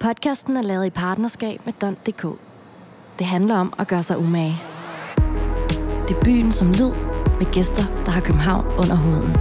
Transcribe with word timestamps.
Podcasten 0.00 0.56
er 0.56 0.62
lavet 0.62 0.86
i 0.86 0.90
partnerskab 0.90 1.60
med 1.64 1.72
Don.dk. 1.80 2.26
Det 3.18 3.26
handler 3.26 3.56
om 3.56 3.72
at 3.78 3.88
gøre 3.88 4.02
sig 4.02 4.18
umage. 4.18 4.54
Det 6.08 6.16
er 6.16 6.20
byen 6.24 6.52
som 6.52 6.68
lyd, 6.68 6.92
med 7.38 7.52
gæster, 7.52 7.82
der 8.04 8.10
har 8.10 8.20
København 8.20 8.66
under 8.66 8.96
huden. 8.96 9.36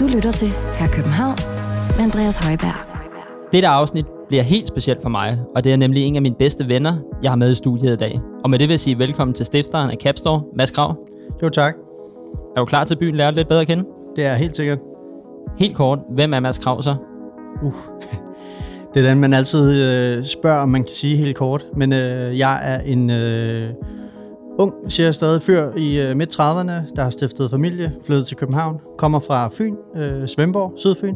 Du 0.00 0.16
lytter 0.16 0.32
til 0.32 0.48
Her 0.48 0.88
København 0.88 1.36
med 1.96 2.04
Andreas 2.04 2.38
Højberg. 2.46 2.74
Dette 3.52 3.68
afsnit 3.68 4.06
bliver 4.28 4.42
helt 4.42 4.68
specielt 4.68 5.02
for 5.02 5.08
mig, 5.08 5.38
og 5.54 5.64
det 5.64 5.72
er 5.72 5.76
nemlig 5.76 6.02
en 6.02 6.16
af 6.16 6.22
mine 6.22 6.36
bedste 6.38 6.68
venner, 6.68 6.94
jeg 7.22 7.30
har 7.30 7.36
med 7.36 7.50
i 7.50 7.54
studiet 7.54 7.92
i 7.92 7.96
dag. 7.96 8.20
Og 8.44 8.50
med 8.50 8.58
det 8.58 8.68
vil 8.68 8.72
jeg 8.72 8.80
sige 8.80 8.98
velkommen 8.98 9.34
til 9.34 9.46
stifteren 9.46 9.90
af 9.90 9.96
Capstore, 9.96 10.42
Mads 10.56 10.70
Krav. 10.70 10.96
Jo 11.42 11.48
tak. 11.48 11.74
Er 12.56 12.60
du 12.60 12.64
klar 12.64 12.84
til 12.84 12.94
at 12.94 12.98
byen 12.98 13.14
lærer 13.14 13.30
lidt 13.30 13.48
bedre 13.48 13.60
at 13.60 13.66
kende? 13.66 13.84
Det 14.16 14.26
er 14.26 14.34
helt 14.34 14.56
sikkert. 14.56 14.78
Helt 15.58 15.76
kort, 15.76 15.98
hvem 16.10 16.34
er 16.34 16.40
Mads 16.40 16.58
Krav 16.58 16.82
så? 16.82 16.96
Uh. 17.62 17.74
Det 18.94 19.04
er 19.04 19.08
den, 19.08 19.20
man 19.20 19.32
altid 19.32 19.82
øh, 19.82 20.24
spørger, 20.24 20.58
om 20.58 20.68
man 20.68 20.82
kan 20.82 20.92
sige 20.92 21.16
helt 21.16 21.36
kort. 21.36 21.66
Men 21.76 21.92
øh, 21.92 22.38
jeg 22.38 22.60
er 22.62 22.80
en 22.80 23.10
øh, 23.10 23.70
ung, 24.58 24.74
siger 24.88 25.06
jeg 25.06 25.14
stadig, 25.14 25.42
fyr 25.42 25.68
i 25.76 26.00
øh, 26.00 26.16
midt-30'erne, 26.16 26.94
der 26.96 27.02
har 27.02 27.10
stiftet 27.10 27.50
familie, 27.50 27.92
flyttet 28.06 28.26
til 28.26 28.36
København, 28.36 28.80
kommer 28.98 29.20
fra 29.20 29.48
Fyn, 29.52 29.74
øh, 29.96 30.28
Svendborg, 30.28 30.72
Sydfyn, 30.76 31.14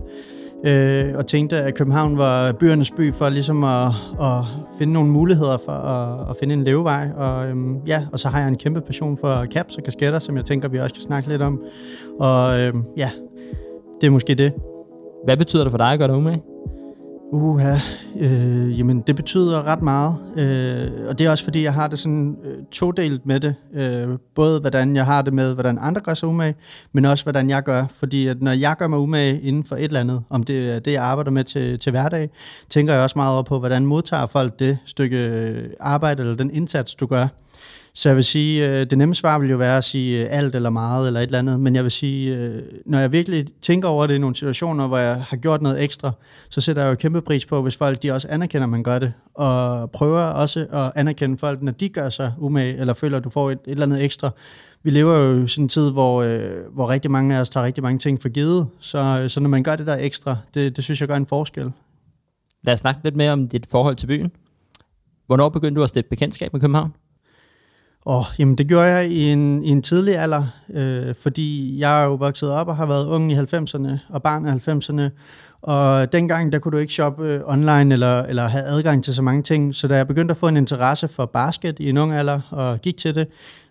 øh, 0.67 1.15
og 1.15 1.27
tænkte, 1.27 1.57
at 1.57 1.75
København 1.75 2.19
var 2.19 2.53
byernes 2.53 2.91
by 2.91 3.13
for 3.13 3.29
ligesom 3.29 3.65
at, 3.65 3.87
at 4.21 4.45
finde 4.79 4.93
nogle 4.93 5.11
muligheder 5.11 5.59
for 5.65 5.73
at, 5.73 6.31
at 6.31 6.37
finde 6.41 6.55
en 6.55 6.65
levevej. 6.65 7.09
Og, 7.17 7.49
øh, 7.49 7.57
ja, 7.87 8.07
og 8.13 8.21
så 8.21 8.29
har 8.29 8.39
jeg 8.39 8.49
en 8.49 8.57
kæmpe 8.57 8.81
passion 8.81 9.19
for 9.19 9.47
caps 9.47 9.77
og 9.77 9.85
kasketter, 9.85 10.19
som 10.19 10.37
jeg 10.37 10.45
tænker, 10.45 10.69
vi 10.69 10.79
også 10.79 10.95
kan 10.95 11.03
snakke 11.03 11.29
lidt 11.29 11.43
om. 11.43 11.63
Og 12.21 12.61
øh, 12.61 12.75
ja, 12.97 13.11
det 14.01 14.07
er 14.07 14.11
måske 14.11 14.35
det. 14.35 14.53
Hvad 15.25 15.37
betyder 15.37 15.63
det 15.63 15.71
for 15.71 15.79
dig 15.79 15.93
at 15.93 15.99
gøre 15.99 16.09
dig 16.09 16.17
umage? 16.17 16.43
Uha, 17.33 17.79
øh, 18.19 18.79
jamen 18.79 19.01
det 19.01 19.17
betyder 19.17 19.63
ret 19.63 19.83
meget, 19.83 20.17
øh, 20.37 21.09
og 21.09 21.19
det 21.19 21.27
er 21.27 21.31
også 21.31 21.45
fordi, 21.45 21.63
jeg 21.63 21.75
har 21.75 21.89
det 21.89 21.99
sådan 21.99 22.37
øh, 22.45 22.65
todelt 22.71 23.27
med 23.27 23.41
det. 23.41 23.55
Øh, 23.75 24.09
både 24.35 24.61
hvordan 24.61 24.97
jeg 24.97 25.07
har 25.07 25.23
det 25.23 25.33
med, 25.33 25.55
hvordan 25.55 25.79
andre 25.81 26.01
gør 26.01 26.15
sig 26.15 26.29
umage, 26.29 26.55
men 26.93 27.05
også 27.05 27.25
hvordan 27.25 27.51
jeg 27.51 27.63
gør. 27.63 27.87
Fordi 27.91 28.27
at 28.27 28.43
når 28.43 28.53
jeg 28.53 28.77
gør 28.79 28.87
mig 28.87 28.99
umage 28.99 29.41
inden 29.41 29.65
for 29.65 29.77
et 29.77 29.85
eller 29.85 30.01
andet, 30.01 30.23
om 30.31 30.43
det 30.43 30.71
er 30.71 30.79
det, 30.79 30.93
jeg 30.93 31.03
arbejder 31.03 31.31
med 31.31 31.45
til, 31.45 31.79
til 31.79 31.91
hverdag, 31.91 32.31
tænker 32.69 32.93
jeg 32.93 33.03
også 33.03 33.19
meget 33.19 33.35
over 33.35 33.43
på, 33.43 33.59
hvordan 33.59 33.87
modtager 33.87 34.27
folk 34.27 34.59
det 34.59 34.79
stykke 34.85 35.53
arbejde 35.81 36.23
eller 36.23 36.37
den 36.37 36.51
indsats, 36.51 36.95
du 36.95 37.07
gør. 37.07 37.27
Så 37.99 38.09
jeg 38.09 38.17
vil 38.17 38.25
sige, 38.25 38.69
øh, 38.69 38.87
det 38.87 38.99
nemme 38.99 39.15
svar 39.15 39.39
vil 39.39 39.51
jo 39.51 39.57
være 39.57 39.77
at 39.77 39.85
sige 39.85 40.25
øh, 40.25 40.39
alt 40.39 40.55
eller 40.55 40.71
meget 40.71 41.07
eller 41.07 41.21
et 41.21 41.25
eller 41.25 41.39
andet, 41.39 41.61
men 41.61 41.75
jeg 41.75 41.83
vil 41.83 41.91
sige, 41.91 42.37
øh, 42.37 42.63
når 42.87 42.99
jeg 42.99 43.13
virkelig 43.13 43.47
tænker 43.63 43.89
over 43.89 44.07
det 44.07 44.15
i 44.15 44.19
nogle 44.19 44.37
situationer, 44.37 44.87
hvor 44.87 44.99
jeg 44.99 45.23
har 45.23 45.37
gjort 45.37 45.63
noget 45.63 45.83
ekstra, 45.83 46.13
så 46.49 46.61
sætter 46.61 46.83
jeg 46.83 46.91
jo 46.91 46.95
kæmpe 46.95 47.21
pris 47.23 47.47
på, 47.47 47.63
hvis 47.63 47.77
folk 47.77 48.03
de 48.03 48.11
også 48.11 48.29
anerkender, 48.31 48.65
at 48.65 48.71
man 48.71 48.83
gør 48.83 48.99
det, 48.99 49.13
og 49.35 49.91
prøver 49.91 50.21
også 50.21 50.67
at 50.73 50.93
anerkende 50.95 51.39
folk, 51.39 51.63
når 51.63 51.73
de 51.73 51.89
gør 51.89 52.11
sig 52.11 52.33
umage, 52.39 52.77
eller 52.77 52.95
føler, 52.95 53.19
at 53.19 53.25
du 53.25 53.31
får 53.31 53.51
et, 53.51 53.59
et 53.65 53.71
eller 53.71 53.87
andet 53.87 54.05
ekstra. 54.05 54.31
Vi 54.83 54.91
lever 54.91 55.17
jo 55.17 55.45
i 55.45 55.49
sådan 55.49 55.65
en 55.65 55.69
tid, 55.69 55.91
hvor, 55.91 56.23
øh, 56.23 56.75
hvor 56.75 56.89
rigtig 56.89 57.11
mange 57.11 57.37
af 57.37 57.41
os 57.41 57.51
tager 57.51 57.67
rigtig 57.67 57.83
mange 57.83 57.99
ting 57.99 58.23
for 58.23 58.29
givet, 58.29 58.67
så, 58.81 59.21
øh, 59.23 59.31
så 59.31 59.41
når 59.41 59.49
man 59.49 59.63
gør 59.63 59.77
det 59.77 59.87
der 59.87 59.97
ekstra, 60.01 60.37
det, 60.55 60.77
det 60.77 60.85
synes 60.85 61.01
jeg 61.01 61.09
gør 61.09 61.17
en 61.17 61.27
forskel. 61.27 61.73
Lad 62.65 62.75
os 62.75 62.81
snakke 62.81 63.01
lidt 63.05 63.17
mere 63.17 63.33
om 63.33 63.49
dit 63.49 63.67
forhold 63.71 63.97
til 63.97 64.07
byen. 64.07 64.33
Hvornår 65.27 65.49
begyndte 65.49 65.79
du 65.79 65.83
at 65.83 65.89
stifte 65.89 66.09
bekendtskab 66.09 66.53
med 66.53 66.61
København? 66.61 66.93
Og 68.07 68.25
jamen, 68.39 68.59
det 68.59 68.67
gjorde 68.69 68.87
jeg 68.87 69.11
i 69.11 69.31
en, 69.31 69.65
i 69.65 69.69
en 69.69 69.83
tidlig 69.83 70.19
alder, 70.19 70.45
øh, 70.75 71.15
fordi 71.15 71.79
jeg 71.79 72.03
er 72.03 72.07
jo 72.07 72.15
vokset 72.15 72.51
op 72.51 72.69
og 72.69 72.77
har 72.77 72.87
været 72.87 73.07
ung 73.07 73.33
i 73.33 73.35
90'erne 73.35 73.91
og 74.09 74.23
barn 74.23 74.47
af 74.47 74.69
90'erne. 74.69 75.03
Og 75.63 76.13
dengang, 76.13 76.53
der 76.53 76.59
kunne 76.59 76.73
du 76.73 76.79
ikke 76.79 76.93
shoppe 76.93 77.29
øh, 77.29 77.41
online 77.47 77.93
eller, 77.93 78.23
eller 78.23 78.49
have 78.49 78.65
adgang 78.65 79.05
til 79.05 79.15
så 79.15 79.23
mange 79.23 79.43
ting. 79.43 79.75
Så 79.75 79.89
da 79.89 79.97
jeg 79.97 80.09
begyndte 80.09 80.33
at 80.33 80.39
få 80.39 80.49
en 80.49 80.57
interesse 80.57 81.09
for 81.09 81.27
basket 81.27 81.79
i 81.79 81.89
en 81.89 81.97
ung 81.97 82.13
alder 82.13 82.41
og 82.51 82.81
gik 82.81 82.97
til 82.97 83.15
det, 83.15 83.29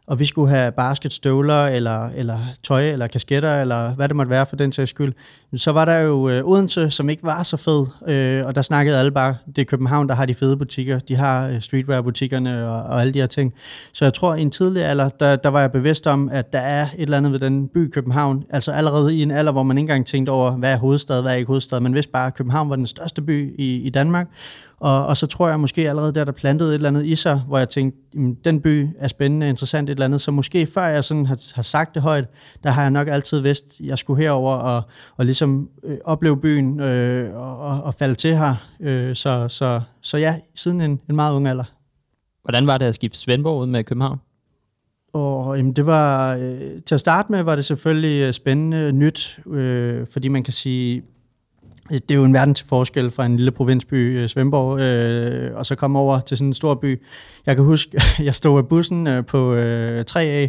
og 0.08 0.20
vi 0.20 0.26
skulle 0.26 0.50
have 0.50 0.72
basketstøvler, 0.72 1.66
eller, 1.66 2.10
eller 2.16 2.40
tøj, 2.64 2.90
eller 2.90 3.08
kasketter, 3.08 3.62
eller 3.62 3.96
hvad 3.96 4.08
det 4.08 4.16
måtte 4.16 4.30
være 4.30 4.46
for 4.46 4.56
den 4.56 4.72
sags 4.72 4.90
skyld, 4.90 5.14
så 5.58 5.72
var 5.72 5.86
der 5.86 6.00
jo 6.00 6.30
øh, 6.30 6.48
Odense, 6.48 6.92
som 6.92 7.10
ikke 7.10 7.24
var 7.24 7.44
så 7.44 7.58
fed, 7.58 7.86
øh, 8.08 8.46
og 8.46 8.56
der 8.56 8.62
snakkede 8.62 9.00
alle 9.00 9.12
bare, 9.12 9.36
det 9.56 9.58
er 9.58 9.66
København, 9.66 10.10
der 10.10 10.16
har 10.16 10.26
de 10.26 10.36
fede 10.36 10.58
butikker, 10.58 11.00
de 11.00 11.16
har 11.16 11.48
øh, 11.48 11.62
streetwear-butikkerne 11.62 12.70
og, 12.70 12.84
og 12.84 13.02
alle 13.02 13.14
de 13.14 13.20
her 13.20 13.28
ting. 13.28 13.54
Så 13.94 14.06
jeg 14.06 14.14
tror, 14.14 14.36
i 14.36 14.42
en 14.42 14.52
tidlig 14.52 14.84
alder, 14.84 15.10
der, 15.10 15.36
der 15.36 15.50
var 15.50 15.62
jeg 15.62 15.72
bevidst 15.72 16.08
om, 16.08 16.30
at 16.30 16.54
der 16.54 16.60
er 16.60 16.84
et 16.84 16.90
eller 16.98 17.18
andet 17.18 17.32
ved 17.32 17.40
den 17.40 17.68
by 17.68 17.90
København, 17.90 18.44
altså 18.50 18.72
allerede 18.72 19.16
i 19.16 19.24
en 19.24 19.32
alder, 19.32 19.52
hvor 19.52 19.64
man 19.64 19.78
ikke 19.78 19.82
engang 19.82 20.06
tænkte 20.06 20.30
over, 20.30 20.52
hvad 20.52 20.74
er 20.74 20.78
hovedstad, 20.78 21.22
hvad 21.22 21.32
er 21.32 21.36
ikke 21.36 21.48
hovedstad, 21.48 21.80
men 21.80 21.94
vidste 21.94 22.12
bare, 22.12 22.28
at 22.28 22.36
København 22.36 22.70
var 22.70 22.76
den 22.76 22.88
største 22.88 23.22
by 23.22 23.56
i, 23.60 23.82
i 23.82 23.90
Danmark, 23.90 24.28
og, 24.80 25.06
og 25.06 25.18
så 25.18 25.28
tror 25.28 25.48
jeg 25.48 25.60
måske 25.60 25.90
allerede 25.90 26.14
der, 26.14 26.24
der 26.24 26.32
plantede 26.32 26.70
et 26.70 26.76
eller 26.76 26.90
andet 26.90 27.06
i 27.06 27.16
sig, 27.16 27.42
hvor 27.48 27.58
jeg 27.58 27.70
tænkte, 27.70 28.00
jamen, 28.14 28.38
den 28.46 28.62
by 28.62 28.88
er 29.00 29.08
spændende, 29.08 29.50
interessant 29.50 29.90
et 29.90 29.94
eller 29.94 30.06
andet. 30.06 30.22
Så 30.22 30.32
måske 30.32 30.66
før 30.66 30.86
jeg 30.86 31.04
sådan 31.04 31.26
har, 31.26 31.38
har 31.56 31.62
sagt 31.62 31.94
det 31.94 32.02
højt, 32.02 32.26
der 32.64 32.70
har 32.70 32.82
jeg 32.82 32.92
nok 32.92 33.08
altid 33.08 33.40
vidst, 33.40 33.66
at 33.80 33.86
jeg 33.86 33.98
skulle 33.98 34.24
herover 34.24 34.54
og, 34.54 34.84
og 35.18 35.26
ligesom 35.26 35.45
øh, 35.84 35.98
opleve 36.06 36.38
byen 36.38 36.80
øh, 36.80 37.36
og, 37.36 37.84
og 37.84 37.94
falde 37.94 38.16
til 38.16 38.38
her. 38.38 38.56
Øh, 38.80 39.16
så, 39.16 39.48
så, 39.48 39.82
så 40.02 40.18
ja, 40.18 40.40
siden 40.56 40.82
en, 40.82 41.00
en 41.10 41.16
meget 41.16 41.36
ung 41.36 41.48
alder. 41.48 41.64
Hvordan 42.44 42.68
var 42.68 42.78
det 42.78 42.86
at 42.86 42.96
skifte 42.96 43.18
Svendborg 43.20 43.62
ud 43.62 43.68
med 43.68 43.84
København? 43.84 44.20
Og 45.14 45.58
jamen, 45.58 45.74
det 45.74 45.86
var, 45.86 46.36
øh, 46.36 46.60
til 46.86 46.96
at 46.96 47.00
starte 47.00 47.32
med 47.32 47.44
var 47.44 47.56
det 47.56 47.66
selvfølgelig 47.66 48.22
øh, 48.22 48.34
spændende 48.34 48.92
nyt, 48.92 49.40
øh, 49.52 50.08
fordi 50.14 50.28
man 50.28 50.44
kan 50.44 50.54
sige, 50.54 51.04
det 51.90 52.12
er 52.12 52.16
jo 52.16 52.24
en 52.24 52.34
verden 52.34 52.54
til 52.54 52.68
forskel 52.68 53.12
fra 53.12 53.26
en 53.26 53.36
lille 53.36 53.52
provinsby, 53.52 54.20
øh, 54.20 54.30
Svendborg, 54.30 54.80
øh, 54.80 55.56
og 55.56 55.66
så 55.66 55.76
komme 55.76 56.00
over 56.00 56.20
til 56.20 56.38
sådan 56.38 56.50
en 56.50 56.54
stor 56.54 56.76
by. 56.76 57.02
Jeg 57.46 57.56
kan 57.56 57.66
huske, 57.66 58.02
jeg 58.20 58.36
stod 58.36 58.60
i 58.60 58.64
bussen 58.64 59.08
øh, 59.08 59.26
på 59.26 59.54
øh, 59.54 60.06
3A 60.12 60.48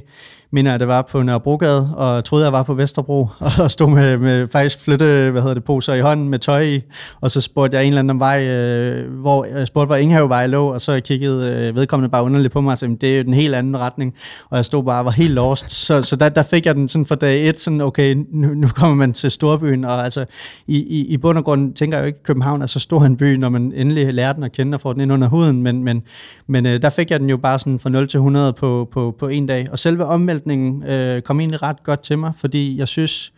mener 0.56 0.70
jeg, 0.70 0.80
det 0.80 0.88
var 0.88 1.02
på 1.02 1.22
Nørrebrogade, 1.22 1.90
og 1.96 2.24
troede, 2.24 2.44
jeg 2.44 2.52
var 2.52 2.62
på 2.62 2.74
Vesterbro, 2.74 3.28
og 3.62 3.70
stod 3.70 3.90
med, 3.90 4.18
med 4.18 4.48
faktisk 4.48 4.80
flytte, 4.80 5.30
hvad 5.30 5.42
hedder 5.42 5.54
det, 5.54 5.64
poser 5.64 5.94
i 5.94 6.00
hånden 6.00 6.28
med 6.28 6.38
tøj 6.38 6.62
i, 6.62 6.80
og 7.20 7.30
så 7.30 7.40
spurgte 7.40 7.76
jeg 7.76 7.84
en 7.84 7.88
eller 7.88 7.98
anden 7.98 8.10
om 8.10 8.20
vej, 8.20 8.44
øh, 8.44 9.20
hvor 9.20 9.44
jeg 9.44 9.66
spurgte, 9.66 9.86
hvor 9.86 9.96
Ingehavevej 9.96 10.46
lå, 10.46 10.72
og 10.72 10.80
så 10.80 11.00
kiggede 11.00 11.68
øh, 11.68 11.76
vedkommende 11.76 12.10
bare 12.10 12.22
underligt 12.22 12.52
på 12.52 12.60
mig 12.60 12.72
og 12.72 12.78
sagde, 12.78 12.96
det 13.00 13.12
er 13.12 13.16
jo 13.16 13.22
den 13.22 13.34
helt 13.34 13.54
anden 13.54 13.78
retning, 13.78 14.14
og 14.50 14.56
jeg 14.56 14.64
stod 14.64 14.84
bare 14.84 14.98
og 14.98 15.04
var 15.04 15.10
helt 15.10 15.32
lost. 15.32 15.70
Så, 15.70 16.02
så 16.02 16.16
der, 16.16 16.28
der 16.28 16.42
fik 16.42 16.66
jeg 16.66 16.74
den 16.74 16.88
sådan 16.88 17.06
for 17.06 17.14
dag 17.14 17.48
et, 17.48 17.60
sådan, 17.60 17.80
okay, 17.80 18.26
nu, 18.32 18.48
nu 18.48 18.68
kommer 18.68 18.96
man 18.96 19.12
til 19.12 19.30
storbyen, 19.30 19.84
og 19.84 20.04
altså 20.04 20.24
i, 20.66 20.76
i, 20.76 21.06
i 21.06 21.16
bund 21.16 21.38
og 21.38 21.44
grund 21.44 21.74
tænker 21.74 21.98
jeg 21.98 22.02
jo 22.02 22.06
ikke, 22.06 22.18
at 22.18 22.22
København 22.22 22.62
er 22.62 22.66
så 22.66 22.78
stor 22.78 23.04
en 23.04 23.16
by, 23.16 23.36
når 23.36 23.48
man 23.48 23.72
endelig 23.74 24.14
lærer 24.14 24.32
den 24.32 24.42
at 24.42 24.52
kende 24.52 24.74
og 24.74 24.80
får 24.80 24.92
den 24.92 25.02
ind 25.02 25.12
under 25.12 25.28
huden, 25.28 25.62
men, 25.62 25.84
men, 25.84 26.02
men 26.46 26.66
øh, 26.66 26.82
der 26.82 26.90
fik 26.90 27.10
jeg 27.10 27.20
den 27.20 27.30
jo 27.30 27.36
bare 27.36 27.58
sådan 27.58 27.78
fra 27.78 27.90
0 27.90 28.08
til 28.08 28.18
100 28.18 28.52
på, 28.52 28.88
på, 28.92 29.16
på 29.18 29.28
en 29.28 29.46
dag, 29.46 29.68
og 29.72 29.78
selve 29.78 30.04
omvæltningen 30.04 30.45
sætningen 30.46 30.82
øh, 30.82 31.22
kom 31.22 31.40
egentlig 31.40 31.62
ret 31.62 31.82
godt 31.82 32.00
til 32.00 32.18
mig, 32.18 32.32
fordi 32.36 32.78
jeg 32.78 32.88
synes, 32.88 33.32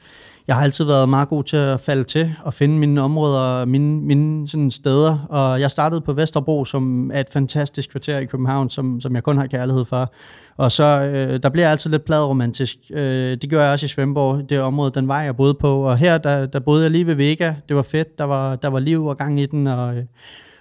jeg 0.46 0.56
har 0.56 0.62
altid 0.62 0.84
været 0.84 1.08
meget 1.08 1.28
god 1.28 1.44
til 1.44 1.56
at 1.56 1.80
falde 1.80 2.04
til 2.04 2.34
og 2.42 2.54
finde 2.54 2.78
mine 2.78 3.00
områder, 3.00 3.64
mine, 3.64 4.00
mine 4.00 4.48
sådan 4.48 4.70
steder. 4.70 5.26
Og 5.28 5.60
jeg 5.60 5.70
startede 5.70 6.00
på 6.00 6.12
Vesterbro, 6.12 6.64
som 6.64 7.10
er 7.14 7.20
et 7.20 7.26
fantastisk 7.32 7.91
kvarter 7.91 8.19
i 8.19 8.24
København, 8.24 8.70
som, 8.70 9.00
som 9.00 9.14
jeg 9.14 9.22
kun 9.22 9.38
har 9.38 9.46
kærlighed 9.46 9.84
for. 9.84 10.12
Og 10.56 10.72
så, 10.72 10.84
øh, 10.84 11.42
der 11.42 11.48
bliver 11.48 11.69
altid 11.69 11.91
lidt 11.91 12.04
pladromantisk. 12.04 12.76
Øh, 12.91 13.36
det 13.36 13.50
gør 13.50 13.62
jeg 13.62 13.72
også 13.72 13.86
i 13.86 13.88
Svendborg, 13.88 14.50
det 14.50 14.60
område, 14.60 14.90
den 14.90 15.08
vej, 15.08 15.19
jeg 15.19 15.36
boede 15.36 15.54
på. 15.54 15.82
Og 15.82 15.98
her, 15.98 16.19
der, 16.19 16.46
der 16.46 16.60
boede 16.60 16.82
jeg 16.82 16.90
lige 16.90 17.06
ved 17.06 17.14
Vega. 17.14 17.54
Det 17.69 17.76
var 17.76 17.82
fedt, 17.82 18.19
der 18.19 18.25
var, 18.25 18.56
der 18.56 18.69
var 18.69 18.80
liv 18.80 19.06
og 19.06 19.16
gang 19.16 19.40
i 19.40 19.46
den. 19.46 19.66
Og, 19.66 19.94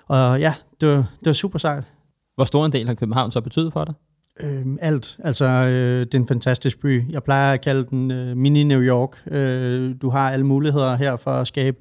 og 0.08 0.40
ja, 0.40 0.53
det 0.81 0.90
var, 0.90 0.96
det 1.19 1.25
var 1.25 1.34
super 1.34 1.59
sejt. 1.59 1.84
Hvor 2.35 2.46
stor 2.46 2.66
en 2.66 2.72
del 2.72 2.88
har 2.88 2.94
København 2.94 3.31
så 3.31 3.41
betydet 3.41 3.74
for 3.74 3.85
dig? 3.85 3.94
Øh, 4.40 4.66
alt. 4.81 5.18
Altså, 5.24 5.46
øh, 5.46 6.00
det 6.00 6.14
er 6.14 6.20
en 6.20 6.28
fantastisk 6.28 6.80
by. 6.80 7.12
Jeg 7.12 7.24
plejer 7.24 7.53
at 7.53 7.62
kalde 7.62 7.86
den 7.90 8.12
øh, 8.12 8.38
mini 8.38 8.64
New 8.64 8.81
York. 8.81 9.09
Øh, 9.31 9.96
du 10.02 10.09
har 10.09 10.31
alle 10.31 10.46
muligheder 10.46 10.96
her 10.96 11.18
for 11.18 11.31
at 11.31 11.48
skabe 11.48 11.78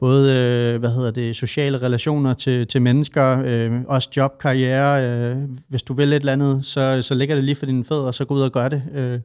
både 0.00 0.32
øh, 0.32 0.80
hvad 0.80 0.90
hedder 0.90 1.10
det, 1.10 1.36
sociale 1.36 1.78
relationer 1.82 2.34
til, 2.34 2.66
til 2.66 2.82
mennesker, 2.82 3.42
øh, 3.44 3.80
også 3.88 4.08
job, 4.16 4.38
karriere. 4.38 5.04
Øh, 5.04 5.36
hvis 5.68 5.82
du 5.82 5.94
vil 5.94 6.12
et 6.12 6.16
eller 6.16 6.32
andet, 6.32 6.64
så, 6.64 7.02
så 7.02 7.14
ligger 7.14 7.34
det 7.34 7.44
lige 7.44 7.56
for 7.56 7.66
dine 7.66 7.84
fødder, 7.84 8.02
og 8.02 8.14
så 8.14 8.24
gå 8.24 8.34
ud 8.34 8.42
og 8.42 8.52
gør 8.52 8.68
det. 8.68 8.82
Øh, 8.94 9.20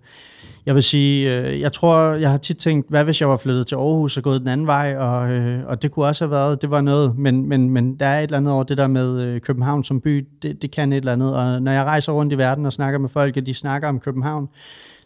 jeg 0.67 0.75
vil 0.75 0.83
sige, 0.83 1.37
øh, 1.37 1.59
jeg 1.59 1.73
tror, 1.73 1.97
jeg 1.97 2.31
har 2.31 2.37
tit 2.37 2.57
tænkt, 2.57 2.89
hvad 2.89 3.03
hvis 3.03 3.21
jeg 3.21 3.29
var 3.29 3.37
flyttet 3.37 3.67
til 3.67 3.75
Aarhus 3.75 4.17
og 4.17 4.23
gået 4.23 4.41
den 4.41 4.47
anden 4.47 4.67
vej, 4.67 4.95
og, 4.97 5.31
øh, 5.31 5.65
og 5.67 5.81
det 5.81 5.91
kunne 5.91 6.05
også 6.05 6.25
have 6.25 6.31
været, 6.31 6.61
det 6.61 6.69
var 6.69 6.81
noget, 6.81 7.17
men, 7.17 7.49
men, 7.49 7.69
men 7.69 7.95
der 7.99 8.05
er 8.05 8.19
et 8.19 8.23
eller 8.23 8.37
andet 8.37 8.53
over 8.53 8.63
det 8.63 8.77
der 8.77 8.87
med 8.87 9.21
øh, 9.21 9.41
København 9.41 9.83
som 9.83 10.01
by, 10.01 10.27
det, 10.41 10.61
det 10.61 10.71
kan 10.71 10.93
et 10.93 10.97
eller 10.97 11.13
andet, 11.13 11.35
og 11.35 11.61
når 11.61 11.71
jeg 11.71 11.83
rejser 11.83 12.11
rundt 12.11 12.33
i 12.33 12.37
verden 12.37 12.65
og 12.65 12.73
snakker 12.73 12.99
med 12.99 13.09
folk, 13.09 13.37
og 13.37 13.45
de 13.45 13.53
snakker 13.53 13.87
om 13.87 13.99
København, 13.99 14.47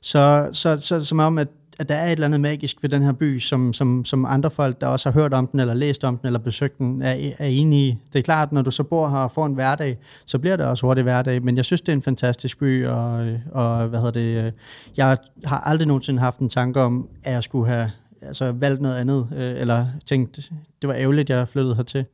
så, 0.01 0.49
så, 0.51 0.77
så, 0.79 0.99
så 0.99 1.05
som 1.05 1.19
om, 1.19 1.37
at 1.37 1.47
at 1.81 1.89
der 1.89 1.95
er 1.95 2.05
et 2.05 2.11
eller 2.11 2.25
andet 2.25 2.41
magisk 2.41 2.77
ved 2.81 2.89
den 2.89 3.01
her 3.01 3.11
by, 3.11 3.39
som, 3.39 3.73
som, 3.73 4.05
som 4.05 4.25
andre 4.25 4.51
folk, 4.51 4.81
der 4.81 4.87
også 4.87 5.11
har 5.11 5.21
hørt 5.21 5.33
om 5.33 5.47
den, 5.47 5.59
eller 5.59 5.73
læst 5.73 6.03
om 6.03 6.17
den, 6.17 6.27
eller 6.27 6.39
besøgt 6.39 6.77
den, 6.77 7.01
er, 7.01 7.31
er 7.39 7.47
enige 7.47 7.87
i. 7.87 7.97
Det 8.13 8.19
er 8.19 8.23
klart, 8.23 8.51
når 8.51 8.61
du 8.61 8.71
så 8.71 8.83
bor 8.83 9.09
her 9.09 9.17
og 9.17 9.31
får 9.31 9.45
en 9.45 9.53
hverdag, 9.53 9.97
så 10.25 10.39
bliver 10.39 10.55
det 10.55 10.65
også 10.65 10.85
hurtigt 10.85 11.05
hverdag, 11.05 11.43
men 11.43 11.57
jeg 11.57 11.65
synes, 11.65 11.81
det 11.81 11.89
er 11.89 11.93
en 11.93 12.01
fantastisk 12.01 12.59
by, 12.59 12.87
og, 12.87 13.27
og 13.51 13.87
hvad 13.87 13.99
hedder 13.99 14.11
det, 14.11 14.53
jeg 14.97 15.17
har 15.43 15.59
aldrig 15.59 15.87
nogensinde 15.87 16.19
haft 16.19 16.39
en 16.39 16.49
tanke 16.49 16.81
om, 16.81 17.07
at 17.23 17.33
jeg 17.33 17.43
skulle 17.43 17.67
have 17.67 17.91
altså, 18.21 18.51
valgt 18.51 18.81
noget 18.81 18.95
andet, 18.95 19.27
øh, 19.35 19.61
eller 19.61 19.87
tænkt, 20.05 20.51
det 20.81 20.87
var 20.87 20.93
ærgerligt, 20.93 21.29
jeg 21.29 21.47
flyttede 21.47 21.75
hertil. 21.75 22.05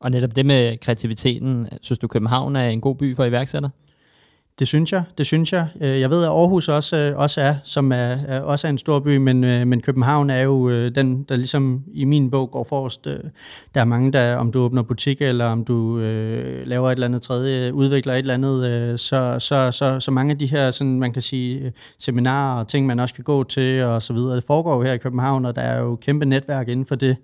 Og 0.00 0.10
netop 0.10 0.36
det 0.36 0.46
med 0.46 0.78
kreativiteten, 0.78 1.68
synes 1.82 1.98
du 1.98 2.06
København 2.06 2.56
er 2.56 2.68
en 2.68 2.80
god 2.80 2.94
by 2.96 3.16
for 3.16 3.24
iværksætter? 3.24 3.68
Det 4.58 4.68
synes 4.68 4.92
jeg, 4.92 5.02
det 5.18 5.26
synes 5.26 5.52
jeg. 5.52 5.66
Øh, 5.80 6.00
jeg 6.00 6.10
ved, 6.10 6.22
at 6.24 6.28
Aarhus 6.28 6.68
også, 6.68 6.96
øh, 6.96 7.18
også 7.18 7.40
er, 7.40 7.54
som 7.64 7.92
er, 7.92 7.96
er, 7.96 8.40
også 8.40 8.66
er 8.66 8.70
en 8.70 8.78
stor 8.78 9.00
by, 9.00 9.16
men, 9.16 9.44
øh, 9.44 9.66
men 9.66 9.80
København 9.80 10.30
er 10.30 10.40
jo 10.40 10.88
den, 10.88 11.22
der 11.22 11.36
ligesom 11.36 11.82
i 11.92 12.04
min 12.04 12.30
bog 12.30 12.50
går 12.50 12.64
forrest. 12.64 13.04
Der 13.74 13.80
er 13.80 13.84
mange, 13.84 14.12
der, 14.12 14.36
om 14.36 14.52
du 14.52 14.58
åbner 14.58 14.82
butik, 14.82 15.22
eller 15.22 15.44
om 15.44 15.64
du 15.64 15.98
øh, 15.98 16.66
laver 16.66 16.88
et 16.88 16.92
eller 16.92 17.06
andet 17.06 17.22
tredje, 17.22 17.74
udvikler 17.74 18.14
et 18.14 18.18
eller 18.18 18.34
andet, 18.34 18.70
øh, 18.70 18.98
så, 18.98 19.36
så, 19.38 19.70
så, 19.72 20.00
så 20.00 20.10
mange 20.10 20.30
af 20.30 20.38
de 20.38 20.46
her, 20.46 20.70
sådan, 20.70 20.98
man 20.98 21.12
kan 21.12 21.22
sige, 21.22 21.72
seminarer 21.98 22.60
og 22.60 22.68
ting, 22.68 22.86
man 22.86 23.00
også 23.00 23.14
kan 23.14 23.24
gå 23.24 23.44
til, 23.44 23.82
og 23.82 24.02
så 24.02 24.12
videre, 24.12 24.36
det 24.36 24.44
foregår 24.44 24.76
jo 24.76 24.82
her 24.82 24.92
i 24.92 24.98
København, 24.98 25.44
og 25.44 25.56
der 25.56 25.62
er 25.62 25.80
jo 25.80 25.96
kæmpe 25.96 26.26
netværk 26.26 26.68
inden 26.68 26.86
for 26.86 26.94
det. 26.94 27.16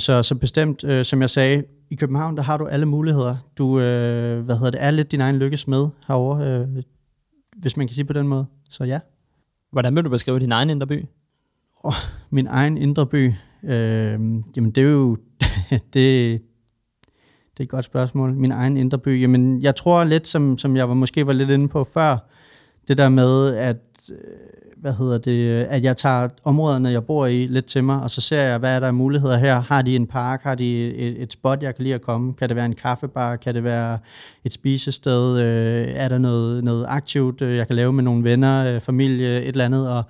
Så, 0.00 0.22
så 0.22 0.34
bestemt, 0.34 0.84
som 1.02 1.20
jeg 1.20 1.30
sagde, 1.30 1.62
i 1.94 1.96
København, 1.96 2.36
der 2.36 2.42
har 2.42 2.56
du 2.56 2.66
alle 2.66 2.86
muligheder. 2.86 3.36
Du, 3.58 3.80
øh, 3.80 4.44
hvad 4.44 4.56
hedder 4.56 4.70
det, 4.70 4.82
er 4.82 4.90
lidt 4.90 5.12
din 5.12 5.20
egen 5.20 5.36
lykkes 5.36 5.68
med 5.68 5.88
herovre, 6.06 6.46
øh, 6.46 6.82
hvis 7.56 7.76
man 7.76 7.86
kan 7.86 7.94
sige 7.94 8.04
på 8.04 8.12
den 8.12 8.28
måde. 8.28 8.46
Så 8.70 8.84
ja. 8.84 9.00
Hvordan 9.72 9.96
vil 9.96 10.04
du 10.04 10.10
beskrive 10.10 10.38
din 10.38 10.52
egen 10.52 10.70
indre 10.70 10.86
by? 10.86 11.04
Oh, 11.82 11.94
min 12.30 12.46
egen 12.46 12.78
indre 12.78 13.06
by? 13.06 13.32
Øh, 13.64 14.20
jamen 14.56 14.70
det 14.70 14.78
er 14.78 14.90
jo, 14.90 15.16
det, 15.70 15.82
det 15.92 17.60
er 17.60 17.62
et 17.62 17.68
godt 17.68 17.84
spørgsmål. 17.84 18.34
Min 18.34 18.52
egen 18.52 18.76
indre 18.76 18.98
by? 18.98 19.20
Jamen 19.20 19.62
jeg 19.62 19.76
tror 19.76 20.04
lidt, 20.04 20.28
som, 20.28 20.58
som 20.58 20.76
jeg 20.76 20.88
var, 20.88 20.94
måske 20.94 21.26
var 21.26 21.32
lidt 21.32 21.50
inde 21.50 21.68
på 21.68 21.84
før, 21.84 22.18
det 22.88 22.98
der 22.98 23.08
med, 23.08 23.54
at 23.54 24.10
øh, 24.12 24.18
hvad 24.84 24.92
hedder 24.92 25.18
det, 25.18 25.64
at 25.64 25.84
jeg 25.84 25.96
tager 25.96 26.28
områderne, 26.44 26.88
jeg 26.88 27.04
bor 27.04 27.26
i, 27.26 27.46
lidt 27.46 27.64
til 27.64 27.84
mig, 27.84 28.02
og 28.02 28.10
så 28.10 28.20
ser 28.20 28.42
jeg, 28.42 28.58
hvad 28.58 28.76
er 28.76 28.80
der 28.80 28.86
af 28.86 28.94
muligheder 28.94 29.36
her. 29.36 29.60
Har 29.60 29.82
de 29.82 29.96
en 29.96 30.06
park? 30.06 30.42
Har 30.42 30.54
de 30.54 30.94
et, 30.94 31.22
et 31.22 31.32
spot, 31.32 31.62
jeg 31.62 31.74
kan 31.74 31.82
lide 31.82 31.94
at 31.94 32.02
komme? 32.02 32.34
Kan 32.34 32.48
det 32.48 32.56
være 32.56 32.66
en 32.66 32.74
kaffebar? 32.74 33.36
Kan 33.36 33.54
det 33.54 33.64
være 33.64 33.98
et 34.44 34.52
spisested? 34.52 35.40
Øh, 35.40 35.86
er 35.88 36.08
der 36.08 36.18
noget, 36.18 36.64
noget 36.64 36.86
aktivt, 36.88 37.42
øh, 37.42 37.56
jeg 37.56 37.66
kan 37.66 37.76
lave 37.76 37.92
med 37.92 38.02
nogle 38.02 38.24
venner, 38.24 38.74
øh, 38.74 38.80
familie, 38.80 39.42
et 39.42 39.48
eller 39.48 39.64
andet? 39.64 39.90
Og, 39.90 40.04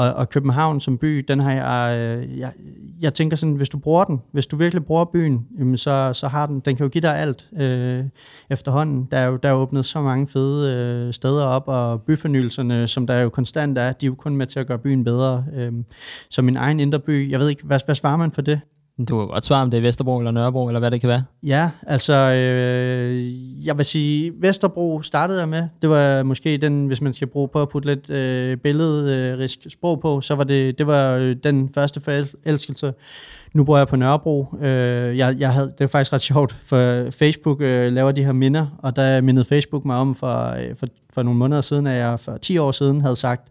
og, 0.00 0.12
og 0.12 0.28
København 0.28 0.80
som 0.80 0.98
by, 0.98 1.24
den 1.28 1.40
har 1.40 1.52
jeg, 1.52 1.98
øh, 1.98 2.38
jeg, 2.38 2.52
jeg 3.00 3.14
tænker 3.14 3.36
sådan, 3.36 3.54
hvis 3.54 3.68
du 3.68 3.78
bruger 3.78 4.04
den, 4.04 4.22
hvis 4.32 4.46
du 4.46 4.56
virkelig 4.56 4.84
bruger 4.84 5.04
byen, 5.04 5.46
jamen 5.58 5.76
så, 5.76 6.10
så 6.12 6.28
har 6.28 6.46
den, 6.46 6.60
den 6.60 6.76
kan 6.76 6.84
jo 6.84 6.90
give 6.90 7.02
dig 7.02 7.18
alt 7.18 7.48
øh, 7.60 8.04
efterhånden. 8.50 9.08
Der 9.10 9.16
er 9.16 9.26
jo 9.26 9.36
der 9.36 9.48
er 9.48 9.52
åbnet 9.52 9.84
så 9.84 10.00
mange 10.02 10.26
fede 10.26 10.74
øh, 10.74 11.12
steder 11.12 11.44
op, 11.44 11.64
og 11.66 12.02
byfornyelserne, 12.02 12.88
som 12.88 13.06
der 13.06 13.20
jo 13.20 13.28
konstant 13.28 13.78
er, 13.78 13.92
de 13.92 14.06
er 14.06 14.10
jo 14.10 14.14
kun 14.20 14.36
med 14.36 14.46
til 14.46 14.60
at 14.60 14.66
gøre 14.66 14.78
byen 14.78 15.04
bedre. 15.04 15.44
Øh, 15.54 15.72
så 16.30 16.42
min 16.42 16.56
egen 16.56 16.80
indre 16.80 16.98
by, 16.98 17.30
jeg 17.30 17.40
ved 17.40 17.48
ikke, 17.48 17.64
hvad, 17.64 17.80
hvad 17.86 17.94
svarer 17.94 18.16
man 18.16 18.32
for 18.32 18.42
det? 18.42 18.60
Du 19.08 19.18
kan 19.18 19.28
godt 19.28 19.44
svare, 19.44 19.62
om 19.62 19.70
det 19.70 19.78
er 19.78 19.82
Vesterbro 19.82 20.18
eller 20.18 20.30
Nørrebro, 20.30 20.66
eller 20.66 20.80
hvad 20.80 20.90
det 20.90 21.00
kan 21.00 21.08
være. 21.08 21.24
Ja, 21.42 21.70
altså, 21.86 22.12
øh, 22.12 23.66
jeg 23.66 23.78
vil 23.78 23.84
sige, 23.84 24.32
Vesterbro 24.40 25.02
startede 25.02 25.40
jeg 25.40 25.48
med. 25.48 25.68
Det 25.82 25.90
var 25.90 26.22
måske 26.22 26.56
den, 26.56 26.86
hvis 26.86 27.00
man 27.00 27.12
skal 27.12 27.28
bruge 27.28 27.48
på 27.48 27.62
at 27.62 27.68
putte 27.68 27.88
lidt 27.88 28.10
øh, 28.10 28.56
billedrisk 28.56 29.58
sprog 29.68 30.00
på, 30.00 30.20
så 30.20 30.34
var 30.34 30.44
det, 30.44 30.78
det 30.78 30.86
var 30.86 31.14
øh, 31.14 31.36
den 31.44 31.70
første 31.74 32.00
forelskelse. 32.00 32.92
Nu 33.52 33.64
bor 33.64 33.76
jeg 33.76 33.88
på 33.88 33.96
Nørrebro. 33.96 34.46
Øh, 34.60 35.18
jeg, 35.18 35.36
jeg 35.38 35.52
havde, 35.52 35.72
det 35.78 35.80
er 35.80 35.86
faktisk 35.86 36.12
ret 36.12 36.20
sjovt, 36.20 36.56
for 36.62 37.10
Facebook 37.10 37.60
øh, 37.60 37.92
laver 37.92 38.12
de 38.12 38.24
her 38.24 38.32
minder, 38.32 38.66
og 38.78 38.96
der 38.96 39.20
mindede 39.20 39.44
Facebook 39.44 39.84
mig 39.84 39.96
om 39.96 40.14
for, 40.14 40.48
øh, 40.48 40.76
for, 40.76 40.86
for 41.14 41.22
nogle 41.22 41.38
måneder 41.38 41.60
siden, 41.60 41.86
at 41.86 41.96
jeg 41.96 42.20
for 42.20 42.36
10 42.36 42.58
år 42.58 42.72
siden 42.72 43.00
havde 43.00 43.16
sagt, 43.16 43.48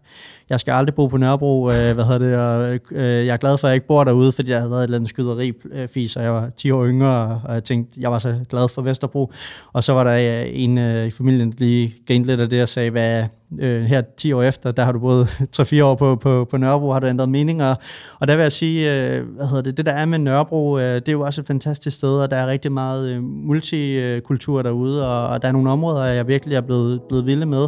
jeg 0.50 0.60
skal 0.60 0.72
aldrig 0.72 0.94
bo 0.94 1.06
på 1.06 1.16
Nørrebro, 1.16 1.70
øh, 1.70 1.94
hvad 1.94 2.04
hedder 2.04 2.18
det, 2.18 2.36
og 2.36 2.80
øh, 2.98 3.26
jeg 3.26 3.32
er 3.32 3.36
glad 3.36 3.58
for, 3.58 3.68
at 3.68 3.70
jeg 3.70 3.74
ikke 3.74 3.86
bor 3.86 4.04
derude, 4.04 4.32
fordi 4.32 4.50
jeg 4.50 4.58
havde 4.58 4.70
været 4.70 4.80
et 4.80 4.84
eller 4.84 4.98
andet 4.98 5.10
skyderi 5.10 5.52
øh, 5.72 5.88
fis, 5.88 6.16
og 6.16 6.22
jeg 6.22 6.32
var 6.32 6.50
10 6.56 6.70
år 6.70 6.86
yngre, 6.86 7.40
og 7.44 7.54
jeg 7.54 7.64
tænkte, 7.64 8.00
jeg 8.00 8.12
var 8.12 8.18
så 8.18 8.34
glad 8.48 8.68
for 8.74 8.82
Vesterbro. 8.82 9.32
Og 9.72 9.84
så 9.84 9.92
var 9.92 10.04
der 10.04 10.42
øh, 10.42 10.50
en 10.52 10.78
øh, 10.78 11.06
i 11.06 11.10
familien, 11.10 11.50
der 11.50 11.56
lige 11.58 11.94
grinte 12.06 12.26
lidt 12.26 12.40
af 12.40 12.48
det 12.48 12.62
og 12.62 12.68
sagde, 12.68 12.90
hvad, 12.90 13.24
øh, 13.58 13.82
her 13.82 14.02
10 14.16 14.32
år 14.32 14.42
efter, 14.42 14.72
der 14.72 14.84
har 14.84 14.92
du 14.92 14.98
boet 14.98 15.26
3-4 15.60 15.82
år 15.82 15.94
på, 15.94 16.16
på, 16.16 16.46
på 16.50 16.56
Nørrebro, 16.56 16.92
har 16.92 17.00
du 17.00 17.06
ændret 17.06 17.28
meninger. 17.28 17.74
Og 18.18 18.28
der 18.28 18.36
vil 18.36 18.42
jeg 18.42 18.52
sige, 18.52 19.16
øh, 19.16 19.26
hvad 19.36 19.46
hedder 19.46 19.62
det, 19.62 19.76
det 19.76 19.86
der 19.86 19.92
er 19.92 20.06
med 20.06 20.18
Nørrebro, 20.18 20.78
øh, 20.78 20.94
det 20.94 21.08
er 21.08 21.12
jo 21.12 21.20
også 21.20 21.40
et 21.40 21.46
fantastisk 21.46 21.96
sted, 21.96 22.18
og 22.18 22.30
der 22.30 22.36
er 22.36 22.46
rigtig 22.46 22.72
meget 22.72 23.08
øh, 23.10 23.22
multikultur 23.22 24.62
derude, 24.62 25.08
og, 25.08 25.28
og 25.28 25.42
der 25.42 25.48
er 25.48 25.52
nogle 25.52 25.70
områder, 25.70 26.04
jeg 26.04 26.28
virkelig 26.28 26.56
er 26.56 26.60
blevet, 26.60 27.02
blevet 27.02 27.26
vilde 27.26 27.46
med. 27.46 27.66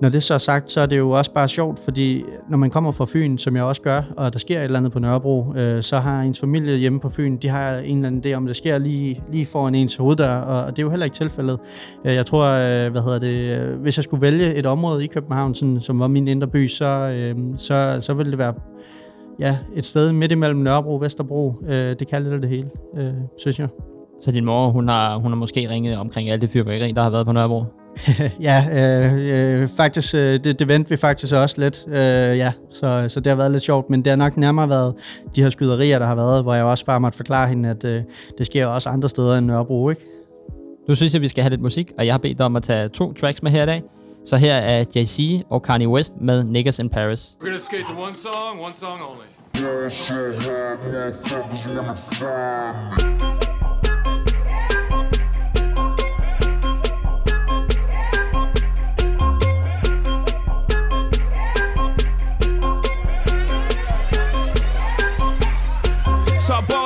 Når 0.00 0.08
det 0.08 0.22
så 0.22 0.34
er 0.34 0.38
sagt, 0.38 0.72
så 0.72 0.80
er 0.80 0.86
det 0.86 0.98
jo 0.98 1.10
også 1.10 1.32
bare 1.32 1.48
sjovt, 1.48 1.78
fordi 1.78 2.24
når 2.50 2.58
man 2.58 2.70
kommer 2.70 2.92
fra 2.92 3.06
Fyn, 3.08 3.38
som 3.38 3.56
jeg 3.56 3.64
også 3.64 3.82
gør, 3.82 4.02
og 4.16 4.32
der 4.32 4.38
sker 4.38 4.58
et 4.58 4.64
eller 4.64 4.78
andet 4.78 4.92
på 4.92 4.98
Nørrebro, 4.98 5.54
øh, 5.56 5.82
så 5.82 5.98
har 5.98 6.22
ens 6.22 6.40
familie 6.40 6.76
hjemme 6.76 7.00
på 7.00 7.08
Fyn, 7.08 7.36
de 7.36 7.48
har 7.48 7.76
en 7.76 7.96
eller 7.96 8.06
anden 8.06 8.32
idé 8.32 8.36
om, 8.36 8.46
det 8.46 8.56
sker 8.56 8.78
lige, 8.78 9.22
lige 9.32 9.46
foran 9.46 9.74
ens 9.74 9.96
hoveddør, 9.96 10.34
og, 10.34 10.64
og 10.64 10.70
det 10.70 10.78
er 10.78 10.82
jo 10.86 10.90
heller 10.90 11.04
ikke 11.04 11.16
tilfældet. 11.16 11.58
Øh, 12.04 12.14
jeg 12.14 12.26
tror, 12.26 12.44
øh, 12.44 12.92
hvad 12.92 13.02
hedder 13.02 13.18
det, 13.18 13.68
hvis 13.76 13.98
jeg 13.98 14.04
skulle 14.04 14.22
vælge 14.22 14.54
et 14.54 14.66
område 14.66 15.04
i 15.04 15.06
København, 15.06 15.54
sådan, 15.54 15.80
som 15.80 16.00
var 16.00 16.08
min 16.08 16.28
indre 16.28 16.48
by, 16.48 16.68
så, 16.68 16.84
øh, 16.84 17.36
så, 17.56 17.98
så 18.00 18.14
ville 18.14 18.30
det 18.30 18.38
være 18.38 18.54
ja, 19.38 19.58
et 19.74 19.86
sted 19.86 20.12
midt 20.12 20.32
imellem 20.32 20.60
Nørrebro 20.60 20.94
og 20.94 21.00
Vesterbro. 21.00 21.54
Øh, 21.68 21.74
det 21.74 22.08
kalder 22.08 22.30
lidt 22.30 22.42
det 22.42 22.50
hele, 22.50 22.68
øh, 22.96 23.12
synes 23.38 23.58
jeg. 23.58 23.68
Så 24.20 24.32
din 24.32 24.44
mor, 24.44 24.68
hun 24.68 24.88
har, 24.88 25.16
hun 25.16 25.30
har 25.30 25.36
måske 25.36 25.70
ringet 25.70 25.98
omkring 25.98 26.30
alt 26.30 26.42
det 26.42 26.50
fyrværkeri, 26.50 26.92
der 26.92 27.02
har 27.02 27.10
været 27.10 27.26
på 27.26 27.32
Nørrebro? 27.32 27.64
ja, 28.48 28.66
øh, 28.72 29.62
øh, 29.62 29.68
faktisk, 29.76 30.14
øh, 30.14 30.44
det, 30.44 30.58
det 30.58 30.68
vendte 30.68 30.90
vi 30.90 30.96
faktisk 30.96 31.34
også 31.34 31.60
lidt, 31.60 31.84
øh, 31.88 32.38
ja, 32.38 32.52
så, 32.70 33.04
så 33.08 33.20
det 33.20 33.26
har 33.26 33.36
været 33.36 33.52
lidt 33.52 33.62
sjovt, 33.62 33.90
men 33.90 34.04
det 34.04 34.10
har 34.10 34.16
nok 34.16 34.36
nærmere 34.36 34.68
været 34.68 34.94
de 35.36 35.42
her 35.42 35.50
skyderier, 35.50 35.98
der 35.98 36.06
har 36.06 36.14
været, 36.14 36.42
hvor 36.42 36.54
jeg 36.54 36.64
også 36.64 36.84
bare 36.84 37.00
måtte 37.00 37.16
forklare 37.16 37.48
hende, 37.48 37.68
at 37.68 37.84
øh, 37.84 38.02
det 38.38 38.46
sker 38.46 38.66
også 38.66 38.88
andre 38.88 39.08
steder 39.08 39.38
end 39.38 39.46
Nørrebro, 39.46 39.90
ikke? 39.90 40.02
Nu 40.88 40.94
synes 40.94 41.14
jeg, 41.14 41.22
vi 41.22 41.28
skal 41.28 41.42
have 41.42 41.50
lidt 41.50 41.62
musik, 41.62 41.92
og 41.98 42.06
jeg 42.06 42.14
har 42.14 42.18
bedt 42.18 42.38
dig 42.38 42.46
om 42.46 42.56
at 42.56 42.62
tage 42.62 42.88
to 42.88 43.12
tracks 43.12 43.42
med 43.42 43.50
her 43.50 43.62
i 43.62 43.66
dag. 43.66 43.82
Så 44.26 44.36
her 44.36 44.54
er 44.54 44.84
JC 44.94 45.42
og 45.50 45.62
Kanye 45.62 45.88
West 45.88 46.12
med 46.20 46.44
Niggas 46.44 46.78
in 46.78 46.88
Paris. 46.88 47.36
We're 47.40 47.44
gonna 47.44 47.58
skate 47.58 47.84
to 47.84 48.02
one 48.02 48.14
song, 48.14 48.60
one 48.60 48.74
song 48.74 49.00
only. 49.10 49.34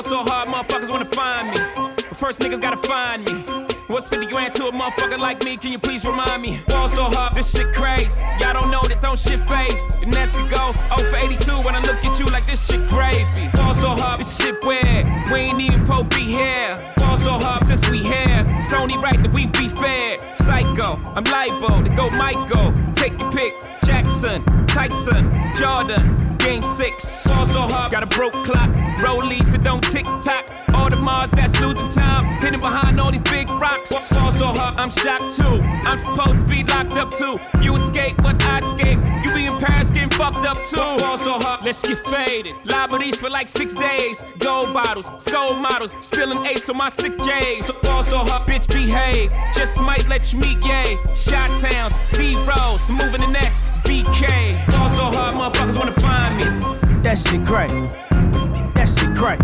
Ball 0.02 0.24
so 0.24 0.30
hard, 0.30 0.48
motherfuckers 0.48 0.90
wanna 0.90 1.04
find 1.06 1.50
me. 1.50 1.58
But 1.74 2.16
first 2.16 2.40
niggas 2.40 2.60
gotta 2.60 2.76
find 2.88 3.24
me. 3.24 3.67
What's 3.88 4.06
50 4.10 4.26
grand 4.26 4.54
to 4.56 4.66
a 4.66 4.72
motherfucker 4.72 5.18
like 5.18 5.42
me? 5.44 5.56
Can 5.56 5.72
you 5.72 5.78
please 5.78 6.04
remind 6.04 6.42
me? 6.42 6.60
Ball 6.68 6.90
so 6.90 7.04
hard, 7.04 7.34
this 7.34 7.50
shit 7.50 7.72
crazy. 7.72 8.22
Y'all 8.38 8.52
don't 8.52 8.70
know 8.70 8.82
that 8.82 9.00
don't 9.00 9.18
shit 9.18 9.40
phase. 9.48 9.80
And 10.02 10.12
that's 10.12 10.34
could 10.34 10.50
go 10.50 10.74
0 10.94 11.10
for 11.10 11.16
82 11.16 11.52
when 11.64 11.74
I 11.74 11.80
look 11.80 12.04
at 12.04 12.20
you 12.20 12.26
like 12.26 12.44
this 12.44 12.66
shit 12.66 12.86
gravy. 12.88 13.48
Ball 13.56 13.72
so 13.72 13.96
hard, 13.96 14.20
this 14.20 14.36
shit 14.36 14.62
weird. 14.62 15.06
We 15.32 15.38
ain't 15.40 15.60
even 15.62 15.86
po 15.86 16.04
be 16.04 16.20
here. 16.20 16.76
Ball 16.98 17.16
so 17.16 17.38
hard 17.38 17.64
since 17.64 17.88
we 17.88 18.02
here. 18.02 18.44
It's 18.60 18.74
only 18.74 18.98
right 18.98 19.22
that 19.22 19.32
we 19.32 19.46
be 19.46 19.68
fair. 19.68 20.18
Psycho, 20.36 21.00
I'm 21.16 21.24
libo 21.24 21.82
to 21.82 21.88
go 21.96 22.10
Michael. 22.10 22.74
Take 22.92 23.18
your 23.18 23.32
pick. 23.32 23.54
Jackson, 23.86 24.44
Tyson, 24.66 25.32
Jordan 25.56 26.28
game 26.38 26.62
six. 26.62 27.26
Fall 27.26 27.46
so 27.46 27.60
hard, 27.62 27.92
got 27.92 28.02
a 28.02 28.06
broke 28.06 28.32
clock. 28.44 28.70
Rollies 29.04 29.50
that 29.52 29.62
don't 29.62 29.82
tick 29.82 30.04
tock. 30.22 30.44
All 30.74 30.88
the 30.88 30.96
Mars 30.96 31.30
that's 31.30 31.58
losing 31.60 31.88
time. 31.88 32.24
Hitting 32.40 32.60
behind 32.60 33.00
all 33.00 33.10
these 33.10 33.22
big 33.22 33.48
rocks. 33.50 33.77
Fall 33.86 34.32
so 34.32 34.46
hard, 34.46 34.76
I'm 34.76 34.90
shocked 34.90 35.36
too. 35.36 35.60
I'm 35.84 35.98
supposed 35.98 36.40
to 36.40 36.44
be 36.44 36.64
locked 36.64 36.94
up 36.94 37.12
too. 37.12 37.38
You 37.62 37.76
escape, 37.76 38.16
but 38.18 38.42
I 38.42 38.58
escape. 38.58 38.98
You 39.24 39.32
be 39.34 39.46
in 39.46 39.58
Paris 39.58 39.90
getting 39.90 40.10
fucked 40.10 40.46
up 40.46 40.56
too. 40.66 40.76
Fall 40.76 41.18
so 41.18 41.38
hard, 41.38 41.64
let's 41.64 41.86
get 41.86 41.98
faded. 42.06 42.54
Liberties 42.64 43.18
for 43.18 43.30
like 43.30 43.48
six 43.48 43.74
days. 43.74 44.22
Gold 44.38 44.72
bottles, 44.72 45.10
soul 45.22 45.54
models. 45.54 45.94
Spilling 46.00 46.44
ace 46.46 46.68
on 46.68 46.76
my 46.76 46.90
sick 46.90 47.16
days. 47.18 47.66
So 47.66 47.72
fall 47.74 48.02
so 48.02 48.18
hard, 48.18 48.46
bitch, 48.48 48.68
behave. 48.72 49.32
Just 49.56 49.80
might 49.80 50.06
let 50.08 50.32
you 50.32 50.40
meet 50.40 50.60
gay. 50.60 50.96
Shot 51.14 51.50
towns, 51.60 51.94
B 52.16 52.36
rolls, 52.36 52.88
moving 52.90 53.20
the 53.20 53.30
next. 53.30 53.62
BK. 53.84 54.56
Fall 54.72 54.90
so 54.90 55.04
hard, 55.04 55.34
motherfuckers 55.34 55.76
wanna 55.78 55.92
find 55.92 56.36
me. 56.36 57.02
That 57.02 57.18
shit 57.18 57.44
crack. 57.46 57.70
That 58.74 58.88
shit 58.88 59.16
crack. 59.16 59.38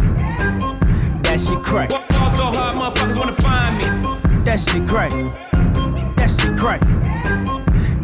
That 1.22 1.40
shit 1.40 1.62
crack. 1.62 1.90
Fall 1.90 2.30
so 2.30 2.44
hard, 2.44 2.76
motherfuckers 2.76 3.16
wanna 3.16 3.32
find 3.32 3.78
me. 3.78 4.23
That 4.44 4.60
shit 4.60 4.86
crack. 4.86 5.10
That 6.16 6.28
shit 6.28 6.56
crack. 6.58 6.80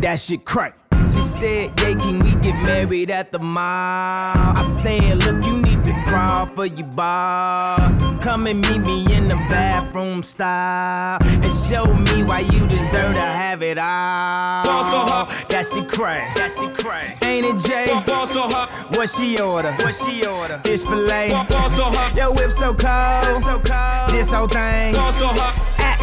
That 0.01 0.19
shit 0.19 0.45
crack. 0.45 0.77
She 1.13 1.21
said, 1.21 1.73
yeah, 1.81 1.95
can 1.99 2.21
we 2.21 2.35
get 2.37 2.55
married 2.65 3.11
at 3.11 3.33
the 3.33 3.39
mall? 3.39 3.63
I 3.63 4.65
said, 4.81 5.19
look, 5.19 5.45
you 5.45 5.57
need 5.61 5.85
to 5.85 5.93
crawl 6.07 6.47
for 6.47 6.67
your 6.67 6.87
bar. 6.87 7.79
Come 8.21 8.47
and 8.47 8.61
meet 8.61 8.79
me 8.79 9.15
in 9.15 9.29
the 9.29 9.35
bathroom 9.51 10.23
style 10.23 11.19
and 11.23 11.53
show 11.53 11.85
me 11.93 12.23
why 12.23 12.41
you 12.41 12.67
deserve 12.69 13.15
to 13.15 13.21
have 13.21 13.63
it 13.63 13.77
all. 13.79 14.65
Ball 14.65 14.85
so 14.85 14.99
hot. 15.01 15.47
That 15.49 15.67
she 15.67 15.83
crack. 15.83 16.37
that 16.37 16.51
she 16.53 16.69
crack. 16.69 17.25
Ain't 17.27 17.45
it 17.45 17.69
Jay? 17.69 17.87
Ball 18.07 18.27
so 18.27 18.43
hot. 18.43 18.71
What 18.97 19.11
she 19.11 19.41
order? 19.41 19.73
What 19.73 19.95
she 19.95 20.25
order? 20.27 20.59
Fish 20.59 20.83
fillet. 20.83 21.31
Ball 21.31 21.71
so 21.71 21.85
hot. 21.85 22.15
Yo, 22.17 22.31
whip 22.31 22.51
so 22.53 22.73
cold, 22.75 23.43
so 23.43 23.61
cold. 23.61 24.11
This 24.11 24.31
whole 24.31 24.47
thing. 24.47 24.95
Ball 24.95 25.13
so 25.13 25.27
hot. 25.27 25.60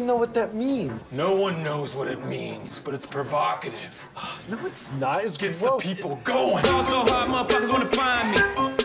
I 0.00 0.02
even 0.02 0.06
know 0.06 0.16
what 0.16 0.32
that 0.32 0.54
means. 0.54 1.14
No 1.14 1.34
one 1.34 1.62
knows 1.62 1.94
what 1.94 2.08
it 2.08 2.24
means, 2.24 2.78
but 2.78 2.94
it's 2.94 3.04
provocative. 3.04 4.08
Ah, 4.16 4.40
no, 4.48 4.56
it's 4.64 4.90
not. 4.92 5.22
It's 5.24 5.36
Gets 5.36 5.60
gross. 5.60 5.82
the 5.82 5.94
people 5.94 6.18
going. 6.24 6.64
Ball 6.64 6.82
so 6.82 7.00
hot, 7.02 7.28
motherfuckers 7.28 7.68
wanna 7.70 7.84
find 7.84 8.30
me. 8.30 8.79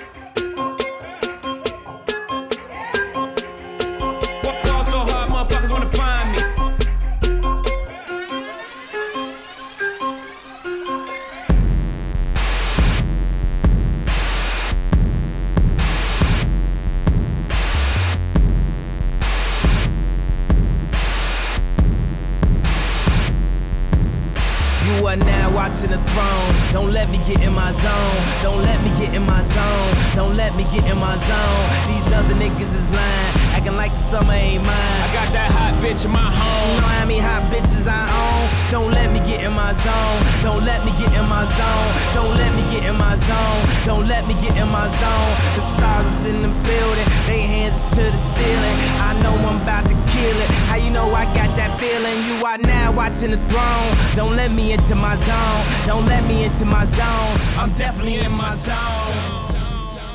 Now 25.84 25.91
the 25.91 25.98
throne. 26.10 26.55
Don't 26.72 26.91
let 26.91 27.10
me 27.10 27.17
get 27.27 27.41
in 27.41 27.53
my 27.53 27.72
zone. 27.72 28.41
Don't 28.41 28.62
let 28.63 28.82
me 28.84 28.89
get 28.98 29.13
in 29.13 29.25
my 29.25 29.44
zone. 29.44 30.15
Don't 30.15 30.36
let 30.36 30.55
me 30.55 30.63
get 30.72 30.86
in 30.86 30.98
my 30.98 31.17
zone. 31.17 31.65
These 31.88 32.13
other 32.13 32.36
niggas 32.36 32.74
is 32.79 32.89
lying, 32.91 33.45
acting 33.66 33.78
like 33.78 33.92
the 33.94 33.98
summer 33.98 34.34
ain't 34.34 34.64
mine. 34.64 35.02
I 35.02 35.10
got 35.14 35.34
that 35.34 35.50
hot 35.50 35.74
bitch 35.82 36.06
in 36.06 36.12
my 36.12 36.30
home. 36.30 36.76
You 36.76 36.82
know 36.82 36.88
how 36.88 37.06
many 37.06 37.20
hot 37.20 37.44
bitches 37.52 37.88
I 37.88 38.06
own? 38.06 38.46
Don't 38.70 38.92
let 38.92 39.12
me 39.12 39.20
get 39.26 39.42
in 39.44 39.54
my 39.54 39.74
zone. 39.74 40.22
Don't 40.44 40.64
let 40.66 40.86
me 40.86 40.92
get 41.02 41.14
in 41.14 41.26
my 41.26 41.46
zone. 41.58 41.90
Don't 42.14 42.38
let 42.38 42.54
me 42.54 42.62
get 42.70 42.86
in 42.86 42.96
my 42.96 43.16
zone. 43.16 43.62
Don't 43.86 44.08
let 44.08 44.28
me 44.28 44.34
get 44.36 44.56
in 44.58 44.70
my 44.70 44.88
zone. 45.02 45.34
The 45.56 45.62
stars 45.62 46.08
is 46.08 46.34
in 46.34 46.42
the 46.46 46.54
building. 46.68 47.08
They 47.26 47.42
hands 47.42 47.86
to 47.96 48.04
the 48.06 48.18
ceiling. 48.18 48.78
I 49.02 49.18
know 49.24 49.34
I'm 49.34 49.62
about 49.62 49.86
to 49.90 49.96
kill 50.14 50.38
it. 50.46 50.50
How 50.70 50.78
you 50.78 50.92
know 50.92 51.08
I 51.14 51.26
got 51.34 51.50
that 51.58 51.72
feeling? 51.82 52.18
You 52.30 52.46
are 52.46 52.60
now 52.60 52.94
watching 52.94 53.32
the 53.32 53.42
throne. 53.50 53.90
Don't 54.16 54.36
let 54.36 54.52
me 54.52 54.74
into 54.74 54.96
my 54.96 55.16
zone. 55.16 55.62
Don't 55.90 56.06
let 56.06 56.24
me 56.26 56.46
into 56.46 56.66
my 56.66 56.86
zone. 56.86 57.34
I'm 57.58 57.74
definitely 57.74 58.18
in 58.20 58.32
my 58.32 58.54
zone. 58.56 59.56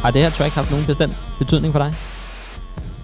Har 0.03 0.11
det 0.11 0.23
her 0.23 0.31
track 0.31 0.53
haft 0.53 0.71
nogen 0.71 0.87
bestemt 0.87 1.13
betydning 1.39 1.73
for 1.73 1.79
dig? 1.79 2.10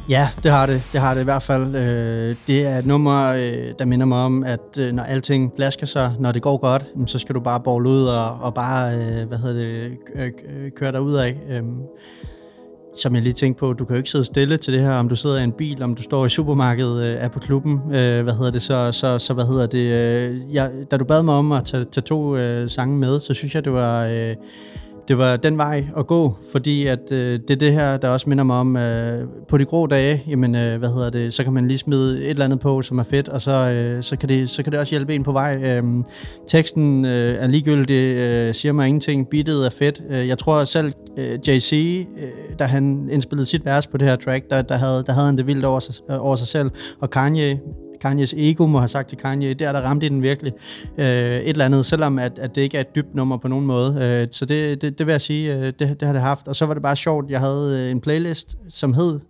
Ja, 0.09 0.29
det 0.43 0.51
har 0.51 0.67
det. 0.67 0.83
Det 0.93 1.01
har 1.01 1.15
det 1.15 1.21
i 1.21 1.25
hvert 1.25 1.43
fald. 1.43 1.77
Øh, 1.77 2.37
det 2.47 2.67
er 2.67 2.79
et 2.79 2.87
nummer, 2.87 3.33
øh, 3.33 3.73
der 3.79 3.85
minder 3.85 4.07
mig 4.07 4.19
om, 4.19 4.45
at 4.45 4.79
øh, 4.81 4.93
når 4.93 5.03
alting 5.03 5.55
glasker 5.57 5.87
sig, 5.87 6.15
når 6.21 6.33
det 6.33 6.43
går 6.43 6.57
godt, 6.57 6.85
så 7.07 7.19
skal 7.19 7.35
du 7.35 7.41
bare 7.41 7.61
borle 7.61 7.89
ud 7.89 8.05
og, 8.05 8.39
og 8.41 8.55
bare, 8.55 8.95
øh, 8.95 9.29
hvad 9.29 9.39
hedder 9.39 9.55
det, 9.55 9.91
øh, 10.15 10.25
øh, 10.25 10.71
køre 10.77 10.93
dig 10.93 11.01
ud 11.01 11.15
af. 11.15 11.37
Øhm, 11.49 11.77
som 12.97 13.15
jeg 13.15 13.23
lige 13.23 13.33
tænkte 13.33 13.61
på, 13.61 13.73
du 13.73 13.85
kan 13.85 13.95
jo 13.95 13.99
ikke 13.99 14.11
sidde 14.11 14.25
stille 14.25 14.57
til 14.57 14.73
det 14.73 14.83
her, 14.83 14.93
om 14.93 15.09
du 15.09 15.17
sidder 15.17 15.39
i 15.39 15.45
en 15.45 15.53
bil, 15.53 15.83
om 15.83 15.95
du 15.95 16.03
står 16.03 16.27
i 16.27 16.29
supermarkedet, 16.29 17.03
øh, 17.03 17.23
er 17.25 17.29
på 17.29 17.39
klubben, 17.39 17.73
øh, 17.73 18.23
hvad 18.23 18.35
hedder 18.35 18.51
det, 18.51 18.63
så, 18.63 18.93
så, 18.93 19.19
så 19.19 19.35
hvad 19.35 19.45
hedder 19.45 19.67
det, 19.67 19.93
øh, 19.93 20.55
jeg, 20.55 20.71
da 20.91 20.97
du 20.97 21.05
bad 21.05 21.23
mig 21.23 21.35
om 21.35 21.53
at 21.53 21.65
tage, 21.65 21.85
tage 21.85 22.03
to 22.03 22.37
øh, 22.37 22.71
sange 22.71 22.99
med, 22.99 23.21
så 23.21 23.35
synes 23.35 23.55
jeg, 23.55 23.65
det 23.65 23.73
var... 23.73 24.07
Øh, 24.07 24.35
det 25.09 25.19
var 25.19 25.37
den 25.37 25.59
vej 25.59 25.87
at 25.99 26.07
gå, 26.07 26.37
fordi 26.53 26.87
at 26.87 27.13
øh, 27.13 27.41
det 27.49 27.51
er 27.51 27.57
det 27.57 27.73
her, 27.73 27.97
der 27.97 28.09
også 28.09 28.29
minder 28.29 28.45
mig 28.45 28.57
om, 28.57 28.77
øh, 28.77 29.29
på 29.49 29.59
de 29.59 29.65
grå 29.65 29.87
dage, 29.87 30.23
jamen, 30.29 30.55
øh, 30.55 30.79
hvad 30.79 30.89
hedder 30.89 31.11
det, 31.11 31.35
så 31.35 31.45
kan 31.45 31.53
man 31.53 31.69
lige 31.69 31.79
smide 31.79 32.25
et 32.25 32.31
eller 32.31 32.45
andet 32.45 32.61
på, 32.61 32.83
som 32.83 32.99
er 32.99 33.03
fedt, 33.03 33.29
og 33.29 33.43
så, 33.43 33.53
øh, 33.53 34.03
så, 34.03 34.17
kan, 34.17 34.29
det, 34.29 34.51
så 34.51 34.63
kan 34.63 34.73
det 34.73 34.81
også 34.81 34.91
hjælpe 34.91 35.15
en 35.15 35.23
på 35.23 35.33
vej. 35.33 35.61
Øh, 35.65 35.85
teksten 36.47 37.05
øh, 37.05 37.35
er 37.35 37.47
ligegyldig, 37.47 38.17
øh, 38.17 38.55
siger 38.55 38.73
mig 38.73 38.89
ingenting, 38.89 39.29
beatet 39.29 39.67
er 39.67 39.71
fedt. 39.71 40.03
Øh, 40.11 40.29
jeg 40.29 40.39
tror 40.39 40.65
selv, 40.65 40.93
øh, 41.17 41.39
JC, 41.49 42.07
øh, 42.17 42.59
da 42.59 42.65
han 42.65 43.09
indspillede 43.13 43.47
sit 43.47 43.65
vers 43.65 43.87
på 43.87 43.97
det 43.97 44.09
her 44.09 44.17
track, 44.17 44.51
der, 44.51 44.63
der, 44.63 44.77
havde, 44.77 45.05
der 45.07 45.13
havde 45.13 45.27
han 45.27 45.37
det 45.37 45.47
vildt 45.47 45.65
over 45.65 45.81
sig, 45.81 45.95
øh, 46.11 46.25
over 46.25 46.37
sig 46.37 46.49
selv, 46.49 46.71
og 47.01 47.11
Kanye, 47.11 47.59
Kanyes 48.01 48.35
ego 48.37 48.67
må 48.67 48.79
have 48.79 48.89
sagt 48.89 49.09
til 49.09 49.19
Kanye, 49.19 49.55
der 49.55 49.73
der 49.73 49.81
ramte 49.81 50.07
i 50.07 50.09
den 50.09 50.23
virkelig 50.23 50.53
øh, 50.99 51.07
et 51.07 51.49
eller 51.49 51.65
andet, 51.65 51.87
selvom 51.87 52.19
at, 52.19 52.39
at 52.39 52.55
det 52.55 52.63
ikke 52.63 52.77
er 52.77 52.81
et 52.81 52.95
dybt 52.95 53.15
nummer 53.15 53.37
på 53.37 53.49
nogen 53.49 53.67
måde. 53.67 54.21
Øh, 54.23 54.29
så 54.31 54.45
det, 54.45 54.83
det, 54.83 54.99
det 54.99 55.07
vil 55.07 55.13
jeg 55.13 55.21
sige, 55.21 55.55
øh, 55.55 55.65
det, 55.65 55.79
det 55.79 56.03
har 56.03 56.13
det 56.13 56.23
haft. 56.23 56.49
Og 56.49 56.57
så 56.57 56.67
var 56.67 56.75
det 56.75 56.83
bare 56.83 56.97
sjovt, 56.97 57.31
jeg 57.31 57.41
havde 57.41 57.85
øh, 57.85 57.91
en 57.91 58.01
playlist, 58.01 58.57
som 58.69 58.93
hed 58.95 59.21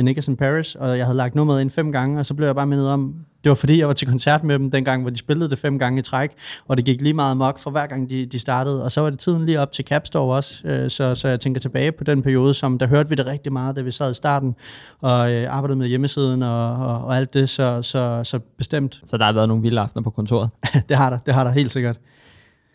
In 0.00 0.36
Paris, 0.36 0.74
og 0.74 0.98
jeg 0.98 1.06
havde 1.06 1.16
lagt 1.16 1.34
nummeret 1.34 1.60
ind 1.60 1.70
fem 1.70 1.92
gange, 1.92 2.18
og 2.18 2.26
så 2.26 2.34
blev 2.34 2.46
jeg 2.46 2.54
bare 2.54 2.66
mindet 2.66 2.88
om, 2.88 3.14
det 3.44 3.50
var 3.50 3.56
fordi, 3.56 3.78
jeg 3.78 3.88
var 3.88 3.94
til 3.94 4.08
koncert 4.08 4.44
med 4.44 4.58
dem 4.58 4.70
dengang, 4.70 5.02
hvor 5.02 5.10
de 5.10 5.16
spillede 5.16 5.50
det 5.50 5.58
fem 5.58 5.78
gange 5.78 5.98
i 5.98 6.02
træk, 6.02 6.30
og 6.68 6.76
det 6.76 6.84
gik 6.84 7.00
lige 7.00 7.14
meget 7.14 7.36
mok 7.36 7.58
for 7.58 7.70
hver 7.70 7.86
gang, 7.86 8.10
de, 8.10 8.26
de 8.26 8.38
startede. 8.38 8.84
Og 8.84 8.92
så 8.92 9.00
var 9.00 9.10
det 9.10 9.18
tiden 9.18 9.46
lige 9.46 9.60
op 9.60 9.72
til 9.72 9.84
Capstore 9.84 10.36
også, 10.36 10.68
øh, 10.68 10.90
så, 10.90 11.14
så 11.14 11.28
jeg 11.28 11.40
tænker 11.40 11.60
tilbage 11.60 11.92
på 11.92 12.04
den 12.04 12.22
periode, 12.22 12.54
som 12.54 12.78
der 12.78 12.86
hørte 12.86 13.08
vi 13.08 13.14
det 13.14 13.26
rigtig 13.26 13.52
meget, 13.52 13.76
da 13.76 13.80
vi 13.80 13.90
sad 13.90 14.10
i 14.10 14.14
starten 14.14 14.54
og 15.00 15.32
øh, 15.32 15.46
arbejdede 15.54 15.78
med 15.78 15.88
hjemmesiden 15.88 16.42
og, 16.42 16.76
og, 16.76 17.04
og 17.04 17.16
alt 17.16 17.34
det, 17.34 17.50
så, 17.50 17.82
så, 17.82 18.20
så 18.24 18.38
bestemt, 18.58 19.00
Så 19.06 19.16
der 19.16 19.24
har 19.24 19.32
været 19.32 19.48
nogle 19.48 19.62
vilde 19.62 19.80
aftener 19.80 20.02
på 20.02 20.10
kontoret. 20.10 20.50
det 20.88 20.96
har 20.96 21.10
der, 21.10 21.18
det 21.18 21.34
har 21.34 21.44
der 21.44 21.50
helt 21.50 21.72
sikkert. 21.72 22.00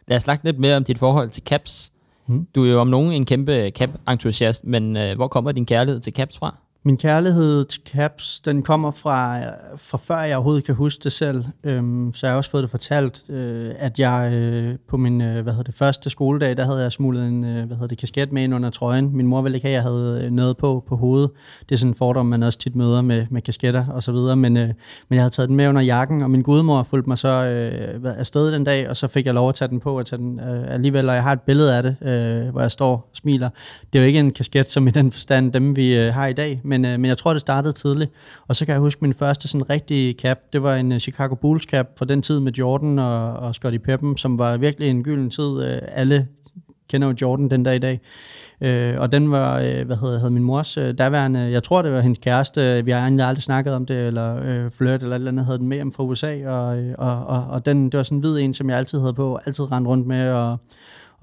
Lad 0.08 0.18
os 0.18 0.24
snakke 0.24 0.46
lidt 0.46 0.60
mere 0.60 0.76
om 0.78 0.84
dit 0.84 1.00
forhold 1.00 1.30
til 1.30 1.44
caps. 1.44 1.92
Mm. 2.28 2.48
Du 2.56 2.66
er 2.66 2.70
jo 2.70 2.82
om 2.82 2.88
nogen 2.88 3.12
en 3.12 3.26
kæmpe 3.26 3.72
cap-entusiast, 3.76 4.64
men 4.64 4.98
øh, 4.98 5.16
hvor 5.16 5.28
kommer 5.28 5.52
din 5.52 5.66
kærlighed 5.66 6.02
til 6.02 6.14
caps 6.14 6.38
fra? 6.38 6.56
Min 6.88 6.98
kærlighed 6.98 7.66
til 7.66 7.82
caps, 7.86 8.40
den 8.40 8.62
kommer 8.62 8.92
fra, 8.92 9.40
fra 9.78 9.98
før 9.98 10.20
jeg 10.20 10.36
overhovedet 10.36 10.64
kan 10.64 10.76
huske 10.76 11.04
det 11.04 11.12
selv. 11.12 11.46
Øhm, 11.64 12.14
så 12.14 12.28
jeg 12.28 12.32
har 12.32 12.38
også 12.38 12.50
fået 12.50 12.64
det 12.64 12.72
fortalt, 12.72 13.30
øh, 13.30 13.72
at 13.78 14.00
jeg 14.00 14.34
øh, 14.34 14.76
på 14.88 14.98
min 14.98 15.22
øh, 15.22 15.44
hvad 15.44 15.54
hedder 15.54 15.64
det, 15.64 15.76
første 15.76 16.10
skoledag, 16.10 16.58
der 16.58 16.66
havde 16.66 16.82
jeg 16.82 16.92
smuglet 16.92 17.28
en 17.28 17.44
øh, 17.44 17.66
hvad 17.66 17.78
hedder 17.78 17.88
det, 17.88 17.98
kasket 17.98 18.32
med 18.32 18.44
ind 18.44 18.56
under 18.56 18.70
trøjen. 18.70 19.16
Min 19.18 19.28
mor 19.28 19.42
ville 19.42 19.58
ikke 19.58 19.68
have, 19.68 19.78
at 19.78 19.84
jeg 19.84 19.92
havde 19.92 20.24
øh, 20.26 20.32
noget 20.32 20.58
på 20.58 20.84
på 20.88 20.96
hovedet. 20.96 21.32
Det 21.70 21.76
er 21.76 21.80
sådan 21.80 21.92
en 21.92 21.96
fordom, 21.96 22.26
man 22.26 22.44
også 22.44 22.60
tit 22.60 22.76
møder 22.76 23.02
med, 23.02 23.26
med 23.30 23.42
kasketter 23.42 23.86
og 23.88 24.04
så 24.04 24.12
videre. 24.12 24.36
Men, 24.36 24.58
øh, 24.58 24.68
men 25.10 25.16
jeg 25.16 25.22
havde 25.22 25.34
taget 25.34 25.50
den 25.50 25.56
med 25.58 25.68
under 25.68 25.82
jakken, 25.82 26.22
og 26.22 26.32
min 26.32 26.42
gudmor 26.42 26.84
fulgte 26.84 27.10
mig 27.10 27.18
så 27.18 27.28
øh, 27.28 28.02
afsted 28.18 28.52
den 28.52 28.64
dag, 28.64 28.90
og 28.90 28.98
så 28.98 29.08
fik 29.08 29.26
jeg 29.26 29.34
lov 29.34 29.50
at 29.50 29.56
tage 29.56 29.70
den 29.70 29.80
på 29.80 29.98
og 29.98 30.06
tage 30.06 30.20
den 30.20 30.40
øh, 30.40 30.74
alligevel. 30.74 31.10
Og 31.10 31.16
jeg 31.16 31.24
har 31.24 31.34
et 31.34 31.42
billede 31.42 31.78
af 31.78 31.84
det, 31.84 31.96
øh, 32.02 32.50
hvor 32.50 32.62
jeg 32.62 32.72
står 32.72 32.92
og 32.92 33.10
smiler. 33.14 33.50
Det 33.94 34.00
er 34.00 34.04
jo 34.04 34.08
ikke 34.08 34.20
en 34.20 34.32
kasket, 34.32 34.72
som 34.72 34.88
i 34.88 34.92
den 34.92 35.12
forstand 35.12 35.54
dem, 35.54 35.76
vi 35.76 35.98
øh, 36.00 36.14
har 36.14 36.28
i 36.28 36.34
dag, 36.34 36.62
men, 36.64 36.75
øh, 36.76 37.00
men 37.00 37.06
jeg 37.06 37.18
tror, 37.18 37.32
det 37.32 37.42
startede 37.42 37.74
tidligt. 37.74 38.12
Og 38.48 38.56
så 38.56 38.66
kan 38.66 38.74
jeg 38.74 38.80
huske 38.80 39.02
min 39.02 39.14
første 39.14 39.48
sådan 39.48 39.70
rigtige 39.70 40.14
cap. 40.14 40.38
Det 40.54 40.64
var 40.64 40.76
en 40.76 40.92
øh, 40.92 41.00
Chicago 41.00 41.36
Bulls 41.36 41.64
cap 41.64 41.88
fra 42.00 42.06
den 42.06 42.22
tid 42.22 42.40
med 42.40 42.52
Jordan 42.52 43.00
og, 43.00 43.34
og 43.34 43.56
Scottie 43.56 43.80
Pippen, 43.80 44.18
som 44.18 44.40
var 44.40 44.58
virkelig 44.58 44.90
en 44.90 45.04
gylden 45.04 45.30
tid. 45.30 45.64
Øh, 45.64 45.80
alle 45.88 46.28
kender 46.90 47.08
jo 47.08 47.16
Jordan 47.22 47.50
den 47.50 47.64
dag 47.64 47.76
i 47.76 47.80
dag. 47.80 48.02
Øh, 48.62 48.96
og 48.98 49.12
den 49.12 49.32
var, 49.32 49.60
øh, 49.60 49.86
hvad 49.86 49.98
hedder, 49.98 50.20
havde 50.20 50.32
min 50.32 50.44
mors 50.44 50.78
øh, 50.78 50.94
daværende, 50.98 51.40
jeg 51.40 51.64
tror 51.64 51.82
det 51.82 51.92
var 51.92 52.02
hendes 52.02 52.20
kæreste, 52.20 52.86
vi 52.86 52.92
har 52.92 53.00
egentlig 53.00 53.26
aldrig 53.26 53.44
snakket 53.44 53.74
om 53.74 53.86
det, 53.86 54.08
eller 54.08 54.40
øh, 54.44 54.72
flirt 54.72 55.02
eller 55.02 55.16
et 55.16 55.20
eller 55.20 55.32
andet, 55.32 55.46
havde 55.46 55.60
den 55.60 55.68
med 55.68 55.78
hjem 55.78 55.92
fra 55.92 56.04
USA, 56.04 56.48
og, 56.50 56.78
øh, 56.78 56.96
og, 56.98 57.26
og, 57.26 57.48
og 57.50 57.66
den, 57.66 57.86
det 57.86 57.98
var 57.98 58.04
sådan 58.04 58.18
en 58.18 58.20
hvid 58.20 58.38
en, 58.38 58.54
som 58.54 58.70
jeg 58.70 58.78
altid 58.78 59.00
havde 59.00 59.14
på, 59.14 59.40
altid 59.46 59.72
rendt 59.72 59.88
rundt 59.88 60.08
med, 60.08 60.30
og, 60.30 60.58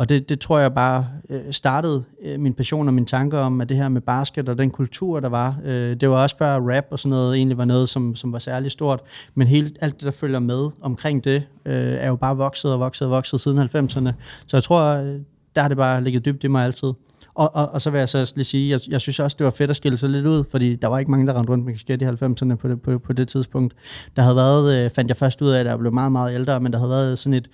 og 0.02 0.08
det, 0.08 0.28
det 0.28 0.40
tror 0.40 0.58
jeg 0.58 0.74
bare 0.74 1.06
øh, 1.28 1.40
startede 1.50 2.04
øh, 2.22 2.40
min 2.40 2.54
passion 2.54 2.88
og 2.88 2.94
mine 2.94 3.06
tanker 3.06 3.38
om, 3.38 3.60
at 3.60 3.68
det 3.68 3.76
her 3.76 3.88
med 3.88 4.00
basket 4.00 4.48
og 4.48 4.58
den 4.58 4.70
kultur, 4.70 5.20
der 5.20 5.28
var, 5.28 5.56
øh, 5.64 5.96
det 5.96 6.10
var 6.10 6.22
også 6.22 6.36
før 6.36 6.60
rap 6.60 6.84
og 6.90 6.98
sådan 6.98 7.10
noget 7.10 7.36
egentlig 7.36 7.58
var 7.58 7.64
noget, 7.64 7.88
som, 7.88 8.16
som 8.16 8.32
var 8.32 8.38
særlig 8.38 8.70
stort, 8.70 9.00
men 9.34 9.46
hele, 9.46 9.70
alt 9.80 9.94
det, 9.94 10.02
der 10.02 10.10
følger 10.10 10.38
med 10.38 10.70
omkring 10.80 11.24
det, 11.24 11.42
øh, 11.66 11.74
er 11.74 12.08
jo 12.08 12.16
bare 12.16 12.36
vokset 12.36 12.72
og 12.72 12.80
vokset 12.80 13.06
og 13.06 13.10
vokset 13.10 13.40
siden 13.40 13.58
90'erne. 13.58 14.12
Så 14.46 14.56
jeg 14.56 14.62
tror, 14.62 14.82
øh, 14.82 15.20
der 15.56 15.60
har 15.60 15.68
det 15.68 15.76
bare 15.76 16.04
ligget 16.04 16.24
dybt 16.24 16.44
i 16.44 16.48
mig 16.48 16.64
altid. 16.64 16.92
Og, 17.34 17.56
og, 17.56 17.68
og 17.68 17.80
så 17.80 17.90
vil 17.90 17.98
jeg 17.98 18.08
så 18.08 18.32
lige 18.36 18.44
sige, 18.44 18.70
jeg, 18.70 18.80
jeg 18.88 19.00
synes 19.00 19.20
også, 19.20 19.36
det 19.38 19.44
var 19.44 19.50
fedt 19.50 19.70
at 19.70 19.76
skille 19.76 19.98
sig 19.98 20.10
lidt 20.10 20.26
ud, 20.26 20.44
fordi 20.50 20.76
der 20.76 20.88
var 20.88 20.98
ikke 20.98 21.10
mange, 21.10 21.26
der 21.26 21.38
rendte 21.38 21.52
rundt 21.52 21.64
med 21.64 21.72
kasket 21.72 22.02
i 22.02 22.04
90'erne 22.04 22.54
på 22.54 22.68
det, 22.68 22.82
på, 22.82 22.98
på 22.98 23.12
det 23.12 23.28
tidspunkt. 23.28 23.74
Der 24.16 24.22
havde 24.22 24.36
været, 24.36 24.84
øh, 24.84 24.90
fandt 24.90 25.08
jeg 25.08 25.16
først 25.16 25.42
ud 25.42 25.48
af, 25.48 25.60
at 25.60 25.66
jeg 25.66 25.78
blev 25.78 25.92
meget, 25.92 26.12
meget 26.12 26.34
ældre, 26.34 26.60
men 26.60 26.72
der 26.72 26.78
havde 26.78 26.90
været 26.90 27.18
sådan 27.18 27.34
et, 27.34 27.48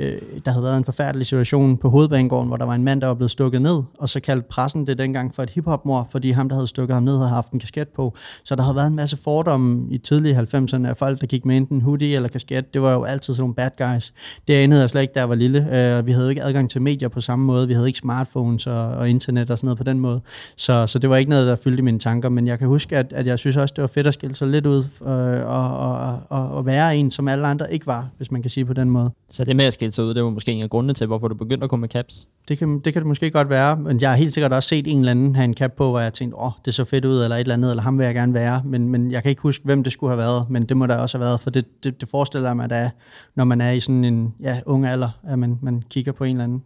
øh, 0.00 0.20
der 0.44 0.50
havde 0.50 0.64
været 0.64 0.76
en 0.76 0.84
forfærdelig 0.84 1.26
situation 1.26 1.76
på 1.76 1.90
hovedbanegården, 1.90 2.48
hvor 2.48 2.56
der 2.56 2.64
var 2.64 2.74
en 2.74 2.84
mand, 2.84 3.00
der 3.00 3.06
var 3.06 3.14
blevet 3.14 3.30
stukket 3.30 3.62
ned, 3.62 3.82
og 3.98 4.08
så 4.08 4.20
kaldte 4.20 4.48
pressen 4.50 4.86
det 4.86 4.98
dengang 4.98 5.34
for 5.34 5.42
et 5.42 5.50
hiphopmor, 5.50 6.08
fordi 6.10 6.30
ham, 6.30 6.48
der 6.48 6.56
havde 6.56 6.66
stukket 6.66 6.94
ham 6.94 7.02
ned, 7.02 7.16
havde 7.16 7.28
haft 7.28 7.52
en 7.52 7.58
kasket 7.58 7.88
på. 7.88 8.14
Så 8.44 8.56
der 8.56 8.62
havde 8.62 8.76
været 8.76 8.86
en 8.86 8.96
masse 8.96 9.16
fordomme 9.16 9.86
i 9.90 9.98
tidlige 9.98 10.38
90'erne 10.38 10.86
af 10.86 10.96
folk, 10.96 11.20
der 11.20 11.26
gik 11.26 11.44
med 11.44 11.56
enten 11.56 11.80
hoodie 11.80 12.16
eller 12.16 12.28
kasket. 12.28 12.74
Det 12.74 12.82
var 12.82 12.92
jo 12.92 13.04
altid 13.04 13.34
sådan 13.34 13.42
nogle 13.42 13.54
bad 13.54 13.70
guys. 13.78 14.14
Det 14.48 14.54
anede 14.54 14.80
jeg 14.80 14.90
slet 14.90 15.02
ikke, 15.02 15.12
da 15.12 15.20
jeg 15.20 15.28
var 15.28 15.34
lille. 15.34 15.58
Øh, 15.58 16.06
vi 16.06 16.12
havde 16.12 16.24
jo 16.24 16.30
ikke 16.30 16.42
adgang 16.42 16.70
til 16.70 16.82
medier 16.82 17.08
på 17.08 17.20
samme 17.20 17.44
måde. 17.44 17.68
Vi 17.68 17.74
havde 17.74 17.86
ikke 17.86 17.98
smartphones 17.98 18.66
og, 18.66 18.88
og 18.88 19.10
internet 19.10 19.50
og 19.50 19.58
sådan 19.58 19.66
noget 19.66 19.78
på 19.78 19.84
den 19.84 20.00
måde. 20.00 20.20
Så, 20.56 20.86
så 20.86 20.98
det 20.98 21.10
var 21.10 21.16
ikke 21.16 21.30
noget, 21.30 21.46
der 21.46 21.56
fyldte 21.56 21.82
mine 21.82 21.98
tanker. 21.98 22.28
Men 22.28 22.46
jeg 22.46 22.58
kan 22.58 22.68
huske, 22.68 22.96
at, 22.96 23.12
at 23.12 23.26
jeg 23.26 23.38
synes 23.38 23.56
også, 23.56 23.72
det 23.76 23.82
var 23.82 23.88
fedt 23.88 24.06
at 24.06 24.14
skille 24.14 24.34
sig 24.34 24.48
lidt 24.48 24.66
ud 24.66 24.84
øh, 25.02 25.48
og, 25.48 25.78
og, 25.78 26.20
og, 26.28 26.50
og 26.50 26.66
være 26.66 26.96
en, 26.96 27.10
som 27.10 27.28
alle 27.28 27.46
andre 27.46 27.72
ikke 27.72 27.86
var, 27.86 28.08
hvis 28.16 28.30
man 28.30 28.42
kan 28.42 28.50
sige 28.50 28.64
på 28.64 28.72
den 28.72 28.90
måde. 28.90 29.10
Så 29.30 29.44
det 29.44 29.56
med 29.56 29.64
at 29.64 29.74
skille 29.74 29.89
sig 29.94 30.04
ud, 30.04 30.14
det 30.14 30.24
var 30.24 30.30
måske 30.30 30.52
en 30.52 30.62
af 30.62 30.70
grundene 30.70 30.94
til, 30.94 31.06
hvorfor 31.06 31.28
du 31.28 31.34
begyndte 31.34 31.64
at 31.64 31.70
gå 31.70 31.76
med 31.76 31.88
caps? 31.88 32.28
Det 32.48 32.58
kan, 32.58 32.78
det 32.78 32.92
kan 32.92 33.02
det 33.02 33.06
måske 33.06 33.30
godt 33.30 33.50
være, 33.50 33.76
men 33.76 34.00
jeg 34.00 34.10
har 34.10 34.16
helt 34.16 34.34
sikkert 34.34 34.52
også 34.52 34.68
set 34.68 34.86
en 34.86 34.98
eller 34.98 35.10
anden 35.10 35.36
have 35.36 35.44
en 35.44 35.54
cap 35.54 35.72
på, 35.72 35.90
hvor 35.90 36.00
jeg 36.00 36.12
tænkte, 36.12 36.36
åh, 36.36 36.46
oh, 36.46 36.52
det 36.64 36.74
så 36.74 36.84
fedt 36.84 37.04
ud, 37.04 37.22
eller 37.22 37.36
et 37.36 37.40
eller 37.40 37.54
andet, 37.54 37.70
eller 37.70 37.82
ham 37.82 37.98
vil 37.98 38.04
jeg 38.04 38.14
gerne 38.14 38.34
være, 38.34 38.62
men, 38.64 38.88
men 38.88 39.10
jeg 39.10 39.22
kan 39.22 39.30
ikke 39.30 39.42
huske, 39.42 39.64
hvem 39.64 39.84
det 39.84 39.92
skulle 39.92 40.10
have 40.10 40.18
været, 40.18 40.50
men 40.50 40.64
det 40.64 40.76
må 40.76 40.86
der 40.86 40.96
også 40.96 41.18
have 41.18 41.24
været, 41.24 41.40
for 41.40 41.50
det, 41.50 41.84
det, 41.84 42.00
det 42.00 42.08
forestiller 42.08 42.48
jeg 42.48 42.56
mig, 42.56 42.72
at 42.72 42.90
når 43.34 43.44
man 43.44 43.60
er 43.60 43.70
i 43.70 43.80
sådan 43.80 44.04
en 44.04 44.34
ja, 44.40 44.60
ung 44.66 44.86
alder, 44.86 45.10
at 45.28 45.38
man, 45.38 45.58
man 45.62 45.82
kigger 45.90 46.12
på 46.12 46.24
en 46.24 46.30
eller 46.30 46.44
anden. 46.44 46.62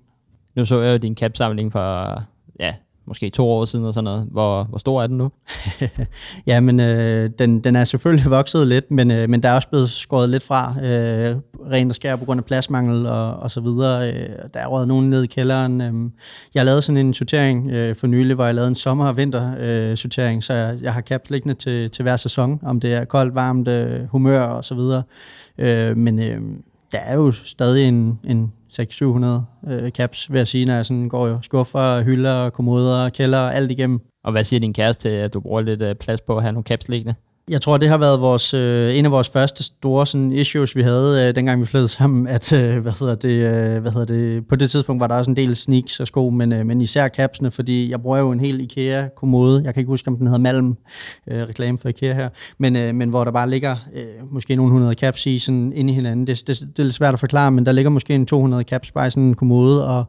Nu 0.56 0.64
så 0.64 0.80
jeg 0.80 0.92
jo 0.92 0.96
din 0.96 1.16
cap-samling 1.16 1.72
for, 1.72 2.22
ja, 2.60 2.74
måske 3.06 3.30
to 3.30 3.50
år 3.50 3.64
siden 3.64 3.84
og 3.84 3.94
sådan 3.94 4.04
noget. 4.04 4.28
Hvor, 4.30 4.64
hvor 4.64 4.78
stor 4.78 5.02
er 5.02 5.06
den 5.06 5.18
nu? 5.18 5.30
ja, 6.46 6.60
men 6.60 6.80
øh, 6.80 7.30
den, 7.38 7.60
den 7.64 7.76
er 7.76 7.84
selvfølgelig 7.84 8.30
vokset 8.38 8.68
lidt, 8.68 8.90
men, 8.90 9.10
øh, 9.10 9.28
men 9.30 9.42
der 9.42 9.48
er 9.48 9.54
også 9.54 9.68
blevet 9.68 9.90
skåret 9.90 10.28
lidt 10.28 10.42
fra, 10.42 10.74
øh, 10.82 11.36
rent 11.70 11.90
og 11.90 11.94
skær 11.94 12.16
på 12.16 12.24
grund 12.24 12.38
af 12.38 12.44
pladsmangel 12.44 13.06
og, 13.06 13.36
og 13.36 13.50
så 13.50 13.60
videre. 13.60 14.12
Øh, 14.12 14.28
der 14.54 14.60
er 14.60 14.66
røget 14.66 14.88
nogen 14.88 15.10
ned 15.10 15.22
i 15.22 15.26
kælderen. 15.26 15.80
Øh, 15.80 16.10
jeg 16.54 16.64
lavede 16.64 16.82
sådan 16.82 17.06
en 17.06 17.14
sortering 17.14 17.70
øh, 17.70 17.96
for 17.96 18.06
nylig, 18.06 18.34
hvor 18.34 18.44
jeg 18.44 18.54
lavede 18.54 18.68
en 18.68 18.74
sommer- 18.74 19.08
og 19.08 19.16
vinter-sortering, 19.16 20.36
øh, 20.38 20.42
så 20.42 20.52
jeg, 20.52 20.78
jeg 20.82 20.94
har 20.94 21.00
kapt 21.00 21.30
liggende 21.30 21.54
til, 21.54 21.90
til 21.90 22.02
hver 22.02 22.16
sæson, 22.16 22.60
om 22.62 22.80
det 22.80 22.94
er 22.94 23.04
koldt, 23.04 23.34
varmt, 23.34 23.68
øh, 23.68 24.04
humør 24.04 24.40
og 24.40 24.64
så 24.64 24.74
videre. 24.74 25.02
Øh, 25.58 25.96
men 25.96 26.18
øh, 26.18 26.40
der 26.92 26.98
er 26.98 27.14
jo 27.14 27.32
stadig 27.32 27.88
en, 27.88 28.18
en 28.24 28.52
600-700 28.80 29.72
øh, 29.72 29.90
caps, 29.90 30.32
vil 30.32 30.38
jeg 30.38 30.48
sige, 30.48 30.64
når 30.66 30.74
jeg 30.74 30.86
sådan 30.86 31.08
går 31.08 31.28
jo 31.28 31.38
skuffer, 31.42 32.02
hylder, 32.02 32.50
kommoder, 32.50 33.10
kælder, 33.10 33.38
alt 33.38 33.70
igennem. 33.70 34.00
Og 34.24 34.32
hvad 34.32 34.44
siger 34.44 34.60
din 34.60 34.72
kæreste 34.72 35.02
til, 35.02 35.08
at 35.08 35.34
du 35.34 35.40
bruger 35.40 35.60
lidt 35.60 35.82
øh, 35.82 35.94
plads 35.94 36.20
på 36.20 36.36
at 36.36 36.42
have 36.42 36.52
nogle 36.52 36.64
caps 36.64 36.88
liggende? 36.88 37.14
Jeg 37.48 37.62
tror, 37.62 37.78
det 37.78 37.88
har 37.88 37.98
været 37.98 38.20
vores, 38.20 38.54
øh, 38.54 38.98
en 38.98 39.04
af 39.04 39.10
vores 39.10 39.28
første 39.28 39.62
store 39.62 40.06
sådan, 40.06 40.32
issues, 40.32 40.76
vi 40.76 40.82
havde, 40.82 41.28
øh, 41.28 41.34
dengang 41.34 41.60
vi 41.60 41.66
flyttede 41.66 41.88
sammen, 41.88 42.26
at 42.36 42.52
øh, 42.52 42.78
hvad 42.78 42.92
hedder 43.00 43.14
det, 43.14 43.28
øh, 43.28 43.82
hvad 43.82 43.92
hedder 43.92 44.14
det, 44.14 44.48
på 44.48 44.56
det 44.56 44.70
tidspunkt 44.70 45.00
var 45.00 45.06
der 45.06 45.14
også 45.14 45.30
en 45.30 45.36
del 45.36 45.56
sneaks 45.56 46.00
og 46.00 46.06
sko, 46.06 46.30
men, 46.30 46.52
øh, 46.52 46.66
men 46.66 46.80
især 46.80 47.08
capsene, 47.08 47.50
fordi 47.50 47.90
jeg 47.90 48.02
bruger 48.02 48.18
jo 48.18 48.32
en 48.32 48.40
hel 48.40 48.60
IKEA-kommode, 48.60 49.62
jeg 49.64 49.74
kan 49.74 49.80
ikke 49.80 49.88
huske, 49.88 50.08
om 50.08 50.16
den 50.16 50.26
hedder 50.26 50.40
Malm, 50.40 50.76
øh, 51.30 51.42
reklame 51.42 51.78
for 51.78 51.88
IKEA 51.88 52.14
her, 52.14 52.28
men, 52.58 52.76
øh, 52.76 52.94
men 52.94 53.08
hvor 53.08 53.24
der 53.24 53.30
bare 53.30 53.50
ligger 53.50 53.76
øh, 53.94 54.32
måske 54.32 54.56
nogle 54.56 54.72
hundrede 54.72 54.94
caps 54.94 55.26
i 55.26 55.38
sådan 55.38 55.72
inde 55.74 55.92
i 55.92 55.94
hinanden. 55.94 56.26
Det, 56.26 56.46
det, 56.46 56.60
det 56.60 56.78
er 56.78 56.82
lidt 56.82 56.94
svært 56.94 57.14
at 57.14 57.20
forklare, 57.20 57.50
men 57.50 57.66
der 57.66 57.72
ligger 57.72 57.90
måske 57.90 58.14
en 58.14 58.26
200 58.26 58.64
caps 58.64 58.90
bare 58.90 59.06
i 59.06 59.10
sådan 59.10 59.22
en 59.22 59.34
kommode, 59.34 59.88
og, 59.88 60.04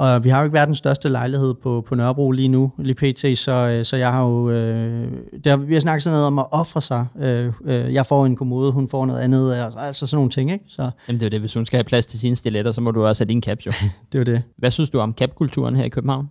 og 0.00 0.24
vi 0.24 0.28
har 0.28 0.38
jo 0.38 0.44
ikke 0.44 0.54
verdens 0.54 0.78
største 0.78 1.08
lejlighed 1.08 1.54
på, 1.54 1.84
på 1.88 1.94
Nørrebro 1.94 2.30
lige 2.30 2.48
nu, 2.48 2.72
lige 2.78 2.94
pt, 2.94 3.38
så, 3.38 3.52
øh, 3.52 3.84
så 3.84 3.96
jeg 3.96 4.12
har 4.12 4.22
jo... 4.22 4.50
Øh, 4.50 5.12
der, 5.44 5.56
vi 5.56 5.74
har 5.74 5.80
snakket 5.80 6.02
sådan 6.02 6.14
noget 6.14 6.26
om 6.26 6.38
at 6.38 6.46
ofre 6.50 6.82
sig. 6.82 7.06
Øh, 7.20 7.52
øh, 7.64 7.94
jeg 7.94 8.06
får 8.06 8.26
en 8.26 8.36
kommode, 8.36 8.72
hun 8.72 8.88
får 8.88 9.06
noget 9.06 9.20
andet, 9.20 9.70
altså 9.76 10.06
sådan 10.06 10.16
nogle 10.16 10.30
ting, 10.30 10.52
ikke? 10.52 10.64
Så. 10.68 10.90
Jamen 11.08 11.20
det 11.20 11.26
er 11.26 11.30
det, 11.30 11.40
hvis 11.40 11.54
hun 11.54 11.66
skal 11.66 11.76
have 11.76 11.84
plads 11.84 12.06
til 12.06 12.20
sine 12.20 12.36
stiletter, 12.36 12.72
så 12.72 12.80
må 12.80 12.90
du 12.90 13.06
også 13.06 13.24
have 13.24 13.28
din 13.28 13.42
caps 13.42 13.66
jo. 13.66 13.72
det 14.12 14.20
er 14.20 14.24
det. 14.24 14.42
Hvad 14.58 14.70
synes 14.70 14.90
du 14.90 14.98
om 14.98 15.14
capkulturen 15.18 15.76
her 15.76 15.84
i 15.84 15.88
København? 15.88 16.28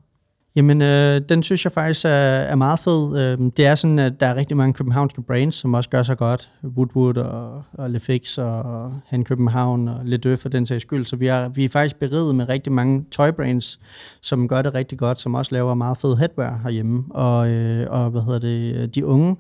Jamen, 0.55 0.81
øh, 0.81 1.21
den 1.29 1.43
synes 1.43 1.63
jeg 1.63 1.71
faktisk 1.71 2.05
er, 2.05 2.09
er 2.09 2.55
meget 2.55 2.79
fed. 2.79 3.19
Øh, 3.19 3.51
det 3.57 3.65
er 3.65 3.75
sådan, 3.75 3.99
at 3.99 4.19
der 4.19 4.25
er 4.25 4.35
rigtig 4.35 4.57
mange 4.57 4.73
københavnske 4.73 5.21
brands, 5.21 5.55
som 5.55 5.73
også 5.73 5.89
gør 5.89 6.03
sig 6.03 6.17
godt. 6.17 6.49
Woodwood 6.63 7.17
og, 7.17 7.63
og 7.73 7.89
Lefix 7.89 8.37
og 8.37 8.93
Hen 9.07 9.23
København 9.23 9.87
og 9.87 9.99
Ledø 10.05 10.35
for 10.35 10.49
den 10.49 10.65
sags 10.65 10.81
skyld. 10.81 11.05
Så 11.05 11.15
vi 11.15 11.27
er, 11.27 11.49
vi 11.49 11.65
er 11.65 11.69
faktisk 11.69 11.95
beriget 11.95 12.35
med 12.35 12.49
rigtig 12.49 12.73
mange 12.73 13.05
tøjbrands, 13.11 13.79
som 14.21 14.47
gør 14.47 14.61
det 14.61 14.73
rigtig 14.73 14.97
godt, 14.97 15.19
som 15.19 15.35
også 15.35 15.55
laver 15.55 15.73
meget 15.73 15.97
fed 15.97 16.17
headwear 16.17 16.59
herhjemme. 16.63 17.03
Og, 17.09 17.49
øh, 17.49 17.87
og 17.89 18.09
hvad 18.09 18.21
hedder 18.21 18.39
det, 18.39 18.95
de 18.95 19.05
unge, 19.05 19.35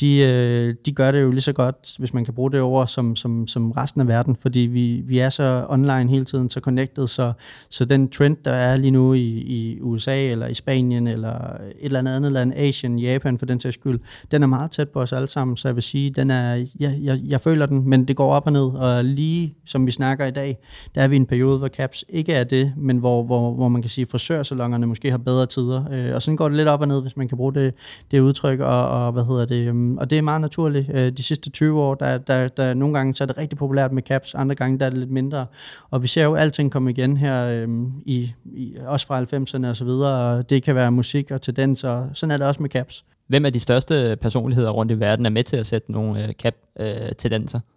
de, 0.00 0.18
øh, 0.20 0.74
de 0.86 0.92
gør 0.92 1.10
det 1.10 1.22
jo 1.22 1.30
lige 1.30 1.40
så 1.40 1.52
godt, 1.52 1.94
hvis 1.98 2.14
man 2.14 2.24
kan 2.24 2.34
bruge 2.34 2.52
det 2.52 2.60
ord, 2.60 2.86
som, 2.86 3.16
som, 3.16 3.46
som 3.46 3.70
resten 3.70 4.00
af 4.00 4.08
verden, 4.08 4.36
fordi 4.36 4.60
vi, 4.60 5.02
vi 5.04 5.18
er 5.18 5.30
så 5.30 5.66
online 5.68 6.10
hele 6.10 6.24
tiden, 6.24 6.50
så 6.50 6.60
connected, 6.60 7.06
så, 7.06 7.32
så 7.68 7.84
den 7.84 8.08
trend, 8.08 8.36
der 8.44 8.52
er 8.52 8.76
lige 8.76 8.90
nu 8.90 9.12
i, 9.12 9.26
i 9.28 9.80
USA, 9.80 10.30
eller 10.30 10.46
i 10.46 10.54
Spanien, 10.54 11.06
eller 11.06 11.34
et 11.34 11.72
eller 11.80 11.98
andet 11.98 12.16
andet 12.16 12.32
land, 12.32 12.52
Asien, 12.56 12.98
Japan 12.98 13.38
for 13.38 13.46
den 13.46 13.60
sags 13.60 13.74
skyld, 13.74 14.00
den 14.30 14.42
er 14.42 14.46
meget 14.46 14.70
tæt 14.70 14.88
på 14.88 15.00
os 15.00 15.12
alle 15.12 15.28
sammen, 15.28 15.56
så 15.56 15.68
jeg 15.68 15.74
vil 15.74 15.82
sige, 15.82 16.10
den 16.10 16.30
er, 16.30 16.54
jeg, 16.80 16.98
jeg, 17.02 17.20
jeg 17.24 17.40
føler 17.40 17.66
den, 17.66 17.88
men 17.88 18.04
det 18.04 18.16
går 18.16 18.32
op 18.32 18.46
og 18.46 18.52
ned, 18.52 18.62
og 18.62 19.04
lige 19.04 19.54
som 19.66 19.86
vi 19.86 19.90
snakker 19.90 20.26
i 20.26 20.30
dag, 20.30 20.58
der 20.94 21.02
er 21.02 21.08
vi 21.08 21.14
i 21.14 21.16
en 21.16 21.26
periode, 21.26 21.58
hvor 21.58 21.68
caps 21.68 22.04
ikke 22.08 22.32
er 22.32 22.44
det, 22.44 22.72
men 22.76 22.98
hvor, 22.98 23.22
hvor, 23.22 23.54
hvor 23.54 23.68
man 23.68 23.82
kan 23.82 23.88
sige, 23.88 24.06
frisørsalongerne 24.06 24.86
måske 24.86 25.10
har 25.10 25.18
bedre 25.18 25.46
tider, 25.46 25.84
øh, 25.92 26.14
og 26.14 26.22
sådan 26.22 26.36
går 26.36 26.48
det 26.48 26.56
lidt 26.56 26.68
op 26.68 26.80
og 26.80 26.88
ned, 26.88 27.02
hvis 27.02 27.16
man 27.16 27.28
kan 27.28 27.36
bruge 27.36 27.54
det, 27.54 27.74
det 28.10 28.20
udtryk, 28.20 28.60
og, 28.60 28.88
og 28.88 29.12
hvad 29.12 29.24
hedder 29.24 29.46
det, 29.46 29.66
øhm, 29.68 29.89
øhm, 29.90 29.98
og 29.98 30.10
det 30.10 30.18
er 30.18 30.22
meget 30.22 30.40
naturligt. 30.40 30.90
Øh, 30.94 31.12
de 31.12 31.22
sidste 31.22 31.50
20 31.50 31.80
år, 31.80 31.94
der, 31.94 32.18
der, 32.18 32.48
der 32.48 32.74
nogle 32.74 32.94
gange 32.94 33.14
så 33.14 33.24
er 33.24 33.26
det 33.26 33.38
rigtig 33.38 33.58
populært 33.58 33.92
med 33.92 34.02
caps, 34.02 34.34
andre 34.34 34.54
gange 34.54 34.78
der 34.78 34.86
er 34.86 34.90
det 34.90 34.98
lidt 34.98 35.10
mindre. 35.10 35.46
Og 35.90 36.02
vi 36.02 36.08
ser 36.08 36.24
jo 36.24 36.34
alting 36.34 36.72
komme 36.72 36.90
igen 36.90 37.16
her, 37.16 37.46
øh, 37.46 37.68
i, 38.06 38.32
i, 38.44 38.76
også 38.86 39.06
fra 39.06 39.22
90'erne 39.22 39.66
og 39.66 39.76
så 39.76 39.84
videre, 39.84 40.36
og 40.38 40.50
det 40.50 40.62
kan 40.62 40.74
være 40.74 40.92
musik 40.92 41.30
og 41.30 41.42
tendenser, 41.42 41.88
og 41.88 42.08
sådan 42.14 42.30
er 42.30 42.36
det 42.36 42.46
også 42.46 42.62
med 42.62 42.70
caps. 42.70 43.04
Hvem 43.26 43.44
er 43.46 43.50
de 43.50 43.60
største 43.60 44.16
personligheder 44.20 44.70
rundt 44.70 44.92
i 44.92 45.00
verden 45.00 45.26
er 45.26 45.30
med 45.30 45.44
til 45.44 45.56
at 45.56 45.66
sætte 45.66 45.92
nogle 45.92 46.26
øh, 46.26 46.32
cap-tendenser? 46.32 47.58
Øh, 47.58 47.76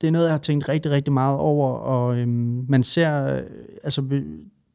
det 0.00 0.06
er 0.06 0.10
noget, 0.10 0.24
jeg 0.24 0.32
har 0.32 0.38
tænkt 0.38 0.68
rigtig, 0.68 0.92
rigtig 0.92 1.12
meget 1.12 1.38
over, 1.38 1.70
og 1.70 2.16
øhm, 2.16 2.64
man 2.68 2.82
ser, 2.82 3.34
øh, 3.34 3.42
altså 3.84 4.02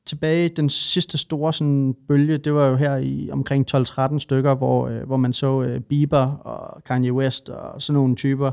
tilbage, 0.05 0.49
den 0.49 0.69
sidste 0.69 1.17
store 1.17 1.53
sådan, 1.53 1.95
bølge, 2.07 2.37
det 2.37 2.53
var 2.53 2.67
jo 2.67 2.75
her 2.75 2.97
i 2.97 3.29
omkring 3.31 3.75
12-13 3.75 4.19
stykker, 4.19 4.55
hvor, 4.55 4.87
øh, 4.87 5.01
hvor 5.03 5.17
man 5.17 5.33
så 5.33 5.61
øh, 5.61 5.79
Bieber 5.79 6.31
og 6.31 6.83
Kanye 6.83 7.13
West 7.13 7.49
og 7.49 7.81
sådan 7.81 7.93
nogle 7.93 8.15
typer, 8.15 8.51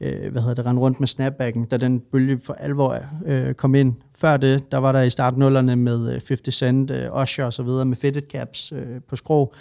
øh, 0.00 0.32
hvad 0.32 0.42
hedder 0.42 0.54
det, 0.54 0.66
rende 0.66 0.80
rundt 0.80 1.00
med 1.00 1.08
snapbacken, 1.08 1.64
da 1.64 1.76
den 1.76 2.00
bølge 2.00 2.40
for 2.42 2.52
alvor 2.52 2.98
øh, 3.26 3.54
kom 3.54 3.74
ind. 3.74 3.94
Før 4.16 4.36
det, 4.36 4.72
der 4.72 4.78
var 4.78 4.92
der 4.92 5.02
i 5.02 5.10
start 5.10 5.36
nullerne 5.36 5.76
med 5.76 6.08
øh, 6.08 6.20
50 6.28 6.54
Cent, 6.54 6.90
øh, 6.90 7.22
Usher 7.22 7.44
og 7.44 7.52
så 7.52 7.62
videre, 7.62 7.84
med 7.84 7.96
fitted 7.96 8.22
caps 8.30 8.72
øh, 8.72 9.00
på 9.08 9.16
skrå 9.16 9.52
øh, 9.54 9.58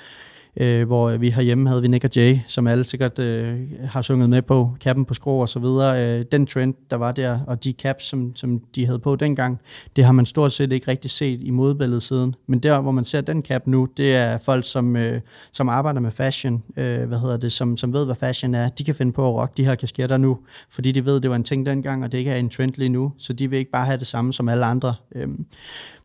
Øh, 0.58 0.88
hvor 0.88 1.18
vi 1.18 1.30
herhjemme 1.30 1.70
havde 1.70 1.82
vi 1.82 1.88
Nick 1.88 2.04
og 2.04 2.10
Jay, 2.16 2.40
som 2.48 2.68
alle 2.68 2.84
sikkert 2.84 3.20
øh, 3.20 3.60
har 3.84 4.02
sunget 4.02 4.30
med 4.30 4.42
på, 4.42 4.76
kappen 4.82 5.06
på 5.06 5.14
skrå 5.14 5.42
og 5.42 5.50
så 5.50 5.60
videre. 5.60 6.20
Øh, 6.20 6.26
den 6.32 6.48
trend, 6.48 6.74
der 6.90 6.96
var 6.96 7.12
der, 7.12 7.40
og 7.48 7.64
de 7.64 7.72
caps, 7.72 8.06
som, 8.06 8.36
som 8.36 8.62
de 8.76 8.86
havde 8.86 9.00
på 9.00 9.16
dengang, 9.16 9.60
det 9.96 10.04
har 10.04 10.12
man 10.12 10.26
stort 10.26 10.52
set 10.52 10.72
ikke 10.72 10.88
rigtig 10.88 11.12
set 11.12 11.40
i 11.42 11.50
modbilledet 11.50 12.04
siden. 12.04 12.36
Men 12.48 12.60
der, 12.60 12.80
hvor 12.80 12.92
man 12.92 13.06
ser 13.06 13.22
den 13.22 13.42
cap 13.44 13.68
nu, 13.68 13.88
det 13.98 14.16
er 14.16 14.38
folk, 14.38 14.68
som, 14.68 14.96
øh, 14.96 15.22
som 15.52 15.70
arbejder 15.70 16.00
med 16.00 16.12
fashion, 16.12 16.64
øh, 16.78 17.04
hvad 17.04 17.20
hedder 17.20 17.38
det, 17.38 17.52
som, 17.52 17.78
som 17.78 17.94
ved, 17.94 18.06
hvad 18.06 18.16
fashion 18.16 18.56
er. 18.56 18.70
De 18.70 18.84
kan 18.84 18.96
finde 18.96 19.12
på 19.12 19.28
at 19.28 19.34
rocke 19.34 19.54
de 19.58 19.66
her 19.66 19.76
kasketter 19.76 20.18
nu, 20.18 20.40
fordi 20.70 20.92
de 20.92 21.06
ved, 21.06 21.22
det 21.22 21.30
var 21.30 21.36
en 21.36 21.44
ting 21.44 21.66
dengang, 21.66 22.04
og 22.04 22.12
det 22.12 22.18
ikke 22.18 22.32
er 22.32 22.38
en 22.38 22.50
trend 22.50 22.72
lige 22.76 22.90
nu, 22.90 23.12
så 23.18 23.34
de 23.34 23.50
vil 23.50 23.60
ikke 23.60 23.72
bare 23.72 23.86
have 23.86 23.98
det 23.98 24.08
samme 24.08 24.34
som 24.34 24.50
alle 24.50 24.66
andre. 24.66 24.96
Øh, 25.16 25.28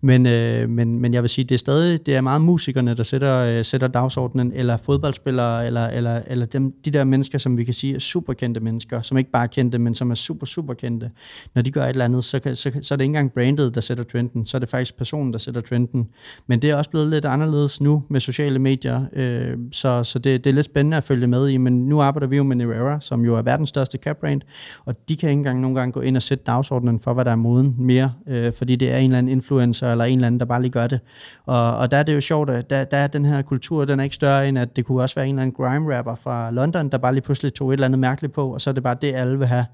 men, 0.00 0.26
øh, 0.26 0.68
men, 0.68 1.00
men 1.00 1.14
jeg 1.14 1.22
vil 1.22 1.28
sige, 1.28 1.44
det 1.44 1.54
er 1.54 1.58
stadig 1.58 2.06
det 2.06 2.16
er 2.16 2.20
meget 2.20 2.40
musikerne, 2.40 2.94
der 2.94 3.02
sætter, 3.02 3.36
øh, 3.36 3.64
sætter 3.64 3.88
dagsordenen, 3.88 4.52
eller 4.54 4.76
fodboldspillere, 4.76 5.66
eller, 5.66 5.86
eller, 5.86 6.20
eller 6.26 6.46
dem, 6.46 6.72
de 6.84 6.90
der 6.90 7.04
mennesker, 7.04 7.38
som 7.38 7.56
vi 7.56 7.64
kan 7.64 7.74
sige 7.74 7.94
er 7.94 7.98
superkendte 7.98 8.60
mennesker, 8.60 9.02
som 9.02 9.18
ikke 9.18 9.30
bare 9.30 9.42
er 9.42 9.46
kendte, 9.46 9.78
men 9.78 9.94
som 9.94 10.10
er 10.10 10.14
super, 10.14 10.46
super 10.46 10.74
kendte. 10.74 11.10
Når 11.54 11.62
de 11.62 11.70
gør 11.70 11.82
et 11.82 11.88
eller 11.88 12.04
andet, 12.04 12.24
så, 12.24 12.40
kan, 12.40 12.56
så, 12.56 12.70
så 12.82 12.94
er 12.94 12.96
det 12.96 13.04
ikke 13.04 13.10
engang 13.10 13.32
brandet, 13.32 13.74
der 13.74 13.80
sætter 13.80 14.04
trenden, 14.04 14.46
så 14.46 14.56
er 14.56 14.58
det 14.58 14.68
faktisk 14.68 14.96
personen, 14.96 15.32
der 15.32 15.38
sætter 15.38 15.60
trenden. 15.60 16.08
Men 16.46 16.62
det 16.62 16.70
er 16.70 16.76
også 16.76 16.90
blevet 16.90 17.08
lidt 17.08 17.24
anderledes 17.24 17.80
nu 17.80 18.02
med 18.08 18.20
sociale 18.20 18.58
medier, 18.58 19.04
øh, 19.12 19.56
så, 19.72 20.04
så 20.04 20.18
det, 20.18 20.44
det 20.44 20.50
er 20.50 20.54
lidt 20.54 20.66
spændende 20.66 20.96
at 20.96 21.04
følge 21.04 21.26
med 21.26 21.48
i, 21.48 21.56
men 21.56 21.88
nu 21.88 22.00
arbejder 22.00 22.26
vi 22.26 22.36
jo 22.36 22.42
med 22.42 22.56
Nerera, 22.56 23.00
som 23.00 23.24
jo 23.24 23.36
er 23.36 23.42
verdens 23.42 23.68
største 23.68 23.98
cap 23.98 24.16
brand, 24.16 24.40
og 24.84 25.08
de 25.08 25.16
kan 25.16 25.30
ikke 25.30 25.38
engang 25.38 25.60
nogle 25.60 25.78
gange 25.78 25.92
gå 25.92 26.00
ind 26.00 26.16
og 26.16 26.22
sætte 26.22 26.44
dagsordenen 26.46 27.00
for, 27.00 27.14
hvad 27.14 27.24
der 27.24 27.30
er 27.30 27.36
moden 27.36 27.74
mere, 27.78 28.12
øh, 28.28 28.52
fordi 28.52 28.76
det 28.76 28.92
er 28.92 28.96
en 28.96 29.04
eller 29.04 29.18
anden 29.18 29.32
influencer, 29.32 29.85
eller 29.90 30.04
en 30.04 30.18
eller 30.18 30.26
anden, 30.26 30.40
der 30.40 30.46
bare 30.46 30.62
lige 30.62 30.72
gør 30.72 30.86
det. 30.86 31.00
Og, 31.46 31.76
og 31.76 31.90
der 31.90 31.96
er 31.96 32.02
det 32.02 32.14
jo 32.14 32.20
sjovt, 32.20 32.50
at 32.50 32.70
der, 32.70 32.84
der 32.84 32.96
er 32.96 33.06
den 33.06 33.24
her 33.24 33.42
kultur, 33.42 33.84
den 33.84 34.00
er 34.00 34.04
ikke 34.04 34.14
større 34.14 34.48
end, 34.48 34.58
at 34.58 34.76
det 34.76 34.84
kunne 34.84 35.02
også 35.02 35.14
være 35.14 35.28
en 35.28 35.34
eller 35.34 35.42
anden 35.42 35.56
grime-rapper 35.56 36.14
fra 36.14 36.50
London, 36.50 36.88
der 36.88 36.98
bare 36.98 37.12
lige 37.12 37.22
pludselig 37.22 37.54
tog 37.54 37.68
et 37.68 37.72
eller 37.72 37.86
andet 37.86 37.98
mærkeligt 37.98 38.32
på, 38.32 38.54
og 38.54 38.60
så 38.60 38.70
er 38.70 38.74
det 38.74 38.82
bare 38.82 38.96
det, 39.00 39.14
alle 39.14 39.38
vil 39.38 39.46
have. 39.46 39.66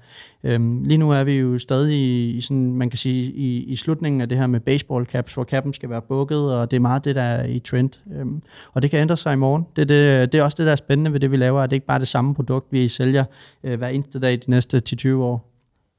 Øhm, 0.43 0.83
lige 0.83 0.97
nu 0.97 1.11
er 1.11 1.23
vi 1.23 1.33
jo 1.39 1.59
stadig 1.59 1.95
i, 1.95 2.31
i 2.31 2.41
sådan, 2.41 2.73
man 2.73 2.89
kan 2.89 2.97
sige, 2.97 3.31
i, 3.31 3.63
i 3.63 3.75
slutningen 3.75 4.21
af 4.21 4.29
det 4.29 4.37
her 4.37 4.47
med 4.47 4.59
baseball 4.59 5.05
caps, 5.05 5.33
hvor 5.33 5.43
kappen 5.43 5.73
skal 5.73 5.89
være 5.89 6.01
bukket, 6.01 6.55
og 6.55 6.71
det 6.71 6.77
er 6.77 6.81
meget 6.81 7.05
det, 7.05 7.15
der 7.15 7.21
er 7.21 7.45
i 7.45 7.59
trend. 7.59 7.89
Øhm, 8.15 8.41
og 8.73 8.81
det 8.81 8.91
kan 8.91 8.99
ændre 8.99 9.17
sig 9.17 9.33
i 9.33 9.37
morgen. 9.37 9.65
Det, 9.75 9.89
det, 9.89 10.31
det 10.31 10.39
er 10.39 10.43
også 10.43 10.55
det, 10.55 10.65
der 10.65 10.71
er 10.71 10.75
spændende 10.75 11.13
ved 11.13 11.19
det, 11.19 11.31
vi 11.31 11.37
laver, 11.37 11.61
at 11.61 11.69
det 11.69 11.75
ikke 11.75 11.87
bare 11.87 11.95
er 11.95 11.99
det 11.99 12.07
samme 12.07 12.35
produkt, 12.35 12.67
vi 12.71 12.87
sælger 12.87 13.23
øh, 13.63 13.77
hver 13.77 13.87
eneste 13.87 14.19
dag 14.19 14.33
de 14.45 14.49
næste 14.51 14.81
10-20 14.89 15.09
år. 15.15 15.52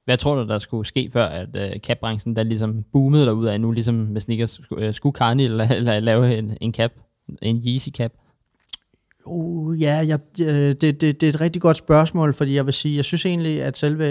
Hvad 0.05 0.17
tror 0.17 0.35
du, 0.43 0.49
der 0.49 0.59
skulle 0.59 0.87
ske, 0.87 1.11
før 1.13 1.27
at 1.27 1.49
øh, 1.57 1.79
capbranchen 1.79 2.37
der 2.37 2.43
ligesom 2.43 2.85
boomede 2.93 3.27
derud 3.27 3.47
af 3.47 3.61
nu, 3.61 3.73
ligesom 3.73 3.95
med 3.95 4.21
sneakers, 4.21 4.51
skulle, 4.51 4.87
øh, 4.87 4.95
skulle 4.95 5.13
Kanye 5.13 5.45
eller, 5.45 5.69
eller 5.77 6.01
lave 6.01 6.39
en, 6.39 6.57
en 6.61 6.75
cap, 6.75 6.91
en 7.43 7.63
Yeezy 7.67 7.89
cap? 7.89 8.13
Uh, 9.27 9.83
ja, 9.83 9.95
jeg, 10.07 10.19
øh, 10.41 10.47
det, 10.47 10.81
det, 10.81 11.01
det 11.01 11.23
er 11.23 11.29
et 11.29 11.41
rigtig 11.41 11.63
godt 11.63 11.77
spørgsmål, 11.77 12.35
fordi 12.35 12.55
jeg 12.55 12.67
vil 12.67 12.75
sige, 12.75 12.97
jeg 12.97 13.05
synes 13.05 13.27
egentlig, 13.27 13.63
at 13.63 13.79
selve, 13.79 14.05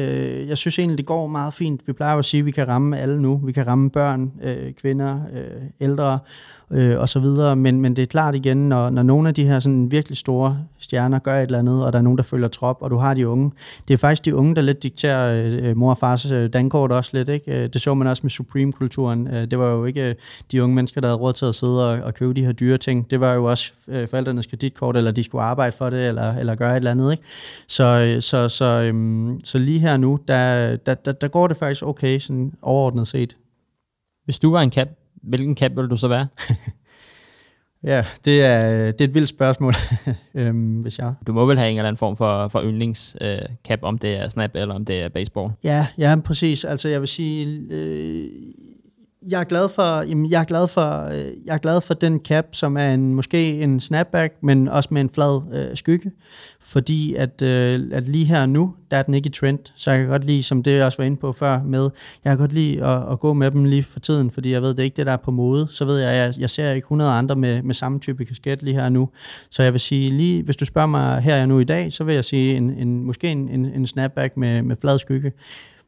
jeg 0.47 0.57
synes 0.57 0.79
egentlig, 0.79 0.97
det 0.97 1.05
går 1.05 1.27
meget 1.27 1.53
fint. 1.53 1.81
Vi 1.87 1.93
plejer 1.93 2.17
at 2.17 2.25
sige, 2.25 2.39
at 2.39 2.45
vi 2.45 2.51
kan 2.51 2.67
ramme 2.67 2.97
alle 2.97 3.21
nu. 3.21 3.41
Vi 3.45 3.51
kan 3.51 3.67
ramme 3.67 3.89
børn, 3.89 4.31
øh, 4.41 4.73
kvinder, 4.73 5.19
øh, 5.33 5.61
ældre 5.81 6.19
øh, 6.71 6.99
og 6.99 7.09
så 7.09 7.19
videre. 7.19 7.55
Men, 7.55 7.81
men 7.81 7.95
det 7.95 8.01
er 8.01 8.05
klart 8.05 8.35
igen, 8.35 8.69
når, 8.69 8.89
når 8.89 9.03
nogle 9.03 9.27
af 9.27 9.35
de 9.35 9.45
her 9.45 9.59
sådan 9.59 9.91
virkelig 9.91 10.17
store 10.17 10.59
stjerner 10.79 11.19
gør 11.19 11.35
et 11.35 11.41
eller 11.41 11.59
andet, 11.59 11.85
og 11.85 11.93
der 11.93 11.99
er 11.99 12.03
nogen, 12.03 12.17
der 12.17 12.23
følger 12.23 12.47
trop, 12.47 12.77
og 12.79 12.91
du 12.91 12.97
har 12.97 13.13
de 13.13 13.27
unge. 13.27 13.51
Det 13.87 13.93
er 13.93 13.97
faktisk 13.97 14.25
de 14.25 14.35
unge, 14.35 14.55
der 14.55 14.61
lidt 14.61 14.83
dikterer 14.83 15.45
øh, 15.45 15.69
øh 15.69 15.77
mor 15.77 15.89
og 15.89 15.97
fars 15.97 16.31
øh, 16.31 16.49
dankort 16.53 16.91
også 16.91 17.11
lidt. 17.13 17.29
Ikke? 17.29 17.63
Øh, 17.63 17.69
det 17.73 17.81
så 17.81 17.93
man 17.93 18.07
også 18.07 18.23
med 18.23 18.31
Supreme-kulturen. 18.31 19.27
Øh, 19.27 19.51
det 19.51 19.59
var 19.59 19.69
jo 19.69 19.85
ikke 19.85 20.09
øh, 20.09 20.15
de 20.51 20.63
unge 20.63 20.75
mennesker, 20.75 21.01
der 21.01 21.07
havde 21.07 21.19
råd 21.19 21.33
til 21.33 21.45
at 21.45 21.55
sidde 21.55 21.91
og, 21.91 22.03
og 22.03 22.13
købe 22.13 22.33
de 22.33 22.45
her 22.45 22.51
dyre 22.51 22.77
ting. 22.77 23.11
Det 23.11 23.19
var 23.19 23.33
jo 23.33 23.45
også 23.45 23.71
øh, 23.87 24.07
forældrenes 24.07 24.47
kreditkort, 24.47 24.97
eller 24.97 25.11
de 25.11 25.23
skulle 25.23 25.43
arbejde 25.43 25.71
for 25.71 25.89
det, 25.89 26.07
eller, 26.07 26.35
eller 26.35 26.55
gøre 26.55 26.71
et 26.71 26.75
eller 26.75 26.91
andet. 26.91 27.11
Ikke? 27.11 27.23
Så, 27.67 27.83
øh, 27.83 28.21
så, 28.21 28.49
så, 28.49 28.65
øh, 28.65 29.29
så 29.43 29.57
lige 29.57 29.79
her 29.79 29.97
nu, 29.97 30.19
der, 30.27 30.75
der, 30.75 30.93
der, 30.93 31.11
der 31.11 31.27
går 31.27 31.47
det 31.47 31.57
faktisk 31.57 31.83
okay, 31.83 32.19
sådan 32.19 32.53
overordnet 32.61 33.07
set. 33.07 33.37
Hvis 34.25 34.39
du 34.39 34.51
var 34.51 34.61
en 34.61 34.69
kat, 34.69 34.87
hvilken 35.23 35.57
cap 35.57 35.71
ville 35.75 35.89
du 35.89 35.97
så 35.97 36.07
være? 36.07 36.27
Ja, 37.83 38.05
det 38.25 38.43
er, 38.43 38.91
det 38.91 39.01
er 39.01 39.07
et 39.07 39.13
vildt 39.13 39.29
spørgsmål, 39.29 39.73
øhm, 40.35 40.81
hvis 40.81 40.99
jeg... 40.99 41.13
Du 41.27 41.33
må 41.33 41.45
vel 41.45 41.57
have 41.57 41.71
en 41.71 41.77
eller 41.77 41.87
anden 41.87 41.97
form 41.97 42.17
for, 42.17 42.47
for 42.47 42.61
yndlingscap, 42.61 43.79
øh, 43.79 43.87
om 43.87 43.97
det 43.97 44.15
er 44.15 44.29
snap 44.29 44.51
eller 44.55 44.75
om 44.75 44.85
det 44.85 45.03
er 45.03 45.09
baseball. 45.09 45.51
Ja, 45.63 45.87
ja, 45.97 46.15
præcis. 46.25 46.65
Altså 46.65 46.89
jeg 46.89 46.99
vil 46.99 47.07
sige, 47.07 47.61
øh, 47.69 48.29
jeg 49.27 49.39
er 49.39 49.43
glad 49.43 49.69
for, 49.69 50.01
jamen, 50.01 50.31
jeg 50.31 50.39
er 50.39 50.45
glad 50.45 50.67
for, 50.67 51.05
øh, 51.05 51.31
jeg 51.45 51.53
er 51.53 51.57
glad 51.57 51.81
for 51.81 51.93
den 51.93 52.19
cap, 52.19 52.45
som 52.51 52.77
er 52.77 52.93
en, 52.93 53.13
måske 53.15 53.61
en 53.61 53.79
snapback, 53.79 54.33
men 54.41 54.67
også 54.67 54.89
med 54.91 55.01
en 55.01 55.09
flad 55.09 55.41
øh, 55.53 55.77
skygge, 55.77 56.11
fordi 56.59 57.13
at, 57.13 57.41
øh, 57.41 57.81
at 57.91 58.07
lige 58.07 58.25
her 58.25 58.45
nu, 58.45 58.73
der 58.91 58.97
er 58.97 59.03
den 59.03 59.13
ikke 59.13 59.27
i 59.27 59.31
trend, 59.31 59.59
så 59.75 59.91
jeg 59.91 59.99
kan 59.99 60.09
godt 60.09 60.23
lide, 60.23 60.43
som 60.43 60.63
det 60.63 60.71
jeg 60.71 60.85
også 60.85 60.97
var 60.97 61.05
inde 61.05 61.17
på 61.17 61.31
før 61.31 61.63
med, 61.63 61.89
jeg 62.23 62.31
kan 62.31 62.37
godt 62.37 62.53
lide 62.53 62.85
at, 62.85 63.11
at 63.11 63.19
gå 63.19 63.33
med 63.33 63.51
dem 63.51 63.63
lige 63.63 63.83
for 63.83 63.99
tiden, 63.99 64.31
fordi 64.31 64.51
jeg 64.51 64.61
ved, 64.61 64.69
det 64.69 64.79
er 64.79 64.83
ikke 64.83 64.97
det, 64.97 65.05
der 65.05 65.11
er 65.11 65.17
på 65.17 65.31
mode, 65.31 65.67
så 65.69 65.85
ved 65.85 65.99
jeg, 65.99 66.15
jeg, 66.15 66.33
jeg 66.39 66.49
ser 66.49 66.71
ikke 66.71 66.85
100 66.85 67.11
andre 67.11 67.35
med, 67.35 67.61
med 67.61 67.75
samme 67.75 67.99
type 67.99 68.25
kasket 68.25 68.63
lige 68.63 68.75
her 68.75 68.89
nu, 68.89 69.09
så 69.49 69.63
jeg 69.63 69.73
vil 69.73 69.81
sige, 69.81 70.09
lige 70.09 70.43
hvis 70.43 70.55
du 70.55 70.65
spørger 70.65 70.87
mig 70.87 71.21
her 71.21 71.35
jeg 71.35 71.47
nu 71.47 71.59
i 71.59 71.63
dag, 71.63 71.93
så 71.93 72.03
vil 72.03 72.15
jeg 72.15 72.25
sige 72.25 72.55
en, 72.55 72.69
en, 72.69 73.03
måske 73.03 73.27
en, 73.31 73.49
en, 73.49 73.65
en 73.65 73.87
snapback 73.87 74.37
med, 74.37 74.61
med 74.61 74.75
flad 74.81 74.99
skygge, 74.99 75.31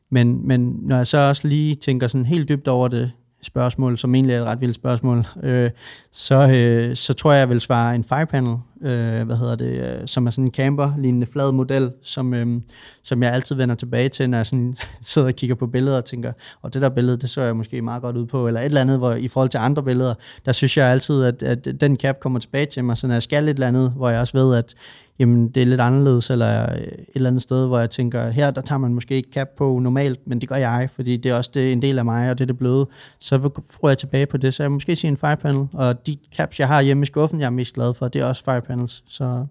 men, 0.10 0.48
men 0.48 0.80
når 0.82 0.98
jeg 0.98 1.08
så 1.08 1.17
også 1.17 1.48
lige 1.48 1.76
tænker 1.76 2.08
sådan 2.08 2.26
helt 2.26 2.50
dybt 2.50 2.67
over 2.67 2.88
det, 2.88 3.12
spørgsmål, 3.45 3.97
som 3.97 4.15
egentlig 4.15 4.36
er 4.36 4.41
et 4.41 4.45
ret 4.45 4.62
vildt 4.62 4.75
spørgsmål, 4.75 5.25
øh, 5.43 5.69
så, 6.12 6.47
øh, 6.47 6.95
så 6.95 7.13
tror 7.13 7.31
jeg, 7.31 7.39
jeg 7.39 7.49
vil 7.49 7.62
svare 7.62 7.95
en 7.95 8.03
firepanel, 8.03 8.58
øh, 8.81 9.25
hvad 9.25 9.38
hedder 9.38 9.55
det, 9.55 9.99
øh, 10.01 10.08
som 10.08 10.27
er 10.27 10.31
sådan 10.31 10.45
en 10.45 10.51
camper-lignende 10.51 11.27
flad 11.34 11.51
model, 11.51 11.91
som, 12.03 12.34
øh, 12.34 12.62
som 13.03 13.23
jeg 13.23 13.34
altid 13.34 13.55
vender 13.55 13.75
tilbage 13.75 14.10
til, 14.10 14.29
når 14.29 14.38
jeg 14.38 14.45
sådan 14.45 14.77
sidder 15.01 15.27
og 15.27 15.34
kigger 15.34 15.55
på 15.55 15.67
billeder 15.67 15.97
og 15.97 16.05
tænker, 16.05 16.31
og 16.62 16.73
det 16.73 16.81
der 16.81 16.89
billede, 16.89 17.17
det 17.17 17.29
så 17.29 17.41
jeg 17.41 17.55
måske 17.55 17.81
meget 17.81 18.01
godt 18.01 18.17
ud 18.17 18.25
på, 18.25 18.47
eller 18.47 18.60
et 18.60 18.65
eller 18.65 18.81
andet, 18.81 18.97
hvor 18.97 19.13
i 19.13 19.27
forhold 19.27 19.49
til 19.49 19.58
andre 19.58 19.84
billeder, 19.84 20.13
der 20.45 20.51
synes 20.51 20.77
jeg 20.77 20.88
altid, 20.88 21.23
at, 21.23 21.43
at 21.43 21.81
den 21.81 21.97
cap 21.97 22.19
kommer 22.19 22.39
tilbage 22.39 22.65
til 22.65 22.84
mig, 22.84 22.97
så 22.97 23.08
når 23.08 23.15
jeg 23.15 23.23
skal 23.23 23.43
et 23.43 23.49
eller 23.49 23.67
andet, 23.67 23.93
hvor 23.95 24.10
jeg 24.10 24.19
også 24.19 24.38
ved, 24.38 24.55
at 24.55 24.75
jamen 25.19 25.49
det 25.49 25.63
er 25.63 25.67
lidt 25.67 25.82
anderledes, 25.82 26.30
eller 26.30 26.71
øh, 26.71 26.78
et 26.78 27.06
eller 27.15 27.30
andet 27.30 27.41
sted, 27.41 27.67
hvor 27.67 27.80
jeg 27.80 27.89
tænker, 27.89 28.30
her 28.30 28.51
der 28.51 28.62
tager 28.62 28.80
man 28.80 28.93
måske 28.93 29.15
ikke 29.15 29.30
cap 29.34 29.47
på 29.58 29.80
normalt, 29.80 30.19
men 30.28 30.41
det 30.41 30.49
gør 30.49 30.56
jeg, 30.56 30.89
fordi 30.91 31.17
det 31.17 31.32
er 31.32 31.36
også 31.36 31.51
det, 31.54 31.73
en 31.73 31.82
del 31.82 31.99
af 31.99 32.06
mig, 32.06 32.30
og 32.30 32.38
det 32.38 32.43
er 32.43 32.47
det 32.47 32.58
bløde. 32.58 32.88
Så 33.19 33.49
får 33.71 33.88
jeg 33.88 33.97
tilbage 33.97 34.25
på 34.25 34.38
det, 34.38 34.54
så 34.54 34.63
jeg 34.63 34.71
måske 34.71 34.95
sige 34.95 35.12
en 35.12 35.17
fire 35.17 35.38
panel, 35.38 35.67
og 35.73 36.08
de 36.08 36.17
caps, 36.36 36.60
jeg 36.60 36.67
har 36.67 36.82
hjemme 36.82 37.04
i 37.04 37.06
skuffen, 37.06 37.39
jeg 37.39 37.45
er 37.45 37.49
mest 37.49 37.73
glad 37.73 37.93
for, 37.93 38.08
det 38.08 38.21
er 38.21 38.25
også 38.25 38.43
fire 38.43 38.62
panels, 38.62 39.04
så 39.08 39.45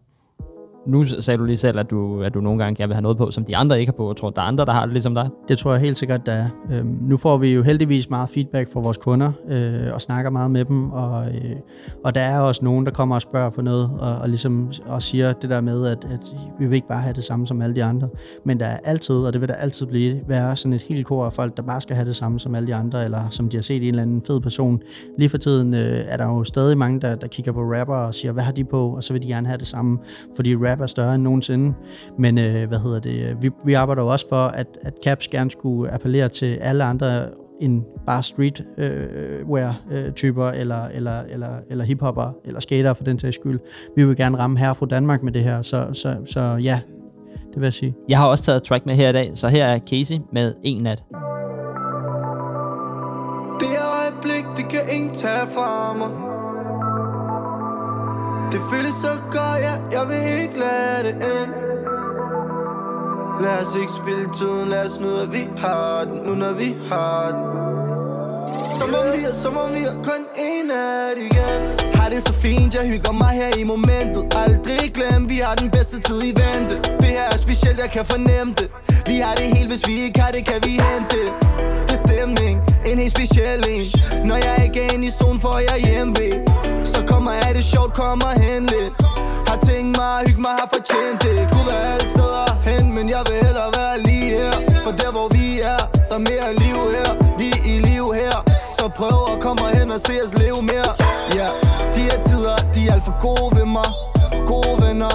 nu 0.87 1.07
sagde 1.07 1.39
du 1.39 1.45
lige 1.45 1.57
selv, 1.57 1.79
at 1.79 1.91
du, 1.91 2.23
at 2.23 2.35
du 2.35 2.41
nogle 2.41 2.65
gange 2.65 2.77
gerne 2.77 2.89
vil 2.89 2.95
have 2.95 3.03
noget 3.03 3.19
på, 3.19 3.31
som 3.31 3.45
de 3.45 3.57
andre 3.57 3.81
ikke 3.81 3.91
har 3.91 3.97
på. 3.97 4.11
Jeg 4.11 4.17
tror, 4.17 4.31
der 4.31 4.43
er 4.43 4.47
andre, 4.47 4.65
der 4.65 4.73
har 4.73 4.85
det 4.85 4.93
ligesom 4.93 5.15
dig. 5.15 5.29
Det 5.49 5.59
tror 5.59 5.73
jeg 5.73 5.81
helt 5.81 5.99
sikkert, 5.99 6.27
der 6.27 6.33
er. 6.33 6.49
Øhm, 6.73 6.99
nu 7.01 7.17
får 7.17 7.37
vi 7.37 7.55
jo 7.55 7.63
heldigvis 7.63 8.11
meget 8.11 8.31
feedback 8.31 8.73
fra 8.73 8.81
vores 8.81 8.97
kunder, 8.97 9.33
øh, 9.49 9.95
og 9.95 10.03
snakker 10.03 10.31
meget 10.31 10.51
med 10.51 10.65
dem, 10.65 10.91
og, 10.91 11.27
øh, 11.27 11.57
og 12.05 12.15
der 12.15 12.21
er 12.21 12.41
også 12.41 12.65
nogen, 12.65 12.87
der 12.87 12.93
kommer 12.93 13.15
og 13.15 13.23
spørger 13.23 13.51
på 13.51 13.63
noget, 13.63 13.91
og, 14.01 14.17
og 14.17 14.29
ligesom 14.29 14.73
og 14.87 15.03
siger 15.03 15.33
det 15.33 15.51
der 15.51 15.61
med, 15.61 15.87
at, 15.87 16.05
at 16.05 16.35
vi 16.59 16.67
vil 16.67 16.75
ikke 16.75 16.89
bare 16.89 17.01
have 17.01 17.15
det 17.15 17.25
samme 17.25 17.47
som 17.47 17.63
alle 17.63 17.77
de 17.77 17.85
andre. 17.85 18.09
Men 18.45 18.61
der 18.61 18.67
er 18.67 18.79
altid, 18.85 19.17
og 19.17 19.33
det 19.33 19.41
vil 19.41 19.49
der 19.49 19.55
altid 19.55 19.87
blive, 19.87 20.21
være 20.29 20.57
sådan 20.57 20.73
et 20.73 20.83
helt 20.83 21.07
kor 21.07 21.27
af 21.27 21.33
folk, 21.33 21.57
der 21.57 21.63
bare 21.63 21.81
skal 21.81 21.97
have 21.97 22.09
det 22.09 22.17
samme 22.17 22.41
som 22.41 22.55
alle 22.55 22.67
de 22.67 22.75
andre, 22.75 23.05
eller 23.05 23.21
som 23.31 23.49
de 23.49 23.57
har 23.57 23.63
set 23.63 23.83
en 23.83 23.89
eller 23.89 24.03
anden 24.03 24.23
fed 24.27 24.41
person. 24.41 24.81
Lige 25.19 25.29
for 25.29 25.39
tiden 25.39 25.75
øh, 25.75 26.05
er 26.09 26.17
der 26.17 26.27
jo 26.27 26.45
stadig 26.45 26.79
mange, 26.79 27.01
der, 27.01 27.15
der 27.15 27.27
kigger 27.27 27.53
på 27.53 27.61
rapper 27.61 27.95
og 27.95 28.15
siger, 28.15 28.33
hvad 28.33 28.43
har 28.43 28.53
de 28.53 28.65
på? 28.65 28.89
Og 28.97 29.05
så 29.05 29.13
vil 29.13 29.23
de 29.23 29.29
gerne 29.29 29.47
have 29.47 29.59
det 29.59 29.67
samme, 29.67 29.99
fordi 30.37 30.57
rap 30.57 30.74
er 30.83 30.87
større 30.87 31.15
end 31.15 31.23
nogensinde. 31.23 31.75
Men 32.19 32.39
øh, 32.39 32.69
hvad 32.69 32.79
hedder 32.79 33.01
det? 33.01 33.37
Vi, 33.41 33.51
vi 33.65 33.75
arbejder 33.75 34.03
jo 34.03 34.09
også 34.09 34.29
for, 34.29 34.47
at, 34.47 34.79
at 34.83 34.95
Caps 35.05 35.29
gerne 35.29 35.51
skulle 35.51 35.95
appellere 35.95 36.29
til 36.29 36.55
alle 36.55 36.85
andre 36.85 37.29
end 37.61 37.83
bare 38.07 38.23
streetwear-typer 38.23 40.45
øh, 40.45 40.61
eller, 40.61 40.87
eller, 40.87 41.21
eller, 41.21 41.49
eller 41.71 41.85
hiphopper 41.85 42.37
eller 42.45 42.61
skater 42.61 42.95
for 42.95 43.05
den 43.05 43.19
sags 43.19 43.37
skyld. 43.37 43.61
Vi 43.97 44.07
vil 44.07 44.17
gerne 44.17 44.39
ramme 44.39 44.59
her 44.59 44.73
fra 44.73 44.87
Danmark 44.87 45.23
med 45.23 45.33
det 45.33 45.43
her, 45.43 45.63
så, 45.63 45.87
så, 45.93 46.17
så 46.27 46.41
ja, 46.41 46.81
det 47.49 47.57
vil 47.61 47.67
jeg 47.67 47.73
sige. 47.73 47.95
Jeg 48.09 48.19
har 48.19 48.29
også 48.29 48.45
taget 48.45 48.63
track 48.63 48.87
med 48.87 48.95
her 48.95 49.09
i 49.09 49.13
dag, 49.13 49.31
så 49.35 49.49
her 49.49 49.65
er 49.65 49.79
Casey 49.79 50.19
med 50.33 50.55
En 50.63 50.83
Nat. 50.83 51.03
Det 53.61 53.67
øjeblik, 54.01 54.45
det 54.57 54.69
kan 54.69 54.81
ingen 54.97 55.11
tage 55.11 55.47
fra 55.55 55.97
mig 55.99 56.34
det 58.55 58.63
føles 58.73 58.95
så 59.07 59.13
godt, 59.37 59.61
ja, 59.67 59.75
jeg 59.97 60.05
vil 60.11 60.23
ikke 60.43 60.59
lade 60.65 61.01
det 61.07 61.15
ind. 61.37 61.51
Lad 63.45 63.57
os 63.63 63.73
ikke 63.81 63.93
spille 64.03 64.27
tiden, 64.39 64.69
lad 64.75 64.83
os 64.89 65.01
nyde, 65.01 65.23
at 65.23 65.33
vi 65.33 65.43
har 65.65 66.05
den. 66.09 66.17
Nu 66.27 66.33
når 66.43 66.53
vi 66.63 66.69
har 66.91 67.23
den. 67.35 67.43
Som 68.79 68.89
om 69.01 69.07
vi 69.15 69.21
er, 69.31 69.35
som 69.45 69.55
om 69.65 69.69
vi 69.77 69.83
er 69.93 69.97
kun 70.09 70.23
en 70.51 70.67
af 70.71 71.11
det 71.17 71.25
igen. 71.31 71.61
Har 71.99 72.09
det 72.13 72.21
så 72.29 72.35
fint, 72.45 72.75
jeg 72.75 72.85
hygger 72.93 73.13
mig 73.23 73.33
her 73.41 73.51
i 73.63 73.65
momentet. 73.73 74.23
Aldrig 74.43 74.93
glem, 74.99 75.21
vi 75.33 75.39
har 75.47 75.55
den 75.63 75.71
bedste 75.77 75.97
tid 76.07 76.19
i 76.31 76.33
vente. 76.43 76.75
Det 77.03 77.11
her 77.19 77.29
er 77.35 77.39
specielt, 77.47 77.79
jeg 77.85 77.91
kan 77.97 78.05
fornemme 78.15 78.51
det. 78.61 78.69
Vi 79.11 79.17
har 79.25 79.35
det 79.41 79.47
helt, 79.57 79.69
hvis 79.73 79.85
vi 79.89 79.95
ikke 80.07 80.21
har 80.25 80.33
det, 80.37 80.43
kan 80.51 80.59
vi 80.67 80.73
hente 80.87 81.17
det. 81.17 81.31
Det 81.89 81.95
er 81.99 82.03
stemning, 82.09 82.55
en 82.87 82.99
helt 82.99 83.13
speciel 83.17 83.61
en. 83.69 83.87
Når 84.25 84.37
jeg 84.37 84.57
ikke 84.67 84.81
er 84.85 84.93
inde 84.95 85.07
i 85.07 85.11
zone, 85.11 85.41
får 85.41 85.59
jeg 85.59 85.79
hjemme 85.89 86.15
så 86.85 87.01
kommer 87.07 87.33
jeg 87.33 87.51
det 87.55 87.65
sjovt, 87.65 87.93
kommer 87.95 88.31
hen 88.45 88.63
lidt. 88.63 88.93
Har 89.49 89.59
tænkt 89.69 89.91
mig 90.01 90.11
at 90.19 90.23
hygge 90.29 90.43
mig, 90.47 90.55
har 90.61 90.69
fortjent 90.77 91.19
det. 91.27 91.37
Kunne 91.53 91.69
være 91.73 91.87
alle 91.95 92.09
steder 92.15 92.47
hen, 92.69 92.85
men 92.97 93.05
jeg 93.15 93.23
vil 93.29 93.37
hellere 93.47 93.71
være 93.79 93.97
lige 94.09 94.29
her. 94.39 94.53
For 94.85 94.93
der 95.01 95.11
hvor 95.17 95.29
vi 95.37 95.47
er, 95.73 95.81
der 96.09 96.17
er 96.21 96.25
mere 96.31 96.49
liv 96.65 96.79
her. 96.97 97.11
Vi 97.41 97.49
er 97.57 97.63
i 97.73 97.75
liv 97.91 98.05
her. 98.21 98.37
Så 98.79 98.85
prøv 98.99 99.19
at 99.35 99.39
komme 99.47 99.65
hen 99.77 99.89
og 99.97 100.01
se 100.07 100.15
os 100.25 100.33
leve 100.43 100.61
mere. 100.73 100.93
Ja, 101.39 101.49
yeah. 101.51 101.95
de 101.95 102.01
her 102.09 102.19
tider, 102.27 102.57
de 102.75 102.81
er 102.89 102.93
alt 102.95 103.05
for 103.09 103.17
gode 103.27 103.49
ved 103.57 103.67
mig. 103.79 103.91
Gode 104.53 104.75
venner, 104.85 105.15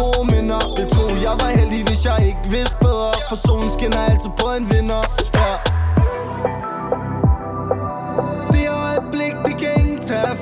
gode 0.00 0.22
minder. 0.32 0.60
Vil 0.76 0.86
tro, 0.94 1.04
jeg 1.26 1.34
var 1.42 1.50
heldig, 1.58 1.82
hvis 1.88 2.00
jeg 2.08 2.16
ikke 2.28 2.42
vidste 2.56 2.76
bedre. 2.86 3.10
For 3.28 3.36
solen 3.46 3.70
skinner 3.76 4.00
altid 4.10 4.32
på 4.40 4.46
en 4.58 4.64
vinder. 4.72 5.02
Ja. 5.34 5.40
yeah. 5.40 5.87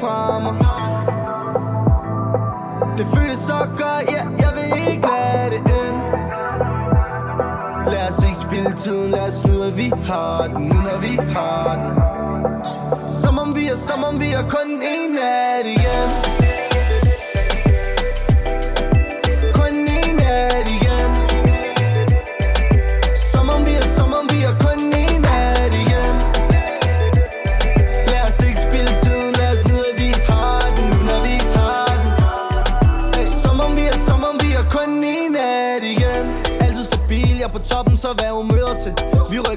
Fra 0.01 0.39
mig 0.39 0.57
det 2.99 3.07
føles 3.15 3.39
så 3.39 3.59
godt, 3.77 4.05
ja, 4.15 4.23
jeg 4.45 4.53
vil 4.57 4.91
ikke 4.91 5.07
lade 5.09 5.51
det 5.51 5.61
ind. 5.83 5.97
Lad 7.93 8.09
os 8.09 8.25
ikke 8.29 8.39
spille 8.39 8.73
tiden, 8.73 9.11
lad 9.11 9.29
os 9.29 9.47
nyde, 9.47 9.67
at 9.67 9.77
vi 9.79 9.93
har 10.05 10.47
den 10.55 10.63
Nu 10.63 10.75
når 10.75 10.99
vi 11.01 11.33
har 11.35 11.75
den. 11.81 11.91
Som 13.09 13.39
om 13.39 13.55
vi 13.57 13.67
er, 13.73 13.77
som 13.77 14.05
om 14.05 14.21
vi 14.21 14.29
er 14.39 14.45
kun 14.49 14.71
en 14.71 15.19
af 15.19 15.65
det 15.65 15.73
igen 15.73 16.26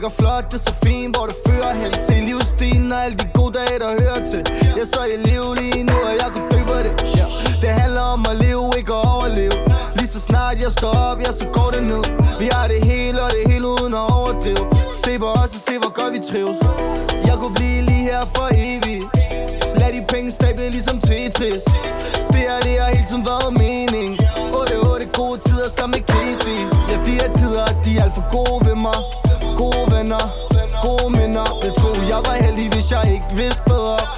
virker 0.09 0.21
flot, 0.21 0.45
det 0.51 0.57
er 0.59 0.63
så 0.69 0.73
fint, 0.83 1.15
hvor 1.15 1.25
det 1.25 1.35
fører 1.47 1.73
hen 1.81 1.93
Se 2.07 2.15
livsstilen 2.27 2.91
og 2.91 2.99
alle 3.05 3.17
de 3.17 3.27
gode 3.33 3.53
dage, 3.59 3.79
der 3.83 3.89
hører 4.01 4.21
til. 4.31 4.41
Jeg 4.79 4.87
så 4.93 5.01
i 5.15 5.17
liv 5.29 5.43
lige 5.61 5.83
nu, 5.83 5.97
og 6.09 6.13
jeg 6.21 6.29
kunne 6.33 6.49
dø 6.53 6.59
for 6.69 6.81
det. 6.85 6.93
Ja. 7.19 7.25
Det 7.61 7.69
handler 7.81 8.01
om 8.15 8.25
at 8.31 8.35
leve, 8.45 8.63
ikke 8.77 8.93
at 8.93 9.05
overleve. 9.13 9.57
Lige 9.97 10.09
så 10.15 10.19
snart 10.29 10.55
jeg 10.63 10.71
står 10.79 10.93
op, 11.09 11.17
ja, 11.25 11.31
så 11.31 11.45
går 11.57 11.69
det 11.75 11.83
ned. 11.91 12.03
Vi 12.41 12.47
har 12.53 12.67
det 12.73 12.85
hele, 12.91 13.17
og 13.25 13.29
det 13.35 13.51
hele 13.51 13.67
uden 13.67 13.79
uden 13.81 13.93
at 13.93 14.05
overdrive. 14.19 14.63
Se 15.03 15.11
på 15.19 15.27
os 15.41 15.51
og 15.57 15.61
se 15.67 15.73
hvor 15.81 15.93
godt 15.99 16.11
vi 16.15 16.19
trives. 16.29 16.59
Jeg 17.29 17.35
kunne 17.41 17.55
blive 17.59 17.81
lige 17.89 18.03
her 18.11 18.23
for 18.35 18.47
evigt. 18.65 19.18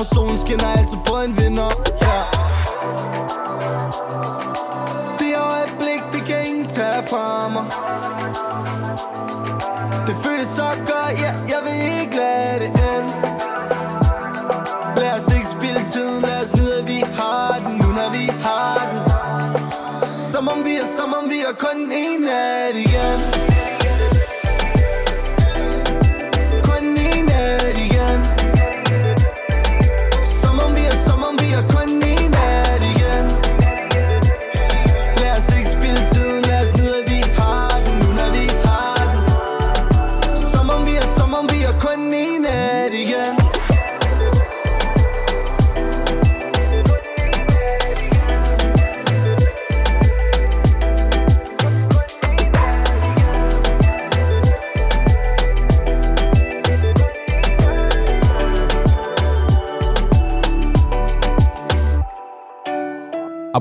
For 0.01 0.15
solen 0.15 0.37
skinner 0.37 0.65
altid 0.77 0.97
på 1.05 1.15
en 1.25 1.40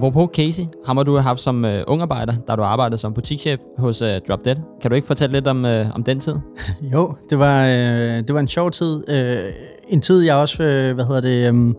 Apropos 0.00 0.30
Casey, 0.34 0.64
ham 0.86 0.96
har 0.96 1.04
du 1.04 1.18
haft 1.18 1.40
som 1.40 1.64
øh, 1.64 1.84
ungarbejder, 1.86 2.32
da 2.48 2.56
du 2.56 2.62
arbejdede 2.62 2.98
som 2.98 3.14
butikschef 3.14 3.60
hos 3.78 4.02
øh, 4.02 4.20
Drop 4.28 4.44
Dead. 4.44 4.56
Kan 4.82 4.90
du 4.90 4.94
ikke 4.94 5.06
fortælle 5.06 5.32
lidt 5.32 5.46
om, 5.46 5.64
øh, 5.64 5.94
om 5.94 6.04
den 6.04 6.20
tid? 6.20 6.34
Jo, 6.92 7.14
det 7.30 7.38
var, 7.38 7.66
øh, 7.66 7.72
det 8.26 8.34
var 8.34 8.40
en 8.40 8.48
sjov 8.48 8.70
tid. 8.70 9.04
Øh, 9.10 9.52
en 9.88 10.00
tid, 10.00 10.22
jeg 10.22 10.36
også, 10.36 10.62
øh, 10.62 10.94
hvad 10.94 11.04
hedder 11.04 11.20
det, 11.20 11.48
øh, 11.48 11.74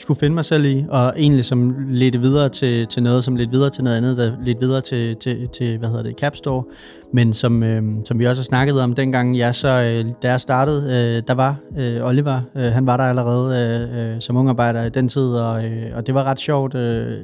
skulle 0.00 0.20
finde 0.20 0.34
mig 0.34 0.44
selv 0.44 0.64
i, 0.64 0.84
og 0.88 1.00
egentlig 1.00 1.30
ligesom 1.30 1.70
som 1.70 1.86
lidt 1.88 2.22
videre 2.22 2.48
til, 2.48 2.86
til 2.86 3.02
noget, 3.02 3.24
som 3.24 3.36
lidt 3.36 3.52
videre 3.52 3.70
til 3.70 3.84
noget 3.84 3.96
andet, 3.96 4.16
der 4.16 4.32
lidt 4.44 4.60
videre 4.60 4.80
til, 4.80 5.16
til, 5.16 5.48
til 5.48 5.78
hvad 5.78 5.88
hedder 5.88 6.02
det, 6.02 6.18
Capstore. 6.18 6.64
Men 7.12 7.34
som, 7.34 7.62
øh, 7.62 7.82
som 8.04 8.18
vi 8.18 8.26
også 8.26 8.40
har 8.40 8.44
snakket 8.44 8.80
om 8.80 8.94
dengang, 8.94 9.36
ja, 9.36 9.52
så 9.52 9.68
øh, 9.68 10.12
da 10.22 10.30
jeg 10.30 10.40
startede, 10.40 10.82
øh, 10.84 11.22
der 11.28 11.34
var 11.34 11.56
øh, 11.78 12.06
Oliver, 12.06 12.40
øh, 12.56 12.62
han 12.62 12.86
var 12.86 12.96
der 12.96 13.04
allerede 13.04 13.56
øh, 13.56 14.14
øh, 14.14 14.20
som 14.20 14.36
ungarbejder 14.36 14.84
i 14.84 14.90
den 14.90 15.08
tid, 15.08 15.28
og, 15.28 15.64
øh, 15.64 15.96
og 15.96 16.06
det 16.06 16.14
var 16.14 16.24
ret 16.24 16.40
sjovt. 16.40 16.74
Øh, 16.74 17.18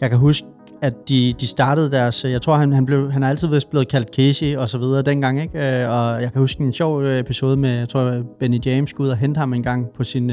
jeg 0.00 0.10
kan 0.10 0.18
huske, 0.18 0.46
at 0.82 1.08
de, 1.08 1.34
de 1.40 1.46
startede 1.46 1.90
deres, 1.90 2.24
øh, 2.24 2.30
jeg 2.32 2.42
tror 2.42 2.56
han, 2.56 2.72
han, 2.72 2.86
blev, 2.86 3.12
han 3.12 3.22
har 3.22 3.28
altid 3.28 3.48
vist 3.48 3.70
blevet 3.70 3.88
kaldt 3.88 4.14
Casey 4.14 4.56
og 4.56 4.68
så 4.68 4.78
videre 4.78 5.02
dengang, 5.02 5.40
ikke? 5.40 5.82
Øh, 5.82 5.90
og 5.90 6.22
jeg 6.22 6.32
kan 6.32 6.40
huske 6.40 6.60
en 6.60 6.72
sjov 6.72 7.02
øh, 7.02 7.18
episode 7.18 7.56
med, 7.56 7.70
jeg 7.70 7.88
tror 7.88 8.22
Benny 8.40 8.66
James 8.66 8.90
skulle 8.90 9.06
ud 9.06 9.12
og 9.12 9.18
hente 9.18 9.38
ham 9.38 9.54
en 9.54 9.62
gang 9.62 9.86
på 9.96 10.04
sin 10.04 10.32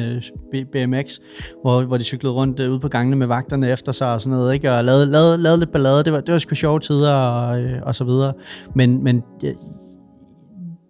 BMX, 0.71 1.19
hvor, 1.61 1.83
hvor 1.83 1.97
de 1.97 2.03
cyklede 2.03 2.33
rundt 2.33 2.59
ude 2.59 2.79
på 2.79 2.87
gangene 2.87 3.15
med 3.15 3.27
vagterne 3.27 3.69
efter 3.69 3.91
sig 3.91 4.13
og 4.13 4.21
sådan 4.21 4.37
noget, 4.37 4.53
ikke? 4.53 4.71
Og 4.71 4.83
lavede, 4.83 5.05
lavede, 5.05 5.37
lavede 5.37 5.59
lidt 5.59 5.71
ballade, 5.71 6.03
det 6.03 6.13
var, 6.13 6.21
det 6.21 6.33
var 6.33 6.39
sgu 6.39 6.55
sjove 6.55 6.79
tider 6.79 7.13
og, 7.13 7.59
og 7.83 7.95
så 7.95 8.03
videre. 8.03 8.33
Men, 8.75 9.03
men 9.03 9.23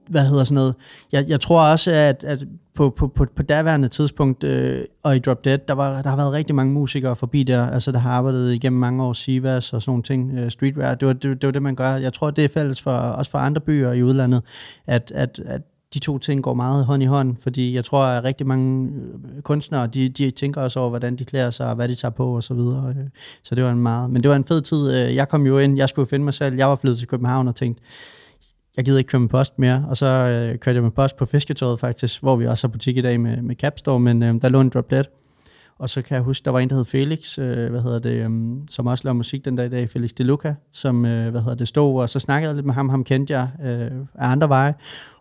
hvad 0.10 0.26
hedder 0.26 0.44
sådan 0.44 0.56
noget, 0.56 0.76
jeg, 1.12 1.26
jeg 1.28 1.39
tror 1.39 1.62
også, 1.62 1.91
at, 1.91 2.24
at 2.24 2.44
på, 2.76 2.90
på, 2.90 3.08
på, 3.08 3.26
på 3.36 3.44
daværende 3.44 3.88
tidspunkt, 3.88 4.44
øh, 4.44 4.84
og 5.04 5.16
i 5.16 5.20
Drop 5.20 5.46
Dead, 5.46 5.58
der, 5.68 5.74
var, 5.74 6.02
der 6.02 6.10
har 6.10 6.18
været 6.18 6.34
rigtig 6.34 6.56
mange 6.56 6.74
musikere 6.74 7.16
forbi 7.16 7.44
der, 7.44 7.68
altså 7.68 7.92
der 7.92 8.00
har 8.00 8.12
arbejdet 8.12 8.54
igennem 8.54 8.80
mange 8.80 9.04
år, 9.04 9.14
Sivas 9.14 9.74
og 9.74 9.82
sådan 9.82 9.90
nogle 9.90 10.04
ting, 10.04 10.38
øh, 10.38 10.52
streetwear, 10.52 10.96
det 10.96 11.08
var 11.08 11.14
det, 11.14 11.42
det 11.42 11.48
var 11.48 11.52
det, 11.52 11.62
man 11.62 11.76
gør. 11.76 11.96
Jeg 11.96 12.14
tror, 12.14 12.32
det 12.32 12.44
er 12.44 12.50
fælles 12.50 12.82
for, 12.82 12.92
også 12.92 13.32
for 13.32 13.38
andre 13.38 13.62
byer 13.62 13.92
i 13.92 14.04
udlandet, 14.04 14.42
at, 14.88 15.12
at, 15.16 15.42
at 15.46 15.62
de 15.94 16.00
to 16.00 16.18
ting 16.18 16.44
går 16.44 16.54
meget 16.54 16.86
hånd 16.86 17.04
i 17.04 17.06
hånd, 17.06 17.36
fordi 17.40 17.76
jeg 17.76 17.86
tror, 17.86 18.04
at 18.04 18.24
rigtig 18.24 18.48
mange 18.48 18.90
øh, 19.36 19.42
kunstnere, 19.42 19.88
de, 19.88 20.10
de 20.10 20.32
tænker 20.32 20.62
også 20.62 20.80
over, 20.80 20.90
hvordan 20.90 21.16
de 21.16 21.26
klæder 21.26 21.52
sig, 21.52 21.68
og 21.68 21.76
hvad 21.76 21.88
de 21.88 21.96
tager 21.96 22.12
på 22.12 22.36
og 22.36 22.44
så 22.44 22.54
videre. 22.54 22.90
Øh. 22.90 23.06
Så 23.44 23.56
det 23.56 23.64
var 23.64 23.72
en 23.72 23.80
meget, 23.80 24.10
men 24.10 24.24
det 24.24 24.30
var 24.30 24.36
en 24.36 24.46
fed 24.46 24.62
tid. 24.62 24.94
Øh, 24.94 25.16
jeg 25.16 25.30
kom 25.30 25.46
jo 25.46 25.58
ind, 25.58 25.78
jeg 25.78 25.90
skulle 25.90 26.08
finde 26.08 26.26
mig 26.26 26.34
selv, 26.34 26.56
jeg 26.56 26.70
var 26.70 26.76
flyttet 26.76 26.98
til 26.98 27.08
København 27.08 27.48
og 27.48 27.56
tænkte, 27.56 27.84
jeg 28.78 28.86
gider 28.86 28.98
ikke 28.98 29.08
køre 29.08 29.22
med 29.22 29.30
post 29.30 29.60
mere, 29.60 29.86
og 29.90 29.98
så 29.98 30.06
øh, 30.06 30.60
kørte 30.60 30.76
jeg 30.76 30.84
med 30.84 30.92
post 30.92 31.18
på 31.18 31.26
Fisketøjet 31.26 31.80
faktisk, 31.80 32.22
hvor 32.22 32.36
vi 32.36 32.48
også 32.48 32.68
har 32.68 32.72
butik 32.72 32.98
i 32.98 33.02
dag 33.02 33.20
med, 33.20 33.42
med 33.42 33.56
Capstore, 33.56 34.00
men 34.00 34.24
øh, 34.24 34.42
der 34.42 34.50
lå 34.50 34.62
en 34.62 34.70
droplet, 34.70 35.10
Og 35.78 35.90
så 35.90 36.02
kan 36.02 36.16
jeg 36.16 36.24
huske, 36.24 36.46
der 36.46 36.52
var 36.52 36.60
en, 36.60 36.70
der 36.70 36.76
hed 36.76 36.86
Felix, 36.86 37.40
øh, 37.40 37.70
hvad 37.70 37.82
hedder 37.82 38.00
det, 38.00 38.12
øh, 38.12 38.30
som 38.70 38.88
også 38.88 39.04
lavede 39.04 39.18
musik 39.18 39.46
den 39.46 39.56
dag 39.56 39.66
i 39.66 39.70
dag, 39.70 39.90
Felix 39.90 40.10
De 40.10 40.24
Luca, 40.24 40.56
som, 40.74 41.06
øh, 41.06 41.32
hvad 41.32 41.42
hedder 41.42 41.56
det, 41.56 41.68
stod, 41.68 42.02
og 42.02 42.10
så 42.10 42.20
snakkede 42.20 42.50
jeg 42.50 42.56
lidt 42.56 42.66
med 42.66 42.74
ham, 42.74 42.90
ham 42.90 43.04
kendte 43.04 43.34
jeg 43.34 43.50
øh, 43.64 43.92
af 44.16 44.28
andre 44.32 44.50
veje, 44.50 44.74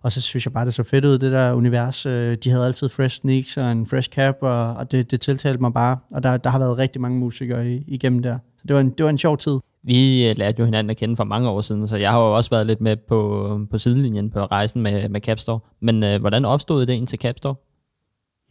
og 0.03 0.12
så 0.12 0.21
synes 0.21 0.47
jeg 0.47 0.53
bare, 0.53 0.64
det 0.64 0.75
så 0.75 0.83
fedt 0.83 1.05
ud, 1.05 1.19
det 1.19 1.33
der 1.33 1.53
univers. 1.53 2.07
Øh, 2.07 2.37
de 2.45 2.51
havde 2.51 2.67
altid 2.67 2.88
fresh 2.88 3.21
sneaks 3.21 3.57
og 3.57 3.73
en 3.73 3.87
fresh 3.87 4.11
cap, 4.11 4.37
og, 4.40 4.75
og 4.75 4.93
det, 4.93 5.11
det 5.11 5.21
tiltalte 5.21 5.61
mig 5.61 5.73
bare, 5.73 5.97
og 6.12 6.23
der, 6.23 6.37
der 6.37 6.51
har 6.51 6.59
været 6.59 6.79
rigtig 6.79 7.01
mange 7.03 7.19
musikere 7.19 7.69
i, 7.69 7.85
igennem 7.87 8.23
der. 8.23 8.38
Så 8.59 8.62
det 8.69 8.75
var 8.75 8.81
en, 8.81 8.90
det 8.90 9.05
var 9.05 9.11
en 9.11 9.19
sjov 9.19 9.38
tid. 9.38 9.59
Vi 9.85 10.29
øh, 10.29 10.37
lærte 10.37 10.59
jo 10.59 10.64
hinanden 10.64 10.90
at 10.90 10.97
kende 10.97 11.16
for 11.16 11.25
mange 11.25 11.49
år 11.49 11.61
siden, 11.61 11.88
så 11.88 11.97
jeg 11.97 12.11
har 12.11 12.20
jo 12.20 12.37
også 12.37 12.51
været 12.51 12.66
lidt 12.66 12.81
med 12.81 12.97
på, 12.97 13.49
øh, 13.53 13.68
på 13.70 13.79
sidelinjen 13.79 14.31
på 14.31 14.40
rejsen 14.40 14.83
med, 14.83 15.09
med 15.09 15.20
Capstore. 15.20 15.61
Men 15.81 16.03
øh, 16.03 16.20
hvordan 16.20 16.44
opstod 16.44 16.83
ideen 16.83 17.07
til 17.07 17.18
Capstore? 17.18 17.55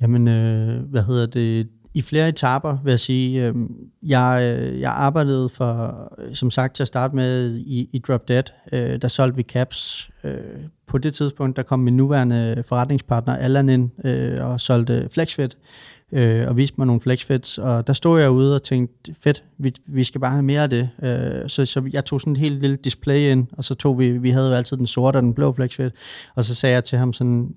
Jamen, 0.01 0.27
øh, 0.27 0.89
hvad 0.89 1.03
hedder 1.03 1.25
det? 1.25 1.69
I 1.95 2.01
flere 2.01 2.29
etaper, 2.29 2.77
vil 2.83 2.91
jeg 2.91 2.99
sige. 2.99 3.45
Øhm, 3.45 3.63
øh, 3.63 3.69
jeg, 4.09 4.57
jeg 4.79 4.91
arbejdede 4.91 5.49
for, 5.49 5.95
som 6.33 6.51
sagt 6.51 6.75
til 6.75 6.83
at 6.83 6.87
starte 6.87 7.15
med 7.15 7.55
i, 7.55 7.89
i 7.93 7.99
Drop 7.99 8.27
Dead. 8.27 8.43
Øh, 8.73 9.01
der 9.01 9.07
solgte 9.07 9.35
vi 9.35 9.43
caps. 9.43 10.09
Øh, 10.23 10.39
på 10.87 10.97
det 10.97 11.13
tidspunkt, 11.13 11.57
der 11.57 11.63
kom 11.63 11.79
min 11.79 11.97
nuværende 11.97 12.63
forretningspartner 12.67 13.35
Allan 13.35 13.69
ind 13.69 13.89
øh, 14.05 14.45
og 14.45 14.61
solgte 14.61 15.09
FlexFit 15.11 15.57
øh, 16.13 16.47
og 16.47 16.57
viste 16.57 16.75
mig 16.77 16.87
nogle 16.87 17.01
FlexFits, 17.01 17.57
og 17.57 17.87
der 17.87 17.93
stod 17.93 18.19
jeg 18.19 18.31
ude 18.31 18.55
og 18.55 18.63
tænkte, 18.63 19.15
fedt, 19.21 19.43
vi, 19.57 19.73
vi 19.85 20.03
skal 20.03 20.21
bare 20.21 20.31
have 20.31 20.43
mere 20.43 20.63
af 20.63 20.69
det. 20.69 20.89
Øh, 21.03 21.49
så, 21.49 21.65
så 21.65 21.89
jeg 21.93 22.05
tog 22.05 22.21
sådan 22.21 22.33
et 22.33 22.39
helt 22.39 22.61
lille 22.61 22.75
display 22.75 23.31
ind, 23.31 23.47
og 23.57 23.63
så 23.63 23.75
tog 23.75 23.99
vi, 23.99 24.11
vi 24.11 24.29
havde 24.29 24.49
jo 24.49 24.55
altid 24.55 24.77
den 24.77 24.87
sorte 24.87 25.17
og 25.17 25.21
den 25.21 25.33
blå 25.33 25.51
FlexFit, 25.51 25.91
og 26.35 26.45
så 26.45 26.55
sagde 26.55 26.73
jeg 26.73 26.83
til 26.83 26.97
ham 26.97 27.13
sådan, 27.13 27.55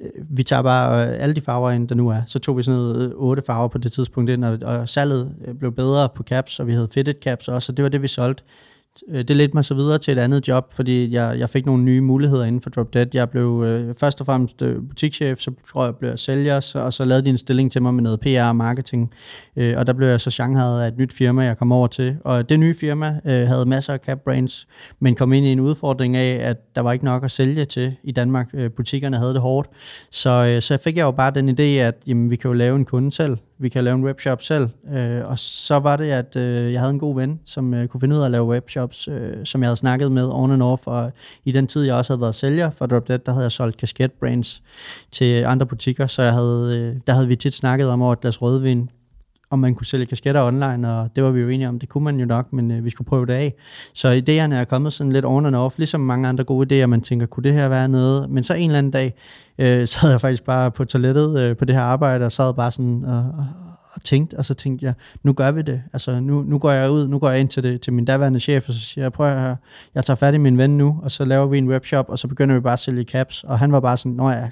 øh, 0.00 0.10
vi 0.30 0.42
tager 0.42 0.62
bare 0.62 1.08
øh, 1.08 1.22
alle 1.22 1.34
de 1.34 1.40
farver 1.40 1.70
ind, 1.70 1.88
der 1.88 1.94
nu 1.94 2.08
er. 2.08 2.22
Så 2.26 2.38
tog 2.38 2.56
vi 2.56 2.62
sådan 2.62 2.80
noget 2.80 3.08
øh, 3.08 3.12
otte 3.16 3.42
farver 3.46 3.68
på 3.68 3.78
det 3.78 3.92
tidspunkt 3.92 4.30
ind, 4.30 4.44
og, 4.44 4.58
og 4.62 4.88
salget 4.88 5.34
blev 5.58 5.72
bedre 5.72 6.08
på 6.14 6.22
caps, 6.22 6.60
og 6.60 6.66
vi 6.66 6.72
havde 6.72 6.88
fitted 6.94 7.14
caps 7.22 7.48
også, 7.48 7.66
så 7.66 7.72
det 7.72 7.82
var 7.82 7.88
det, 7.88 8.02
vi 8.02 8.08
solgte. 8.08 8.42
Øh, 9.08 9.24
det 9.24 9.36
ledte 9.36 9.54
mig 9.54 9.64
så 9.64 9.74
videre 9.74 9.98
til 9.98 10.12
et 10.12 10.18
andet 10.18 10.48
job, 10.48 10.72
fordi 10.74 11.12
jeg, 11.12 11.38
jeg 11.38 11.50
fik 11.50 11.66
nogle 11.66 11.82
nye 11.82 12.00
muligheder 12.00 12.44
inden 12.44 12.62
for 12.62 12.70
Drop 12.70 12.94
Dead. 12.94 13.06
Jeg 13.14 13.30
blev 13.30 13.62
øh, 13.66 13.94
først 13.94 14.20
og 14.20 14.26
fremmest 14.26 14.62
øh, 14.62 14.88
butikschef, 14.88 15.40
så 15.40 15.50
tror 15.70 15.82
jeg, 15.82 15.86
jeg 15.86 15.96
blev 15.96 16.16
sælger, 16.16 16.60
så, 16.60 16.78
og 16.78 16.92
så 16.92 17.04
lavede 17.04 17.24
de 17.24 17.30
en 17.30 17.38
stilling 17.38 17.72
til 17.72 17.82
mig 17.82 17.94
med 17.94 18.02
noget 18.02 18.20
PR 18.20 18.42
og 18.42 18.56
marketing. 18.56 19.12
Øh, 19.56 19.74
og 19.76 19.86
der 19.86 19.92
blev 19.92 20.08
jeg 20.08 20.20
så 20.20 20.30
shanghajet 20.30 20.82
af 20.82 20.88
et 20.88 20.98
nyt 20.98 21.12
firma, 21.12 21.44
jeg 21.44 21.58
kom 21.58 21.72
over 21.72 21.86
til. 21.86 22.16
Og 22.24 22.48
det 22.48 22.60
nye 22.60 22.74
firma 22.74 23.20
øh, 23.24 23.48
havde 23.48 23.66
masser 23.66 23.92
af 23.92 23.98
cap 23.98 24.20
brands, 24.24 24.66
men 25.00 25.14
kom 25.14 25.32
ind 25.32 25.46
i 25.46 25.52
en 25.52 25.60
udfordring 25.60 26.16
af, 26.16 26.50
at 26.50 26.74
der 26.74 26.80
var 26.80 26.92
ikke 26.92 27.04
nok 27.04 27.24
at 27.24 27.30
sælge 27.30 27.64
til 27.64 27.96
i 28.04 28.12
Danmark. 28.12 28.48
Øh, 28.54 28.70
butikkerne 28.70 29.16
havde 29.16 29.32
det 29.32 29.40
hårdt. 29.40 29.68
Så, 30.10 30.30
øh, 30.30 30.62
så 30.62 30.78
fik 30.84 30.96
jeg 30.96 31.02
jo 31.02 31.10
bare 31.10 31.30
den 31.30 31.48
idé, 31.48 31.62
at 31.62 31.94
jamen, 32.06 32.30
vi 32.30 32.36
kan 32.36 32.48
jo 32.48 32.52
lave 32.52 32.76
en 32.76 32.84
kunde 32.84 33.12
selv. 33.12 33.36
Vi 33.58 33.68
kan 33.68 33.84
lave 33.84 33.94
en 33.94 34.04
webshop 34.04 34.42
selv. 34.42 34.68
Øh, 34.92 35.26
og 35.26 35.38
så 35.38 35.78
var 35.78 35.96
det, 35.96 36.10
at 36.10 36.36
øh, 36.36 36.72
jeg 36.72 36.80
havde 36.80 36.92
en 36.92 36.98
god 36.98 37.14
ven, 37.14 37.40
som 37.44 37.74
øh, 37.74 37.88
kunne 37.88 38.00
finde 38.00 38.16
ud 38.16 38.20
af 38.20 38.24
at 38.24 38.30
lave 38.30 38.44
webshops, 38.44 39.08
øh, 39.08 39.36
som 39.44 39.60
jeg 39.60 39.68
havde 39.68 39.76
snakket 39.76 40.12
med 40.12 40.28
on 40.32 40.52
and 40.52 40.62
off. 40.62 40.86
Og 40.86 41.12
i 41.44 41.52
den 41.52 41.66
tid, 41.66 41.84
jeg 41.84 41.94
også 41.94 42.12
havde 42.12 42.20
været 42.20 42.34
sælger 42.34 42.70
for 42.70 42.86
Drop 42.86 43.08
Dead, 43.08 43.18
der 43.18 43.32
havde 43.32 43.44
jeg 43.44 43.52
solgt 43.52 43.76
kasketbrands 43.76 44.62
til 45.12 45.44
andre 45.44 45.66
butikker. 45.66 46.06
Så 46.06 46.22
jeg 46.22 46.32
havde, 46.32 46.78
øh, 46.78 47.00
der 47.06 47.12
havde 47.12 47.28
vi 47.28 47.36
tit 47.36 47.54
snakket 47.54 47.88
om 47.88 48.02
over 48.02 48.12
et 48.12 48.20
glas 48.20 48.42
rødvin, 48.42 48.90
om 49.50 49.58
man 49.58 49.74
kunne 49.74 49.86
sælge 49.86 50.06
kasketter 50.06 50.42
online, 50.42 50.92
og 50.92 51.10
det 51.16 51.24
var 51.24 51.30
vi 51.30 51.40
jo 51.40 51.48
enige 51.48 51.68
om, 51.68 51.78
det 51.78 51.88
kunne 51.88 52.04
man 52.04 52.20
jo 52.20 52.26
nok, 52.26 52.52
men 52.52 52.70
øh, 52.70 52.84
vi 52.84 52.90
skulle 52.90 53.06
prøve 53.08 53.26
det 53.26 53.32
af. 53.32 53.54
Så 53.94 54.08
idéerne 54.12 54.54
er 54.54 54.64
kommet 54.64 54.92
sådan 54.92 55.12
lidt 55.12 55.24
on 55.24 55.46
and 55.46 55.56
off, 55.56 55.78
ligesom 55.78 56.00
mange 56.00 56.28
andre 56.28 56.44
gode 56.44 56.82
idéer, 56.82 56.86
man 56.86 57.00
tænker, 57.00 57.26
kunne 57.26 57.44
det 57.44 57.52
her 57.52 57.68
være 57.68 57.88
noget? 57.88 58.30
Men 58.30 58.44
så 58.44 58.54
en 58.54 58.70
eller 58.70 58.78
anden 58.78 58.90
dag, 58.92 59.14
øh, 59.58 59.88
sad 59.92 60.10
jeg 60.10 60.20
faktisk 60.20 60.44
bare 60.44 60.70
på 60.70 60.84
toilettet 60.84 61.38
øh, 61.38 61.56
på 61.56 61.64
det 61.64 61.74
her 61.74 61.82
arbejde, 61.82 62.24
og 62.24 62.32
sad 62.32 62.54
bare 62.54 62.70
sådan 62.70 63.04
og, 63.04 63.18
og, 63.18 63.46
og 63.92 64.04
tænkte, 64.04 64.38
og 64.38 64.44
så 64.44 64.54
tænkte 64.54 64.86
jeg, 64.86 64.94
nu 65.22 65.32
gør 65.32 65.52
vi 65.52 65.62
det. 65.62 65.82
Altså, 65.92 66.20
nu, 66.20 66.42
nu 66.42 66.58
går 66.58 66.70
jeg 66.70 66.90
ud, 66.90 67.08
nu 67.08 67.18
går 67.18 67.30
jeg 67.30 67.40
ind 67.40 67.48
til, 67.48 67.62
det, 67.62 67.80
til 67.80 67.92
min 67.92 68.04
daværende 68.04 68.40
chef, 68.40 68.68
og 68.68 68.74
så 68.74 68.80
siger 68.80 69.04
jeg, 69.04 69.12
prøv 69.12 69.26
at 69.32 69.40
høre, 69.40 69.56
jeg 69.94 70.04
tager 70.04 70.16
fat 70.16 70.34
i 70.34 70.38
min 70.38 70.58
ven 70.58 70.78
nu, 70.78 71.00
og 71.02 71.10
så 71.10 71.24
laver 71.24 71.46
vi 71.46 71.58
en 71.58 71.68
webshop, 71.68 72.08
og 72.08 72.18
så 72.18 72.28
begynder 72.28 72.54
vi 72.54 72.60
bare 72.60 72.72
at 72.72 72.78
sælge 72.78 73.04
caps. 73.04 73.44
Og 73.44 73.58
han 73.58 73.72
var 73.72 73.80
bare 73.80 73.96
sådan, 73.96 74.12
nå 74.12 74.30
ja, 74.30 74.48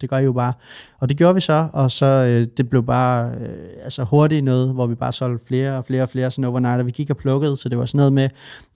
det 0.00 0.10
gør 0.10 0.18
I 0.18 0.24
jo 0.24 0.32
bare. 0.32 0.52
Og 0.98 1.08
det 1.08 1.16
gjorde 1.16 1.34
vi 1.34 1.40
så, 1.40 1.68
og 1.72 1.90
så 1.90 2.06
øh, 2.06 2.46
det 2.56 2.70
blev 2.70 2.86
bare 2.86 3.30
øh, 3.40 3.84
altså 3.84 4.04
hurtigt 4.04 4.44
noget, 4.44 4.74
hvor 4.74 4.86
vi 4.86 4.94
bare 4.94 5.12
solgte 5.12 5.46
flere 5.46 5.76
og 5.76 5.84
flere 5.84 6.02
og 6.02 6.08
flere 6.08 6.30
sådan 6.30 6.44
overnight, 6.44 6.80
og 6.80 6.86
vi 6.86 6.90
gik 6.90 7.10
og 7.10 7.16
plukkede, 7.16 7.56
så 7.56 7.68
det 7.68 7.78
var 7.78 7.84
sådan 7.84 7.98
noget 7.98 8.12
med, 8.12 8.28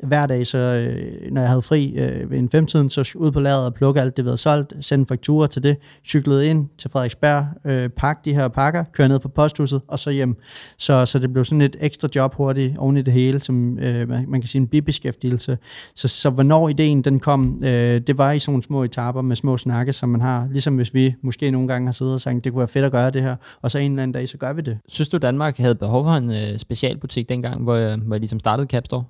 hver 0.03 0.27
dag, 0.27 0.47
så 0.47 0.59
øh, 0.59 1.33
når 1.33 1.41
jeg 1.41 1.49
havde 1.49 1.63
fri 1.63 1.95
øh, 1.97 2.31
ved 2.31 2.39
en 2.39 2.49
femtiden, 2.49 2.91
så 2.91 3.13
ud 3.15 3.33
på 3.33 3.41
lageret 3.41 3.67
og 3.67 3.75
plukke 3.75 4.01
alt 4.01 4.17
det, 4.17 4.25
vi 4.25 4.29
havde 4.29 4.39
solgt, 4.39 4.75
sende 4.81 5.07
fakturer 5.07 5.47
til 5.47 5.63
det, 5.63 5.77
cyklede 6.07 6.47
ind 6.47 6.69
til 6.79 6.91
Frederiksberg, 6.91 7.47
øh, 7.65 7.89
pakke 7.89 8.21
de 8.25 8.35
her 8.35 8.49
pakker, 8.49 8.85
køre 8.93 9.09
ned 9.09 9.19
på 9.19 9.29
posthuset, 9.29 9.81
og 9.89 9.99
så 9.99 10.11
hjem. 10.11 10.37
Så, 10.79 11.07
så 11.07 11.19
det 11.19 11.33
blev 11.33 11.45
sådan 11.45 11.63
et 11.63 11.77
ekstra 11.81 12.09
job 12.15 12.35
hurtigt 12.35 12.79
oven 12.79 12.97
i 12.97 13.03
det 13.03 13.13
hele, 13.13 13.41
som 13.41 13.79
øh, 13.79 14.09
man, 14.09 14.25
man 14.29 14.41
kan 14.41 14.49
sige 14.49 14.61
en 14.61 14.69
bibeskæftigelse. 14.69 15.59
Så, 15.95 16.09
så 16.09 16.31
hvornår 16.31 16.69
ideen 16.69 17.03
den 17.03 17.21
kom, 17.21 17.61
øh, 17.65 18.01
det 18.01 18.19
var 18.19 18.33
i 18.33 18.39
sådan 18.39 18.63
små 18.63 18.85
etaper 18.85 19.23
med 19.23 19.37
små 19.37 19.57
snakke, 19.57 19.93
som 19.93 20.09
man 20.09 20.21
har, 20.21 20.49
ligesom 20.51 20.77
hvis 20.77 20.92
vi 20.95 21.15
måske 21.23 21.51
nogle 21.51 21.69
gange 21.69 21.87
har 21.87 21.93
siddet 21.93 22.15
og 22.15 22.21
sagt, 22.21 22.45
det 22.45 22.53
kunne 22.53 22.59
være 22.59 22.69
fedt 22.69 22.85
at 22.85 22.93
gøre 22.93 23.11
det 23.11 23.23
her, 23.23 23.37
og 23.63 23.71
så 23.71 23.79
en 23.79 23.93
eller 23.93 24.03
anden 24.03 24.13
dag, 24.13 24.29
så 24.29 24.39
gør 24.39 24.53
vi 24.53 24.61
det. 24.61 24.79
Synes 24.89 25.09
du, 25.09 25.19
Danmark 25.19 25.59
havde 25.59 25.75
behov 25.75 26.05
for 26.05 26.13
en 26.13 26.31
øh, 26.31 26.59
specialbutik 26.59 27.29
dengang, 27.29 27.63
hvor, 27.63 27.75
øh, 27.75 28.01
hvor 28.03 28.15
jeg 28.15 28.21
ligesom 28.21 28.41
startede 28.41 28.67
Capstore? 28.67 29.05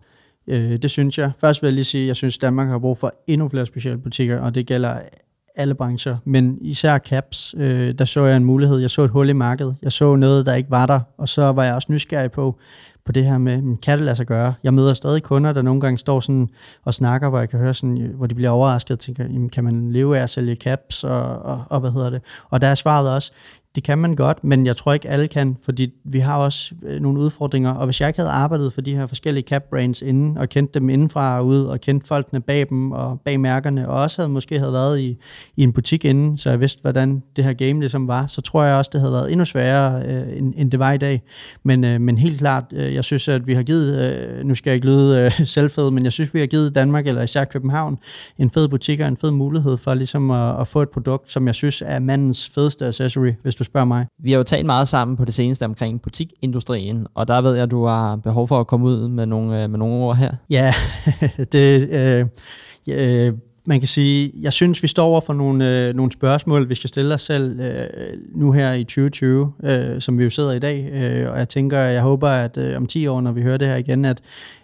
Øh, 0.47 0.79
det 0.83 0.91
synes 0.91 1.19
jeg. 1.19 1.33
Først 1.37 1.63
vil 1.63 1.69
jeg 1.69 1.75
lige 1.75 1.85
sige, 1.85 2.03
at 2.05 2.09
jeg 2.09 2.17
synes, 2.17 2.39
Danmark 2.39 2.69
har 2.69 2.79
brug 2.79 2.99
for 2.99 3.15
endnu 3.27 3.49
flere 3.49 3.67
specialbutikker, 3.67 4.41
og 4.41 4.55
det 4.55 4.67
gælder 4.67 5.01
alle 5.57 5.75
brancher, 5.75 6.17
men 6.25 6.59
især 6.61 6.99
caps, 6.99 7.55
øh, 7.59 7.95
der 7.99 8.05
så 8.05 8.25
jeg 8.25 8.37
en 8.37 8.45
mulighed. 8.45 8.79
Jeg 8.79 8.91
så 8.91 9.03
et 9.03 9.11
hul 9.11 9.29
i 9.29 9.33
markedet. 9.33 9.77
Jeg 9.83 9.93
så 9.93 10.17
noget, 10.17 10.47
der 10.47 10.55
ikke 10.55 10.71
var 10.71 10.87
der, 10.87 11.01
og 11.19 11.29
så 11.29 11.43
var 11.43 11.65
jeg 11.65 11.75
også 11.75 11.93
nysgerrig 11.93 12.33
på, 12.33 12.59
på 13.05 13.13
det 13.13 13.25
her 13.25 13.39
med, 13.39 13.77
kan 13.83 13.99
det 13.99 14.05
lade 14.05 14.17
sig 14.17 14.27
gøre? 14.27 14.55
Jeg 14.63 14.75
møder 14.75 14.95
stadig 14.95 15.23
kunder, 15.23 15.53
der 15.53 15.63
nogle 15.63 15.81
gange 15.81 15.99
står 15.99 16.21
sådan 16.21 16.49
og 16.85 16.95
snakker, 16.95 17.29
hvor 17.29 17.39
jeg 17.39 17.49
kan 17.49 17.59
høre 17.59 17.75
sådan, 17.75 18.13
hvor 18.15 18.27
de 18.27 18.35
bliver 18.35 18.51
overrasket 18.51 18.91
og 18.91 19.01
tænker, 19.01 19.25
jamen, 19.25 19.49
kan 19.49 19.65
man 19.65 19.93
leve 19.93 20.19
af 20.19 20.23
at 20.23 20.31
sælge 20.31 20.55
caps 20.55 21.05
og, 21.05 21.43
og, 21.43 21.65
og 21.71 21.81
hvad 21.81 21.91
hedder 21.91 22.11
det? 22.11 22.23
Og 22.51 22.61
der 22.61 22.67
er 22.67 22.75
svaret 22.75 23.11
også, 23.11 23.33
det 23.75 23.85
kan 23.85 23.99
man 23.99 24.15
godt, 24.15 24.45
men 24.45 24.67
jeg 24.67 24.77
tror 24.77 24.93
ikke 24.93 25.09
alle 25.09 25.29
kan, 25.29 25.57
fordi 25.65 25.91
vi 26.05 26.19
har 26.19 26.37
også 26.37 26.75
øh, 26.83 27.01
nogle 27.01 27.21
udfordringer, 27.21 27.71
og 27.71 27.85
hvis 27.85 28.01
jeg 28.01 28.09
ikke 28.09 28.21
havde 28.21 28.31
arbejdet 28.31 28.73
for 28.73 28.81
de 28.81 28.97
her 28.97 29.07
forskellige 29.07 29.45
cap 29.49 29.63
brands 29.71 30.03
inden, 30.03 30.39
og 30.39 30.49
kendt 30.49 30.75
dem 30.75 30.89
indenfra 30.89 31.39
og 31.39 31.47
ud, 31.47 31.65
og 31.65 31.81
kendt 31.81 32.07
folkene 32.07 32.41
bag 32.41 32.67
dem 32.69 32.93
og 32.93 33.21
bag 33.25 33.41
mærkerne, 33.41 33.89
og 33.89 34.01
også 34.01 34.23
havde 34.23 34.29
måske 34.33 34.59
havde 34.59 34.73
været 34.73 35.01
i, 35.01 35.17
i 35.57 35.63
en 35.63 35.73
butik 35.73 36.05
inden, 36.05 36.39
så 36.39 36.51
jeg 36.51 36.61
vidste, 36.61 36.81
hvordan 36.83 37.23
det 37.37 37.45
her 37.45 37.53
game 37.53 37.81
ligesom 37.81 38.09
var, 38.09 38.27
så 38.27 38.41
tror 38.41 38.65
jeg 38.65 38.77
også, 38.77 38.91
det 38.93 39.01
havde 39.01 39.13
været 39.13 39.33
endnu 39.33 39.45
sværere, 39.45 40.07
øh, 40.07 40.39
end, 40.39 40.55
end 40.57 40.71
det 40.71 40.79
var 40.79 40.93
i 40.93 40.99
dag. 40.99 41.23
Men, 41.63 41.85
øh, 41.85 42.01
men 42.01 42.19
helt 42.19 42.39
klart, 42.39 42.65
øh, 42.73 42.95
jeg 42.95 43.05
synes, 43.05 43.29
at 43.29 43.47
vi 43.47 43.55
har 43.55 43.63
givet, 43.63 43.99
øh, 43.99 44.45
nu 44.45 44.55
skal 44.55 44.71
jeg 44.71 44.75
ikke 44.75 44.87
lyde 44.87 45.33
øh, 45.41 45.47
selvfed, 45.57 45.91
men 45.91 46.05
jeg 46.05 46.13
synes, 46.13 46.35
vi 46.35 46.41
har 46.41 46.47
givet 46.47 46.75
Danmark, 46.75 47.07
eller 47.07 47.23
især 47.23 47.45
København, 47.45 47.99
en 48.39 48.51
fed 48.51 48.69
butik 48.69 49.01
og 49.01 49.09
en 49.09 49.17
fed 49.17 49.31
mulighed 49.31 49.77
for 49.77 49.95
ligesom 49.95 50.31
at, 50.31 50.61
at 50.61 50.69
få 50.69 50.83
et 50.83 50.89
produkt, 50.89 51.33
som 51.33 51.47
jeg 51.47 51.55
synes 51.55 51.83
er 51.87 51.99
mandens 51.99 52.49
fedeste 52.49 52.87
accessory, 52.87 53.33
hvis 53.43 53.55
du 53.55 53.62
spørger 53.65 53.85
mig. 53.85 54.07
Vi 54.23 54.31
har 54.31 54.39
jo 54.39 54.43
talt 54.43 54.67
meget 54.67 54.89
sammen 54.89 55.17
på 55.17 55.25
det 55.25 55.35
seneste 55.35 55.65
omkring 55.65 56.03
butikindustien, 56.03 57.07
og 57.15 57.29
der 57.29 57.41
ved 57.41 57.55
jeg, 57.55 57.63
at 57.63 57.71
du 57.71 57.85
har 57.85 58.17
behov 58.17 58.49
for 58.49 58.61
at 58.61 58.67
komme 58.67 58.87
ud 58.87 59.09
med 59.09 59.27
nogle, 59.27 59.63
øh, 59.63 59.71
med 59.71 59.79
nogle 59.79 59.95
ord 59.95 60.17
her. 60.17 60.33
Ja, 60.51 60.75
det... 61.53 61.89
Øh, 61.91 62.27
øh, 62.89 63.35
man 63.65 63.81
kan 63.81 63.89
sige, 63.89 64.33
jeg 64.41 64.53
synes, 64.53 64.83
vi 64.83 64.89
står 64.89 65.05
over 65.05 65.21
for 65.21 65.33
nogle, 65.33 65.89
øh, 65.89 65.95
nogle 65.95 66.13
spørgsmål, 66.13 66.69
vi 66.69 66.75
skal 66.75 66.89
stille 66.89 67.15
os 67.15 67.23
selv 67.23 67.61
øh, 67.61 67.87
nu 68.35 68.53
her 68.53 68.73
i 68.73 68.85
2020, 68.85 69.53
øh, 69.65 70.01
som 70.01 70.19
vi 70.19 70.25
jo 70.25 70.31
sidder 70.31 70.53
i 70.53 70.59
dag. 70.59 70.91
Øh, 70.93 71.33
og 71.33 71.39
jeg 71.39 71.49
tænker, 71.49 71.79
jeg 71.79 72.03
håber, 72.03 72.29
at 72.29 72.57
øh, 72.57 72.77
om 72.77 72.87
10 72.87 73.07
år, 73.07 73.21
når 73.21 73.33
vi 73.33 73.43
hører 73.43 73.57
det 73.57 73.69
her 73.69 73.77
igen, 73.77 74.05
at, 74.05 74.21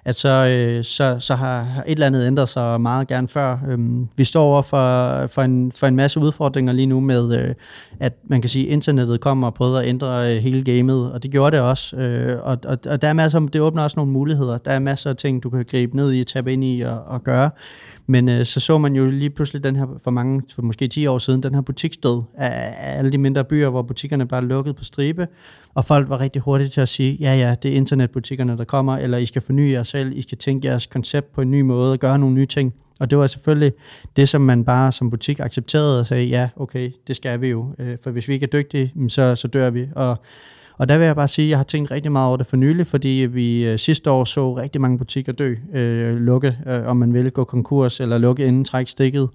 at 0.09 0.16
så, 0.16 0.29
øh, 0.29 0.85
så, 0.85 1.16
så 1.21 1.35
har 1.35 1.61
et 1.87 1.92
eller 1.92 2.07
andet 2.07 2.27
ændret 2.27 2.49
sig 2.49 2.81
meget 2.81 3.09
gerne 3.09 3.29
før. 3.29 3.59
Øhm, 3.68 4.09
vi 4.16 4.25
står 4.25 4.42
over 4.42 4.62
for, 4.62 5.27
for, 5.27 5.42
en, 5.42 5.73
for 5.73 5.87
en 5.87 5.97
masse 5.97 6.21
udfordringer 6.21 6.73
lige 6.73 6.87
nu 6.87 7.01
med, 7.01 7.38
øh, 7.38 7.55
at 8.01 8.12
man 8.25 8.40
kan 8.40 8.51
sige, 8.51 8.66
at 8.66 8.73
internettet 8.73 9.21
kommer 9.21 9.47
og 9.47 9.55
prøver 9.55 9.79
at 9.79 9.87
ændre 9.87 10.35
øh, 10.35 10.42
hele 10.42 10.64
gamet, 10.64 11.12
og 11.12 11.23
det 11.23 11.31
gjorde 11.31 11.57
det 11.57 11.64
også. 11.64 11.97
Øh, 11.97 12.38
og, 12.42 12.59
og, 12.64 12.79
og 12.87 13.03
der 13.03 13.09
er 13.09 13.12
masser, 13.12 13.40
det 13.40 13.61
åbner 13.61 13.83
også 13.83 13.97
nogle 13.97 14.12
muligheder. 14.12 14.59
Der 14.59 14.71
er 14.71 14.79
masser 14.79 15.11
af 15.11 15.16
ting, 15.16 15.42
du 15.42 15.51
kan 15.51 15.64
gribe 15.71 15.97
ned 15.97 16.12
i, 16.12 16.25
tabe 16.25 16.53
ind 16.53 16.64
i 16.64 16.81
og, 16.81 17.03
og 17.07 17.25
gøre. 17.25 17.51
Men 18.07 18.29
øh, 18.29 18.47
så 18.47 18.61
så 18.61 18.79
man 18.79 18.97
jo 18.97 19.07
lige 19.07 19.31
pludselig 19.31 19.64
den 19.64 19.77
her, 19.77 19.87
for 20.05 20.11
mange, 20.11 20.42
for 20.55 20.62
måske 20.62 20.88
10 20.88 21.07
år 21.07 21.18
siden, 21.18 21.42
den 21.42 21.55
her 21.55 21.61
butikstød 21.61 22.23
af 22.37 22.75
alle 22.99 23.12
de 23.12 23.18
mindre 23.18 23.44
byer, 23.44 23.68
hvor 23.68 23.83
butikkerne 23.83 24.29
bare 24.29 24.44
lukkede 24.44 24.75
på 24.75 24.85
stribe, 24.85 25.27
og 25.78 25.84
folk 25.84 26.08
var 26.08 26.20
rigtig 26.20 26.42
hurtige 26.42 26.68
til 26.68 26.80
at 26.80 26.88
sige, 26.88 27.16
ja 27.20 27.34
ja, 27.34 27.54
det 27.62 27.72
er 27.72 27.76
internetbutikkerne, 27.76 28.56
der 28.56 28.64
kommer, 28.64 28.96
eller 28.96 29.18
I 29.18 29.26
skal 29.26 29.42
forny 29.42 29.72
jer 29.72 29.82
selv, 29.82 30.12
I 30.16 30.22
skal 30.22 30.38
tænke 30.38 30.68
jeres 30.68 30.86
koncept 30.86 31.32
på 31.32 31.40
en 31.40 31.50
ny 31.50 31.60
måde, 31.60 31.92
og 31.92 31.98
gøre 31.98 32.18
nogle 32.18 32.34
nye 32.34 32.46
ting. 32.46 32.74
Og 33.00 33.10
det 33.10 33.18
var 33.18 33.26
selvfølgelig 33.26 33.72
det, 34.16 34.28
som 34.28 34.40
man 34.40 34.64
bare 34.64 34.92
som 34.92 35.10
butik 35.10 35.40
accepterede 35.40 36.00
og 36.00 36.06
sagde, 36.06 36.26
ja, 36.26 36.48
okay, 36.56 36.90
det 37.06 37.16
skal 37.16 37.40
vi 37.40 37.48
jo, 37.48 37.74
øh, 37.78 37.98
for 38.02 38.10
hvis 38.10 38.28
vi 38.28 38.32
ikke 38.34 38.44
er 38.44 38.50
dygtige, 38.50 38.92
så, 39.08 39.36
så 39.36 39.48
dør 39.48 39.70
vi. 39.70 39.86
Og 39.96 40.16
og 40.78 40.88
der 40.88 40.98
vil 40.98 41.06
jeg 41.06 41.16
bare 41.16 41.28
sige, 41.28 41.46
at 41.46 41.50
jeg 41.50 41.58
har 41.58 41.64
tænkt 41.64 41.90
rigtig 41.90 42.12
meget 42.12 42.28
over 42.28 42.36
det 42.36 42.46
for 42.46 42.56
nylig, 42.56 42.86
fordi 42.86 43.08
vi 43.08 43.66
øh, 43.66 43.78
sidste 43.78 44.10
år 44.10 44.24
så 44.24 44.56
rigtig 44.56 44.80
mange 44.80 44.98
butikker 44.98 45.32
dø, 45.32 45.54
øh, 45.74 46.16
lukke, 46.16 46.58
øh, 46.66 46.86
om 46.86 46.96
man 46.96 47.14
vil 47.14 47.30
gå 47.30 47.44
konkurs 47.44 48.00
eller 48.00 48.18
lukke 48.18 48.46
inden 48.46 48.64
træk 48.64 48.88
stikket. 48.88 49.28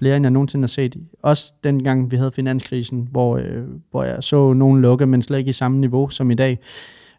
Flere 0.00 0.16
end 0.16 0.24
jeg 0.24 0.30
nogensinde 0.30 0.62
har 0.62 0.68
set. 0.68 0.96
Også 1.22 1.52
dengang 1.64 2.10
vi 2.10 2.16
havde 2.16 2.32
finanskrisen, 2.32 3.08
hvor, 3.10 3.36
øh, 3.36 3.64
hvor 3.90 4.04
jeg 4.04 4.22
så 4.22 4.52
nogen 4.52 4.80
lukke, 4.80 5.06
men 5.06 5.22
slet 5.22 5.38
ikke 5.38 5.48
i 5.48 5.52
samme 5.52 5.78
niveau 5.78 6.08
som 6.08 6.30
i 6.30 6.34
dag. 6.34 6.58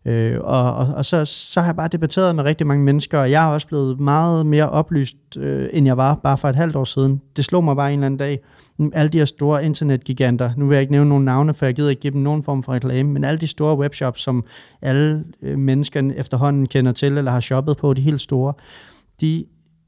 Øh, 0.05 0.37
og 0.41 0.75
og, 0.75 0.87
og 0.87 1.05
så, 1.05 1.25
så 1.25 1.59
har 1.59 1.67
jeg 1.67 1.75
bare 1.75 1.87
debatteret 1.87 2.35
med 2.35 2.43
rigtig 2.43 2.67
mange 2.67 2.83
mennesker, 2.83 3.19
og 3.19 3.31
jeg 3.31 3.49
er 3.49 3.53
også 3.53 3.67
blevet 3.67 3.99
meget 3.99 4.45
mere 4.45 4.69
oplyst, 4.69 5.17
øh, 5.37 5.69
end 5.73 5.85
jeg 5.85 5.97
var 5.97 6.15
bare 6.15 6.37
for 6.37 6.47
et 6.47 6.55
halvt 6.55 6.75
år 6.75 6.83
siden. 6.83 7.21
Det 7.35 7.45
slog 7.45 7.63
mig 7.63 7.75
bare 7.75 7.93
en 7.93 7.99
eller 7.99 8.05
anden 8.05 8.17
dag. 8.17 8.39
Alle 8.93 9.09
de 9.09 9.17
her 9.17 9.25
store 9.25 9.65
internetgiganter, 9.65 10.51
nu 10.57 10.67
vil 10.67 10.75
jeg 10.75 10.81
ikke 10.81 10.91
nævne 10.91 11.09
nogen 11.09 11.25
navne, 11.25 11.53
for 11.53 11.65
jeg 11.65 11.75
gider 11.75 11.89
ikke 11.89 12.01
give 12.01 12.13
dem 12.13 12.21
nogen 12.21 12.43
form 12.43 12.63
for 12.63 12.73
reklame, 12.73 13.09
men 13.09 13.23
alle 13.23 13.39
de 13.39 13.47
store 13.47 13.77
webshops, 13.77 14.21
som 14.21 14.45
alle 14.81 15.23
øh, 15.41 15.57
mennesker 15.57 16.11
efterhånden 16.15 16.65
kender 16.65 16.91
til, 16.91 17.17
eller 17.17 17.31
har 17.31 17.39
shoppet 17.39 17.77
på, 17.77 17.93
de 17.93 18.01
helt 18.01 18.21
store, 18.21 18.53
de 19.21 19.45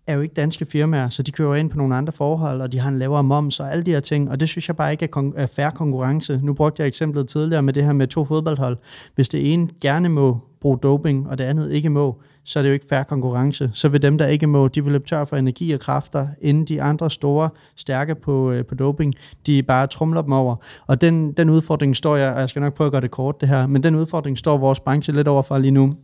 er 0.07 0.15
jo 0.15 0.21
ikke 0.21 0.33
danske 0.33 0.65
firmaer, 0.65 1.09
så 1.09 1.23
de 1.23 1.31
kører 1.31 1.55
ind 1.55 1.69
på 1.69 1.77
nogle 1.77 1.95
andre 1.95 2.13
forhold, 2.13 2.61
og 2.61 2.71
de 2.71 2.79
har 2.79 2.89
en 2.89 2.99
lavere 2.99 3.23
moms 3.23 3.59
og 3.59 3.71
alle 3.71 3.83
de 3.83 3.91
her 3.91 3.99
ting, 3.99 4.29
og 4.29 4.39
det 4.39 4.49
synes 4.49 4.67
jeg 4.67 4.75
bare 4.75 4.91
ikke 4.91 5.05
er, 5.05 5.17
kon- 5.17 5.33
er 5.35 5.45
færre 5.45 5.71
konkurrence. 5.71 6.39
Nu 6.43 6.53
brugte 6.53 6.81
jeg 6.81 6.87
eksemplet 6.87 7.27
tidligere 7.27 7.63
med 7.63 7.73
det 7.73 7.83
her 7.83 7.93
med 7.93 8.07
to 8.07 8.25
fodboldhold. 8.25 8.77
Hvis 9.15 9.29
det 9.29 9.53
ene 9.53 9.69
gerne 9.81 10.09
må 10.09 10.39
bruge 10.61 10.77
doping, 10.77 11.29
og 11.29 11.37
det 11.37 11.43
andet 11.43 11.71
ikke 11.71 11.89
må, 11.89 12.21
så 12.43 12.59
er 12.59 12.63
det 12.63 12.69
jo 12.69 12.73
ikke 12.73 12.85
færre 12.89 13.03
konkurrence. 13.05 13.69
Så 13.73 13.89
vil 13.89 14.01
dem, 14.01 14.17
der 14.17 14.27
ikke 14.27 14.47
må, 14.47 14.67
de 14.67 14.83
vil 14.83 14.91
løbe 14.91 15.05
tør 15.05 15.25
for 15.25 15.37
energi 15.37 15.71
og 15.71 15.79
kræfter, 15.79 16.27
inden 16.41 16.65
de 16.65 16.81
andre 16.81 17.09
store, 17.09 17.49
stærke 17.75 18.15
på, 18.15 18.51
øh, 18.51 18.65
på 18.65 18.75
doping, 18.75 19.13
de 19.47 19.63
bare 19.63 19.87
trumler 19.87 20.21
dem 20.21 20.31
over. 20.31 20.55
Og 20.87 21.01
den, 21.01 21.31
den 21.31 21.49
udfordring 21.49 21.95
står 21.95 22.15
jeg, 22.15 22.33
og 22.33 22.39
jeg 22.39 22.49
skal 22.49 22.61
nok 22.61 22.73
prøve 22.73 22.85
at 22.85 22.91
gøre 22.91 23.01
det 23.01 23.11
kort 23.11 23.41
det 23.41 23.49
her, 23.49 23.67
men 23.67 23.83
den 23.83 23.95
udfordring 23.95 24.37
står 24.37 24.57
vores 24.57 24.79
branche 24.79 25.13
lidt 25.13 25.27
overfor 25.27 25.57
lige 25.57 25.71
nu, 25.71 25.95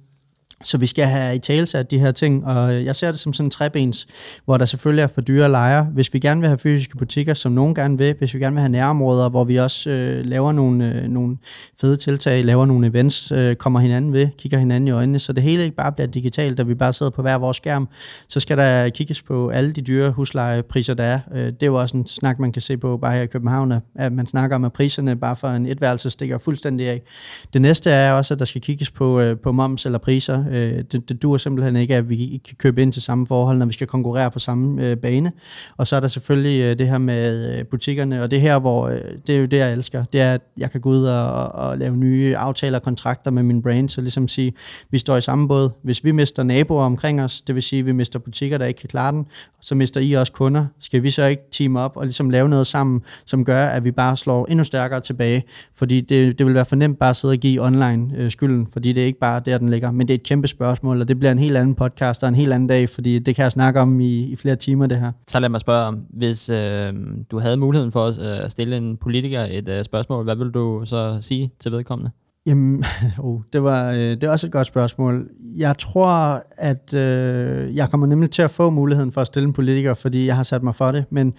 så 0.63 0.77
vi 0.77 0.85
skal 0.85 1.05
have 1.05 1.35
i 1.35 1.39
tale 1.39 1.67
af 1.75 1.85
de 1.85 1.99
her 1.99 2.11
ting, 2.11 2.45
og 2.45 2.75
øh, 2.75 2.85
jeg 2.85 2.95
ser 2.95 3.11
det 3.11 3.19
som 3.19 3.33
sådan 3.33 3.45
en 3.45 3.51
trebens, 3.51 4.07
hvor 4.45 4.57
der 4.57 4.65
selvfølgelig 4.65 5.03
er 5.03 5.07
for 5.07 5.21
dyre 5.21 5.51
lejre. 5.51 5.83
Hvis 5.83 6.13
vi 6.13 6.19
gerne 6.19 6.41
vil 6.41 6.47
have 6.47 6.57
fysiske 6.57 6.97
butikker, 6.97 7.33
som 7.33 7.51
nogen 7.51 7.75
gerne 7.75 7.97
vil, 7.97 8.15
hvis 8.17 8.33
vi 8.33 8.39
gerne 8.39 8.53
vil 8.53 8.59
have 8.59 8.69
nærområder, 8.69 9.29
hvor 9.29 9.43
vi 9.43 9.55
også 9.55 9.89
øh, 9.89 10.25
laver 10.25 10.51
nogle, 10.51 10.95
øh, 10.95 11.03
nogle 11.03 11.37
fede 11.81 11.97
tiltag, 11.97 12.45
laver 12.45 12.65
nogle 12.65 12.87
events, 12.87 13.31
øh, 13.31 13.55
kommer 13.55 13.79
hinanden 13.79 14.13
ved, 14.13 14.27
kigger 14.37 14.57
hinanden 14.57 14.87
i 14.87 14.91
øjnene, 14.91 15.19
så 15.19 15.33
det 15.33 15.43
hele 15.43 15.63
ikke 15.63 15.75
bare 15.75 15.91
bliver 15.91 16.07
digitalt, 16.07 16.57
da 16.57 16.63
vi 16.63 16.75
bare 16.75 16.93
sidder 16.93 17.09
på 17.09 17.21
hver 17.21 17.37
vores 17.37 17.57
skærm, 17.57 17.87
så 18.29 18.39
skal 18.39 18.57
der 18.57 18.89
kigges 18.89 19.21
på 19.21 19.49
alle 19.49 19.71
de 19.71 19.81
dyre 19.81 20.11
huslejepriser, 20.11 20.93
der 20.93 21.03
er. 21.03 21.19
Øh, 21.35 21.45
det 21.45 21.63
er 21.63 21.67
jo 21.67 21.75
også 21.75 21.97
en 21.97 22.07
snak, 22.07 22.39
man 22.39 22.51
kan 22.51 22.61
se 22.61 22.77
på 22.77 22.97
bare 22.97 23.15
her 23.15 23.21
i 23.21 23.27
København, 23.27 23.73
at 23.95 24.13
man 24.13 24.27
snakker 24.27 24.55
om, 24.55 24.65
at 24.65 24.73
priserne 24.73 25.15
bare 25.15 25.35
for 25.35 25.47
en 25.47 25.65
etværelse 25.65 26.09
stikker 26.09 26.37
fuldstændig 26.37 26.89
af. 26.89 27.01
Det 27.53 27.61
næste 27.61 27.91
er 27.91 28.11
også, 28.11 28.33
at 28.33 28.39
der 28.39 28.45
skal 28.45 28.61
kigges 28.61 28.91
på, 28.91 29.19
øh, 29.19 29.37
på 29.37 29.51
moms 29.51 29.85
eller 29.85 29.99
priser, 29.99 30.38
Øh, 30.51 30.83
det, 30.91 31.09
det 31.09 31.21
dur 31.21 31.37
simpelthen 31.37 31.75
ikke, 31.75 31.95
at 31.95 32.09
vi 32.09 32.25
ikke 32.25 32.43
kan 32.43 32.55
købe 32.57 32.81
ind 32.81 32.93
til 32.93 33.01
samme 33.01 33.27
forhold, 33.27 33.57
når 33.57 33.65
vi 33.65 33.73
skal 33.73 33.87
konkurrere 33.87 34.31
på 34.31 34.39
samme 34.39 34.89
øh, 34.89 34.97
bane. 34.97 35.31
Og 35.77 35.87
så 35.87 35.95
er 35.95 35.99
der 35.99 36.07
selvfølgelig 36.07 36.61
øh, 36.61 36.79
det 36.79 36.87
her 36.87 36.97
med 36.97 37.57
øh, 37.57 37.65
butikkerne, 37.65 38.23
og 38.23 38.31
det 38.31 38.41
her, 38.41 38.59
hvor 38.59 38.87
øh, 38.87 39.01
det 39.27 39.35
er 39.35 39.39
jo 39.39 39.45
det, 39.45 39.57
jeg 39.57 39.73
elsker, 39.73 40.05
det 40.13 40.21
er, 40.21 40.33
at 40.33 40.41
jeg 40.57 40.71
kan 40.71 40.81
gå 40.81 40.89
ud 40.89 41.03
og, 41.03 41.33
og, 41.33 41.51
og 41.51 41.77
lave 41.77 41.97
nye 41.97 42.37
aftaler 42.37 42.77
og 42.77 42.83
kontrakter 42.83 43.31
med 43.31 43.43
min 43.43 43.61
brand, 43.61 43.89
så 43.89 44.01
ligesom 44.01 44.27
sige, 44.27 44.53
vi 44.91 44.97
står 44.97 45.17
i 45.17 45.21
samme 45.21 45.47
båd. 45.47 45.69
Hvis 45.83 46.03
vi 46.03 46.11
mister 46.11 46.43
naboer 46.43 46.83
omkring 46.83 47.21
os, 47.21 47.41
det 47.41 47.55
vil 47.55 47.63
sige, 47.63 47.79
at 47.79 47.85
vi 47.85 47.91
mister 47.91 48.19
butikker, 48.19 48.57
der 48.57 48.65
ikke 48.65 48.79
kan 48.79 48.89
klare 48.89 49.11
den, 49.11 49.25
så 49.61 49.75
mister 49.75 50.01
I 50.01 50.13
også 50.13 50.33
kunder. 50.33 50.65
Skal 50.79 51.03
vi 51.03 51.09
så 51.09 51.25
ikke 51.25 51.43
team 51.51 51.75
op 51.75 51.97
og 51.97 52.05
ligesom 52.05 52.29
lave 52.29 52.49
noget 52.49 52.67
sammen, 52.67 53.01
som 53.25 53.45
gør, 53.45 53.65
at 53.65 53.83
vi 53.83 53.91
bare 53.91 54.17
slår 54.17 54.45
endnu 54.45 54.63
stærkere 54.63 55.01
tilbage? 55.01 55.43
Fordi 55.73 56.01
det, 56.01 56.39
det 56.39 56.45
vil 56.45 56.53
være 56.53 56.65
for 56.65 56.75
nemt 56.75 56.99
bare 56.99 57.09
at 57.09 57.15
sidde 57.15 57.31
og 57.31 57.37
give 57.37 57.61
online 57.61 58.11
øh, 58.17 58.31
skylden, 58.31 58.67
fordi 58.73 58.93
det 58.93 59.03
er 59.03 59.07
ikke 59.07 59.19
bare 59.19 59.41
der, 59.45 59.57
den 59.57 59.69
ligger, 59.69 59.91
men 59.91 60.07
det 60.07 60.13
er 60.13 60.17
et 60.17 60.23
kæmpe 60.29 60.47
spørgsmål, 60.47 61.01
og 61.01 61.07
det 61.07 61.19
bliver 61.19 61.31
en 61.31 61.39
helt 61.39 61.57
anden 61.57 61.75
podcast 61.75 62.23
og 62.23 62.29
en 62.29 62.35
helt 62.35 62.53
anden 62.53 62.67
dag, 62.67 62.89
fordi 62.89 63.19
det 63.19 63.35
kan 63.35 63.43
jeg 63.43 63.51
snakke 63.51 63.79
om 63.79 63.99
i, 63.99 64.23
i 64.23 64.35
flere 64.35 64.55
timer, 64.55 64.87
det 64.87 64.99
her. 64.99 65.11
Så 65.27 65.39
lad 65.39 65.49
mig 65.49 65.61
spørge 65.61 65.85
om, 65.85 66.01
hvis 66.09 66.49
øh, 66.49 66.93
du 67.31 67.39
havde 67.39 67.57
muligheden 67.57 67.91
for 67.91 68.05
at 68.05 68.43
øh, 68.43 68.49
stille 68.49 68.77
en 68.77 68.97
politiker 68.97 69.47
et 69.49 69.67
øh, 69.67 69.85
spørgsmål, 69.85 70.23
hvad 70.23 70.35
vil 70.35 70.49
du 70.49 70.81
så 70.85 71.17
sige 71.21 71.51
til 71.59 71.71
vedkommende? 71.71 72.11
Jamen, 72.45 72.83
oh, 73.23 73.41
det, 73.53 73.63
var, 73.63 73.91
øh, 73.91 73.97
det 73.97 74.23
er 74.23 74.29
også 74.29 74.47
et 74.47 74.53
godt 74.53 74.67
spørgsmål. 74.67 75.29
Jeg 75.55 75.77
tror, 75.77 76.43
at 76.57 76.93
øh, 76.93 77.75
jeg 77.75 77.89
kommer 77.89 78.07
nemlig 78.07 78.31
til 78.31 78.41
at 78.41 78.51
få 78.51 78.69
muligheden 78.69 79.11
for 79.11 79.21
at 79.21 79.27
stille 79.27 79.47
en 79.47 79.53
politiker, 79.53 79.93
fordi 79.93 80.25
jeg 80.25 80.35
har 80.35 80.43
sat 80.43 80.63
mig 80.63 80.75
for 80.75 80.91
det, 80.91 81.05
men 81.09 81.33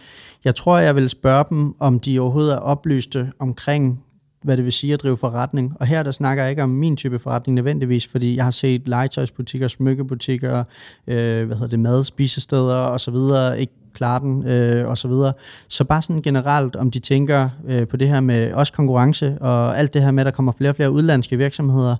jeg 0.45 0.55
tror, 0.55 0.79
jeg 0.79 0.97
vil 0.97 1.09
spørge 1.09 1.45
dem, 1.51 1.75
om 1.81 2.01
de 2.01 2.21
overhovedet 2.21 2.55
er 2.55 2.59
oplyste 2.59 3.33
omkring 3.39 4.05
hvad 4.43 4.57
det 4.57 4.65
vil 4.65 4.73
sige 4.73 4.95
at 4.95 5.03
drive 5.03 5.17
forretning. 5.17 5.77
Og 5.81 5.87
her 5.87 6.03
der 6.03 6.13
snakker 6.13 6.43
jeg 6.43 6.51
ikke 6.51 6.63
om 6.63 6.69
min 6.69 6.97
type 6.97 7.19
forretning 7.19 7.55
nødvendigvis, 7.55 8.07
fordi 8.07 8.37
jeg 8.37 8.45
har 8.45 8.51
set 8.51 8.89
legetøjsbutikker, 8.89 9.69
smykkebutikker, 9.69 10.65
øh, 11.07 11.47
hvad 11.47 11.57
hedder 11.57 11.69
det, 11.69 11.81
mad, 11.81 12.05
spisesteder 12.05 12.77
og 12.77 13.01
så 13.01 13.11
videre, 13.11 13.61
ikke 13.61 13.73
klare 13.95 14.21
den 14.21 14.47
øh, 14.49 14.89
og 14.89 14.99
så 14.99 15.09
videre. 15.09 15.33
Så 15.69 15.85
bare 15.85 16.03
sådan 16.03 16.23
generelt, 16.23 16.77
om 16.77 16.91
de 16.91 16.99
tænker 16.99 17.49
øh, 17.69 17.89
på 17.89 17.97
det 17.97 18.09
her 18.09 18.21
med 18.21 18.53
også 18.53 18.73
konkurrence 18.73 19.39
og 19.41 19.79
alt 19.79 19.95
det 19.95 20.03
her 20.03 20.11
med, 20.11 20.21
at 20.21 20.25
der 20.25 20.33
kommer 20.33 20.53
flere 20.53 20.71
og 20.71 20.77
flere 20.77 20.91
udlandske 20.91 21.37
virksomheder, 21.37 21.97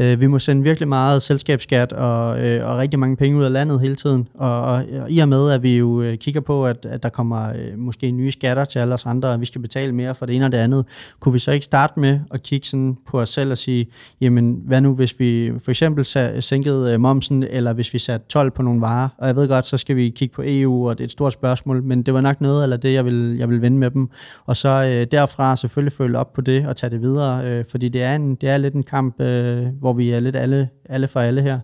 Øh, 0.00 0.20
vi 0.20 0.26
må 0.26 0.38
sende 0.38 0.62
virkelig 0.62 0.88
meget 0.88 1.22
selskabsskat 1.22 1.92
og, 1.92 2.46
øh, 2.46 2.70
og 2.70 2.78
rigtig 2.78 2.98
mange 2.98 3.16
penge 3.16 3.38
ud 3.38 3.44
af 3.44 3.52
landet 3.52 3.80
hele 3.80 3.96
tiden. 3.96 4.28
Og, 4.34 4.62
og, 4.62 4.84
og 5.02 5.10
i 5.10 5.18
og 5.18 5.28
med, 5.28 5.50
at 5.50 5.62
vi 5.62 5.78
jo 5.78 6.02
øh, 6.02 6.16
kigger 6.16 6.40
på, 6.40 6.66
at, 6.66 6.86
at 6.90 7.02
der 7.02 7.08
kommer 7.08 7.48
øh, 7.48 7.78
måske 7.78 8.10
nye 8.10 8.30
skatter 8.30 8.64
til 8.64 8.78
alle 8.78 8.94
os 8.94 9.06
andre, 9.06 9.28
og 9.28 9.40
vi 9.40 9.46
skal 9.46 9.60
betale 9.60 9.92
mere 9.92 10.14
for 10.14 10.26
det 10.26 10.36
ene 10.36 10.44
og 10.44 10.52
det 10.52 10.58
andet, 10.58 10.84
kunne 11.20 11.32
vi 11.32 11.38
så 11.38 11.52
ikke 11.52 11.64
starte 11.64 12.00
med 12.00 12.20
at 12.30 12.42
kigge 12.42 12.66
sådan 12.66 12.96
på 13.06 13.20
os 13.20 13.28
selv 13.28 13.50
og 13.50 13.58
sige, 13.58 13.86
jamen 14.20 14.60
hvad 14.66 14.80
nu 14.80 14.94
hvis 14.94 15.20
vi 15.20 15.52
for 15.64 15.70
eksempel 15.70 16.04
sænkede 16.42 16.92
øh, 16.92 17.00
momsen, 17.00 17.42
eller 17.50 17.72
hvis 17.72 17.94
vi 17.94 17.98
satte 17.98 18.26
12 18.28 18.50
på 18.50 18.62
nogle 18.62 18.80
varer, 18.80 19.08
og 19.18 19.26
jeg 19.26 19.36
ved 19.36 19.48
godt, 19.48 19.66
så 19.66 19.76
skal 19.76 19.96
vi 19.96 20.08
kigge 20.08 20.34
på 20.34 20.42
EU, 20.44 20.88
og 20.88 20.98
det 20.98 21.04
er 21.04 21.06
et 21.06 21.10
stort 21.10 21.32
spørgsmål, 21.32 21.82
men 21.82 22.02
det 22.02 22.14
var 22.14 22.20
nok 22.20 22.40
noget 22.40 22.62
eller 22.62 22.76
det, 22.76 22.92
jeg 22.92 23.04
vil, 23.04 23.36
jeg 23.38 23.48
vil 23.48 23.62
vende 23.62 23.78
med 23.78 23.90
dem. 23.90 24.08
Og 24.46 24.56
så 24.56 24.68
øh, 24.68 25.06
derfra 25.12 25.56
selvfølgelig 25.56 25.92
følge 25.92 26.18
op 26.18 26.32
på 26.32 26.40
det 26.40 26.66
og 26.66 26.76
tage 26.76 26.90
det 26.90 27.00
videre, 27.00 27.46
øh, 27.46 27.64
fordi 27.70 27.88
det 27.88 28.02
er, 28.02 28.14
en, 28.14 28.34
det 28.34 28.48
er 28.48 28.58
lidt 28.58 28.74
en 28.74 28.82
kamp, 28.82 29.20
øh, 29.20 29.66
hvor 29.80 29.89
vi 29.92 30.10
er 30.10 30.20
lidt 30.20 30.36
alle, 30.36 30.68
alle 30.84 31.08
for 31.08 31.20
alle 31.20 31.42
her. 31.42 31.60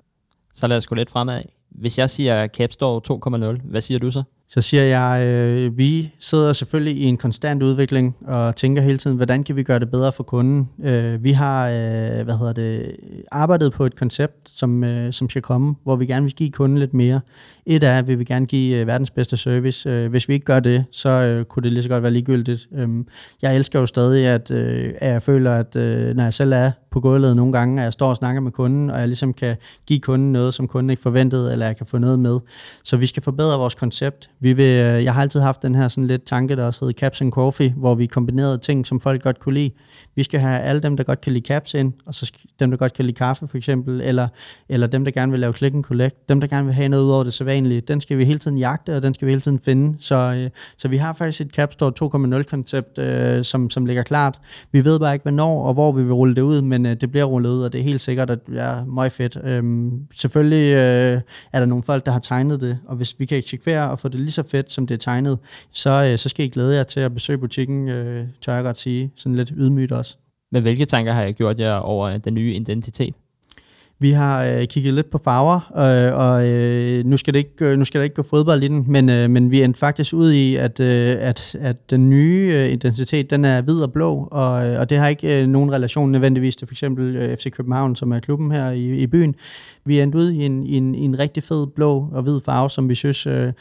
Så 0.55 0.67
lad 0.67 0.77
os 0.77 0.87
gå 0.87 0.95
lidt 0.95 1.11
fremad. 1.11 1.43
Hvis 1.71 1.99
jeg 1.99 2.11
siger 2.11 2.47
Capstore 2.47 3.55
2.0, 3.57 3.61
hvad 3.65 3.81
siger 3.81 3.99
du 3.99 4.11
så? 4.11 4.23
Så 4.49 4.63
siger 4.63 4.83
jeg, 4.83 5.27
øh, 5.27 5.79
vi 5.79 6.13
sidder 6.19 6.53
selvfølgelig 6.53 6.97
i 6.97 7.05
en 7.05 7.17
konstant 7.17 7.63
udvikling 7.63 8.17
og 8.27 8.57
tænker 8.57 8.83
hele 8.83 8.99
tiden, 8.99 9.17
hvordan 9.17 9.45
kan 9.45 9.57
vi 9.57 9.63
gøre 9.63 9.79
det 9.79 9.91
bedre 9.91 10.13
for 10.13 10.23
kunden. 10.23 10.69
Øh, 10.85 11.25
vi 11.25 11.33
har 11.33 11.69
øh, 11.69 12.25
hvad 12.25 12.39
hedder 12.39 12.53
det, 12.53 12.97
arbejdet 13.33 13.73
på 13.73 13.87
et 13.87 13.97
koncept, 13.97 14.51
som, 14.51 14.85
øh, 14.85 15.13
som 15.13 15.31
skal 15.31 15.43
komme, 15.43 15.75
hvor 15.83 15.97
vi 15.97 16.07
gerne 16.07 16.25
vil 16.25 16.35
give 16.35 16.51
kunden 16.51 16.79
lidt 16.79 16.95
mere. 16.95 17.21
Et 17.67 17.85
er, 17.85 17.99
at 17.99 18.09
vi 18.09 18.15
vil 18.15 18.27
gerne 18.27 18.47
give 18.47 18.81
øh, 18.81 18.87
verdens 18.87 19.11
bedste 19.11 19.37
service. 19.37 19.89
Øh, 19.91 20.11
hvis 20.11 20.29
vi 20.29 20.35
ikke 20.35 20.47
gør 20.47 20.61
det, 20.61 20.85
så 20.91 21.09
øh, 21.09 21.45
kunne 21.45 21.63
det 21.63 21.73
lige 21.73 21.83
så 21.83 21.89
godt 21.89 22.03
være 22.03 22.13
ligegyldigt. 22.13 22.69
Øh, 22.75 22.89
jeg 23.43 23.57
elsker 23.57 23.81
jo 23.81 23.87
stadig, 23.87 24.27
at, 24.27 24.51
øh, 24.51 24.95
at 24.99 25.13
jeg 25.13 25.23
føler, 25.23 25.53
at 25.53 25.77
øh, 25.77 26.17
når 26.17 26.23
jeg 26.23 26.35
selv 26.35 26.53
er 26.53 26.71
på 26.91 27.01
gulvet 27.01 27.37
nogle 27.37 27.53
gange, 27.53 27.81
at 27.81 27.85
jeg 27.85 27.93
står 27.93 28.09
og 28.09 28.17
snakker 28.17 28.41
med 28.41 28.53
kunden, 28.53 28.91
og 28.91 28.99
jeg 28.99 29.09
ligesom 29.09 29.33
kan 29.33 29.57
give 29.87 30.01
kunden 30.01 30.33
noget, 30.33 30.55
som 30.55 30.69
kunden 30.69 30.91
ikke 30.91 31.03
forventede, 31.03 31.53
eller 31.53 31.67
jeg 31.67 31.77
kan 31.77 31.87
få 31.87 31.99
noget 31.99 32.19
med. 32.19 32.39
Så 32.85 32.97
vi 32.97 33.07
skal 33.07 33.23
forbedre 33.23 33.59
vores 33.59 33.75
koncept. 33.75 34.31
Vi 34.41 34.53
vil, 34.53 34.65
øh, 34.65 35.05
jeg 35.05 35.15
har 35.15 35.23
altid 35.23 35.41
haft 35.41 35.63
den 35.63 35.75
her 35.75 35.89
sådan 35.89 36.07
lidt 36.07 36.25
tanke, 36.25 36.57
der 36.57 36.65
også 36.65 36.85
hedder 36.85 36.99
Caps 36.99 37.21
and 37.21 37.33
Coffee, 37.33 37.75
hvor 37.77 37.95
vi 37.95 38.07
kombinerede 38.07 38.59
ting, 38.59 38.87
som 38.87 39.01
folk 39.01 39.23
godt 39.23 39.39
kunne 39.41 39.55
lide. 39.55 39.71
Vi 40.17 40.23
skal 40.23 40.41
have 40.41 40.61
alle 40.61 40.83
dem, 40.83 40.97
der 40.97 41.05
godt 41.05 41.21
kan 41.21 41.33
lide 41.33 41.47
caps 41.47 41.75
ind, 41.75 41.93
og 42.07 42.15
så 42.15 42.33
dem, 42.61 42.71
der 42.71 42.77
godt 42.77 42.93
kan 42.93 43.05
lide 43.05 43.17
kaffe 43.17 43.47
for 43.49 43.57
eksempel, 43.57 44.01
eller, 44.01 44.29
eller 44.69 44.87
dem, 44.87 45.05
der 45.05 45.13
gerne 45.13 45.33
vil 45.33 45.41
lave 45.41 45.53
click 45.53 45.75
and 45.75 45.85
collect, 45.85 46.29
dem, 46.29 46.41
der 46.41 46.49
gerne 46.49 46.67
vil 46.67 46.75
have 46.75 46.89
noget 46.89 47.05
ud 47.05 47.11
over 47.11 47.25
det 47.25 47.33
sædvanlige. 47.33 47.81
Den 47.81 48.01
skal 48.01 48.19
vi 48.19 48.25
hele 48.25 48.39
tiden 48.39 48.59
jagte, 48.59 48.97
og 48.97 49.03
den 49.03 49.15
skal 49.15 49.27
vi 49.27 49.33
hele 49.33 49.41
tiden 49.41 49.59
finde. 49.59 49.97
Så, 49.99 50.15
øh, 50.15 50.51
så 50.77 50.89
vi 50.89 50.97
har 50.97 51.13
faktisk 51.13 51.41
et 51.41 51.51
Capstore 51.51 51.93
2.0 52.39 52.43
koncept, 52.43 52.99
øh, 52.99 53.45
som, 53.45 53.71
som 53.71 53.87
ligger 53.87 54.03
klart. 54.03 54.39
Vi 54.73 54.85
ved 54.85 54.99
bare 54.99 55.15
ikke, 55.15 55.23
hvornår 55.23 55.67
og 55.67 55.75
hvor 55.75 55.93
vi 55.93 56.03
vil 56.03 56.13
rulle 56.13 56.35
det 56.35 56.43
ud, 56.43 56.63
men 56.63 56.87
øh, 56.87 56.97
det 57.01 57.11
bliver 57.11 57.25
rullet 57.25 57.51
ud, 57.51 57.63
og 57.63 57.73
det 57.73 57.79
er 57.79 57.85
helt 57.85 58.01
sikkert, 58.01 58.31
at 58.31 58.47
det 58.47 58.61
er 58.61 58.85
meget 58.85 59.13
fedt. 59.13 59.39
Øhm, 59.45 59.93
selvfølgelig 60.15 60.75
øh, 60.75 61.21
er 61.53 61.59
der 61.59 61.67
nogle 61.67 61.83
folk, 61.83 62.07
der 62.07 62.13
har 62.13 62.21
tegnet 62.21 62.61
det, 62.61 62.79
og 62.87 62.97
hvis 62.97 63.15
vi 63.19 63.27
kan 63.27 63.39
eksekvere 63.39 63.91
og 63.91 63.99
få 63.99 64.09
det 64.09 64.21
lige 64.27 64.33
så 64.33 64.43
fedt, 64.43 64.73
som 64.73 64.87
det 64.87 64.95
er 64.95 64.99
tegnet, 64.99 65.39
så, 65.73 65.91
øh, 65.91 66.19
så 66.19 66.29
skal 66.29 66.45
I 66.45 66.49
glæde 66.49 66.77
jer 66.77 66.83
til 66.83 67.01
at 67.01 67.15
besøge 67.15 67.39
butikken, 67.39 67.89
øh, 67.89 68.27
tør 68.41 68.55
jeg 68.55 68.65
godt 68.65 68.79
sige, 68.79 69.11
sådan 69.17 69.37
lidt 69.37 69.53
ydmygt 69.57 69.93
også. 69.93 70.17
Men 70.53 70.63
hvilke 70.63 70.85
tanker 70.85 71.13
har 71.13 71.23
jeg 71.23 71.35
gjort 71.35 71.61
jer 71.61 71.75
over 71.75 72.19
den 72.19 72.35
nye 72.35 72.55
identitet? 72.55 73.15
Vi 73.99 74.11
har 74.11 74.45
øh, 74.45 74.67
kigget 74.67 74.95
lidt 74.95 75.11
på 75.11 75.19
farver, 75.19 75.73
øh, 75.77 76.19
og 76.19 76.49
øh, 76.49 77.05
nu, 77.05 77.17
skal 77.17 77.35
det 77.35 77.39
ikke, 77.39 77.65
øh, 77.65 77.79
nu 77.79 77.85
skal 77.85 77.99
der 77.99 78.03
ikke 78.05 78.17
gå 78.17 78.23
fodbold 78.23 78.63
i 78.63 78.69
den, 78.69 78.85
men, 78.89 79.09
øh, 79.09 79.31
men 79.31 79.51
vi 79.51 79.63
endte 79.63 79.79
faktisk 79.79 80.15
ud 80.15 80.33
i, 80.33 80.57
at, 80.57 80.81
øh, 80.81 81.17
at, 81.21 81.57
at 81.61 81.91
den 81.91 82.11
nye 82.11 82.53
øh, 82.55 82.69
identitet, 82.69 83.31
den 83.31 83.45
er 83.45 83.61
hvid 83.61 83.81
og 83.81 83.93
blå, 83.93 84.29
og, 84.31 84.69
øh, 84.69 84.81
og 84.81 84.91
det 84.91 84.99
har 84.99 85.09
ikke 85.09 85.43
øh, 85.43 85.49
nogen 85.49 85.73
relation 85.73 86.13
nødvendigvis 86.13 86.57
til 86.57 86.69
for 86.69 86.75
eksempel 86.75 87.17
øh, 87.17 87.37
FC 87.37 87.51
København, 87.51 87.97
som 87.97 88.13
er 88.13 88.21
klubben 88.21 88.51
her 88.51 88.71
i, 88.71 88.97
i 88.97 89.07
byen. 89.07 89.35
Vi 89.85 90.01
endte 90.01 90.19
ud 90.19 90.31
i 90.31 90.47
en, 90.47 90.63
i, 90.63 90.77
en, 90.77 90.95
i 90.95 91.05
en 91.05 91.19
rigtig 91.19 91.43
fed 91.43 91.67
blå 91.67 92.09
og 92.13 92.23
hvid 92.23 92.41
farve, 92.45 92.71
som 92.71 92.89
vi 92.89 92.95
synes... 92.95 93.27
Øh, 93.27 93.53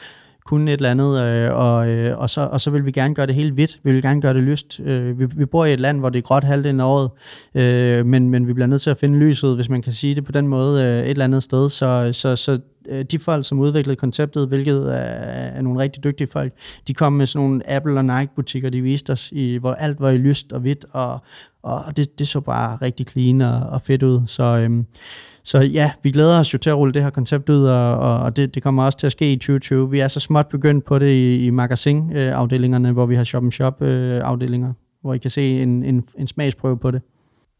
kunne 0.46 0.72
et 0.72 0.76
eller 0.76 0.90
andet, 0.90 1.20
øh, 1.20 1.54
og, 1.54 1.88
øh, 1.88 2.18
og, 2.18 2.30
så, 2.30 2.40
og 2.40 2.60
så 2.60 2.70
vil 2.70 2.86
vi 2.86 2.90
gerne 2.90 3.14
gøre 3.14 3.26
det 3.26 3.34
helt 3.34 3.54
hvidt. 3.54 3.80
Vi 3.82 3.92
vil 3.92 4.02
gerne 4.02 4.20
gøre 4.20 4.34
det 4.34 4.42
lyst. 4.42 4.80
Øh, 4.80 5.20
vi, 5.20 5.26
vi 5.36 5.46
bor 5.46 5.64
i 5.64 5.72
et 5.72 5.80
land, 5.80 5.98
hvor 5.98 6.08
det 6.08 6.18
er 6.18 6.22
gråt 6.22 6.44
halvdelen 6.44 6.80
af 6.80 6.84
året, 6.84 7.10
øh, 7.54 8.06
men, 8.06 8.30
men 8.30 8.48
vi 8.48 8.52
bliver 8.52 8.66
nødt 8.66 8.82
til 8.82 8.90
at 8.90 8.98
finde 8.98 9.18
lyset, 9.18 9.54
hvis 9.54 9.68
man 9.68 9.82
kan 9.82 9.92
sige 9.92 10.14
det 10.14 10.24
på 10.24 10.32
den 10.32 10.48
måde, 10.48 10.82
øh, 10.82 11.00
et 11.00 11.10
eller 11.10 11.24
andet 11.24 11.42
sted. 11.42 11.70
Så, 11.70 12.10
så, 12.12 12.36
så 12.36 12.58
øh, 12.88 13.04
de 13.04 13.18
folk, 13.18 13.46
som 13.46 13.58
udviklede 13.58 13.96
konceptet, 13.96 14.48
hvilket 14.48 14.94
er, 14.94 14.98
er 14.98 15.62
nogle 15.62 15.80
rigtig 15.80 16.04
dygtige 16.04 16.28
folk, 16.32 16.52
de 16.88 16.94
kom 16.94 17.12
med 17.12 17.26
sådan 17.26 17.46
nogle 17.46 17.70
Apple 17.70 17.98
og 17.98 18.04
Nike-butikker, 18.04 18.70
de 18.70 18.80
viste 18.82 19.10
os, 19.10 19.28
i, 19.32 19.56
hvor 19.56 19.72
alt 19.72 20.00
var 20.00 20.10
i 20.10 20.18
lyst 20.18 20.52
og 20.52 20.60
hvidt, 20.60 20.84
og, 20.92 21.18
og 21.62 21.96
det, 21.96 22.18
det 22.18 22.28
så 22.28 22.40
bare 22.40 22.78
rigtig 22.82 23.06
clean 23.08 23.40
og, 23.40 23.60
og 23.60 23.82
fedt 23.82 24.02
ud. 24.02 24.20
Så, 24.26 24.42
øhm, 24.42 24.86
så 25.46 25.60
ja, 25.60 25.92
vi 26.02 26.10
glæder 26.10 26.40
os 26.40 26.54
jo 26.54 26.58
til 26.58 26.70
at 26.70 26.76
rulle 26.76 26.94
det 26.94 27.02
her 27.02 27.10
koncept 27.10 27.48
ud, 27.48 27.64
og, 27.64 28.18
og 28.18 28.36
det, 28.36 28.54
det 28.54 28.62
kommer 28.62 28.84
også 28.84 28.98
til 28.98 29.06
at 29.06 29.12
ske 29.12 29.32
i 29.32 29.36
2020. 29.36 29.90
Vi 29.90 29.98
er 29.98 30.08
så 30.08 30.20
småt 30.20 30.46
begyndt 30.46 30.84
på 30.84 30.98
det 30.98 31.10
i, 31.10 31.46
i 31.46 31.50
magasin-afdelingerne, 31.50 32.92
hvor 32.92 33.06
vi 33.06 33.14
har 33.14 33.24
shop-and-shop-afdelinger, 33.24 34.72
hvor 35.00 35.14
I 35.14 35.18
kan 35.18 35.30
se 35.30 35.62
en, 35.62 35.84
en, 35.84 36.04
en 36.18 36.26
smagsprøve 36.26 36.78
på 36.78 36.90
det. 36.90 37.02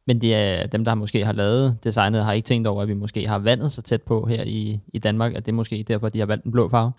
Men 0.07 0.21
det 0.21 0.35
er 0.35 0.67
dem, 0.67 0.85
der 0.85 0.95
måske 0.95 1.25
har 1.25 1.33
lavet 1.33 1.77
designet, 1.85 2.25
har 2.25 2.33
ikke 2.33 2.47
tænkt 2.47 2.69
over, 2.69 2.83
at 2.83 2.89
vi 2.89 2.95
måske 2.95 3.29
har 3.29 3.39
vandet 3.39 3.73
så 3.73 3.83
tæt 3.83 4.03
på 4.03 4.27
her 4.27 4.43
i, 4.43 4.81
i 4.95 4.99
Danmark, 4.99 5.35
at 5.35 5.47
det 5.47 5.53
er 5.53 5.57
måske 5.57 5.85
derfor, 5.89 6.09
de 6.09 6.19
har 6.19 6.27
valgt 6.27 6.45
en 6.45 6.53
blå 6.53 6.69
farve? 6.69 6.93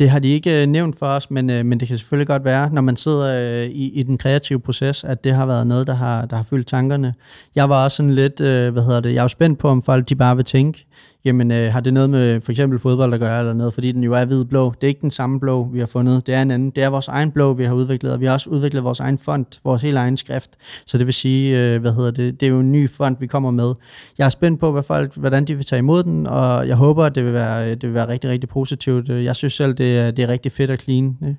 Det 0.00 0.10
har 0.10 0.18
de 0.18 0.28
ikke 0.28 0.62
øh, 0.62 0.66
nævnt 0.66 0.98
for 0.98 1.06
os, 1.06 1.30
men, 1.30 1.50
øh, 1.50 1.66
men 1.66 1.80
det 1.80 1.88
kan 1.88 1.98
selvfølgelig 1.98 2.26
godt 2.26 2.44
være, 2.44 2.70
når 2.72 2.82
man 2.82 2.96
sidder 2.96 3.62
øh, 3.64 3.70
i, 3.70 3.90
i 3.90 4.02
den 4.02 4.18
kreative 4.18 4.60
proces, 4.60 5.04
at 5.04 5.24
det 5.24 5.32
har 5.32 5.46
været 5.46 5.66
noget, 5.66 5.86
der 5.86 5.94
har, 5.94 6.26
der 6.26 6.36
har 6.36 6.42
fyldt 6.42 6.66
tankerne. 6.66 7.14
Jeg 7.54 7.68
var 7.68 7.84
også 7.84 7.96
sådan 7.96 8.14
lidt, 8.14 8.40
øh, 8.40 8.72
hvad 8.72 8.82
hedder 8.82 9.00
det, 9.00 9.14
jeg 9.14 9.24
er 9.24 9.28
spændt 9.28 9.58
på, 9.58 9.68
om 9.68 9.82
folk 9.82 10.08
de 10.08 10.16
bare 10.16 10.36
vil 10.36 10.44
tænke, 10.44 10.86
jamen 11.24 11.50
øh, 11.50 11.72
har 11.72 11.80
det 11.80 11.94
noget 11.94 12.10
med 12.10 12.40
for 12.40 12.52
eksempel 12.52 12.78
fodbold 12.78 13.14
at 13.14 13.20
gøre 13.20 13.38
eller 13.38 13.52
noget, 13.52 13.74
fordi 13.74 13.92
den 13.92 14.04
jo 14.04 14.12
er 14.12 14.24
hvid-blå. 14.24 14.70
Det 14.70 14.84
er 14.84 14.88
ikke 14.88 15.00
den 15.00 15.10
samme 15.10 15.40
blå, 15.40 15.68
vi 15.72 15.78
har 15.78 15.86
fundet. 15.86 16.26
Det 16.26 16.34
er 16.34 16.42
en 16.42 16.50
anden. 16.50 16.70
Det 16.70 16.82
er 16.82 16.88
vores 16.88 17.08
egen 17.08 17.30
blå, 17.30 17.52
vi 17.52 17.64
har 17.64 17.74
udviklet, 17.74 18.12
og 18.12 18.20
vi 18.20 18.26
har 18.26 18.32
også 18.32 18.50
udviklet 18.50 18.84
vores 18.84 19.00
egen 19.00 19.18
font, 19.18 19.60
vores 19.64 19.82
helt 19.82 19.96
egen 19.96 20.16
skrift. 20.16 20.50
Så 20.86 20.98
det 20.98 21.06
vil 21.06 21.14
sige, 21.14 21.58
øh, 21.58 21.80
hvad 21.80 21.92
hedder 21.92 22.10
det, 22.10 22.40
det 22.40 22.46
er 22.46 22.50
jo 22.50 22.60
en 22.60 22.72
ny 22.72 22.90
font, 22.90 23.20
vi 23.20 23.26
kommer 23.26 23.50
med. 23.50 23.74
Jeg 24.18 24.24
er 24.24 24.30
spændt 24.30 24.60
på, 24.60 24.72
hvad 24.72 24.82
folk, 24.82 25.16
hvordan 25.16 25.44
de 25.44 25.54
vil 25.54 25.64
tage 25.64 25.78
imod 25.78 26.02
den, 26.02 26.26
og 26.26 26.68
jeg 26.68 26.76
håber, 26.76 27.04
at 27.04 27.14
det 27.14 27.24
vil 27.24 27.32
være, 27.32 27.70
det 27.70 27.82
vil 27.82 27.94
være 27.94 28.08
rigtig, 28.08 28.30
rigtig 28.30 28.48
positivt. 28.48 29.08
Jeg 29.08 29.36
synes 29.36 29.54
selv, 29.54 29.74
det 29.74 29.98
er, 29.98 30.10
det 30.10 30.22
er 30.22 30.28
rigtig 30.28 30.52
fedt 30.52 30.70
og 30.70 30.78
clean. 30.78 31.18
Ja. 31.22 31.34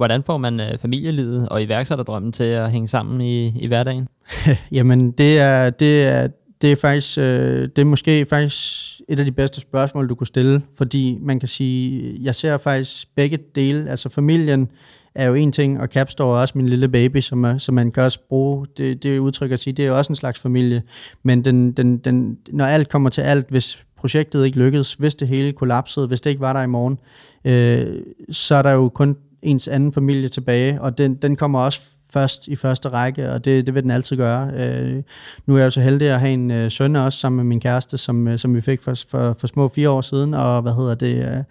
Hvordan 0.00 0.22
får 0.22 0.38
man 0.38 0.60
øh, 0.60 0.78
familielivet 0.78 1.48
og 1.48 1.62
iværksætterdrømmen 1.62 2.32
til 2.32 2.44
at 2.44 2.70
hænge 2.70 2.88
sammen 2.88 3.20
i, 3.20 3.62
i 3.62 3.66
hverdagen? 3.66 4.08
Jamen, 4.72 5.10
det 5.10 5.38
er, 5.38 5.70
det 5.70 6.04
er, 6.04 6.28
det 6.62 6.72
er 6.72 6.76
faktisk, 6.76 7.18
øh, 7.18 7.68
det 7.76 7.78
er 7.78 7.84
måske 7.84 8.26
faktisk 8.26 9.00
et 9.08 9.18
af 9.18 9.24
de 9.24 9.32
bedste 9.32 9.60
spørgsmål, 9.60 10.08
du 10.08 10.14
kunne 10.14 10.26
stille, 10.26 10.62
fordi 10.76 11.18
man 11.20 11.40
kan 11.40 11.48
sige, 11.48 12.14
jeg 12.22 12.34
ser 12.34 12.58
faktisk 12.58 13.08
begge 13.16 13.38
dele, 13.54 13.90
altså 13.90 14.08
familien 14.08 14.68
er 15.14 15.26
jo 15.26 15.34
en 15.34 15.52
ting, 15.52 15.80
og 15.80 15.88
Capstore 15.88 16.36
er 16.36 16.40
også 16.40 16.58
min 16.58 16.68
lille 16.68 16.88
baby, 16.88 17.20
som, 17.20 17.44
er, 17.44 17.58
som 17.58 17.74
man 17.74 17.92
kan 17.92 18.02
også 18.02 18.18
bruge. 18.28 18.66
Det, 18.76 19.02
det 19.02 19.18
udtryk 19.18 19.50
at 19.50 19.60
sige, 19.60 19.72
det 19.72 19.86
er 19.86 19.90
også 19.90 20.12
en 20.12 20.16
slags 20.16 20.40
familie, 20.40 20.82
men 21.22 21.44
den, 21.44 21.72
den, 21.72 21.98
den, 21.98 22.38
når 22.52 22.64
alt 22.64 22.88
kommer 22.88 23.10
til 23.10 23.20
alt, 23.22 23.48
hvis 23.48 23.84
projektet 23.96 24.44
ikke 24.44 24.58
lykkedes, 24.58 24.94
hvis 24.94 25.14
det 25.14 25.28
hele 25.28 25.52
kollapsede, 25.52 26.06
hvis 26.06 26.20
det 26.20 26.30
ikke 26.30 26.40
var 26.40 26.52
der 26.52 26.62
i 26.62 26.66
morgen, 26.66 26.98
øh, 27.44 28.02
så 28.30 28.54
er 28.54 28.62
der 28.62 28.70
jo 28.70 28.88
kun 28.88 29.16
ens 29.42 29.68
anden 29.68 29.92
familie 29.92 30.28
tilbage, 30.28 30.80
og 30.80 30.98
den, 30.98 31.14
den 31.14 31.36
kommer 31.36 31.60
også 31.60 31.80
først 32.12 32.48
i 32.48 32.56
første 32.56 32.88
række, 32.88 33.32
og 33.32 33.44
det, 33.44 33.66
det 33.66 33.74
vil 33.74 33.82
den 33.82 33.90
altid 33.90 34.16
gøre. 34.16 34.50
Øh, 34.54 35.02
nu 35.46 35.54
er 35.54 35.58
jeg 35.58 35.64
jo 35.64 35.70
så 35.70 35.80
heldig 35.80 36.08
at 36.10 36.20
have 36.20 36.32
en 36.32 36.50
øh, 36.50 36.70
søn 36.70 36.96
også 36.96 37.18
sammen 37.18 37.36
med 37.36 37.44
min 37.44 37.60
kæreste, 37.60 37.98
som, 37.98 38.28
øh, 38.28 38.38
som 38.38 38.54
vi 38.54 38.60
fik 38.60 38.82
for, 38.82 38.94
for, 39.10 39.36
for 39.40 39.46
små 39.46 39.68
fire 39.68 39.90
år 39.90 40.00
siden, 40.00 40.34
og 40.34 40.62
hvad 40.62 40.72
hedder 40.72 40.94
det... 40.94 41.16
Øh, 41.16 41.44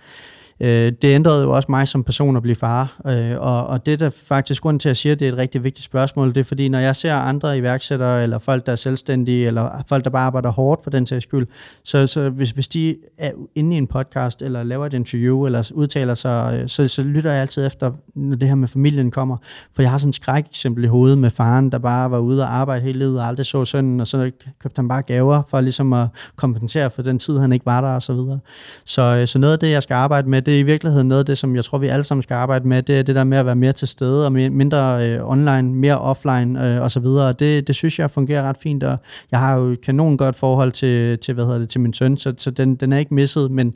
øh, 0.60 0.92
det 1.02 1.04
ændrede 1.04 1.44
jo 1.44 1.52
også 1.52 1.66
mig 1.70 1.88
som 1.88 2.04
person 2.04 2.36
at 2.36 2.42
blive 2.42 2.56
far, 2.56 3.02
øh, 3.08 3.40
og, 3.40 3.68
og 3.68 3.86
det 3.86 4.00
der 4.00 4.10
faktisk 4.10 4.62
grund 4.62 4.80
til, 4.80 4.90
at 4.90 4.92
jeg 4.92 4.98
siger, 4.98 5.14
at 5.14 5.20
det 5.20 5.28
er 5.28 5.32
et 5.32 5.38
rigtig 5.38 5.64
vigtigt 5.64 5.86
spørgsmål, 5.86 6.28
det 6.28 6.38
er 6.38 6.44
fordi, 6.44 6.70
når 6.70 6.80
jeg 6.80 6.96
ser 6.96 7.14
andre 7.14 7.58
iværksættere, 7.58 8.24
eller 8.24 8.40
folk, 8.40 8.66
der 8.66 8.72
er 8.72 8.76
selvstændige, 8.76 9.48
eller 9.48 9.84
folk, 9.90 10.04
der 10.04 10.10
bare 10.10 10.26
arbejder 10.26 10.50
hårdt 10.50 10.84
for 10.84 10.90
den 10.90 11.06
sags 11.06 11.24
skyld, 11.24 11.48
så, 11.84 12.08
så 12.08 12.30
hvis, 12.30 12.52
hvis 12.52 12.68
de 12.68 12.96
er 13.18 13.32
inde 13.56 13.76
i 13.76 13.78
en 13.78 13.88
podcast, 13.88 14.42
eller 14.42 14.64
laver 14.64 14.86
et 14.86 14.94
interview, 14.94 15.46
eller 15.46 15.72
udtaler 15.74 16.14
sig, 16.14 16.60
øh, 16.62 16.70
så, 16.70 16.88
så 16.88 17.04
lytter 17.04 17.32
jeg 17.32 17.42
altid 17.42 17.68
efter, 17.68 17.92
når 18.16 18.36
det 18.36 18.48
her 18.48 18.56
med 18.56 18.68
familien 18.68 19.12
kommer. 19.12 19.38
For 19.76 19.82
jeg 19.82 19.92
har 19.92 19.98
sådan 19.98 20.10
et 20.10 20.16
skræk 20.16 20.46
eksempel 20.50 20.84
i 20.84 20.88
hovedet 20.88 21.18
med 21.18 21.30
faren, 21.30 21.72
der 21.72 21.78
bare 21.78 22.12
var 22.12 22.20
ude 22.20 22.44
og 22.44 22.56
arbejde 22.56 22.86
hele 22.86 23.00
livet 23.00 23.20
og 23.20 23.28
aldrig 23.28 23.46
så 23.46 23.66
sønnen, 23.66 24.00
og 24.00 24.08
så 24.08 24.32
købte 24.60 24.80
han 24.80 24.88
bare 24.88 25.02
gaver 25.02 25.42
for 25.50 25.62
ligesom 25.62 25.94
at 25.94 26.08
kompensere 26.36 26.90
for 26.90 27.02
den 27.02 27.20
tid, 27.20 27.38
han 27.40 27.52
ikke 27.52 27.66
var 27.66 27.82
der 27.82 27.90
og 27.90 28.02
så 28.02 28.14
videre. 28.14 28.40
Så, 28.86 29.02
øh, 29.02 29.28
så 29.28 29.40
noget 29.40 29.54
af 29.54 29.60
det, 29.60 29.72
jeg 29.72 29.84
skal 29.84 29.94
arbejde 29.94 30.30
med, 30.30 30.42
det 30.50 30.56
er 30.56 30.60
i 30.60 30.64
virkeligheden 30.64 31.08
noget 31.08 31.20
af 31.20 31.26
det, 31.26 31.38
som 31.38 31.56
jeg 31.56 31.66
tror, 31.66 31.78
vi 31.78 31.88
alle 31.88 32.04
sammen 32.04 32.24
skal 32.24 32.36
arbejde 32.36 32.68
med, 32.68 32.84
det 32.84 33.00
er 33.00 33.04
det 33.04 33.16
der 33.16 33.24
med 33.24 33.38
at 33.38 33.46
være 33.46 33.56
mere 33.56 33.74
til 33.74 33.88
stede 33.88 34.26
og 34.26 34.32
mindre 34.32 35.08
øh, 35.08 35.30
online, 35.30 35.74
mere 35.74 36.00
offline 36.00 36.66
øh, 36.66 36.82
og 36.82 36.92
så 36.92 37.00
videre. 37.00 37.34
Det, 37.34 37.68
det 37.68 37.76
synes 37.76 38.00
jeg 38.00 38.12
fungerer 38.12 38.44
ret 38.44 38.58
fint, 38.64 38.84
og 38.84 38.98
jeg 39.32 39.40
har 39.40 39.56
jo 39.56 39.66
et 39.66 39.82
kanon 39.82 40.18
godt 40.18 40.36
forhold 40.36 40.72
til, 40.72 41.20
til, 41.20 41.34
hvad 41.34 41.46
hedder 41.46 41.60
det, 41.60 41.70
til 41.70 41.82
min 41.82 41.94
søn, 41.94 42.18
så, 42.18 42.34
så 42.38 42.52
den, 42.52 42.76
den 42.76 42.94
er 42.94 42.98
ikke 42.98 43.14
misset, 43.14 43.52
men, 43.52 43.74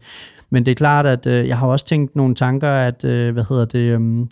men 0.50 0.66
det 0.66 0.72
er 0.72 0.76
klart, 0.76 1.06
at 1.06 1.28
øh, 1.28 1.48
jeg 1.48 1.58
har 1.58 1.68
også 1.68 1.86
tænkt 1.86 2.16
nogle 2.16 2.36
tanker, 2.36 2.70
at, 2.70 3.06
øh, 3.06 3.34
hvad 3.34 3.44
hedder 3.50 3.66
det, 3.66 3.80
øh, 3.80 4.26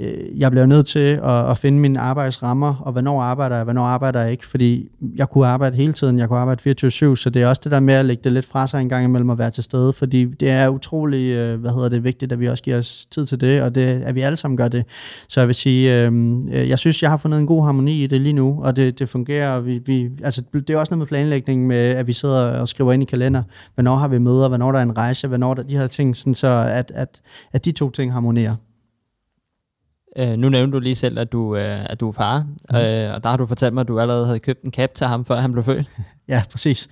øh, 0.00 0.40
jeg 0.40 0.50
bliver 0.50 0.66
nødt 0.66 0.86
til 0.86 1.20
at, 1.24 1.50
at 1.50 1.58
finde 1.58 1.78
mine 1.78 2.00
arbejdsrammer, 2.00 2.74
og 2.74 2.92
hvornår 2.92 3.22
arbejder 3.22 3.56
jeg, 3.56 3.64
hvornår 3.64 3.82
arbejder 3.82 4.20
jeg 4.20 4.32
ikke, 4.32 4.46
fordi 4.46 4.88
jeg 5.16 5.28
kunne 5.28 5.46
arbejde 5.46 5.76
hele 5.76 5.92
tiden, 5.92 6.18
jeg 6.18 6.28
kunne 6.28 6.38
arbejde 6.38 6.70
24-7, 6.70 7.16
så 7.16 7.30
det 7.34 7.42
er 7.42 7.46
også 7.46 7.60
det 7.64 7.72
der 7.72 7.80
med 7.80 7.94
at 7.94 8.04
lægge 8.04 8.20
det 8.24 8.32
lidt 8.32 8.46
fra 8.46 8.66
sig 8.66 8.80
en 8.80 8.88
gang 8.88 9.04
imellem 9.04 9.30
at 9.30 9.38
være 9.38 9.50
til 9.50 9.64
stede, 9.64 9.92
fordi 9.92 10.24
det 10.24 10.50
er 10.50 10.68
utrolig, 10.68 11.30
øh, 11.30 11.60
hvad 11.60 11.70
hedder 11.70 11.88
det, 11.88 12.04
vigtigt, 12.04 12.32
at 12.32 12.40
vi 12.40 12.48
også 12.48 12.62
giver 12.62 12.78
os 12.78 13.06
tid 13.10 13.26
til 13.26 13.40
det, 13.40 13.62
og 13.62 13.74
det, 13.74 13.80
at 13.80 14.14
vi 14.14 14.20
alle 14.20 14.36
sammen 14.36 14.56
gør 14.56 14.68
det. 14.68 14.84
Så 15.28 15.40
jeg 15.40 15.46
vil 15.46 15.54
sige, 15.54 16.06
øh, 16.06 16.12
øh 16.52 16.68
jeg 16.68 16.78
synes, 16.78 17.02
jeg 17.02 17.10
har 17.10 17.16
fundet 17.16 17.38
en 17.38 17.46
god 17.46 17.64
harmoni 17.64 18.04
i 18.04 18.06
det 18.06 18.20
lige 18.20 18.32
nu, 18.32 18.60
og 18.62 18.76
det, 18.76 18.98
det 18.98 19.08
fungerer, 19.08 19.50
og 19.50 19.66
vi, 19.66 19.80
vi, 19.86 20.10
altså, 20.22 20.42
det 20.52 20.70
er 20.70 20.78
også 20.78 20.90
noget 20.90 20.98
med 20.98 21.06
planlægning 21.06 21.66
med, 21.66 21.76
at 21.76 22.06
vi 22.06 22.12
sidder 22.12 22.60
og 22.60 22.68
skriver 22.68 22.92
ind 22.92 23.02
i 23.02 23.06
kalender, 23.06 23.42
hvornår 23.74 23.96
har 23.96 24.08
vi 24.08 24.18
møder, 24.18 24.48
hvornår 24.48 24.72
der 24.72 24.78
er 24.78 24.82
en 24.82 24.98
rejse, 24.98 25.28
hvornår 25.28 25.54
der 25.54 25.62
er 25.62 25.66
de 25.66 25.76
her 25.76 25.86
ting, 25.86 26.16
sådan 26.16 26.34
så 26.34 26.66
at, 26.68 26.92
at, 26.94 27.20
at 27.52 27.64
de 27.64 27.72
to 27.72 27.90
ting 27.90 28.12
harmonerer. 28.12 28.56
Øh, 30.16 30.36
nu 30.36 30.48
nævnte 30.48 30.74
du 30.74 30.80
lige 30.80 30.94
selv, 30.94 31.18
at 31.18 31.32
du, 31.32 31.56
øh, 31.56 31.90
at 31.90 32.00
du 32.00 32.08
er 32.08 32.12
far, 32.12 32.38
mm. 32.70 32.76
øh, 32.76 33.14
og 33.14 33.24
der 33.24 33.28
har 33.28 33.36
du 33.36 33.46
fortalt 33.46 33.74
mig, 33.74 33.80
at 33.80 33.88
du 33.88 34.00
allerede 34.00 34.26
havde 34.26 34.38
købt 34.38 34.62
en 34.62 34.72
cap 34.72 34.94
til 34.94 35.06
ham, 35.06 35.24
før 35.24 35.36
han 35.36 35.52
blev 35.52 35.64
født. 35.64 35.90
Ja, 36.30 36.42
præcis. 36.50 36.88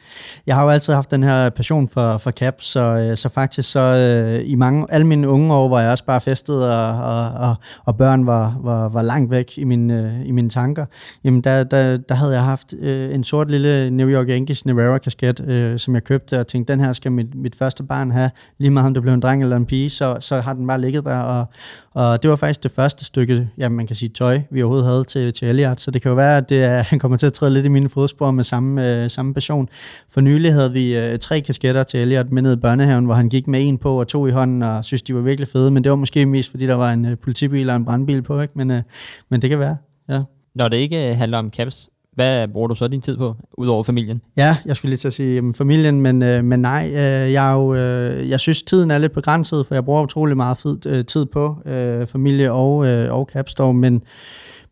Jeg 0.47 0.57
har 0.57 0.63
jo 0.63 0.69
altid 0.69 0.93
haft 0.93 1.11
den 1.11 1.23
her 1.23 1.51
passion 1.51 1.89
for, 1.89 2.19
for 2.19 2.31
cap, 2.31 2.55
så, 2.59 2.81
øh, 2.81 3.17
så 3.17 3.29
faktisk 3.29 3.71
så 3.71 3.81
øh, 3.81 4.51
i 4.51 4.55
mange, 4.55 4.87
alle 4.89 5.07
mine 5.07 5.29
unge 5.29 5.55
år, 5.55 5.69
var 5.69 5.81
jeg 5.81 5.91
også 5.91 6.05
bare 6.05 6.21
festet, 6.21 6.71
og, 6.71 6.89
og, 6.89 7.31
og, 7.31 7.55
og 7.85 7.97
børn 7.97 8.27
var, 8.27 8.59
var, 8.63 8.89
var 8.89 9.03
langt 9.03 9.31
væk 9.31 9.59
i, 9.59 9.65
min, 9.65 9.91
øh, 9.91 10.27
i 10.27 10.31
mine 10.31 10.51
tanker, 10.51 10.87
jamen 11.25 11.41
der, 11.41 11.65
der, 11.65 11.97
der 11.97 12.15
havde 12.15 12.33
jeg 12.33 12.45
haft 12.45 12.75
øh, 12.81 13.15
en 13.15 13.25
sort 13.25 13.51
lille 13.51 13.91
New 13.91 14.09
York 14.09 14.27
Yankees 14.29 14.67
Nevera 14.67 14.99
kasket, 14.99 15.41
øh, 15.41 15.79
som 15.79 15.95
jeg 15.95 16.05
købte, 16.05 16.41
og 16.41 16.47
tænkte, 16.47 16.73
den 16.73 16.81
her 16.81 16.93
skal 16.93 17.13
mit, 17.13 17.35
mit 17.35 17.57
første 17.57 17.83
barn 17.83 18.11
have, 18.11 18.31
lige 18.59 18.71
meget 18.71 18.87
om 18.87 18.95
det 18.95 19.03
blev 19.03 19.15
en 19.15 19.21
dreng 19.21 19.43
eller 19.43 19.57
en 19.57 19.67
pige, 19.67 19.91
så, 19.91 20.17
så 20.21 20.41
har 20.41 20.53
den 20.53 20.67
bare 20.67 20.81
ligget 20.81 21.05
der, 21.05 21.19
og, 21.19 21.47
og 21.95 22.23
det 22.23 22.31
var 22.31 22.37
faktisk 22.37 22.63
det 22.63 22.71
første 22.71 23.05
stykke, 23.05 23.49
ja, 23.59 23.69
man 23.69 23.87
kan 23.87 23.97
sige 23.97 24.09
tøj, 24.09 24.41
vi 24.51 24.63
overhovedet 24.63 24.87
havde 24.87 25.05
til, 25.05 25.33
til 25.33 25.49
Elliot, 25.49 25.81
så 25.81 25.91
det 25.91 26.03
kan 26.03 26.09
jo 26.09 26.15
være, 26.15 26.37
at 26.37 26.49
det 26.49 26.65
er, 26.65 26.83
han 26.91 26.99
kommer 26.99 27.17
til 27.17 27.27
at 27.27 27.33
træde 27.33 27.53
lidt 27.53 27.67
i 27.67 27.69
mine 27.69 27.89
fodspor 27.89 28.31
med 28.31 28.45
samme, 28.45 29.03
øh, 29.05 29.11
samme 29.11 29.28
samme 29.29 29.35
passion. 29.35 29.69
For 30.11 30.21
nylig 30.21 30.53
havde 30.53 30.73
vi 30.73 30.97
øh, 30.97 31.19
tre 31.19 31.41
kasketter 31.41 31.83
til 31.83 32.01
Elliot 32.01 32.31
med 32.31 32.43
ned 32.43 32.53
i 32.53 32.57
børnehaven, 32.57 33.05
hvor 33.05 33.15
han 33.15 33.29
gik 33.29 33.47
med 33.47 33.69
en 33.69 33.79
på 33.79 34.01
og 34.01 34.09
to 34.09 34.27
i 34.27 34.31
hånden, 34.31 34.63
og 34.63 34.85
synes, 34.85 35.03
de 35.03 35.15
var 35.15 35.21
virkelig 35.21 35.49
fede. 35.49 35.71
Men 35.71 35.85
det 35.85 35.91
var 35.91 35.97
måske 35.97 36.27
mest, 36.27 36.51
fordi 36.51 36.67
der 36.67 36.75
var 36.75 36.93
en 36.93 37.05
øh, 37.05 37.17
politibil 37.19 37.71
og 37.71 37.77
en 37.77 37.85
brandbil 37.85 38.23
på, 38.23 38.41
ikke? 38.41 38.55
Men, 38.57 38.71
øh, 38.71 38.83
men 39.31 39.43
det 39.43 39.51
kan 39.51 39.59
være, 39.59 39.77
ja. 40.09 40.23
Når 40.55 40.69
det 40.69 40.77
ikke 40.77 41.11
øh, 41.11 41.17
handler 41.17 41.39
om 41.39 41.51
caps, 41.51 41.89
hvad 42.15 42.49
bruger 42.49 42.69
du 42.69 42.75
så 42.75 42.89
din 42.89 43.01
tid 43.01 43.17
på, 43.17 43.37
udover 43.59 43.83
familien? 43.83 44.21
Ja, 44.37 44.57
jeg 44.67 44.77
skulle 44.77 44.91
lige 44.91 44.99
til 44.99 45.09
at 45.09 45.13
sige 45.13 45.35
jamen, 45.35 45.55
familien, 45.55 46.01
men, 46.01 46.23
øh, 46.23 46.45
men 46.45 46.61
nej, 46.61 46.89
øh, 46.91 47.33
jeg, 47.33 47.51
er 47.51 47.55
jo, 47.55 47.75
øh, 47.75 48.31
jeg 48.31 48.41
synes, 48.41 48.63
tiden 48.63 48.91
er 48.91 48.99
lidt 48.99 49.13
begrænset, 49.13 49.67
for 49.67 49.75
jeg 49.75 49.85
bruger 49.85 50.03
utrolig 50.03 50.37
meget 50.37 50.59
fed, 50.59 50.87
øh, 50.87 51.05
tid 51.05 51.27
på 51.27 51.57
øh, 51.67 52.07
familie 52.07 52.53
og, 52.53 52.87
øh, 52.87 53.15
og 53.15 53.29
Capstore, 53.33 53.75
men 53.75 54.03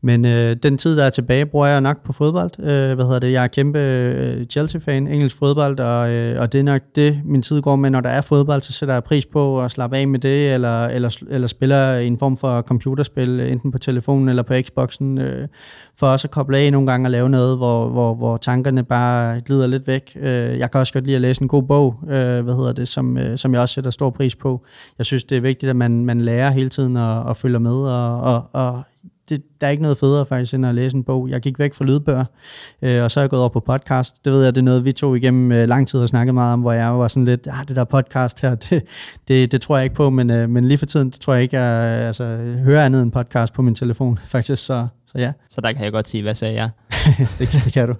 men 0.02 0.24
øh, 0.24 0.56
den 0.62 0.78
tid, 0.78 0.96
der 0.96 1.04
er 1.04 1.10
tilbage, 1.10 1.46
bruger 1.46 1.66
jeg 1.66 1.80
nok 1.80 2.04
på 2.04 2.12
fodbold. 2.12 2.50
Øh, 2.60 2.94
hvad 2.94 3.04
hedder 3.04 3.18
det? 3.18 3.32
Jeg 3.32 3.44
er 3.44 3.48
kæmpe 3.48 3.78
øh, 3.78 4.46
Chelsea-fan, 4.46 5.06
engelsk 5.06 5.36
fodbold, 5.38 5.80
og, 5.80 6.10
øh, 6.10 6.40
og 6.40 6.52
det 6.52 6.58
er 6.58 6.62
nok 6.62 6.82
det, 6.94 7.20
min 7.24 7.42
tid 7.42 7.62
går 7.62 7.76
med. 7.76 7.90
Når 7.90 8.00
der 8.00 8.10
er 8.10 8.20
fodbold, 8.20 8.62
så 8.62 8.72
sætter 8.72 8.94
jeg 8.94 9.04
pris 9.04 9.26
på 9.26 9.62
at 9.62 9.70
slappe 9.70 9.96
af 9.96 10.08
med 10.08 10.18
det, 10.18 10.54
eller, 10.54 10.86
eller, 10.86 11.16
eller 11.30 11.48
spiller 11.48 11.96
en 11.96 12.18
form 12.18 12.36
for 12.36 12.62
computerspil, 12.62 13.40
enten 13.40 13.72
på 13.72 13.78
telefonen 13.78 14.28
eller 14.28 14.42
på 14.42 14.54
Xboxen, 14.62 15.18
øh, 15.18 15.48
for 15.98 16.06
også 16.06 16.26
at 16.26 16.30
koble 16.30 16.58
af 16.58 16.72
nogle 16.72 16.90
gange 16.90 17.06
og 17.06 17.10
lave 17.10 17.28
noget, 17.28 17.56
hvor, 17.56 17.88
hvor, 17.88 18.14
hvor 18.14 18.36
tankerne 18.36 18.84
bare 18.84 19.40
glider 19.40 19.66
lidt 19.66 19.86
væk. 19.86 20.16
Øh, 20.16 20.58
jeg 20.58 20.70
kan 20.70 20.80
også 20.80 20.92
godt 20.92 21.04
lide 21.04 21.16
at 21.16 21.22
læse 21.22 21.42
en 21.42 21.48
god 21.48 21.62
bog, 21.62 21.94
øh, 22.04 22.40
hvad 22.44 22.54
hedder 22.54 22.72
det, 22.72 22.88
som, 22.88 23.18
øh, 23.18 23.38
som 23.38 23.52
jeg 23.54 23.60
også 23.60 23.72
sætter 23.72 23.90
stor 23.90 24.10
pris 24.10 24.36
på. 24.36 24.64
Jeg 24.98 25.06
synes, 25.06 25.24
det 25.24 25.36
er 25.36 25.40
vigtigt, 25.40 25.70
at 25.70 25.76
man, 25.76 26.04
man 26.04 26.20
lærer 26.20 26.50
hele 26.50 26.68
tiden 26.68 26.96
og, 26.96 27.22
og 27.22 27.36
følger 27.36 27.58
med, 27.58 27.76
og, 27.76 28.20
og, 28.20 28.44
og 28.52 28.82
det, 29.28 29.42
der 29.60 29.66
er 29.66 29.70
ikke 29.70 29.82
noget 29.82 29.98
federe 29.98 30.26
faktisk, 30.26 30.54
end 30.54 30.66
at 30.66 30.74
læse 30.74 30.96
en 30.96 31.04
bog. 31.04 31.28
Jeg 31.28 31.40
gik 31.40 31.58
væk 31.58 31.74
fra 31.74 31.84
lydbøger, 31.84 32.24
øh, 32.82 33.02
og 33.02 33.10
så 33.10 33.20
er 33.20 33.22
jeg 33.22 33.30
gået 33.30 33.40
over 33.40 33.48
på 33.48 33.60
podcast. 33.60 34.24
Det 34.24 34.32
ved 34.32 34.44
jeg, 34.44 34.54
det 34.54 34.60
er 34.60 34.64
noget, 34.64 34.84
vi 34.84 34.92
to 34.92 35.14
igennem 35.14 35.52
øh, 35.52 35.68
lang 35.68 35.88
tid 35.88 35.98
har 35.98 36.06
snakket 36.06 36.34
meget 36.34 36.52
om, 36.52 36.60
hvor 36.60 36.72
jeg 36.72 36.98
var 36.98 37.08
sådan 37.08 37.24
lidt, 37.24 37.48
ah, 37.50 37.68
det 37.68 37.76
der 37.76 37.84
podcast 37.84 38.40
her, 38.40 38.54
det, 38.70 38.82
det, 39.28 39.52
det 39.52 39.60
tror 39.60 39.76
jeg 39.76 39.84
ikke 39.84 39.96
på, 39.96 40.10
men, 40.10 40.30
øh, 40.30 40.50
men 40.50 40.68
lige 40.68 40.78
for 40.78 40.86
tiden, 40.86 41.10
det 41.10 41.20
tror 41.20 41.34
jeg 41.34 41.42
ikke, 41.42 41.58
jeg 41.58 42.06
altså, 42.06 42.36
hører 42.64 42.84
andet 42.86 43.02
end 43.02 43.12
podcast 43.12 43.52
på 43.52 43.62
min 43.62 43.74
telefon, 43.74 44.18
faktisk, 44.34 44.64
så, 44.64 44.86
så 45.06 45.18
ja. 45.18 45.32
Så 45.48 45.60
der 45.60 45.72
kan 45.72 45.84
jeg 45.84 45.92
godt 45.92 46.08
sige, 46.08 46.22
hvad 46.22 46.34
sagde 46.34 46.54
jeg? 46.54 46.70
det, 47.38 47.48
det 47.64 47.72
kan 47.72 47.88
du. 47.88 47.94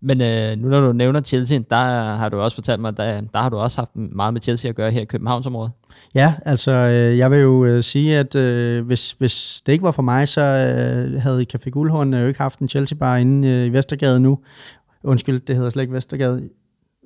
Men 0.00 0.20
øh, 0.20 0.56
nu 0.60 0.68
når 0.68 0.80
du 0.80 0.92
nævner 0.92 1.20
Chelsea, 1.20 1.58
der 1.70 2.14
har 2.14 2.28
du 2.28 2.40
også 2.40 2.54
fortalt 2.54 2.80
mig, 2.80 2.96
der, 2.96 3.20
der 3.20 3.38
har 3.38 3.48
du 3.48 3.56
også 3.56 3.80
haft 3.80 3.96
meget 3.96 4.32
med 4.32 4.42
Chelsea 4.42 4.68
at 4.68 4.74
gøre 4.74 4.90
her 4.90 5.00
i 5.00 5.04
Københavnsområdet. 5.04 5.72
Ja, 6.14 6.34
altså 6.44 6.70
øh, 6.70 7.18
jeg 7.18 7.30
vil 7.30 7.38
jo 7.38 7.64
øh, 7.64 7.82
sige, 7.82 8.18
at 8.18 8.34
øh, 8.34 8.86
hvis, 8.86 9.12
hvis 9.12 9.62
det 9.66 9.72
ikke 9.72 9.84
var 9.84 9.90
for 9.90 10.02
mig, 10.02 10.28
så 10.28 10.40
øh, 10.40 11.22
havde 11.22 11.46
Café 11.54 11.70
Guldhorn 11.70 12.14
øh, 12.14 12.22
jo 12.22 12.26
ikke 12.26 12.40
haft 12.40 12.58
en 12.58 12.68
Chelsea-bar 12.68 13.16
inde 13.16 13.48
øh, 13.48 13.66
i 13.66 13.68
Vestergade 13.68 14.20
nu. 14.20 14.38
Undskyld, 15.04 15.40
det 15.40 15.56
hedder 15.56 15.70
slet 15.70 15.82
ikke 15.82 15.94
Vestergade. 15.94 16.48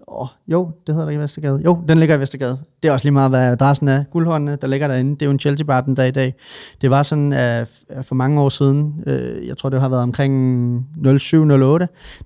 Oh, 0.06 0.28
jo, 0.48 0.70
det 0.86 0.94
hedder 0.94 1.04
der 1.04 1.10
ikke 1.10 1.22
Vestergade. 1.22 1.60
Jo, 1.64 1.84
den 1.88 1.98
ligger 1.98 2.16
i 2.16 2.20
Vestergade. 2.20 2.58
Det 2.82 2.88
er 2.88 2.92
også 2.92 3.04
lige 3.04 3.12
meget, 3.12 3.30
hvad 3.30 3.52
adressen 3.52 3.88
er. 3.88 4.04
Guldhåndene, 4.04 4.56
der 4.60 4.66
ligger 4.66 4.88
derinde, 4.88 5.10
det 5.10 5.22
er 5.22 5.26
jo 5.26 5.32
en 5.32 5.38
Chelsea-bar 5.38 5.80
den 5.80 5.94
dag 5.94 6.08
i 6.08 6.10
dag. 6.10 6.34
Det 6.80 6.90
var 6.90 7.02
sådan 7.02 7.32
øh, 7.32 7.38
at 7.38 7.68
øh, 7.96 8.04
for 8.04 8.14
mange 8.14 8.40
år 8.40 8.48
siden, 8.48 8.94
øh, 9.06 9.46
jeg 9.46 9.58
tror 9.58 9.68
det 9.68 9.80
har 9.80 9.88
været 9.88 10.02
omkring 10.02 10.32
07-08, 11.06 11.06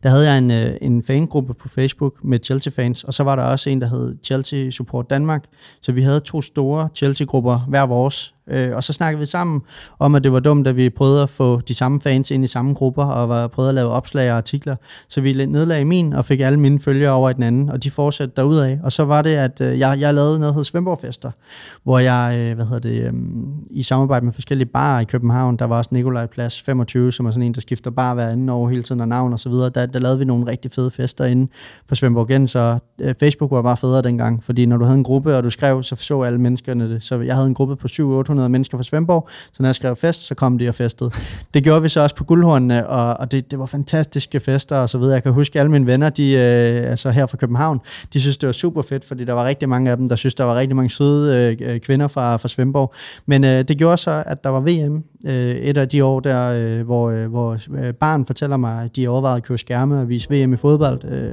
der 0.03 0.09
havde 0.09 0.31
jeg 0.31 0.39
en, 0.39 0.51
en 0.83 1.03
fangruppe 1.03 1.55
på 1.55 1.69
Facebook 1.69 2.25
med 2.25 2.39
Chelsea-fans, 2.45 3.05
og 3.05 3.15
så 3.15 3.23
var 3.23 3.37
der 3.37 3.43
også 3.43 3.71
en, 3.71 3.81
der 3.81 3.89
hed 3.89 4.17
Chelsea 4.25 4.71
Support 4.71 5.11
Danmark. 5.11 5.45
Så 5.83 5.93
vi 5.93 6.03
havde 6.03 6.21
to 6.21 6.43
store 6.43 6.89
Chelsea-grupper, 6.95 7.59
hver 7.69 7.87
vores, 7.87 8.35
og 8.75 8.85
så 8.85 8.93
snakkede 8.93 9.21
vi 9.21 9.27
sammen 9.27 9.61
om, 9.99 10.15
at 10.15 10.25
det 10.25 10.33
var 10.33 10.41
dumt, 10.41 10.69
at 10.69 10.77
vi 10.77 10.91
prøvede 10.91 11.23
at 11.23 11.31
få 11.31 11.61
de 11.61 11.75
samme 11.75 12.01
fans 12.01 12.31
ind 12.31 12.45
i 12.45 12.47
samme 12.47 12.75
grupper, 12.75 13.05
og 13.05 13.29
var, 13.29 13.47
prøvede 13.47 13.69
at 13.69 13.75
lave 13.75 13.89
opslag 13.89 14.31
og 14.31 14.37
artikler. 14.37 14.77
Så 15.09 15.21
vi 15.21 15.33
nedlagde 15.33 15.85
min, 15.85 16.13
og 16.13 16.25
fik 16.25 16.41
alle 16.41 16.61
mine 16.61 16.81
følgere 16.81 17.11
over 17.11 17.31
i 17.31 17.33
den 17.33 17.43
anden, 17.43 17.71
og 17.71 17.85
de 17.85 17.91
fortsatte 17.91 18.33
derudad. 18.37 18.79
Og 18.83 18.93
så 18.93 19.05
var 19.05 19.23
det, 19.23 19.31
at 19.31 19.61
jeg, 19.61 20.01
jeg 20.01 20.15
lavede 20.15 20.39
noget, 20.47 20.55
der 20.55 20.59
hed 20.59 20.65
Svendborgfester, 20.65 21.31
hvor 21.83 21.99
jeg, 21.99 22.37
øh, 22.39 22.55
hvad 22.55 22.65
hedder 22.65 22.89
det, 22.89 23.03
øhm, 23.03 23.55
i 23.71 23.83
samarbejde 23.83 24.25
med 24.25 24.33
forskellige 24.33 24.69
barer 24.69 25.01
i 25.01 25.05
København, 25.05 25.57
der 25.57 25.65
var 25.65 25.79
også 25.79 25.91
Nikolaj 25.93 26.27
Plads 26.27 26.63
25, 26.63 27.13
som 27.13 27.27
er 27.27 27.31
sådan 27.31 27.43
en, 27.43 27.55
der 27.55 27.61
skifter 27.61 27.91
bar 27.91 28.15
hver 28.15 28.29
anden 28.29 28.49
år 28.49 28.69
hele 28.69 28.83
tiden 28.83 29.01
og 29.01 29.09
navn 29.09 29.33
og 29.33 29.41
så 29.41 29.49
videre. 29.49 29.69
Der, 29.69 29.87
der 29.87 29.99
lavede 29.99 30.19
vi 30.19 30.25
nogle 30.25 30.47
rigtig 30.47 30.73
fede 30.73 30.91
fester 30.91 31.25
inde 31.25 31.53
for 31.89 31.95
Svendborg 31.95 32.49
så 32.49 32.79
øh, 33.01 33.15
Facebook 33.21 33.51
var 33.51 33.63
bare 33.63 33.77
federe 33.77 34.03
dengang, 34.03 34.45
fordi 34.45 34.67
når 34.67 34.77
du 34.77 34.85
havde 34.85 34.99
en 34.99 35.05
gruppe, 35.05 35.37
og 35.37 35.45
du 35.45 35.51
skrev, 35.51 35.83
så 35.83 35.97
så 35.97 36.23
alle 36.23 36.41
menneskerne 36.41 36.91
det. 36.91 37.05
Så 37.05 37.21
jeg 37.21 37.35
havde 37.35 37.49
en 37.49 37.55
gruppe 37.55 37.77
på 37.77 37.89
700 37.89 38.19
800 38.19 38.49
mennesker 38.49 38.79
fra 38.79 38.83
Svendborg, 38.83 39.29
så 39.53 39.63
når 39.63 39.69
jeg 39.69 39.75
skrev 39.75 39.97
fest, 39.97 40.27
så 40.27 40.35
kom 40.35 40.59
de 40.59 40.69
og 40.69 40.75
festede. 40.75 41.11
Det 41.55 41.65
gjorde 41.65 41.83
vi 41.83 41.89
så 41.89 42.01
også 42.01 42.17
på 42.17 42.25
Guldhornene, 42.25 42.87
og, 42.87 43.17
og 43.21 43.33
det, 43.33 43.51
det 43.51 43.59
var 43.59 43.67
fantastiske 43.67 44.41
fester 44.41 44.77
og 44.77 44.89
så 44.89 44.99
videre. 44.99 45.15
Jeg 45.15 45.23
kan 45.23 45.33
huske 45.33 45.61
alle 45.61 45.71
mine 45.71 45.87
venner, 45.87 46.11
de, 46.11 46.33
øh, 46.33 46.91
altså 46.91 47.11
her 47.11 47.27
fra 47.27 47.37
København, 47.37 47.81
de 48.13 48.21
synes, 48.21 48.39
det 48.39 48.47
var 48.47 48.53
super 48.53 48.83
fedt, 48.83 49.05
fordi 49.05 49.25
der 49.25 49.33
var 49.33 49.45
rigtig 49.45 49.69
mange 49.69 49.91
af 49.91 49.97
dem, 49.97 50.09
der 50.09 50.17
synes, 50.17 50.35
der 50.39 50.45
var 50.45 50.57
rigtig 50.57 50.77
mange 50.77 50.91
søde 50.91 51.57
øh, 51.61 51.75
øh, 51.75 51.81
kvinder 51.81 52.09
fra, 52.09 52.37
fra 52.37 52.49
Svendborg. 52.49 52.95
Men 53.27 53.45
øh, 53.45 53.69
det 53.69 53.79
gjorde 53.79 53.97
så, 53.97 54.23
at 54.27 54.45
der 54.45 54.51
var 54.51 54.61
VM 54.61 55.05
øh, 55.27 55.55
et 55.55 55.77
af 55.77 55.89
de 55.89 56.05
år 56.05 56.21
der, 56.21 56.53
øh, 56.57 56.85
hvor, 56.85 57.11
øh, 57.11 57.27
hvor 57.27 57.53
øh, 57.53 57.95
barn 57.95 58.27
fortæller 58.27 58.57
mig, 58.57 58.85
at 58.85 58.97
de 58.97 59.09
overvejede 59.09 59.37
at 59.37 59.43
købe 59.43 59.59
skærme 59.59 60.01
og 60.01 60.09
vise 60.09 60.31
VM 60.31 60.53
i 60.53 60.57
fodbold. 60.57 61.05
Øh, 61.05 61.33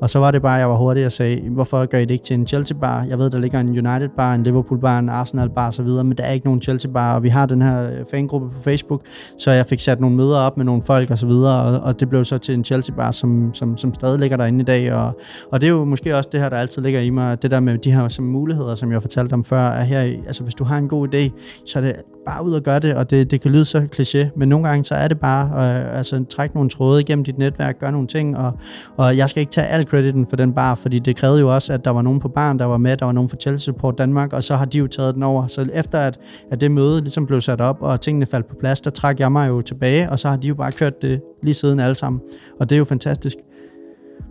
og 0.00 0.10
så 0.10 0.18
var 0.18 0.30
det 0.30 0.42
bare, 0.42 0.54
at 0.54 0.60
jeg 0.60 0.68
var 0.68 0.76
hurtig 0.76 1.06
og 1.06 1.12
sagde, 1.12 1.50
hvorfor 1.50 1.86
gør 1.86 1.98
I 1.98 2.04
det 2.04 2.10
ikke 2.10 2.24
til 2.24 2.34
en 2.34 2.46
Chelsea-bar? 2.46 3.04
Jeg 3.04 3.18
ved, 3.18 3.30
der 3.30 3.38
ligger 3.38 3.60
en 3.60 3.68
United-bar, 3.68 4.34
en 4.34 4.42
Liverpool-bar, 4.42 4.98
en 4.98 5.08
Arsenal-bar 5.08 5.68
osv., 5.68 5.86
men 5.86 6.12
der 6.12 6.24
er 6.24 6.32
ikke 6.32 6.46
nogen 6.46 6.62
Chelsea-bar, 6.62 7.14
og 7.14 7.22
vi 7.22 7.28
har 7.28 7.46
den 7.46 7.62
her 7.62 7.90
øh, 7.90 8.04
fangruppe 8.10 8.48
på 8.56 8.62
Facebook, 8.62 9.02
så 9.38 9.50
jeg 9.50 9.66
fik 9.66 9.80
sat 9.80 10.00
nogle 10.00 10.16
møder 10.16 10.38
op 10.38 10.56
med 10.56 10.64
nogle 10.64 10.82
folk 10.82 11.10
og 11.10 11.18
så 11.18 11.26
videre, 11.26 11.62
og, 11.62 11.80
og 11.80 12.00
det 12.00 12.08
blev 12.08 12.24
så 12.24 12.38
til 12.38 12.54
en 12.54 12.64
Chelsea-bar, 12.64 13.10
som, 13.10 13.54
som, 13.54 13.76
som 13.76 13.94
stadig 13.94 14.18
ligger 14.18 14.36
derinde 14.36 14.60
i 14.60 14.64
dag, 14.64 14.92
og, 14.92 15.20
og 15.52 15.60
det 15.60 15.66
er 15.66 15.70
jo 15.70 15.84
måske 15.84 16.16
også 16.16 16.28
det 16.32 16.40
her, 16.40 16.48
der 16.48 16.56
altid 16.56 16.82
ligger 16.82 17.00
i 17.00 17.10
mig, 17.10 17.42
det 17.42 17.50
der 17.50 17.60
med 17.60 17.78
de 17.78 17.92
her 17.92 18.08
som 18.08 18.24
muligheder, 18.24 18.74
som 18.74 18.92
jeg 18.92 19.02
fortalte 19.02 19.34
om 19.34 19.44
før, 19.44 19.68
er 19.68 19.84
her, 19.84 20.00
altså 20.00 20.42
hvis 20.42 20.54
du 20.54 20.64
har 20.64 20.78
en 20.78 20.88
god 20.88 21.14
idé, 21.14 21.30
så 21.66 21.78
er 21.78 21.82
det 21.82 21.94
bare 22.26 22.44
ud 22.44 22.52
og 22.52 22.62
gøre 22.62 22.78
det, 22.78 22.94
og 22.94 23.10
det 23.10 23.23
det, 23.24 23.30
det 23.30 23.40
kan 23.40 23.50
lyde 23.50 23.64
så 23.64 23.78
kliché, 23.96 24.38
men 24.38 24.48
nogle 24.48 24.68
gange 24.68 24.84
så 24.84 24.94
er 24.94 25.08
det 25.08 25.20
bare, 25.20 25.46
øh, 25.46 25.98
altså 25.98 26.24
træk 26.24 26.54
nogle 26.54 26.70
tråde 26.70 27.00
igennem 27.00 27.24
dit 27.24 27.38
netværk, 27.38 27.78
gør 27.78 27.90
nogle 27.90 28.06
ting, 28.06 28.36
og, 28.36 28.52
og 28.96 29.16
jeg 29.16 29.30
skal 29.30 29.40
ikke 29.40 29.52
tage 29.52 29.66
al 29.66 29.84
crediten 29.84 30.26
for 30.26 30.36
den 30.36 30.52
bar, 30.52 30.74
fordi 30.74 30.98
det 30.98 31.16
krævede 31.16 31.40
jo 31.40 31.54
også, 31.54 31.72
at 31.72 31.84
der 31.84 31.90
var 31.90 32.02
nogen 32.02 32.20
på 32.20 32.28
baren, 32.28 32.58
der 32.58 32.64
var 32.64 32.76
med, 32.76 32.96
der 32.96 33.04
var 33.04 33.12
nogen 33.12 33.28
fra 33.28 33.36
Chelsea 33.36 33.64
Support 33.64 33.98
Danmark, 33.98 34.32
og 34.32 34.44
så 34.44 34.56
har 34.56 34.64
de 34.64 34.78
jo 34.78 34.86
taget 34.86 35.14
den 35.14 35.22
over. 35.22 35.46
Så 35.46 35.66
efter 35.74 35.98
at, 35.98 36.18
at 36.50 36.60
det 36.60 36.70
møde 36.70 37.00
ligesom 37.00 37.26
blev 37.26 37.40
sat 37.40 37.60
op, 37.60 37.76
og 37.80 38.00
tingene 38.00 38.26
faldt 38.26 38.48
på 38.48 38.54
plads, 38.60 38.80
der 38.80 38.90
trak 38.90 39.20
jeg 39.20 39.32
mig 39.32 39.48
jo 39.48 39.62
tilbage, 39.62 40.10
og 40.10 40.18
så 40.18 40.28
har 40.28 40.36
de 40.36 40.48
jo 40.48 40.54
bare 40.54 40.72
kørt 40.72 41.02
det 41.02 41.20
lige 41.42 41.54
siden 41.54 41.80
alle 41.80 41.96
sammen. 41.96 42.22
Og 42.60 42.70
det 42.70 42.76
er 42.76 42.78
jo 42.78 42.84
fantastisk. 42.84 43.36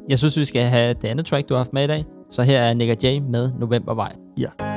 Jeg 0.10 0.18
synes, 0.18 0.38
vi 0.38 0.46
skal 0.46 0.62
have 0.62 0.94
det 1.02 1.08
andet 1.08 1.26
track, 1.26 1.50
du 1.50 1.54
har 1.54 1.60
haft 1.60 1.74
med 1.74 1.84
i 1.84 1.88
dag. 1.88 2.06
Så 2.32 2.44
her 2.44 2.60
er 2.60 2.74
Nick 2.74 3.04
J 3.04 3.20
med 3.30 3.52
Novembervej. 3.60 4.16
Ja. 4.38 4.48
Solen 4.60 4.73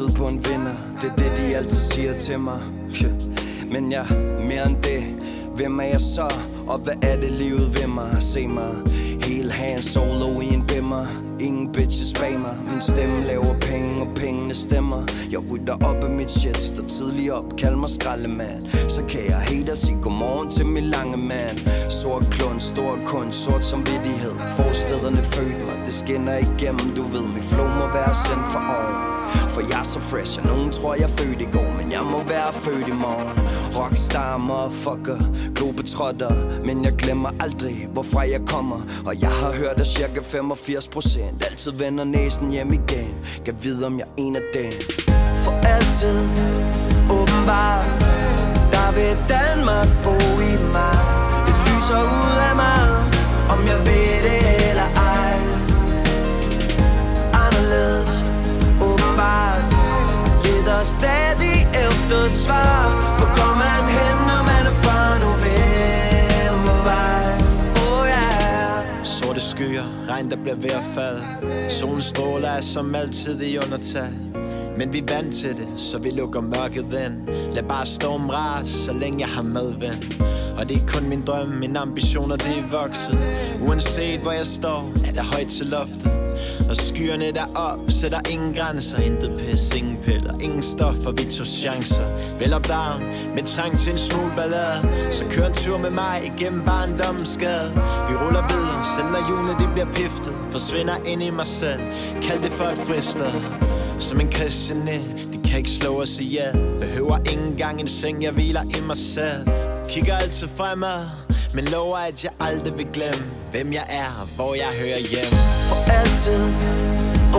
altid 0.00 0.16
på 0.16 0.28
en 0.28 0.34
vinder. 0.34 0.76
Det 1.00 1.10
er 1.10 1.16
det, 1.16 1.32
de 1.38 1.56
altid 1.56 1.78
siger 1.78 2.12
til 2.12 2.40
mig. 2.40 2.60
Men 3.70 3.92
jeg, 3.92 4.06
mere 4.48 4.68
end 4.68 4.76
det. 4.82 5.02
Hvem 5.56 5.80
er 5.80 5.84
jeg 5.84 6.00
så? 6.00 6.34
Og 6.66 6.78
hvad 6.78 6.94
er 7.02 7.16
det 7.16 7.32
livet 7.32 7.74
ved 7.74 7.86
mig? 7.86 8.16
Se 8.22 8.46
mig. 8.46 8.74
Helt 9.22 9.52
hand 9.52 9.82
solo 9.82 10.40
i 10.40 10.46
en 10.54 10.66
dimmer. 10.66 11.06
Ingen 11.40 11.72
bitches 11.72 12.12
bag 12.20 12.40
mig. 12.40 12.56
Min 12.70 12.80
stemme 12.80 13.26
laver 13.26 13.54
penge, 13.60 14.00
og 14.00 14.08
pengene 14.16 14.54
stemmer. 14.54 15.02
Jeg 15.30 15.50
rydder 15.50 15.76
op 15.84 16.04
af 16.04 16.10
mit 16.10 16.30
shit. 16.30 16.56
Står 16.56 16.84
tidligt 16.84 17.32
op, 17.32 17.56
kald 17.58 17.76
mig 17.76 17.90
skraldemand. 17.90 18.88
Så 18.88 19.04
kan 19.08 19.20
jeg 19.28 19.40
helt 19.40 19.76
sige 19.76 19.98
godmorgen 20.02 20.50
til 20.50 20.66
min 20.66 20.84
lange 20.84 21.16
mand. 21.16 21.58
Sort 21.90 22.26
klund, 22.30 22.60
stor 22.60 22.98
kun, 23.06 23.32
sort 23.32 23.64
som 23.64 23.78
vidtighed 23.78 24.32
Forstederne 24.56 25.16
fødte 25.16 25.64
mig, 25.64 25.76
det 25.86 25.92
skinner 25.92 26.36
igennem. 26.36 26.94
Du 26.96 27.02
ved, 27.02 27.22
mit 27.34 27.44
flow 27.44 27.68
må 27.68 27.86
være 27.98 28.14
sendt 28.14 28.46
for 28.52 28.58
oven 28.58 29.07
for 29.48 29.60
jeg 29.60 29.78
er 29.78 29.82
så 29.82 30.00
fresh, 30.00 30.38
og 30.40 30.46
nogen 30.46 30.72
tror 30.72 30.94
jeg 30.94 31.04
er 31.04 31.08
født 31.08 31.40
i 31.40 31.48
går 31.52 31.74
Men 31.78 31.92
jeg 31.92 32.02
må 32.02 32.22
være 32.22 32.52
født 32.52 32.88
i 32.88 32.92
morgen. 32.92 33.38
Rockstar, 33.76 34.36
motherfucker, 34.36 35.18
globetrotter 35.54 36.34
Men 36.64 36.84
jeg 36.84 36.92
glemmer 36.92 37.30
aldrig, 37.40 37.88
hvorfra 37.92 38.20
jeg 38.20 38.40
kommer. 38.46 38.80
Og 39.06 39.20
jeg 39.20 39.30
har 39.30 39.52
hørt, 39.52 39.80
at 39.80 39.86
cirka 39.86 40.20
85% 40.20 41.20
Altid 41.50 41.72
vender 41.72 42.04
næsen 42.04 42.50
hjem 42.50 42.72
igen. 42.72 43.14
Kan 43.44 43.54
vide, 43.62 43.86
om 43.86 43.98
jeg 43.98 44.06
er 44.06 44.12
en 44.16 44.36
af 44.36 44.42
dem. 44.54 44.72
For 45.44 45.52
altid, 45.66 46.18
åbenbart 47.10 47.86
Der 48.72 48.92
vil 48.94 49.12
Danmark 49.28 49.88
bo 50.04 50.16
i 50.50 50.54
mig. 50.72 50.98
Det 51.46 51.54
lyser 51.66 52.00
ud 52.02 52.37
intet 62.08 62.30
svar 62.30 62.88
Hvor 63.18 63.26
går 63.26 63.54
man 63.62 63.84
hen, 63.92 64.16
når 64.26 64.42
man 64.50 64.66
er 64.66 64.76
fra 64.82 65.18
novembervej. 65.24 66.68
Oh 67.88 68.06
yeah. 68.06 69.04
Sorte 69.04 69.40
skyer, 69.40 69.84
regn 70.08 70.30
der 70.30 70.36
bliver 70.36 70.56
ved 70.56 70.70
at 70.70 70.84
falde. 70.94 71.22
Solen 71.70 72.02
stråler 72.02 72.48
er 72.48 72.60
som 72.60 72.94
altid 72.94 73.42
i 73.42 73.56
undertal 73.56 74.27
men 74.78 74.92
vi 74.92 74.98
er 74.98 75.14
vant 75.14 75.34
til 75.34 75.56
det, 75.56 75.68
så 75.76 75.98
vi 75.98 76.10
lukker 76.10 76.40
mørket 76.40 76.78
ind. 76.78 77.34
Lad 77.54 77.62
bare 77.62 77.86
storm 77.86 78.28
ras, 78.28 78.68
så 78.68 78.92
længe 78.92 79.20
jeg 79.20 79.28
har 79.28 79.42
medvind. 79.42 80.02
Og 80.58 80.68
det 80.68 80.76
er 80.76 80.86
kun 80.86 81.08
min 81.08 81.22
drøm, 81.22 81.48
mine 81.48 81.78
ambitioner 81.78 82.36
det 82.36 82.58
er 82.58 82.80
vokset. 82.82 83.18
Uanset 83.68 84.20
hvor 84.20 84.32
jeg 84.32 84.46
står, 84.46 84.92
er 85.06 85.12
der 85.12 85.22
højt 85.22 85.48
til 85.48 85.66
loftet. 85.66 86.10
Og 86.68 86.76
skyerne 86.76 87.32
der 87.32 87.46
op, 87.54 87.78
sætter 87.88 88.20
ingen 88.30 88.54
grænser. 88.54 88.98
Intet 88.98 89.32
pis, 89.38 89.76
ingen 89.76 89.98
piller, 90.02 90.40
ingen 90.40 90.62
stoffer, 90.62 91.12
vi 91.12 91.24
tog 91.24 91.46
chancer. 91.46 92.38
Vel 92.38 92.54
op 92.54 92.68
down, 92.68 93.02
med 93.34 93.42
trang 93.42 93.78
til 93.78 93.92
en 93.92 93.98
smule 93.98 94.32
ballade. 94.36 94.88
Så 95.10 95.24
kør 95.30 95.46
en 95.46 95.54
tur 95.54 95.78
med 95.78 95.90
mig 95.90 96.32
igennem 96.32 96.64
barndommens 96.64 97.28
skade 97.28 97.70
Vi 98.08 98.14
ruller 98.22 98.44
videre, 98.52 98.84
selv 98.96 99.08
når 99.14 99.26
hjulene 99.28 99.54
de 99.60 99.72
bliver 99.72 99.92
piftet. 99.92 100.32
Forsvinder 100.50 100.96
ind 101.06 101.22
i 101.22 101.30
mig 101.30 101.46
selv, 101.46 101.80
kald 102.22 102.42
det 102.42 102.52
for 102.52 102.64
et 102.64 102.78
frister 102.78 103.67
som 103.98 104.20
en 104.20 104.28
kristianet 104.28 105.28
De 105.32 105.48
kan 105.48 105.58
ikke 105.58 105.70
slå 105.70 106.02
os 106.02 106.20
ihjel. 106.20 106.52
Behøver 106.80 107.18
ikke 107.18 107.42
engang 107.42 107.80
en 107.80 107.88
seng, 107.88 108.22
jeg 108.22 108.32
hviler 108.32 108.62
i 108.62 108.80
mig 108.86 108.96
selv. 108.96 109.48
Kigger 109.88 110.16
altid 110.16 110.48
fremad 110.56 111.06
Men 111.54 111.64
lover, 111.64 111.96
at 111.96 112.24
jeg 112.24 112.32
aldrig 112.40 112.78
vil 112.78 112.86
glemme 112.92 113.24
Hvem 113.50 113.72
jeg 113.72 113.86
er 113.88 114.10
og 114.20 114.26
hvor 114.36 114.54
jeg 114.54 114.70
hører 114.82 115.02
hjem. 115.12 115.32
For 115.68 115.80
altid, 116.00 116.42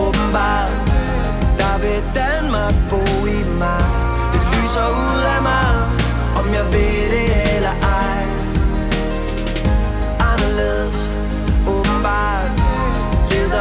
åbenbart 0.04 0.72
Der 1.60 1.76
vil 1.84 2.00
Danmark 2.14 2.74
bo 2.90 3.02
i 3.38 3.40
mig. 3.62 3.84
Det 4.32 4.42
lyser 4.54 4.86
ud 5.06 5.20
af 5.34 5.40
mig 5.42 5.72
Om 6.40 6.46
jeg 6.54 6.64
ved 6.74 7.02
det 7.14 7.29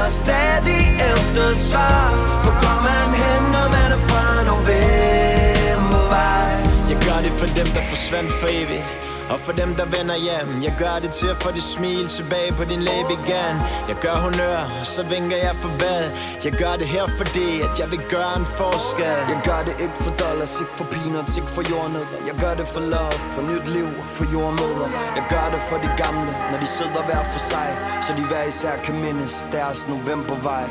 stadig 0.10 0.84
efter 1.12 1.54
svar. 1.54 2.10
Hvor 2.44 2.56
går 2.64 2.80
man 2.90 3.08
hen, 3.22 3.42
når 3.56 3.68
man 3.76 3.90
er 3.98 4.02
fra 4.10 4.26
novembervej? 4.50 6.54
Jeg 6.92 6.98
gør 7.08 7.20
det 7.26 7.34
for 7.40 7.48
dem, 7.60 7.68
der 7.76 7.84
forsvandt 7.92 8.32
for 8.32 8.48
evigt 8.60 8.86
og 9.30 9.40
for 9.40 9.54
dem, 9.62 9.76
der 9.80 9.86
vender 9.98 10.18
hjem 10.28 10.50
Jeg 10.68 10.76
gør 10.84 10.96
det 11.04 11.12
til 11.20 11.28
at 11.34 11.38
få 11.44 11.50
det 11.52 11.64
smil 11.76 12.08
tilbage 12.08 12.52
på 12.60 12.64
din 12.72 12.82
læbe 12.90 13.12
igen. 13.20 13.56
Jeg 13.90 13.98
gør 14.06 14.16
honør, 14.26 14.60
så 14.84 15.02
vinker 15.14 15.38
jeg 15.48 15.56
farvel. 15.62 16.06
Jeg 16.46 16.54
gør 16.62 16.74
det 16.82 16.88
her, 16.96 17.06
fordi 17.20 17.48
at 17.66 17.74
jeg 17.82 17.88
vil 17.94 18.02
gøre 18.16 18.34
en 18.42 18.48
forskel. 18.60 19.20
Jeg 19.34 19.40
gør 19.50 19.62
det 19.68 19.76
ikke 19.86 19.98
for 20.04 20.14
dollars, 20.24 20.54
ikke 20.64 20.76
for 20.80 20.88
peanuts, 20.94 21.34
ikke 21.40 21.52
for 21.58 21.64
jordnødder. 21.72 22.20
Jeg 22.30 22.36
gør 22.44 22.54
det 22.60 22.68
for 22.74 22.84
love, 22.94 23.18
for 23.36 23.44
nyt 23.52 23.66
liv, 23.78 23.90
for 24.16 24.26
jordmøder 24.34 24.90
Jeg 25.18 25.26
gør 25.34 25.48
det 25.54 25.62
for 25.70 25.78
de 25.86 25.90
gamle, 26.04 26.32
når 26.52 26.60
de 26.64 26.68
sidder 26.78 27.02
hver 27.08 27.24
for 27.34 27.42
sig 27.52 27.70
Så 28.06 28.12
de 28.18 28.24
hver 28.32 28.44
især 28.52 28.76
kan 28.86 28.96
mindes 29.06 29.48
deres 29.52 29.80
novembervej. 29.92 30.68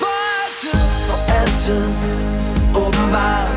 For 0.00 0.14
altid, 0.42 0.78
for 1.08 1.20
altid, 1.40 1.82
åbenbart 2.82 3.54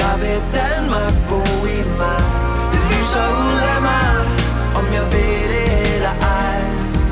Der 0.00 0.14
vil 0.22 0.38
Danmark 0.60 1.14
bo 1.28 1.42
i 1.76 1.78
mig 2.00 2.19
det 3.10 3.16
lyser 3.16 3.28
ud 3.28 3.60
af 3.74 3.82
mig, 3.82 4.10
om 4.78 4.92
jeg 4.94 5.04
ved 5.12 5.48
det 5.52 5.94
eller 5.94 6.14
ej 6.22 6.62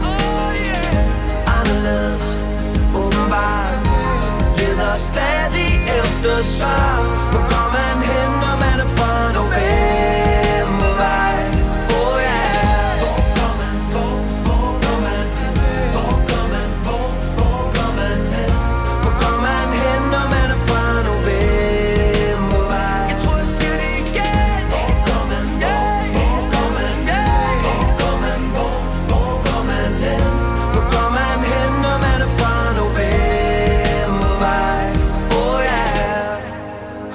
oh 0.02 0.52
yeah. 0.66 1.58
Anderledes, 1.58 2.28
åbenbart 2.94 3.78
Leder 4.58 4.94
stadig 4.94 5.72
efter 6.00 6.42
svar 6.42 7.37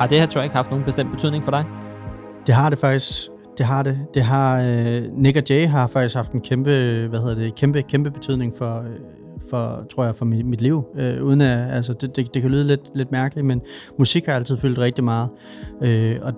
Har 0.03 0.07
det 0.07 0.19
her 0.19 0.27
track 0.27 0.53
haft 0.53 0.69
nogen 0.69 0.85
bestemt 0.85 1.11
betydning 1.11 1.43
for 1.43 1.51
dig? 1.51 1.65
Det 2.47 2.55
har 2.55 2.69
det 2.69 2.79
faktisk. 2.79 3.29
Det 3.57 3.65
har 3.65 3.83
det. 3.83 3.99
Det 4.13 4.23
har 4.23 4.61
øh, 4.61 5.03
Nick 5.11 5.37
og 5.37 5.43
Jay 5.49 5.67
har 5.67 5.87
faktisk 5.87 6.15
haft 6.15 6.31
en 6.31 6.41
kæmpe, 6.41 6.71
hvad 7.09 7.19
hedder 7.19 7.35
det, 7.35 7.55
kæmpe, 7.55 7.81
kæmpe 7.81 8.11
betydning 8.11 8.53
for, 8.57 8.79
øh, 8.79 8.85
for 9.49 9.85
tror 9.95 10.05
jeg, 10.05 10.15
for 10.15 10.25
mit, 10.25 10.45
mit 10.45 10.61
liv. 10.61 10.83
Øh, 10.95 11.23
uden 11.23 11.41
at, 11.41 11.75
altså, 11.75 11.93
det, 11.93 12.15
det, 12.15 12.33
det 12.33 12.41
kan 12.41 12.51
lyde 12.51 12.67
lidt, 12.67 12.81
lidt 12.95 13.11
mærkeligt, 13.11 13.47
men 13.47 13.61
musik 13.99 14.25
har 14.25 14.33
altid 14.33 14.57
fyldt 14.57 14.79
rigtig 14.79 15.03
meget. 15.03 15.29
Øh, 15.81 16.15
og 16.21 16.33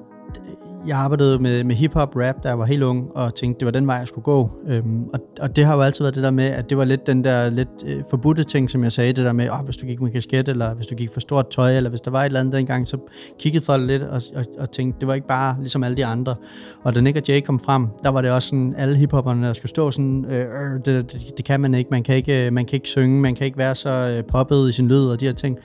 jeg 0.88 0.98
arbejdede 0.98 1.40
med, 1.40 1.64
med 1.64 1.76
hip-hop, 1.76 2.16
rap, 2.16 2.44
da 2.44 2.48
jeg 2.48 2.60
var 2.60 2.66
helt 2.66 2.84
ung, 2.84 3.16
og 3.16 3.36
tænkte, 3.36 3.60
det 3.60 3.66
var 3.66 3.72
den 3.72 3.88
vej, 3.88 3.96
jeg 3.96 4.08
skulle 4.08 4.24
gå. 4.24 4.50
Øhm, 4.68 5.04
og, 5.14 5.20
og 5.42 5.56
det 5.56 5.66
har 5.66 5.76
jo 5.76 5.82
altid 5.82 6.04
været 6.04 6.16
det 6.16 6.24
der 6.24 6.32
med, 6.32 6.46
at 6.46 6.70
det 6.70 6.78
var 6.78 6.86
lidt 6.86 7.08
den 7.08 7.24
der 7.24 7.50
lidt 7.50 7.70
øh, 7.86 8.04
forbudte 8.10 8.44
ting, 8.44 8.70
som 8.70 8.84
jeg 8.84 8.92
sagde, 8.92 9.14
det 9.14 9.26
der 9.26 9.34
med, 9.34 9.50
oh, 9.50 9.66
hvis 9.66 9.78
du 9.78 9.86
gik 9.86 10.02
med 10.02 10.12
kasket, 10.12 10.48
eller 10.48 10.74
hvis 10.74 10.88
du 10.88 10.96
gik 10.96 11.14
for 11.14 11.20
stort 11.20 11.50
tøj, 11.50 11.78
eller 11.78 11.90
hvis 11.90 12.02
der 12.02 12.12
var 12.12 12.22
et 12.22 12.26
eller 12.26 12.40
andet 12.40 12.54
dengang, 12.54 12.88
så 12.88 12.98
kiggede 13.40 13.66
folk 13.66 13.88
lidt 13.88 14.04
og, 14.04 14.22
og, 14.36 14.46
og 14.58 14.72
tænkte, 14.72 15.00
det 15.00 15.08
var 15.08 15.14
ikke 15.14 15.28
bare 15.28 15.56
ligesom 15.60 15.84
alle 15.84 15.98
de 15.98 16.06
andre. 16.06 16.36
Og 16.84 16.96
da 16.96 17.02
Nick 17.02 17.18
og 17.18 17.24
Jay 17.30 17.42
kom 17.42 17.60
frem, 17.60 17.88
der 18.04 18.10
var 18.10 18.22
det 18.22 18.32
også 18.32 18.48
sådan, 18.50 18.76
alle 18.78 18.98
hiphopperne, 18.98 19.48
der 19.48 19.54
skulle 19.54 19.70
stå 19.70 19.92
sådan, 19.92 20.26
øh, 20.30 20.40
øh, 20.40 20.80
det, 20.86 21.14
det, 21.14 21.38
det, 21.38 21.46
kan 21.46 21.60
man 21.60 21.74
ikke, 21.74 21.90
man 21.92 22.04
kan 22.04 22.16
ikke, 22.16 22.46
øh, 22.46 22.54
man 22.54 22.66
kan 22.66 22.76
ikke 22.76 22.90
synge, 22.90 23.22
man 23.22 23.36
kan 23.36 23.46
ikke 23.46 23.58
være 23.58 23.76
så 23.76 23.90
øh, 23.90 24.24
poppet 24.24 24.70
i 24.70 24.72
sin 24.72 24.88
lyd, 24.88 25.06
og 25.06 25.20
de 25.20 25.26
her 25.26 25.34
ting 25.34 25.58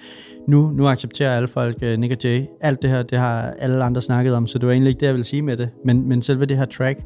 nu, 0.49 0.70
nu 0.70 0.88
accepterer 0.88 1.36
alle 1.36 1.49
folk 1.49 1.76
uh, 1.82 1.88
Nick 1.88 2.12
og 2.12 2.18
Jay. 2.24 2.45
Alt 2.61 2.82
det 2.82 2.91
her, 2.91 3.03
det 3.03 3.18
har 3.18 3.43
alle 3.59 3.84
andre 3.84 4.03
snakket 4.03 4.34
om, 4.34 4.47
så 4.47 4.59
det 4.59 4.66
var 4.66 4.72
egentlig 4.72 4.91
ikke 4.91 5.01
det, 5.01 5.07
jeg 5.07 5.14
vil 5.14 5.24
sige 5.24 5.43
med 5.43 5.57
det. 5.57 5.70
Men, 5.84 6.09
men 6.09 6.22
selve 6.22 6.47
det 6.47 6.57
her 6.57 6.64
track, 6.64 7.01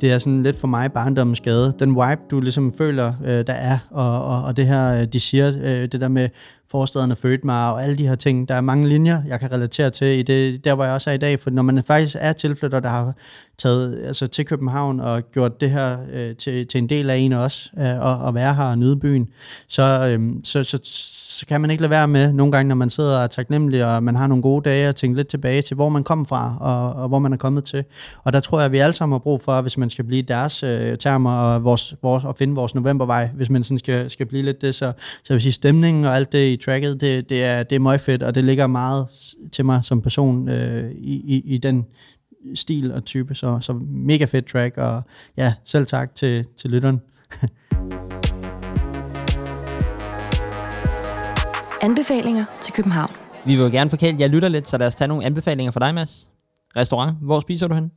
det 0.00 0.12
er 0.12 0.18
sådan 0.18 0.42
lidt 0.42 0.56
for 0.56 0.66
mig 0.66 0.92
barndommens 0.92 1.38
skade. 1.38 1.74
Den 1.78 1.90
vibe, 1.90 2.20
du 2.30 2.40
ligesom 2.40 2.72
føler, 2.72 3.12
øh, 3.24 3.46
der 3.46 3.52
er, 3.52 3.78
og, 3.90 4.24
og, 4.24 4.42
og 4.42 4.56
det 4.56 4.66
her, 4.66 5.00
øh, 5.00 5.06
de 5.06 5.20
siger, 5.20 5.48
øh, 5.48 5.88
det 5.92 6.00
der 6.00 6.08
med 6.08 6.28
forstederne 6.70 7.16
fødte 7.16 7.46
mig, 7.46 7.72
og 7.72 7.82
alle 7.84 7.98
de 7.98 8.08
her 8.08 8.14
ting. 8.14 8.48
Der 8.48 8.54
er 8.54 8.60
mange 8.60 8.88
linjer, 8.88 9.22
jeg 9.28 9.40
kan 9.40 9.52
relatere 9.52 9.90
til 9.90 10.06
i 10.06 10.22
det, 10.22 10.64
der, 10.64 10.74
hvor 10.74 10.84
jeg 10.84 10.94
også 10.94 11.10
er 11.10 11.14
i 11.14 11.18
dag. 11.18 11.40
For 11.40 11.50
når 11.50 11.62
man 11.62 11.84
faktisk 11.84 12.16
er 12.20 12.32
tilflytter, 12.32 12.80
der 12.80 12.88
har 12.88 13.14
taget 13.58 14.02
altså, 14.06 14.26
til 14.26 14.46
København 14.46 15.00
og 15.00 15.30
gjort 15.32 15.60
det 15.60 15.70
her 15.70 15.98
øh, 16.12 16.36
til, 16.36 16.66
til 16.66 16.78
en 16.78 16.88
del 16.88 17.10
af 17.10 17.16
en 17.16 17.32
også, 17.32 17.70
øh, 17.78 18.00
og, 18.00 18.18
og 18.18 18.34
være 18.34 18.54
her 18.54 18.64
og 18.64 18.78
nyde 18.78 18.96
byen, 18.96 19.28
så, 19.68 20.16
øh, 20.18 20.30
så, 20.44 20.64
så, 20.64 20.78
så 21.40 21.46
kan 21.46 21.60
man 21.60 21.70
ikke 21.70 21.80
lade 21.80 21.90
være 21.90 22.08
med 22.08 22.32
nogle 22.32 22.52
gange, 22.52 22.68
når 22.68 22.74
man 22.74 22.90
sidder 22.90 23.16
og 23.16 23.22
er 23.22 23.26
taknemmelig, 23.26 23.84
og 23.84 24.02
man 24.02 24.16
har 24.16 24.26
nogle 24.26 24.42
gode 24.42 24.70
dage, 24.70 24.88
og 24.88 24.96
tænke 24.96 25.16
lidt 25.16 25.28
tilbage 25.28 25.62
til, 25.62 25.74
hvor 25.74 25.88
man 25.88 26.04
kom 26.04 26.26
fra, 26.26 26.56
og, 26.60 27.02
og 27.02 27.08
hvor 27.08 27.18
man 27.18 27.32
er 27.32 27.36
kommet 27.36 27.64
til. 27.64 27.84
Og 28.24 28.32
der 28.32 28.40
tror 28.40 28.58
jeg, 28.58 28.64
at 28.64 28.72
vi 28.72 28.78
alle 28.78 28.94
sammen 28.94 29.14
har 29.14 29.18
brug 29.18 29.40
for, 29.40 29.60
hvis 29.60 29.78
man 29.78 29.90
skal 29.90 30.04
blive 30.04 30.22
deres 30.22 30.62
øh, 30.62 30.98
termer, 30.98 31.32
og, 31.32 31.64
vores, 31.64 31.94
vores, 32.02 32.24
og 32.24 32.36
finde 32.36 32.54
vores 32.54 32.74
novembervej, 32.74 33.28
hvis 33.34 33.50
man 33.50 33.64
sådan 33.64 33.78
skal, 33.78 34.10
skal 34.10 34.26
blive 34.26 34.42
lidt 34.42 34.60
det, 34.60 34.74
så, 34.74 34.92
så 34.98 35.24
jeg 35.28 35.34
vil 35.34 35.42
sige, 35.42 35.52
stemningen 35.52 36.04
og 36.04 36.16
alt 36.16 36.32
det 36.32 36.52
i 36.52 36.56
tracket, 36.56 37.00
det, 37.00 37.28
det, 37.28 37.44
er, 37.44 37.62
det 37.62 37.76
er 37.76 37.80
meget 37.80 38.00
fedt, 38.00 38.22
og 38.22 38.34
det 38.34 38.44
ligger 38.44 38.66
meget 38.66 39.06
til 39.52 39.64
mig 39.64 39.84
som 39.84 40.02
person 40.02 40.48
øh, 40.48 40.90
i, 40.90 41.14
i, 41.14 41.42
i 41.44 41.58
den 41.58 41.86
stil 42.54 42.92
og 42.92 43.04
type, 43.04 43.34
så, 43.34 43.58
så 43.60 43.72
mega 43.90 44.24
fedt 44.24 44.46
track, 44.46 44.76
og 44.76 45.02
ja, 45.36 45.54
selv 45.64 45.86
tak 45.86 46.14
til, 46.14 46.46
til 46.56 46.70
lytteren. 46.70 47.00
Anbefalinger 51.82 52.44
til 52.60 52.72
København. 52.72 53.10
Vi 53.44 53.56
vil 53.56 53.62
jo 53.64 53.70
gerne 53.70 53.90
forkæle, 53.90 54.16
jeg 54.18 54.30
lytter 54.30 54.48
lidt, 54.48 54.68
så 54.68 54.78
lad 54.78 54.86
os 54.86 54.94
tage 54.94 55.08
nogle 55.08 55.24
anbefalinger 55.24 55.72
for 55.72 55.80
dig, 55.80 55.94
Mads. 55.94 56.28
Restaurant, 56.76 57.16
hvor 57.22 57.40
spiser 57.40 57.68
du 57.68 57.74
hen? 57.74 57.92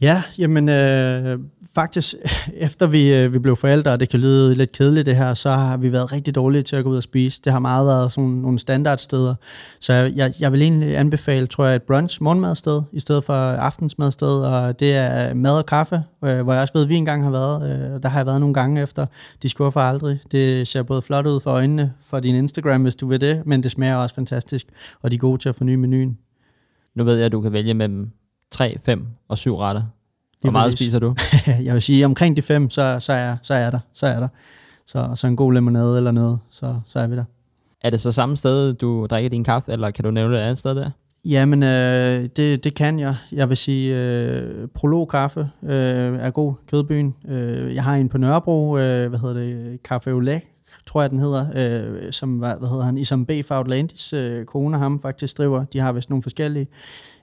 Ja, 0.00 0.22
jamen 0.38 0.68
øh, 0.68 1.38
faktisk 1.74 2.14
efter 2.54 2.86
vi, 2.86 3.14
øh, 3.14 3.32
vi 3.32 3.38
blev 3.38 3.56
forældre, 3.56 3.92
og 3.92 4.00
det 4.00 4.08
kan 4.08 4.20
lyde 4.20 4.54
lidt 4.54 4.72
kedeligt 4.72 5.06
det 5.06 5.16
her, 5.16 5.34
så 5.34 5.50
har 5.50 5.76
vi 5.76 5.92
været 5.92 6.12
rigtig 6.12 6.34
dårlige 6.34 6.62
til 6.62 6.76
at 6.76 6.84
gå 6.84 6.90
ud 6.90 6.96
og 6.96 7.02
spise. 7.02 7.40
Det 7.44 7.52
har 7.52 7.58
meget 7.58 7.86
været 7.86 8.12
sådan 8.12 8.30
nogle 8.30 8.58
standardsteder. 8.58 9.34
Så 9.80 9.92
jeg, 9.92 10.32
jeg 10.40 10.52
vil 10.52 10.62
egentlig 10.62 10.96
anbefale, 10.96 11.46
tror 11.46 11.64
jeg, 11.66 11.76
et 11.76 11.82
brunch 11.82 12.22
morgenmadsted, 12.22 12.82
i 12.92 13.00
stedet 13.00 13.24
for 13.24 13.32
aftensmadsted, 13.34 14.28
og 14.28 14.80
det 14.80 14.96
er 14.96 15.34
mad 15.34 15.58
og 15.58 15.66
kaffe, 15.66 16.02
øh, 16.24 16.40
hvor 16.40 16.52
jeg 16.52 16.62
også 16.62 16.74
ved, 16.74 16.82
at 16.82 16.88
vi 16.88 16.96
engang 16.96 17.24
har 17.24 17.30
været. 17.30 17.70
Øh, 17.70 18.02
der 18.02 18.08
har 18.08 18.18
jeg 18.18 18.26
været 18.26 18.40
nogle 18.40 18.54
gange 18.54 18.82
efter. 18.82 19.06
De 19.42 19.48
skuffer 19.48 19.80
aldrig. 19.80 20.18
Det 20.32 20.68
ser 20.68 20.82
både 20.82 21.02
flot 21.02 21.26
ud 21.26 21.40
for 21.40 21.50
øjnene 21.50 21.92
for 22.00 22.20
din 22.20 22.34
Instagram, 22.34 22.82
hvis 22.82 22.96
du 22.96 23.06
vil 23.06 23.20
det, 23.20 23.42
men 23.46 23.62
det 23.62 23.70
smager 23.70 23.96
også 23.96 24.14
fantastisk, 24.14 24.66
og 25.02 25.10
de 25.10 25.14
er 25.14 25.20
gode 25.20 25.42
til 25.42 25.48
at 25.48 25.54
forny 25.56 25.74
menuen. 25.74 26.18
Nu 26.94 27.04
ved 27.04 27.16
jeg, 27.16 27.26
at 27.26 27.32
du 27.32 27.40
kan 27.40 27.52
vælge 27.52 27.74
mellem 27.74 28.10
3, 28.50 28.78
5 28.84 29.06
og 29.28 29.38
7 29.38 29.56
retter. 29.56 29.82
Hvor 30.40 30.50
meget 30.50 30.66
præcis. 30.66 30.78
spiser 30.78 30.98
du? 30.98 31.14
jeg 31.66 31.74
vil 31.74 31.82
sige, 31.82 32.04
omkring 32.04 32.36
de 32.36 32.42
fem, 32.42 32.70
så, 32.70 32.96
så, 33.00 33.12
er, 33.12 33.36
så 33.42 33.54
er 33.54 33.70
der. 33.70 33.78
Så 33.92 34.06
er 34.06 34.20
der. 34.20 34.28
Så, 34.86 35.12
så 35.14 35.26
en 35.26 35.36
god 35.36 35.52
limonade 35.52 35.96
eller 35.96 36.10
noget, 36.10 36.38
så, 36.50 36.80
så 36.86 36.98
er 36.98 37.06
vi 37.06 37.16
der. 37.16 37.24
Er 37.80 37.90
det 37.90 38.00
så 38.00 38.12
samme 38.12 38.36
sted, 38.36 38.74
du 38.74 39.06
drikker 39.06 39.30
din 39.30 39.44
kaffe, 39.44 39.72
eller 39.72 39.90
kan 39.90 40.04
du 40.04 40.10
nævne 40.10 40.36
et 40.36 40.40
andet 40.40 40.58
sted 40.58 40.74
der? 40.74 40.90
Jamen, 41.24 41.62
øh, 41.62 42.28
det, 42.36 42.64
det 42.64 42.74
kan 42.74 42.98
jeg. 42.98 43.16
Jeg 43.32 43.48
vil 43.48 43.56
sige, 43.56 43.96
øh, 43.96 44.68
Prolog 44.68 45.08
Kaffe 45.08 45.40
øh, 45.62 46.18
er 46.18 46.30
god, 46.30 46.54
Kødbyen. 46.70 47.14
Øh, 47.28 47.74
jeg 47.74 47.84
har 47.84 47.94
en 47.96 48.08
på 48.08 48.18
Nørrebro, 48.18 48.78
øh, 48.78 49.08
hvad 49.08 49.18
hedder 49.18 49.34
det, 49.34 49.78
Café 49.88 50.10
Olé, 50.10 50.40
tror 50.86 51.00
jeg 51.00 51.10
den 51.10 51.18
hedder, 51.18 51.46
øh, 51.54 52.12
som, 52.12 52.38
hvad, 52.38 52.54
hvad 52.58 52.68
hedder 52.68 52.84
han, 52.84 52.96
Isam 52.96 53.26
B. 53.26 53.30
Fautlandis 53.44 54.12
øh, 54.12 54.44
kone, 54.44 54.78
ham 54.78 55.00
faktisk 55.00 55.38
driver. 55.38 55.64
De 55.64 55.78
har 55.78 55.92
vist 55.92 56.10
nogle 56.10 56.22
forskellige. 56.22 56.66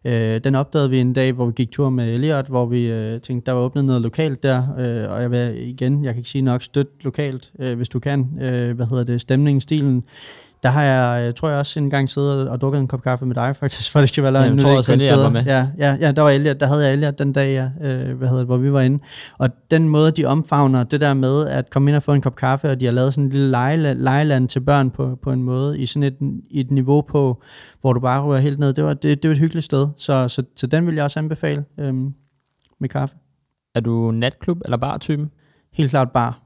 Øh, 0.05 0.39
den 0.43 0.55
opdagede 0.55 0.89
vi 0.89 0.99
en 0.99 1.13
dag, 1.13 1.33
hvor 1.33 1.45
vi 1.45 1.51
gik 1.55 1.71
tur 1.71 1.89
med 1.89 2.13
Elliot, 2.13 2.47
hvor 2.47 2.65
vi 2.65 2.91
øh, 2.91 3.21
tænkte, 3.21 3.45
der 3.45 3.51
var 3.51 3.61
åbnet 3.61 3.85
noget 3.85 4.01
lokalt 4.01 4.43
der, 4.43 4.57
øh, 4.77 5.11
og 5.11 5.21
jeg 5.21 5.31
vil 5.31 5.67
igen, 5.69 6.03
jeg 6.03 6.13
kan 6.13 6.19
ikke 6.19 6.29
sige 6.29 6.41
nok, 6.41 6.61
støtte 6.61 6.91
lokalt, 7.01 7.51
øh, 7.59 7.77
hvis 7.77 7.89
du 7.89 7.99
kan. 7.99 8.27
Øh, 8.41 8.75
hvad 8.75 8.85
hedder 8.85 9.03
det, 9.03 9.21
stemningen, 9.21 9.61
stilen. 9.61 10.03
Der 10.65 10.71
har 10.71 10.83
jeg, 10.83 11.25
jeg 11.25 11.35
tror 11.35 11.49
jeg 11.49 11.59
også 11.59 11.79
en 11.79 11.89
gang 11.89 12.09
siddet 12.09 12.49
og 12.49 12.61
drukket 12.61 12.79
en 12.79 12.87
kop 12.87 13.01
kaffe 13.01 13.25
med 13.25 13.35
dig, 13.35 13.55
faktisk, 13.55 13.89
for 13.91 13.99
det 13.99 14.09
skal 14.09 14.23
være 14.23 14.31
løgn. 14.31 14.55
Jeg 14.55 14.63
tror 14.63 14.77
også, 14.77 14.93
Elliot 14.93 15.09
steder. 15.09 15.23
var 15.23 15.31
med. 15.31 15.43
Ja, 15.43 15.67
ja, 15.77 15.97
ja, 16.01 16.11
der 16.11 16.21
var 16.21 16.29
Elliot, 16.29 16.59
der 16.59 16.67
havde 16.67 16.85
jeg 16.85 16.93
Elliot 16.93 17.19
den 17.19 17.33
dag, 17.33 17.53
ja, 17.53 17.87
øh, 17.89 18.17
hvad 18.17 18.27
hedder 18.27 18.41
det, 18.41 18.47
hvor 18.47 18.57
vi 18.57 18.73
var 18.73 18.81
inde. 18.81 19.03
Og 19.37 19.49
den 19.71 19.89
måde, 19.89 20.11
de 20.11 20.25
omfavner 20.25 20.83
det 20.83 21.01
der 21.01 21.13
med 21.13 21.47
at 21.47 21.69
komme 21.69 21.89
ind 21.89 21.95
og 21.95 22.03
få 22.03 22.13
en 22.13 22.21
kop 22.21 22.35
kaffe, 22.35 22.69
og 22.69 22.79
de 22.79 22.85
har 22.85 22.91
lavet 22.91 23.13
sådan 23.13 23.23
en 23.23 23.29
lille 23.29 23.93
lejeland 23.93 24.49
til 24.49 24.59
børn 24.59 24.89
på, 24.89 25.17
på 25.21 25.31
en 25.31 25.43
måde, 25.43 25.79
i 25.79 25.85
sådan 25.85 26.03
et, 26.03 26.17
i 26.49 26.59
et 26.59 26.71
niveau 26.71 27.01
på, 27.01 27.41
hvor 27.81 27.93
du 27.93 27.99
bare 27.99 28.21
rører 28.21 28.39
helt 28.39 28.59
ned. 28.59 28.73
Det 28.73 28.83
var, 28.83 28.93
det, 28.93 29.23
det 29.23 29.29
var 29.29 29.33
et 29.33 29.39
hyggeligt 29.39 29.65
sted, 29.65 29.87
så, 29.97 30.27
så, 30.27 30.43
så 30.55 30.67
den 30.67 30.87
vil 30.87 30.95
jeg 30.95 31.03
også 31.03 31.19
anbefale 31.19 31.65
øhm, 31.79 32.13
med 32.79 32.89
kaffe. 32.89 33.15
Er 33.75 33.79
du 33.79 34.11
natklub 34.11 34.57
eller 34.65 34.77
bar-typen? 34.77 35.31
Helt 35.73 35.89
klart 35.89 36.11
bar. 36.11 36.41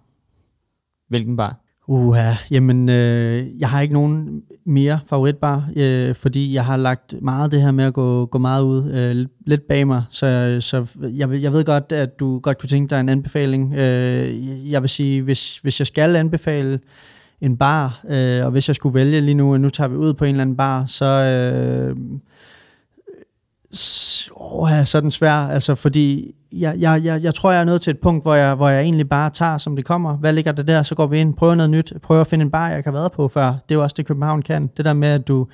Hvilken 1.09 1.38
bar? 1.38 1.68
Uha, 1.91 2.33
jamen, 2.51 2.89
øh, 2.89 3.59
jeg 3.59 3.69
har 3.69 3.81
ikke 3.81 3.93
nogen 3.93 4.41
mere 4.65 4.99
favoritbar, 5.07 5.69
øh, 5.75 6.15
fordi 6.15 6.53
jeg 6.53 6.65
har 6.65 6.77
lagt 6.77 7.15
meget 7.21 7.51
det 7.51 7.61
her 7.61 7.71
med 7.71 7.85
at 7.85 7.93
gå, 7.93 8.25
gå 8.25 8.37
meget 8.37 8.63
ud 8.63 8.91
øh, 8.91 9.27
lidt 9.45 9.67
bag 9.67 9.87
mig, 9.87 10.03
så, 10.09 10.57
så 10.59 10.85
jeg, 11.01 11.41
jeg 11.41 11.51
ved 11.51 11.65
godt, 11.65 11.91
at 11.91 12.19
du 12.19 12.39
godt 12.39 12.57
kunne 12.57 12.69
tænke 12.69 12.89
dig 12.89 12.99
en 12.99 13.09
anbefaling. 13.09 13.73
Øh, 13.73 14.71
jeg 14.71 14.81
vil 14.81 14.89
sige, 14.89 15.21
hvis, 15.21 15.57
hvis 15.57 15.79
jeg 15.79 15.87
skal 15.87 16.15
anbefale 16.15 16.79
en 17.41 17.57
bar, 17.57 18.01
øh, 18.09 18.45
og 18.45 18.51
hvis 18.51 18.67
jeg 18.67 18.75
skulle 18.75 18.95
vælge 18.95 19.21
lige 19.21 19.35
nu, 19.35 19.57
nu 19.57 19.69
tager 19.69 19.87
vi 19.87 19.95
ud 19.95 20.13
på 20.13 20.25
en 20.25 20.29
eller 20.29 20.41
anden 20.41 20.57
bar, 20.57 20.85
så... 20.85 21.05
Øh, 21.05 21.95
åh, 24.36 24.70
ja, 24.72 24.86
så 24.86 25.01
den 25.01 25.11
svær, 25.11 25.34
altså 25.34 25.76
fordi 25.76 26.36
jeg, 26.51 26.76
jeg, 26.80 27.01
jeg, 27.03 27.24
jeg 27.24 27.36
tror, 27.36 27.51
jeg 27.51 27.61
er 27.61 27.65
nået 27.65 27.82
til 27.82 27.91
et 27.91 27.99
punkt, 27.99 28.24
hvor 28.24 28.36
jeg, 28.36 28.55
hvor 28.55 28.70
jeg 28.70 28.82
egentlig 28.82 29.09
bare 29.09 29.30
tager, 29.30 29.57
som 29.57 29.76
det 29.76 29.86
kommer. 29.86 30.17
Hvad 30.17 30.34
ligger 30.34 30.51
der 30.51 30.63
der? 30.63 30.84
Så 30.84 30.95
går 30.95 31.07
vi 31.07 31.20
ind, 31.20 31.34
prøver 31.34 31.55
noget 31.55 31.70
nyt, 31.70 31.93
prøver 32.01 32.22
at 32.22 32.28
finde 32.28 32.43
en 32.43 32.51
bar, 32.51 32.70
jeg 32.70 32.84
kan 32.84 32.93
har 32.93 32.99
været 32.99 33.11
på 33.11 33.28
før. 33.28 33.47
Det 33.47 33.72
er 33.72 33.76
jo 33.76 33.84
også 33.84 33.93
det, 33.97 34.05
København 34.05 34.41
kan. 34.41 34.70
Det 34.78 34.86
der 34.86 34.93
med, 34.93 35.07
at 35.07 35.28
du, 35.28 35.47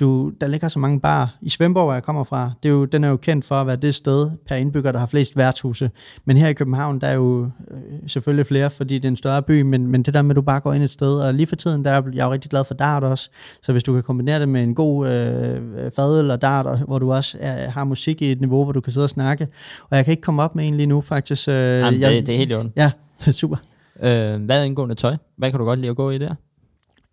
du, 0.00 0.32
der 0.40 0.46
ligger 0.46 0.68
så 0.68 0.78
mange 0.78 1.00
bar. 1.00 1.36
I 1.42 1.48
Svendborg, 1.48 1.84
hvor 1.84 1.92
jeg 1.92 2.02
kommer 2.02 2.24
fra, 2.24 2.50
det 2.62 2.68
er 2.68 2.72
jo, 2.72 2.84
den 2.84 3.04
er 3.04 3.08
jo 3.08 3.16
kendt 3.16 3.44
for 3.44 3.54
at 3.54 3.66
være 3.66 3.76
det 3.76 3.94
sted 3.94 4.30
per 4.48 4.54
indbygger, 4.54 4.92
der 4.92 4.98
har 4.98 5.06
flest 5.06 5.36
værtshuse. 5.36 5.90
Men 6.24 6.36
her 6.36 6.48
i 6.48 6.52
København, 6.52 7.00
der 7.00 7.06
er 7.06 7.14
jo 7.14 7.44
øh, 7.70 7.80
selvfølgelig 8.06 8.46
flere, 8.46 8.70
fordi 8.70 8.94
det 8.94 9.04
er 9.04 9.08
en 9.08 9.16
større 9.16 9.42
by, 9.42 9.62
men, 9.62 9.86
men 9.86 10.02
det 10.02 10.14
der 10.14 10.22
med, 10.22 10.30
at 10.30 10.36
du 10.36 10.42
bare 10.42 10.60
går 10.60 10.72
ind 10.72 10.82
et 10.82 10.90
sted, 10.90 11.20
og 11.20 11.34
lige 11.34 11.46
for 11.46 11.56
tiden, 11.56 11.84
der 11.84 11.90
er 11.90 12.02
jeg 12.12 12.24
jo 12.24 12.32
rigtig 12.32 12.50
glad 12.50 12.64
for 12.64 12.74
dart 12.74 13.04
også. 13.04 13.30
Så 13.62 13.72
hvis 13.72 13.82
du 13.82 13.92
kan 13.92 14.02
kombinere 14.02 14.40
det 14.40 14.48
med 14.48 14.62
en 14.62 14.74
god 14.74 15.08
øh, 15.08 15.90
fadøl 15.96 16.30
og 16.30 16.42
dart, 16.42 16.66
og, 16.66 16.78
hvor 16.78 16.98
du 16.98 17.12
også 17.12 17.36
er, 17.40 17.70
har 17.70 17.84
musik 17.84 18.22
i 18.22 18.32
et 18.32 18.40
niveau, 18.40 18.64
hvor 18.64 18.72
du 18.72 18.80
kan 18.80 18.92
sidde 18.92 19.04
og 19.04 19.10
snakke. 19.10 19.48
Og 19.90 19.96
jeg 19.96 20.04
kan 20.04 20.12
ikke 20.12 20.22
komme 20.22 20.42
op 20.42 20.54
med 20.54 20.68
en 20.68 20.76
lige 20.76 20.86
nu, 20.86 21.00
faktisk. 21.00 21.48
Øh, 21.48 21.54
Jamen, 21.54 22.00
jeg, 22.00 22.10
det, 22.10 22.26
det 22.26 22.34
er 22.34 22.38
helt 22.38 22.50
i 22.50 22.54
orden. 22.54 22.72
Ja, 22.76 22.90
super. 23.32 23.56
Øh, 24.02 24.44
hvad 24.44 24.66
indgående 24.66 24.94
tøj? 24.94 25.16
Hvad 25.36 25.50
kan 25.50 25.60
du 25.60 25.64
godt 25.64 25.78
lide 25.78 25.90
at 25.90 25.96
gå 25.96 26.10
i 26.10 26.18
der? 26.18 26.34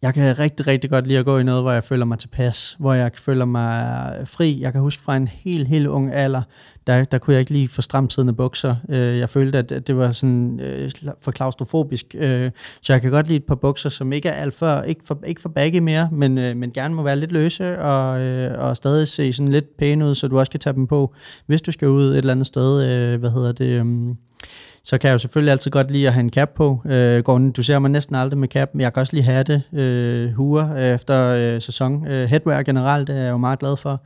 Jeg 0.04 0.14
kan 0.14 0.40
rigtig, 0.40 0.68
rigtig 0.68 0.90
godt 0.90 1.08
lide 1.08 1.20
at 1.20 1.26
gå 1.26 1.38
i 1.38 1.44
noget, 1.44 1.64
hvor 1.64 1.72
jeg 1.72 1.84
føler 1.84 2.06
mig 2.06 2.20
tilpas, 2.20 2.76
hvor 2.80 2.94
jeg 2.94 3.12
føler 3.16 3.46
mig 3.46 4.28
fri. 4.28 4.62
Jeg 4.62 4.72
kan 4.72 4.82
huske 4.82 5.02
fra 5.02 5.18
en 5.18 5.28
helt, 5.28 5.68
helt 5.68 5.88
ung 5.88 6.14
alder, 6.14 6.42
der, 6.88 7.04
der 7.04 7.18
kunne 7.18 7.34
jeg 7.34 7.40
ikke 7.40 7.52
lige 7.52 7.68
få 7.68 7.82
stramtidende 7.82 8.34
bukser. 8.34 8.76
Øh, 8.90 9.18
jeg 9.18 9.30
følte, 9.30 9.58
at 9.58 9.88
det 9.88 9.98
var 9.98 10.12
sådan 10.12 10.60
øh, 10.60 10.92
for 11.22 11.32
klaustrofobisk. 11.32 12.16
Øh, 12.18 12.52
så 12.82 12.94
jeg 12.94 13.02
kan 13.02 13.12
godt 13.12 13.28
lide 13.28 13.38
et 13.38 13.44
par 13.44 13.56
bukser, 13.56 13.90
som 13.90 14.14
ikke 14.14 14.30
er 14.30 14.34
alt 14.34 14.54
for, 14.54 14.82
ikke 14.82 15.02
for, 15.06 15.20
ikke 15.26 15.42
for 15.42 15.50
baggy 15.50 15.78
mere, 15.78 16.10
men, 16.12 16.34
men 16.34 16.72
gerne 16.72 16.96
må 16.96 17.04
være 17.04 17.16
lidt 17.16 17.32
løse 17.32 17.80
og, 17.80 18.10
og 18.58 18.78
stadig 18.78 19.08
se 19.08 19.34
sådan 19.34 19.52
lidt 19.52 19.78
pæne 19.78 20.06
ud, 20.06 20.16
så 20.16 20.28
du 20.28 20.40
også 20.40 20.52
kan 20.52 20.60
tage 20.60 20.74
dem 20.74 20.88
på, 20.88 21.14
hvis 21.46 21.62
du 21.62 21.72
skal 21.72 21.88
ud 21.88 22.12
et 22.12 22.18
eller 22.18 22.32
andet 22.32 22.48
sted. 22.48 23.18
Hvad 23.18 23.32
hedder 23.32 23.52
det? 23.52 23.80
Øhm, 23.80 24.18
så 24.86 24.98
kan 24.98 25.08
jeg 25.08 25.14
jo 25.14 25.18
selvfølgelig 25.18 25.52
altid 25.52 25.72
godt 25.72 25.92
lide 25.92 26.08
at 26.08 26.14
have 26.14 26.24
en 26.24 26.30
cap 26.30 26.50
på. 26.50 26.82
Øh, 26.86 27.24
Gordon, 27.24 27.52
du 27.52 27.64
ser 27.64 27.80
mig 27.80 27.92
næsten 27.92 28.16
aldrig 28.16 28.40
med 28.40 28.48
cap, 28.48 28.70
men 28.74 28.82
jeg 28.82 28.94
kan 28.94 29.02
også 29.02 29.14
lige 29.14 29.24
have 29.24 29.44
det 29.44 29.62
øh, 29.74 30.32
huer 30.34 30.74
øh, 30.74 30.96
efter 30.96 31.28
øh, 31.28 31.62
sæson. 31.62 32.08
Øh, 32.08 32.30
headwear 32.30 32.64
generelt 32.64 33.10
er 33.10 33.14
jeg 33.14 33.32
jo 33.32 33.38
meget 33.38 33.60
glad 33.60 33.78
for. 33.78 34.02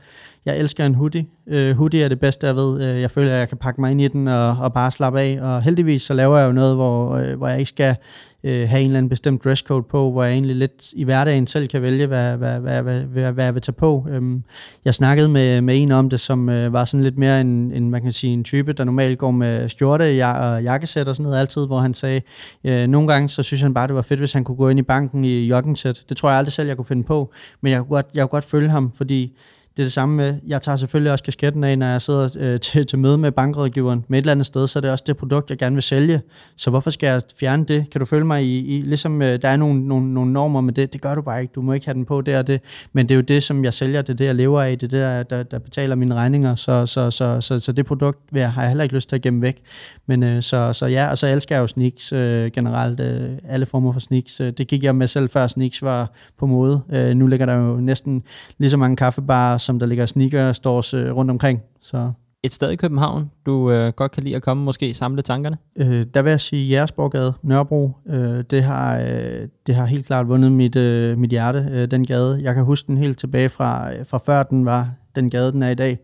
Jeg 0.46 0.58
elsker 0.58 0.86
en 0.86 0.94
hoodie. 0.94 1.26
Øh, 1.46 1.76
hoodie 1.76 2.04
er 2.04 2.08
det 2.08 2.20
bedste, 2.20 2.46
jeg 2.46 2.56
ved. 2.56 2.82
Øh, 2.82 3.00
jeg 3.00 3.10
føler, 3.10 3.32
at 3.32 3.38
jeg 3.38 3.48
kan 3.48 3.58
pakke 3.58 3.80
mig 3.80 3.90
ind 3.90 4.00
i 4.00 4.08
den 4.08 4.28
og, 4.28 4.56
og 4.60 4.72
bare 4.72 4.90
slappe 4.90 5.20
af. 5.20 5.38
Og 5.40 5.62
heldigvis 5.62 6.02
så 6.02 6.14
laver 6.14 6.38
jeg 6.38 6.46
jo 6.46 6.52
noget, 6.52 6.74
hvor, 6.74 7.14
øh, 7.14 7.36
hvor 7.36 7.48
jeg 7.48 7.58
ikke 7.58 7.68
skal 7.68 7.96
øh, 8.44 8.68
have 8.68 8.80
en 8.80 8.86
eller 8.86 8.98
anden 8.98 9.08
bestemt 9.08 9.44
dresscode 9.44 9.82
på, 9.82 10.10
hvor 10.10 10.24
jeg 10.24 10.32
egentlig 10.32 10.56
lidt 10.56 10.92
i 10.92 11.04
hverdagen 11.04 11.46
selv 11.46 11.68
kan 11.68 11.82
vælge, 11.82 12.06
hvad, 12.06 12.36
hvad, 12.36 12.60
hvad, 12.60 12.82
hvad, 12.82 13.00
hvad, 13.00 13.32
hvad 13.32 13.44
jeg 13.44 13.54
vil 13.54 13.62
tage 13.62 13.72
på. 13.72 14.06
Øhm, 14.10 14.42
jeg 14.84 14.94
snakkede 14.94 15.28
med, 15.28 15.60
med 15.60 15.82
en 15.82 15.92
om 15.92 16.10
det, 16.10 16.20
som 16.20 16.48
øh, 16.48 16.72
var 16.72 16.84
sådan 16.84 17.04
lidt 17.04 17.18
mere 17.18 17.40
en, 17.40 17.72
en, 17.72 17.90
man 17.90 18.02
kan 18.02 18.12
sige, 18.12 18.32
en 18.32 18.44
type, 18.44 18.72
der 18.72 18.84
normalt 18.84 19.18
går 19.18 19.30
med 19.30 19.68
skjorte 19.68 20.04
ja- 20.04 20.38
og 20.38 20.62
jakkesæt 20.62 21.08
og 21.08 21.16
sådan 21.16 21.24
noget 21.24 21.40
altid, 21.40 21.66
hvor 21.66 21.80
han 21.80 21.94
sagde, 21.94 22.20
øh, 22.64 22.86
nogle 22.86 23.08
gange 23.08 23.28
så 23.28 23.42
synes 23.42 23.62
han 23.62 23.74
bare, 23.74 23.86
det 23.86 23.94
var 23.94 24.02
fedt, 24.02 24.20
hvis 24.20 24.32
han 24.32 24.44
kunne 24.44 24.56
gå 24.56 24.68
ind 24.68 24.78
i 24.78 24.82
banken 24.82 25.24
i 25.24 25.46
joggingset. 25.46 26.04
Det 26.08 26.16
tror 26.16 26.28
jeg 26.28 26.38
aldrig 26.38 26.52
selv, 26.52 26.68
jeg 26.68 26.76
kunne 26.76 26.86
finde 26.86 27.04
på, 27.04 27.32
men 27.60 27.72
jeg 27.72 27.80
kunne 27.80 27.88
godt, 27.88 28.06
jeg 28.14 28.22
kunne 28.22 28.28
godt 28.28 28.44
følge 28.44 28.68
ham, 28.68 28.92
fordi 28.96 29.36
det 29.78 29.82
er 29.82 29.86
det 29.86 29.92
samme 29.92 30.16
med, 30.16 30.34
jeg 30.46 30.62
tager 30.62 30.76
selvfølgelig 30.76 31.12
også 31.12 31.24
kasketten 31.24 31.64
af, 31.64 31.78
når 31.78 31.86
jeg 31.86 32.02
sidder 32.02 32.28
øh, 32.38 32.60
til, 32.66 32.86
til 32.86 32.98
møde 32.98 33.18
med 33.18 33.32
bankrådgiveren 33.32 34.04
med 34.08 34.18
et 34.18 34.22
eller 34.22 34.32
andet 34.32 34.46
sted, 34.46 34.66
så 34.68 34.78
er 34.78 34.80
det 34.80 34.90
også 34.90 35.04
det 35.06 35.16
produkt, 35.16 35.50
jeg 35.50 35.58
gerne 35.58 35.76
vil 35.76 35.82
sælge. 35.82 36.20
Så 36.56 36.70
hvorfor 36.70 36.90
skal 36.90 37.06
jeg 37.06 37.22
fjerne 37.40 37.64
det? 37.64 37.90
Kan 37.90 37.98
du 37.98 38.04
følge 38.04 38.24
mig 38.24 38.44
i, 38.44 38.78
i 38.78 38.82
ligesom 38.82 39.22
øh, 39.22 39.42
der 39.42 39.48
er 39.48 39.56
nogle, 39.56 39.88
nogle, 39.88 40.14
nogle 40.14 40.32
normer 40.32 40.60
med 40.60 40.72
det, 40.72 40.92
det 40.92 41.00
gør 41.00 41.14
du 41.14 41.22
bare 41.22 41.40
ikke, 41.40 41.52
du 41.54 41.62
må 41.62 41.72
ikke 41.72 41.86
have 41.86 41.94
den 41.94 42.04
på 42.04 42.20
det 42.20 42.36
og 42.36 42.46
det, 42.46 42.60
men 42.92 43.08
det 43.08 43.14
er 43.14 43.16
jo 43.16 43.22
det, 43.22 43.42
som 43.42 43.64
jeg 43.64 43.74
sælger, 43.74 44.02
det 44.02 44.12
er 44.12 44.16
det, 44.16 44.24
jeg 44.24 44.34
lever 44.34 44.62
af, 44.62 44.78
det 44.78 44.86
er 44.86 44.90
det, 44.90 45.00
der, 45.30 45.36
der, 45.36 45.42
der 45.42 45.58
betaler 45.58 45.94
mine 45.94 46.14
regninger, 46.14 46.54
så, 46.54 46.86
så, 46.86 47.10
så, 47.10 47.40
så, 47.40 47.58
så 47.58 47.72
det 47.72 47.86
produkt 47.86 48.18
vil 48.30 48.40
jeg, 48.40 48.52
har 48.52 48.62
jeg 48.62 48.70
heller 48.70 48.84
ikke 48.84 48.94
lyst 48.94 49.08
til 49.08 49.16
at 49.16 49.22
gemme 49.22 49.42
væk. 49.42 49.62
Men 50.06 50.22
øh, 50.22 50.42
så, 50.42 50.72
så 50.72 50.86
ja, 50.86 51.10
og 51.10 51.18
så 51.18 51.26
elsker 51.26 51.54
jeg 51.54 51.62
jo 51.62 51.66
sneaks 51.66 52.12
øh, 52.12 52.50
generelt, 52.50 53.00
øh, 53.00 53.30
alle 53.48 53.66
former 53.66 53.92
for 53.92 54.00
sneaks. 54.00 54.40
Øh, 54.40 54.52
det 54.52 54.66
gik 54.66 54.84
jeg 54.84 54.96
med 54.96 55.08
selv 55.08 55.28
før 55.30 55.46
sneaks 55.46 55.82
var 55.82 56.10
på 56.38 56.46
mode. 56.46 56.82
Øh, 56.92 57.14
nu 57.14 57.26
ligger 57.26 57.46
der 57.46 57.54
jo 57.54 57.76
næsten 57.76 58.22
lige 58.58 58.70
så 58.70 58.76
mange 58.76 58.96
kaffebarer, 58.96 59.58
som 59.68 59.78
der 59.78 59.86
ligger 59.86 60.06
sneaker 60.06 60.52
stores 60.52 60.94
øh, 60.94 61.16
rundt 61.16 61.30
omkring. 61.30 61.62
Så 61.80 62.12
Et 62.42 62.52
sted 62.52 62.70
i 62.70 62.76
København, 62.76 63.30
du 63.46 63.70
øh, 63.70 63.92
godt 63.92 64.12
kan 64.12 64.22
lide 64.22 64.36
at 64.36 64.42
komme, 64.42 64.64
måske 64.64 64.94
samle 64.94 65.22
tankerne? 65.22 65.56
Øh, 65.76 66.06
der 66.14 66.22
vil 66.22 66.30
jeg 66.30 66.40
sige 66.40 66.68
Jægersborggade, 66.68 67.32
Nørrebro. 67.42 67.92
Øh, 68.08 68.44
det, 68.50 68.62
har, 68.62 68.98
øh, 68.98 69.48
det 69.66 69.74
har 69.74 69.86
helt 69.86 70.06
klart 70.06 70.28
vundet 70.28 70.52
mit, 70.52 70.76
øh, 70.76 71.18
mit 71.18 71.30
hjerte, 71.30 71.68
øh, 71.72 71.90
den 71.90 72.06
gade. 72.06 72.40
Jeg 72.42 72.54
kan 72.54 72.64
huske 72.64 72.86
den 72.86 72.96
helt 72.96 73.18
tilbage 73.18 73.48
fra, 73.48 73.94
øh, 73.94 74.06
fra 74.06 74.18
før 74.18 74.42
den 74.42 74.64
var 74.64 74.90
den 75.14 75.30
gade, 75.30 75.52
den 75.52 75.62
er 75.62 75.70
i 75.70 75.74
dag. 75.74 75.98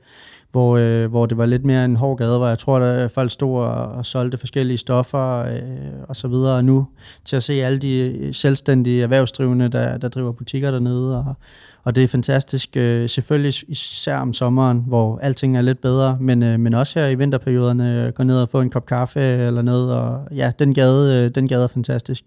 Hvor, 0.54 0.76
øh, 0.76 1.10
hvor 1.10 1.26
det 1.26 1.38
var 1.38 1.46
lidt 1.46 1.64
mere 1.64 1.84
en 1.84 1.96
hård 1.96 2.18
gade, 2.18 2.38
hvor 2.38 2.46
jeg 2.46 2.58
tror, 2.58 2.80
at 2.80 3.10
folk 3.10 3.30
stod 3.30 3.58
og, 3.58 3.86
og 3.86 4.06
solgte 4.06 4.38
forskellige 4.38 4.78
stoffer 4.78 5.38
øh, 5.38 5.58
og 6.08 6.16
så 6.16 6.28
videre. 6.28 6.56
Og 6.56 6.64
nu 6.64 6.86
til 7.24 7.36
at 7.36 7.42
se 7.42 7.52
alle 7.52 7.78
de 7.78 7.98
øh, 7.98 8.34
selvstændige 8.34 9.02
erhvervsdrivende, 9.02 9.68
der, 9.68 9.98
der 9.98 10.08
driver 10.08 10.32
butikker 10.32 10.70
dernede. 10.70 11.18
Og, 11.18 11.34
og 11.84 11.94
det 11.96 12.04
er 12.04 12.08
fantastisk, 12.08 12.76
øh, 12.76 13.08
selvfølgelig 13.08 13.54
især 13.68 14.16
om 14.16 14.32
sommeren, 14.32 14.84
hvor 14.86 15.18
alting 15.22 15.56
er 15.56 15.62
lidt 15.62 15.80
bedre, 15.80 16.18
men, 16.20 16.42
øh, 16.42 16.60
men 16.60 16.74
også 16.74 16.98
her 16.98 17.06
i 17.06 17.14
vinterperioderne, 17.14 18.06
øh, 18.06 18.12
gå 18.12 18.22
ned 18.22 18.42
og 18.42 18.48
få 18.48 18.60
en 18.60 18.70
kop 18.70 18.86
kaffe 18.86 19.20
eller 19.20 19.62
noget, 19.62 19.94
og 19.94 20.20
ja, 20.34 20.52
den 20.58 20.74
gade, 20.74 21.24
øh, 21.24 21.30
den 21.34 21.48
gade 21.48 21.64
er 21.64 21.68
fantastisk. 21.68 22.24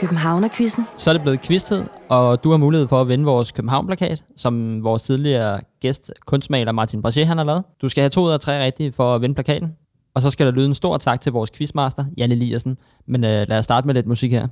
Københavner-quizzen. 0.00 0.84
Så 0.96 1.10
er 1.10 1.14
det 1.14 1.22
blevet 1.22 1.40
quiztid, 1.40 1.84
og 2.08 2.44
du 2.44 2.50
har 2.50 2.56
mulighed 2.56 2.88
for 2.88 3.00
at 3.00 3.08
vinde 3.08 3.24
vores 3.24 3.52
København-plakat, 3.52 4.24
som 4.36 4.84
vores 4.84 5.02
tidligere 5.02 5.60
gæst, 5.80 6.12
kunstmaler 6.26 6.72
Martin 6.72 7.02
Brachet, 7.02 7.26
han 7.26 7.38
har 7.38 7.44
lavet. 7.44 7.64
Du 7.82 7.88
skal 7.88 8.02
have 8.02 8.10
to 8.10 8.20
ud 8.24 8.30
af 8.30 8.40
tre 8.40 8.64
rigtige 8.64 8.92
for 8.92 9.14
at 9.14 9.20
vinde 9.20 9.34
plakaten. 9.34 9.72
Og 10.14 10.22
så 10.22 10.30
skal 10.30 10.46
der 10.46 10.52
lyde 10.52 10.66
en 10.66 10.74
stor 10.74 10.96
tak 10.96 11.20
til 11.20 11.32
vores 11.32 11.50
quizmaster, 11.50 12.04
Jan 12.16 12.32
Eliassen. 12.32 12.78
Men 13.06 13.24
øh, 13.24 13.44
lad 13.48 13.58
os 13.58 13.64
starte 13.64 13.86
med 13.86 13.94
lidt 13.94 14.06
musik 14.06 14.32
her. 14.32 14.42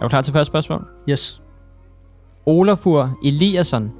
Er 0.00 0.02
du 0.02 0.08
klar 0.08 0.22
til 0.22 0.32
første 0.32 0.50
spørgsmål? 0.50 0.86
Yes. 1.10 1.42
Olafur 2.46 3.18
Eliasson 3.24 3.92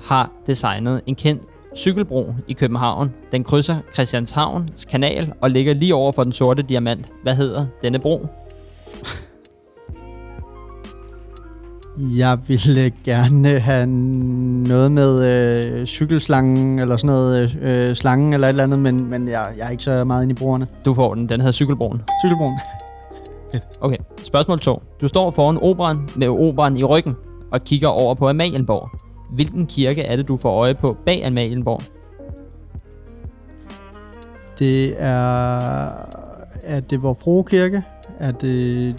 har 0.00 0.30
designet 0.46 1.00
en 1.06 1.14
kendt 1.14 1.42
cykelbro 1.76 2.34
i 2.48 2.52
København. 2.52 3.14
Den 3.32 3.44
krydser 3.44 3.76
Christianshavns 3.92 4.84
kanal 4.84 5.32
og 5.40 5.50
ligger 5.50 5.74
lige 5.74 5.94
over 5.94 6.12
for 6.12 6.24
den 6.24 6.32
sorte 6.32 6.62
diamant. 6.62 7.08
Hvad 7.22 7.36
hedder 7.36 7.66
denne 7.82 7.98
bro? 7.98 8.26
Jeg 12.00 12.38
ville 12.48 12.92
gerne 13.04 13.58
have 13.58 13.86
noget 14.66 14.92
med 14.92 15.24
øh, 15.24 15.86
cykelslangen, 15.86 16.78
eller 16.78 16.96
sådan 16.96 17.06
noget, 17.06 17.56
øh, 17.62 17.94
slangen 17.94 18.32
eller 18.32 18.46
et 18.46 18.52
eller 18.52 18.64
andet, 18.64 18.78
men, 18.78 19.10
men 19.10 19.28
jeg, 19.28 19.52
jeg 19.58 19.66
er 19.66 19.70
ikke 19.70 19.82
så 19.82 20.04
meget 20.04 20.22
inde 20.22 20.32
i 20.32 20.34
brugerne. 20.34 20.66
Du 20.84 20.94
får 20.94 21.14
den. 21.14 21.28
Den 21.28 21.40
hedder 21.40 21.52
Cykelbroen. 21.52 22.02
Cykelbroen. 22.24 22.54
Okay, 23.80 23.96
spørgsmål 24.24 24.60
2. 24.60 24.82
Du 25.00 25.08
står 25.08 25.30
foran 25.30 25.58
operan 25.62 26.08
med 26.16 26.28
operan 26.28 26.76
i 26.76 26.84
ryggen 26.84 27.16
og 27.52 27.64
kigger 27.64 27.88
over 27.88 28.14
på 28.14 28.28
Amalienborg. 28.28 28.90
Hvilken 29.34 29.66
kirke 29.66 30.02
er 30.02 30.16
det, 30.16 30.28
du 30.28 30.36
får 30.36 30.52
øje 30.52 30.74
på 30.74 30.96
bag 31.06 31.26
Amalienborg? 31.26 31.82
Det 34.58 35.02
er... 35.02 35.88
Er 36.62 36.80
det 36.80 37.02
vor 37.02 37.14
frue 37.14 37.44
kirke? 37.44 37.82
Er 38.18 38.32
det... 38.32 38.94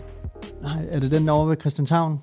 Nej, 0.61 0.85
er 0.91 0.99
det 0.99 1.11
den 1.11 1.29
over 1.29 1.45
ved 1.45 1.57
Christianshavn? 1.59 2.19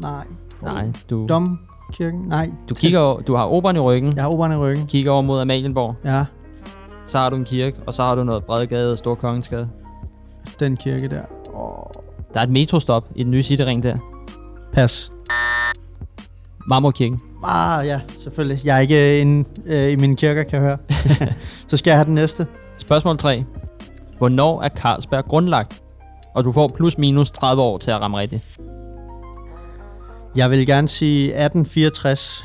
Nej. 0.00 0.24
Nej, 0.62 0.92
du, 1.10 1.26
Domkirken? 1.28 2.20
Nej. 2.28 2.50
du, 2.68 2.74
kigger 2.74 2.98
over, 2.98 3.20
du 3.20 3.36
har 3.36 3.44
operan 3.46 3.76
i 3.76 3.78
ryggen, 3.78 4.12
Jeg 4.16 4.22
har 4.22 4.30
operen 4.30 4.52
i 4.52 4.56
ryggen. 4.56 4.86
kigger 4.86 5.12
over 5.12 5.22
mod 5.22 5.40
Amalienborg. 5.40 5.94
Ja, 6.04 6.24
Så 7.06 7.18
har 7.18 7.30
du 7.30 7.36
en 7.36 7.44
kirke, 7.44 7.76
og 7.86 7.94
så 7.94 8.02
har 8.02 8.14
du 8.14 8.24
noget 8.24 8.44
Bredegade 8.44 8.92
og 8.92 8.98
Stor 8.98 9.14
Kongensgade. 9.14 9.68
den 10.60 10.76
kirke 10.76 11.08
der. 11.08 11.22
Åh, 11.54 12.02
Der 12.34 12.40
er 12.40 12.44
et 12.44 12.50
metrostop 12.50 13.04
i 13.14 13.22
den 13.22 13.30
nye 13.30 13.42
cityring 13.42 13.82
der. 13.82 13.96
pas. 14.72 15.12
Marmorkirken. 16.68 17.20
Ah, 17.44 17.86
ja, 17.86 18.00
selvfølgelig. 18.18 18.66
Jeg 18.66 18.76
er 18.76 18.80
ikke 18.80 19.20
inde 19.20 19.48
øh, 19.66 19.92
i 19.92 19.96
mine 19.96 20.16
kirker, 20.16 20.42
kan 20.42 20.52
jeg 20.52 20.68
høre. 20.68 20.78
så 21.68 21.76
skal 21.76 21.90
jeg 21.90 21.98
have 21.98 22.04
den 22.04 22.14
næste. 22.14 22.46
Spørgsmål 22.78 23.18
3. 23.18 23.44
Hvornår 24.18 24.62
er 24.62 24.68
Carlsberg 24.68 25.24
grundlagt? 25.24 25.82
Og 26.34 26.44
du 26.44 26.52
får 26.52 26.68
plus 26.68 26.98
minus 26.98 27.30
30 27.30 27.62
år 27.62 27.78
til 27.78 27.90
at 27.90 28.00
ramme 28.00 28.18
rigtigt. 28.18 28.42
Jeg 30.36 30.50
vil 30.50 30.66
gerne 30.66 30.88
sige 30.88 31.24
1864. 31.24 32.44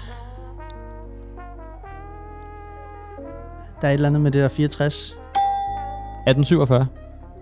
Der 3.82 3.88
er 3.88 3.92
et 3.92 3.94
eller 3.94 4.10
andet 4.10 4.22
med 4.22 4.32
det 4.32 4.42
der 4.42 4.48
64. 4.48 4.96
1847. 5.06 6.88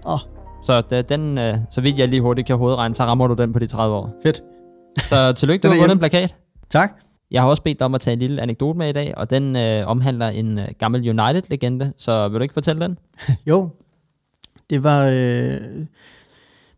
Åh, 0.05 0.19
Så 0.63 0.81
da, 0.81 1.01
den, 1.01 1.37
øh, 1.37 1.57
så 1.71 1.81
vidt 1.81 1.99
jeg 1.99 2.07
lige 2.07 2.21
hurtigt 2.21 2.47
kan 2.47 2.57
hovedregne, 2.57 2.95
så 2.95 3.03
rammer 3.03 3.27
du 3.27 3.33
den 3.33 3.53
på 3.53 3.59
de 3.59 3.67
30 3.67 3.95
år. 3.95 4.13
fedt. 4.23 4.41
Så 4.99 5.31
tillykke, 5.33 5.63
du 5.67 5.71
har 5.73 5.79
vundet 5.79 5.93
en 5.93 5.99
plakat. 5.99 6.35
Tak. 6.69 6.91
Jeg 7.31 7.41
har 7.41 7.49
også 7.49 7.61
bedt 7.63 7.79
dig 7.79 7.85
om 7.85 7.95
at 7.95 8.01
tage 8.01 8.13
en 8.13 8.19
lille 8.19 8.41
anekdote 8.41 8.77
med 8.77 8.89
i 8.89 8.91
dag, 8.91 9.13
og 9.17 9.29
den 9.29 9.55
øh, 9.55 9.87
omhandler 9.87 10.27
en 10.27 10.59
øh, 10.59 10.67
gammel 10.79 11.09
United-legende, 11.19 11.93
så 11.97 12.27
vil 12.27 12.39
du 12.39 12.43
ikke 12.43 12.53
fortælle 12.53 12.81
den? 12.85 12.97
Jo, 13.49 13.69
det 14.69 14.83
var, 14.83 15.05
øh, 15.05 15.85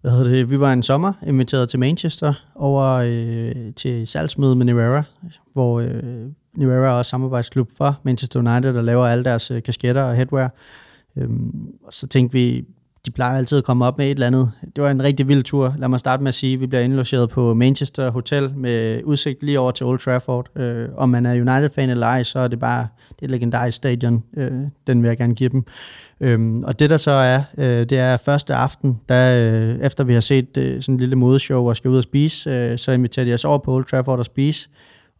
hvad 0.05 0.13
hedder 0.13 0.31
det, 0.31 0.49
vi 0.49 0.59
var 0.59 0.73
en 0.73 0.83
sommer 0.83 1.13
inviteret 1.27 1.69
til 1.69 1.79
Manchester 1.79 2.33
over 2.55 2.83
øh, 2.83 3.73
til 3.75 4.07
salgsmøde 4.07 4.55
med 4.55 4.65
Nivera, 4.65 5.03
hvor 5.53 5.79
øh, 5.79 5.91
Nivera 6.57 6.87
er 6.87 6.91
også 6.91 7.09
samarbejdsklub 7.09 7.69
for 7.77 7.99
Manchester 8.03 8.39
United, 8.39 8.73
der 8.73 8.81
laver 8.81 9.05
alle 9.05 9.23
deres 9.23 9.51
øh, 9.51 9.63
kasketter 9.63 10.03
og 10.03 10.15
headwear. 10.15 10.53
Øhm, 11.17 11.67
og 11.83 11.93
så 11.93 12.07
tænkte 12.07 12.37
vi, 12.37 12.65
de 13.05 13.11
plejer 13.11 13.37
altid 13.37 13.57
at 13.57 13.63
komme 13.63 13.85
op 13.85 13.97
med 13.97 14.05
et 14.05 14.11
eller 14.11 14.27
andet. 14.27 14.51
Det 14.75 14.83
var 14.83 14.91
en 14.91 15.03
rigtig 15.03 15.27
vild 15.27 15.43
tur. 15.43 15.75
Lad 15.77 15.89
mig 15.89 15.99
starte 15.99 16.23
med 16.23 16.29
at 16.29 16.35
sige, 16.35 16.53
at 16.53 16.59
vi 16.59 16.67
bliver 16.67 16.81
indlogeret 16.81 17.29
på 17.29 17.53
Manchester 17.53 18.11
Hotel 18.11 18.51
med 18.55 19.01
udsigt 19.03 19.43
lige 19.43 19.59
over 19.59 19.71
til 19.71 19.85
Old 19.85 19.99
Trafford. 19.99 20.57
Øh, 20.57 20.89
om 20.97 21.09
man 21.09 21.25
er 21.25 21.31
United-fan 21.31 21.89
eller 21.89 22.07
ej, 22.07 22.23
så 22.23 22.39
er 22.39 22.47
det 22.47 22.59
bare 22.59 22.87
det 23.19 23.31
legendariske 23.31 23.75
stadion. 23.75 24.23
Øh, 24.37 24.51
den 24.87 25.01
vil 25.01 25.07
jeg 25.07 25.17
gerne 25.17 25.35
give 25.35 25.49
dem. 25.49 25.63
Øhm, 26.21 26.63
og 26.63 26.79
det 26.79 26.89
der 26.89 26.97
så 26.97 27.11
er, 27.11 27.41
øh, 27.57 27.65
det 27.65 27.91
er 27.91 28.17
første 28.17 28.55
aften, 28.55 28.99
der, 29.09 29.49
øh, 29.51 29.79
efter 29.81 30.03
vi 30.03 30.13
har 30.13 30.21
set 30.21 30.57
øh, 30.57 30.81
sådan 30.81 30.95
en 30.95 30.99
lille 30.99 31.15
modeshow 31.15 31.69
og 31.69 31.77
skal 31.77 31.89
ud 31.89 31.97
og 31.97 32.03
spise, 32.03 32.49
øh, 32.49 32.77
så 32.77 32.91
inviterer 32.91 33.25
de 33.25 33.33
os 33.33 33.45
over 33.45 33.57
på 33.57 33.73
Old 33.73 33.85
Trafford 33.85 34.19
og 34.19 34.25
spise 34.25 34.69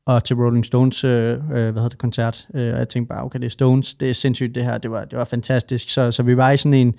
og 0.05 0.23
til 0.23 0.35
Rolling 0.35 0.65
Stones 0.65 1.03
øh, 1.03 1.31
øh, 1.31 1.37
hvad 1.49 1.73
hedder 1.73 1.89
det, 1.89 1.97
koncert. 1.97 2.47
Øh, 2.53 2.73
og 2.73 2.79
jeg 2.79 2.89
tænkte 2.89 3.09
bare, 3.09 3.23
okay, 3.23 3.39
det 3.39 3.45
er 3.45 3.49
Stones, 3.49 3.93
det 3.93 4.09
er 4.09 4.13
sindssygt 4.13 4.55
det 4.55 4.63
her, 4.63 4.77
det 4.77 4.91
var, 4.91 5.05
det 5.05 5.17
var 5.17 5.25
fantastisk. 5.25 5.89
Så, 5.89 6.11
så 6.11 6.23
vi 6.23 6.37
var 6.37 6.51
i 6.51 6.57
sådan 6.57 6.73
en, 6.73 6.95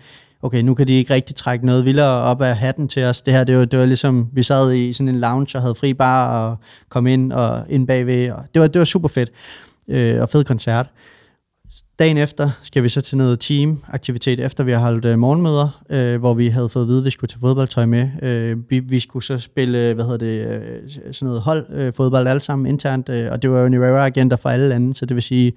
okay, 0.47 0.63
nu 0.63 0.75
kan 0.75 0.89
de 0.89 0.93
ikke 0.93 1.15
rigtig 1.15 1.37
trække 1.37 1.67
noget 1.67 1.85
vildere 1.85 2.23
op 2.23 2.43
af 2.43 2.57
hatten 2.57 2.89
til 2.89 3.05
os. 3.05 3.23
Det 3.23 3.35
her, 3.35 3.45
det 3.45 3.59
var, 3.59 3.65
det 3.65 3.79
var 3.79 3.85
ligesom, 3.87 4.27
vi 4.33 4.43
sad 4.43 4.73
i 4.73 4.93
sådan 4.93 5.09
en 5.09 5.21
lounge 5.21 5.59
og 5.59 5.63
havde 5.63 5.75
fri 5.75 5.95
bar 5.95 6.49
og 6.49 6.57
kom 6.89 7.07
ind 7.07 7.33
og 7.33 7.65
ind 7.69 7.87
bagved. 7.87 8.31
Og 8.31 8.45
det, 8.55 8.63
var, 8.63 8.67
det 8.67 8.79
var 8.79 8.85
super 8.85 9.09
fedt 9.09 9.31
øh, 9.89 10.23
og 10.23 10.29
fed 10.29 10.45
koncert. 10.45 10.87
Dagen 11.99 12.17
efter 12.17 12.51
skal 12.63 12.83
vi 12.83 12.89
så 12.89 13.01
til 13.01 13.19
noget 13.19 13.41
team-aktivitet, 13.41 14.41
efter 14.41 14.65
vi 14.65 14.73
har 14.73 14.79
holdt 14.79 15.05
øh, 15.05 15.19
morgenmøder, 15.19 15.83
øh, 15.91 16.21
hvor 16.21 16.35
vi 16.35 16.49
havde 16.49 16.69
fået 16.69 16.83
at 16.83 16.89
vide, 16.89 16.99
at 16.99 17.05
vi 17.05 17.11
skulle 17.11 17.29
tage 17.29 17.41
fodboldtøj 17.41 17.87
med. 17.87 18.09
Øh, 18.23 18.57
vi, 18.71 18.79
vi 18.79 19.01
skulle 19.01 19.25
så 19.25 19.39
spille, 19.39 19.95
hvad 19.95 20.05
hedder 20.05 20.19
det, 20.19 20.49
øh, 20.49 21.13
sådan 21.13 21.27
noget 21.27 21.41
hold 21.41 21.67
øh, 21.73 21.93
fodbold 21.93 22.27
alle 22.27 22.41
sammen 22.41 22.67
internt, 22.67 23.09
øh, 23.09 23.33
og 23.33 23.43
det 23.43 23.51
var 23.51 23.61
jo 23.61 23.69
Nivera-agenter 23.69 24.37
fra 24.37 24.53
alle 24.53 24.69
lande, 24.69 24.95
så 24.95 25.07
det 25.07 25.15
vil 25.15 25.23
sige, 25.23 25.53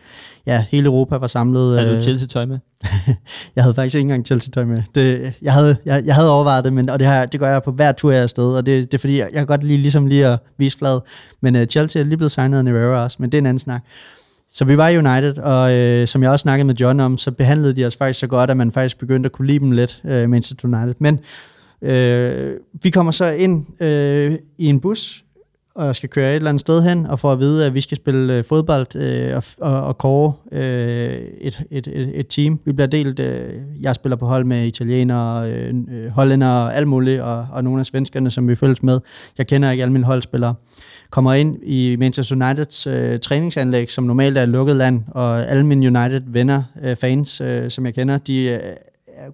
ja, 0.46 0.66
hele 0.70 0.86
Europa 0.86 1.18
var 1.18 1.28
samlet. 1.28 1.80
Havde 1.80 1.92
øh, 1.92 1.98
du 1.98 2.02
Chelsea-tøj 2.02 2.46
med? 2.46 2.60
jeg 3.56 3.64
havde 3.64 3.74
faktisk 3.74 3.96
ikke 3.96 4.02
engang 4.02 4.26
Chelsea-tøj 4.26 4.66
med. 4.66 4.84
Det, 4.96 5.34
jeg, 5.42 5.54
havde, 5.54 5.78
jeg, 5.86 6.06
jeg 6.06 6.16
havde 6.16 6.32
overvejet 6.32 6.64
det, 6.64 6.74
men, 6.74 6.90
og 6.90 7.00
det, 7.00 7.08
her, 7.08 7.26
det 7.26 7.40
gør 7.40 7.52
jeg 7.52 7.64
på 7.64 7.72
hver 7.72 7.92
tur, 7.92 8.12
jeg 8.12 8.20
er 8.20 8.24
afsted, 8.24 8.56
og 8.56 8.66
det, 8.66 8.92
det 8.92 8.98
er 8.98 9.00
fordi, 9.00 9.18
jeg, 9.18 9.30
jeg 9.32 9.40
kan 9.40 9.48
godt 9.48 9.64
lide, 9.64 9.78
ligesom 9.78 10.06
lige 10.08 10.28
at 10.28 10.40
vise 10.58 10.78
flad. 10.78 11.00
Men 11.42 11.56
uh, 11.56 11.64
Chelsea 11.64 12.02
er 12.02 12.06
lige 12.06 12.18
blevet 12.18 12.32
signet 12.32 12.58
af 12.58 12.66
Nivera 12.66 13.04
også, 13.04 13.18
men 13.20 13.32
det 13.32 13.38
er 13.38 13.42
en 13.42 13.46
anden 13.46 13.60
snak. 13.60 13.82
Så 14.52 14.66
vi 14.66 14.78
var 14.78 14.88
i 14.88 14.98
United, 14.98 15.38
og 15.38 15.74
øh, 15.74 16.08
som 16.08 16.24
jeg 16.24 16.32
også 16.32 16.44
snakkede 16.44 16.68
med 16.68 16.76
John 16.76 17.00
om, 17.00 17.18
så 17.18 17.32
behandlede 17.32 17.76
de 17.76 17.86
os 17.86 17.96
faktisk 17.96 18.20
så 18.20 18.28
godt, 18.28 18.50
at 18.50 18.58
man 18.58 18.72
faktisk 18.72 19.00
begyndte 19.00 19.28
at 19.28 19.32
kunne 19.32 19.48
lide 19.48 19.60
dem 19.60 19.72
lidt, 19.72 20.02
øh, 20.06 20.30
Manchester 20.30 20.68
United. 20.68 20.96
Men 21.00 21.20
øh, 21.82 22.54
vi 22.84 22.90
kommer 22.90 23.12
så 23.12 23.32
ind 23.32 23.84
øh, 23.84 24.38
i 24.58 24.66
en 24.66 24.80
bus, 24.80 25.24
og 25.76 25.96
skal 25.96 26.10
køre 26.10 26.30
et 26.30 26.36
eller 26.36 26.50
andet 26.50 26.62
sted 26.62 26.84
hen, 26.84 27.06
og 27.06 27.20
får 27.20 27.32
at 27.32 27.40
vide, 27.40 27.66
at 27.66 27.74
vi 27.74 27.82
skal 27.82 27.98
spille 27.98 28.38
øh, 28.38 28.44
fodbold 28.44 28.96
øh, 28.96 29.36
og, 29.36 29.44
og, 29.62 29.82
og 29.82 29.98
kåre 29.98 30.34
øh, 30.52 30.62
et, 31.42 31.62
et, 31.72 31.88
et, 31.88 32.12
et 32.20 32.28
team. 32.28 32.60
Vi 32.66 32.72
bliver 32.72 32.88
delt, 32.88 33.20
øh, 33.20 33.54
jeg 33.82 33.96
spiller 33.96 34.16
på 34.16 34.26
hold 34.26 34.46
med 34.46 34.66
italienere, 34.66 35.52
øh, 35.52 35.74
øh, 35.92 36.08
hollænder 36.08 36.48
og 36.48 36.76
alt 36.76 36.88
muligt, 36.88 37.22
og, 37.22 37.48
og 37.52 37.64
nogle 37.64 37.80
af 37.80 37.86
svenskerne, 37.86 38.32
som 38.32 38.48
vi 38.48 38.56
følges 38.56 38.84
med. 38.84 39.00
Jeg 39.38 39.48
kender 39.48 39.72
ikke 39.72 39.84
alle 39.84 39.94
mine 39.94 40.06
holdspillere 40.06 40.56
kommer 41.12 41.34
ind 41.34 41.56
i 41.64 41.96
Manchester 42.00 42.36
Uniteds 42.36 42.88
øh, 42.88 43.20
træningsanlæg, 43.20 43.92
som 43.92 44.04
normalt 44.04 44.38
er 44.38 44.46
lukket 44.46 44.76
land, 44.76 45.02
og 45.08 45.50
alle 45.50 45.66
mine 45.66 45.88
United-venner, 45.88 46.64
øh, 46.84 46.96
fans, 46.96 47.42
øh, 47.42 47.72
som 47.72 47.86
jeg 47.86 47.94
kender, 47.94 48.18
de 48.18 48.50
øh, 48.50 48.60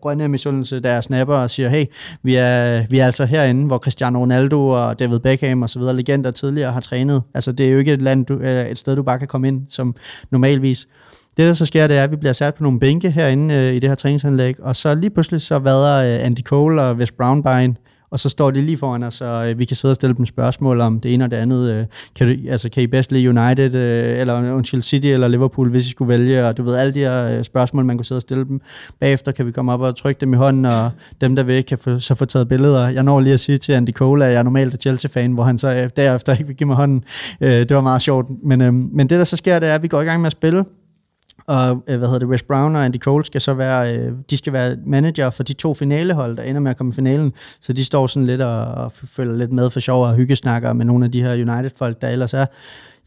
grønne 0.01 0.23
af 0.23 0.29
misundelse, 0.29 0.79
der 0.79 1.01
snapper 1.01 1.35
og 1.35 1.49
siger, 1.49 1.69
hey, 1.69 1.85
vi 2.23 2.35
er, 2.35 2.87
vi 2.89 2.99
er 2.99 3.05
altså 3.05 3.25
herinde, 3.25 3.67
hvor 3.67 3.77
Cristiano 3.77 4.19
Ronaldo 4.19 4.67
og 4.67 4.99
David 4.99 5.19
Beckham 5.19 5.61
og 5.61 5.69
så 5.69 5.79
videre, 5.79 5.95
legender 5.95 6.31
tidligere 6.31 6.71
har 6.71 6.79
trænet. 6.79 7.23
Altså, 7.33 7.51
det 7.51 7.65
er 7.65 7.71
jo 7.71 7.77
ikke 7.77 7.93
et, 7.93 8.01
land, 8.01 8.25
du, 8.25 8.33
øh, 8.33 8.65
et 8.65 8.77
sted, 8.77 8.95
du 8.95 9.03
bare 9.03 9.19
kan 9.19 9.27
komme 9.27 9.47
ind 9.47 9.61
som 9.69 9.95
normalvis. 10.31 10.87
Det, 11.37 11.47
der 11.47 11.53
så 11.53 11.65
sker, 11.65 11.87
det 11.87 11.97
er, 11.97 12.03
at 12.03 12.11
vi 12.11 12.15
bliver 12.15 12.33
sat 12.33 12.55
på 12.55 12.63
nogle 12.63 12.79
bænke 12.79 13.11
herinde 13.11 13.55
øh, 13.55 13.73
i 13.73 13.79
det 13.79 13.89
her 13.89 13.95
træningsanlæg, 13.95 14.55
og 14.59 14.75
så 14.75 14.95
lige 14.95 15.09
pludselig 15.09 15.41
så 15.41 15.59
vader 15.59 16.17
øh, 16.17 16.25
Andy 16.25 16.41
Cole 16.41 16.81
og 16.81 16.95
Wes 16.95 17.11
Brown 17.11 17.43
bare 17.43 17.63
ind, 17.63 17.75
og 18.09 18.19
så 18.19 18.29
står 18.29 18.51
de 18.51 18.61
lige 18.61 18.77
foran 18.77 19.03
os, 19.03 19.13
så 19.13 19.25
øh, 19.25 19.59
vi 19.59 19.65
kan 19.65 19.77
sidde 19.77 19.91
og 19.91 19.95
stille 19.95 20.15
dem 20.15 20.25
spørgsmål 20.25 20.81
om 20.81 20.99
det 20.99 21.13
ene 21.13 21.23
og 21.23 21.31
det 21.31 21.37
andet. 21.37 21.71
Øh, 21.71 21.85
kan, 22.15 22.27
du, 22.27 22.51
altså, 22.51 22.69
kan 22.69 22.83
I 22.83 22.87
bedst 22.87 23.11
lide 23.11 23.29
United, 23.29 23.75
øh, 23.75 24.19
eller 24.19 24.53
undskyld, 24.53 24.81
City 24.81 25.07
eller 25.07 25.27
Liverpool, 25.27 25.69
hvis 25.69 25.87
I 25.87 25.89
skulle 25.89 26.09
vælge? 26.09 26.45
Og 26.45 26.57
du 26.57 26.63
ved, 26.63 26.75
alle 26.75 26.93
de 26.93 26.99
her 26.99 27.43
spørgsmål, 27.43 27.85
man 27.85 27.97
kunne 27.97 28.05
sidde 28.05 28.19
og 28.19 28.21
stille 28.21 28.45
dem. 28.45 28.61
Bagefter 28.99 29.31
kan 29.31 29.45
vi 29.45 29.51
komme 29.51 29.73
op 29.73 29.81
og 29.81 29.95
trykke 29.95 30.21
dem 30.21 30.33
i 30.33 30.35
hånden, 30.35 30.65
og 30.65 30.91
dem, 31.21 31.35
der 31.35 31.43
vil, 31.43 31.63
kan 31.65 31.77
få, 31.77 31.99
så 31.99 32.15
få 32.15 32.25
taget 32.25 32.47
billeder. 32.47 32.89
Jeg 32.89 33.03
når 33.03 33.19
lige 33.19 33.33
at 33.33 33.39
sige 33.39 33.57
til 33.57 33.73
Andy 33.73 33.91
Cole, 33.91 34.25
at 34.25 34.31
jeg 34.31 34.39
er 34.39 34.43
normalt 34.43 34.73
er 34.73 34.77
Chelsea-fan, 34.77 35.31
hvor 35.31 35.43
han 35.43 35.57
så 35.57 35.89
derefter 35.95 36.33
ikke 36.33 36.47
vil 36.47 36.55
give 36.55 36.67
mig 36.67 36.75
hånden. 36.75 37.03
Det 37.39 37.75
var 37.75 37.81
meget 37.81 38.01
sjovt. 38.01 38.27
Men, 38.43 38.61
øhm, 38.61 38.89
men 38.93 39.09
det, 39.09 39.17
der 39.17 39.23
så 39.23 39.37
sker, 39.37 39.59
det 39.59 39.69
er, 39.69 39.75
at 39.75 39.83
vi 39.83 39.87
går 39.87 40.01
i 40.01 40.05
gang 40.05 40.21
med 40.21 40.27
at 40.27 40.31
spille, 40.31 40.63
og 41.47 41.83
øh, 41.87 41.97
hvad 41.97 42.07
hedder 42.07 42.19
det, 42.19 42.27
Wes 42.27 42.43
Brown 42.43 42.75
og 42.75 42.85
Andy 42.85 42.97
Cole 42.97 43.25
skal 43.25 43.41
så 43.41 43.53
være, 43.53 43.97
øh, 43.97 44.11
de 44.29 44.37
skal 44.37 44.53
være 44.53 44.75
manager 44.85 45.29
for 45.29 45.43
de 45.43 45.53
to 45.53 45.73
finalehold, 45.73 46.37
der 46.37 46.43
ender 46.43 46.61
med 46.61 46.71
at 46.71 46.77
komme 46.77 46.91
i 46.91 46.95
finalen. 46.95 47.33
Så 47.61 47.73
de 47.73 47.85
står 47.85 48.07
sådan 48.07 48.27
lidt 48.27 48.41
og, 48.41 48.65
og 48.65 48.91
følger 48.91 49.35
lidt 49.35 49.51
med 49.51 49.69
for 49.69 49.79
sjov 49.79 50.03
og 50.03 50.15
hyggesnakker 50.15 50.73
med 50.73 50.85
nogle 50.85 51.05
af 51.05 51.11
de 51.11 51.21
her 51.21 51.33
United-folk, 51.33 52.01
der 52.01 52.07
ellers 52.07 52.33
er. 52.33 52.45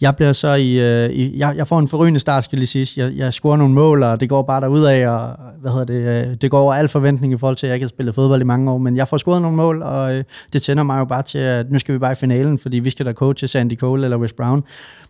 Jeg 0.01 0.17
bliver 0.17 0.33
så 0.33 0.55
i, 0.55 0.81
øh, 0.81 1.11
i 1.11 1.39
jeg, 1.39 1.57
jeg 1.57 1.67
får 1.67 1.79
en 1.79 1.89
forrygende 1.89 2.21
start, 2.21 2.45
skal 2.45 2.57
jeg 2.57 2.59
lige 2.59 2.87
sige. 2.87 3.05
Jeg, 3.05 3.17
jeg 3.17 3.33
scorer 3.33 3.57
nogle 3.57 3.75
mål, 3.75 4.03
og 4.03 4.21
det 4.21 4.29
går 4.29 4.43
bare 4.43 4.61
derud 4.61 4.85
af, 4.85 5.09
og 5.09 5.37
hvad 5.61 5.71
hedder 5.71 5.85
det, 5.85 6.43
det 6.43 6.51
går 6.51 6.61
over 6.61 6.75
al 6.75 6.89
forventning 6.89 7.33
i 7.33 7.37
forhold 7.37 7.57
til, 7.57 7.67
at 7.67 7.69
jeg 7.69 7.75
ikke 7.75 7.85
har 7.85 7.89
spillet 7.89 8.15
fodbold 8.15 8.41
i 8.41 8.45
mange 8.45 8.71
år, 8.71 8.79
men 8.79 8.97
jeg 8.97 9.09
får 9.09 9.17
scoret 9.17 9.43
nogle 9.43 9.57
mål, 9.57 9.83
og 9.83 10.25
det 10.53 10.63
tænder 10.63 10.83
mig 10.83 10.99
jo 10.99 11.05
bare 11.05 11.23
til, 11.23 11.39
at 11.39 11.71
nu 11.71 11.79
skal 11.79 11.95
vi 11.95 11.99
bare 11.99 12.13
i 12.13 12.15
finalen, 12.15 12.59
fordi 12.59 12.79
vi 12.79 12.91
skal 12.91 13.07
da 13.07 13.13
coache 13.13 13.49
Sandy 13.49 13.79
Cole 13.79 14.05
eller 14.05 14.17
Wes 14.17 14.33
Brown. 14.33 14.65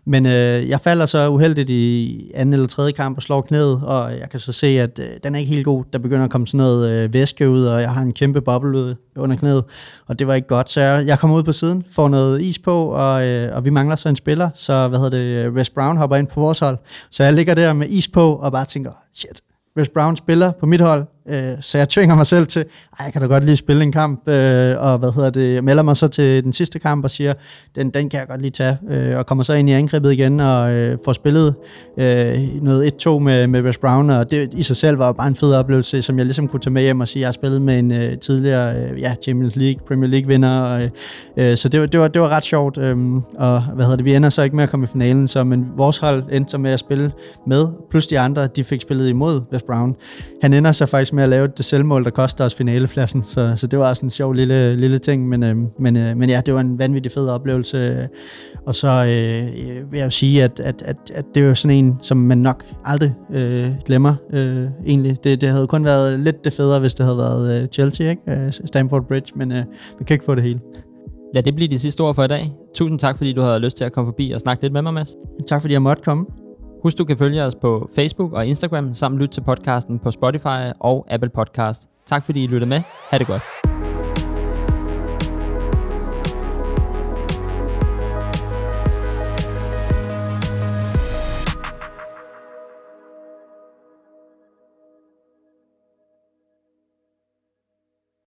Men 0.05 0.25
øh, 0.25 0.69
jeg 0.69 0.81
falder 0.81 1.05
så 1.05 1.29
uheldigt 1.29 1.69
i 1.69 2.31
anden 2.33 2.53
eller 2.53 2.67
tredje 2.67 2.91
kamp 2.91 3.17
og 3.17 3.23
slår 3.23 3.41
knæet, 3.41 3.81
og 3.83 4.11
jeg 4.19 4.29
kan 4.29 4.39
så 4.39 4.51
se, 4.51 4.67
at 4.67 4.99
øh, 4.99 5.07
den 5.23 5.35
er 5.35 5.39
ikke 5.39 5.53
helt 5.53 5.65
god. 5.65 5.83
Der 5.93 5.99
begynder 5.99 6.23
at 6.23 6.31
komme 6.31 6.47
sådan 6.47 6.57
noget 6.57 6.89
øh, 6.91 7.13
væske 7.13 7.49
ud, 7.49 7.65
og 7.65 7.81
jeg 7.81 7.93
har 7.93 8.01
en 8.01 8.13
kæmpe 8.13 8.41
boble 8.41 8.77
ud 8.77 8.95
under 9.15 9.35
knæet, 9.35 9.63
og 10.07 10.19
det 10.19 10.27
var 10.27 10.33
ikke 10.33 10.47
godt. 10.47 10.71
Så 10.71 10.81
jeg, 10.81 11.07
jeg 11.07 11.19
kommer 11.19 11.37
ud 11.37 11.43
på 11.43 11.51
siden, 11.51 11.83
får 11.91 12.09
noget 12.09 12.41
is 12.41 12.59
på, 12.59 12.85
og, 12.85 13.27
øh, 13.27 13.55
og 13.55 13.65
vi 13.65 13.69
mangler 13.69 13.95
så 13.95 14.09
en 14.09 14.15
spiller, 14.15 14.49
så 14.55 14.87
hvad 14.87 14.99
hedder 14.99 15.17
det, 15.17 15.45
øh, 15.45 15.53
Wes 15.53 15.69
Brown 15.69 15.97
hopper 15.97 16.15
ind 16.15 16.27
på 16.27 16.39
vores 16.39 16.59
hold. 16.59 16.77
Så 17.11 17.23
jeg 17.23 17.33
ligger 17.33 17.53
der 17.53 17.73
med 17.73 17.87
is 17.89 18.07
på, 18.07 18.33
og 18.35 18.51
bare 18.51 18.65
tænker, 18.65 18.91
shit, 19.13 19.41
Wes 19.77 19.89
Brown 19.89 20.17
spiller 20.17 20.51
på 20.51 20.65
mit 20.65 20.81
hold, 20.81 21.05
øh, 21.29 21.57
så 21.61 21.77
jeg 21.77 21.89
tvinger 21.89 22.15
mig 22.15 22.27
selv 22.27 22.47
til, 22.47 22.65
ej, 22.99 23.05
jeg 23.05 23.13
kan 23.13 23.21
da 23.21 23.27
godt 23.27 23.45
lige 23.45 23.55
spille 23.55 23.83
en 23.83 23.91
kamp, 23.91 24.29
øh, 24.29 24.75
og 24.79 24.97
hvad 24.97 25.11
hedder 25.15 25.29
det, 25.29 25.53
jeg 25.53 25.63
melder 25.63 25.83
mig 25.83 25.97
så 25.97 26.07
til 26.07 26.43
den 26.43 26.53
sidste 26.53 26.79
kamp 26.79 27.03
og 27.03 27.11
siger, 27.11 27.33
den, 27.75 27.89
den 27.89 28.09
kan 28.09 28.19
jeg 28.19 28.27
godt 28.27 28.41
lige 28.41 28.51
tage, 28.51 28.77
øh, 28.89 29.17
og 29.17 29.25
kommer 29.25 29.43
så 29.43 29.53
ind 29.53 29.69
i 29.69 29.71
angrebet 29.71 30.11
igen 30.11 30.39
og 30.39 30.73
øh, 30.73 30.97
får 31.05 31.13
spillet 31.13 31.55
øh, 31.97 32.37
noget 32.61 33.07
1-2 33.07 33.19
med, 33.19 33.47
med 33.47 33.61
West 33.63 33.81
Brown, 33.81 34.09
og 34.09 34.31
det 34.31 34.53
i 34.53 34.63
sig 34.63 34.75
selv 34.75 34.99
var 34.99 35.07
jo 35.07 35.13
bare 35.13 35.27
en 35.27 35.35
fed 35.35 35.53
oplevelse, 35.53 36.01
som 36.01 36.17
jeg 36.17 36.25
ligesom 36.25 36.47
kunne 36.47 36.59
tage 36.59 36.73
med 36.73 36.81
hjem 36.81 36.99
og 36.99 37.07
sige, 37.07 37.21
jeg 37.21 37.27
har 37.27 37.33
spillet 37.33 37.61
med 37.61 37.79
en 37.79 37.91
øh, 37.91 38.17
tidligere 38.17 38.75
øh, 38.75 39.01
ja, 39.01 39.15
Champions 39.23 39.55
League, 39.55 39.81
Premier 39.87 40.09
League 40.09 40.27
vinder, 40.27 40.59
og, 40.59 40.89
øh, 41.37 41.57
så 41.57 41.69
det 41.69 41.79
var, 41.79 41.85
det, 41.85 41.99
var, 41.99 42.07
det 42.07 42.21
var 42.21 42.29
ret 42.29 42.45
sjovt, 42.45 42.77
øh, 42.77 42.97
og 43.37 43.61
hvad 43.61 43.85
hedder 43.85 43.95
det, 43.95 44.05
vi 44.05 44.15
ender 44.15 44.29
så 44.29 44.41
ikke 44.41 44.55
med 44.55 44.63
at 44.63 44.69
komme 44.69 44.83
i 44.83 44.87
finalen, 44.87 45.27
så, 45.27 45.43
men 45.43 45.71
vores 45.77 45.97
hold 45.97 46.23
endte 46.31 46.51
så 46.51 46.57
med 46.57 46.71
at 46.71 46.79
spille 46.79 47.11
med, 47.47 47.67
plus 47.89 48.07
de 48.07 48.19
andre, 48.19 48.47
de 48.47 48.63
fik 48.63 48.81
spillet 48.81 49.09
imod 49.09 49.41
West 49.53 49.65
Brown. 49.65 49.95
Han 50.41 50.53
ender 50.53 50.71
så 50.71 50.85
faktisk 50.85 51.13
med 51.19 51.23
at 51.23 51.29
lave 51.29 51.47
det 51.47 51.65
selvmål, 51.65 52.03
der 52.03 52.09
koster 52.09 52.45
os 52.45 52.55
finalepladsen. 52.55 53.23
Så, 53.23 53.53
så 53.55 53.67
det 53.67 53.79
var 53.79 53.89
også 53.89 54.05
en 54.05 54.09
sjov 54.09 54.33
lille, 54.33 54.75
lille 54.75 54.99
ting. 54.99 55.27
Men, 55.27 55.43
øh, 55.43 55.55
men, 55.79 55.97
øh, 55.97 56.17
men 56.17 56.29
ja, 56.29 56.41
det 56.45 56.53
var 56.53 56.59
en 56.59 56.79
vanvittig 56.79 57.11
fed 57.11 57.27
oplevelse. 57.27 58.09
Og 58.65 58.75
så 58.75 58.87
øh, 58.87 59.91
vil 59.91 59.97
jeg 59.97 60.05
jo 60.05 60.09
sige, 60.09 60.43
at, 60.43 60.59
at, 60.59 60.81
at, 60.81 60.97
at 61.15 61.25
det 61.35 61.43
er 61.43 61.47
jo 61.47 61.55
sådan 61.55 61.77
en, 61.77 61.95
som 62.01 62.17
man 62.17 62.37
nok 62.37 62.65
aldrig 62.85 63.13
øh, 63.33 63.71
glemmer 63.85 64.15
øh, 64.33 64.65
egentlig. 64.85 65.23
Det, 65.23 65.41
det 65.41 65.49
havde 65.49 65.67
kun 65.67 65.85
været 65.85 66.19
lidt 66.19 66.45
det 66.45 66.53
federe, 66.53 66.79
hvis 66.79 66.93
det 66.93 67.05
havde 67.05 67.17
været 67.17 67.61
øh, 67.61 67.67
Chelsea, 67.67 68.09
ikke? 68.09 68.31
Øh, 68.31 68.51
Stamford 68.51 69.07
Bridge, 69.07 69.33
men 69.35 69.51
øh, 69.51 69.63
vi 69.99 70.03
kan 70.03 70.15
ikke 70.15 70.25
få 70.25 70.35
det 70.35 70.43
hele. 70.43 70.59
Lad 71.33 71.43
det 71.43 71.55
blive 71.55 71.67
de 71.67 71.79
sidste 71.79 72.01
ord 72.01 72.15
for 72.15 72.23
i 72.23 72.27
dag. 72.27 72.53
Tusind 72.75 72.99
tak, 72.99 73.17
fordi 73.17 73.33
du 73.33 73.41
havde 73.41 73.59
lyst 73.59 73.77
til 73.77 73.85
at 73.85 73.91
komme 73.91 74.07
forbi 74.07 74.31
og 74.31 74.39
snakke 74.39 74.63
lidt 74.63 74.73
med 74.73 74.81
mig, 74.81 74.93
Mads. 74.93 75.15
Tak, 75.47 75.61
fordi 75.61 75.73
jeg 75.73 75.81
måtte 75.81 76.03
komme. 76.03 76.25
Husk, 76.83 76.97
du 76.97 77.05
kan 77.05 77.17
følge 77.17 77.43
os 77.43 77.55
på 77.55 77.89
Facebook 77.95 78.33
og 78.33 78.47
Instagram, 78.47 78.93
samt 78.93 79.17
lytte 79.17 79.33
til 79.33 79.41
podcasten 79.41 79.99
på 79.99 80.11
Spotify 80.11 80.71
og 80.79 81.07
Apple 81.09 81.29
Podcast. 81.29 81.87
Tak 82.05 82.25
fordi 82.25 82.43
I 82.43 82.47
lyttede 82.47 82.69
med. 82.69 82.81
Ha' 83.11 83.17
det 83.17 83.27
godt. 83.27 83.78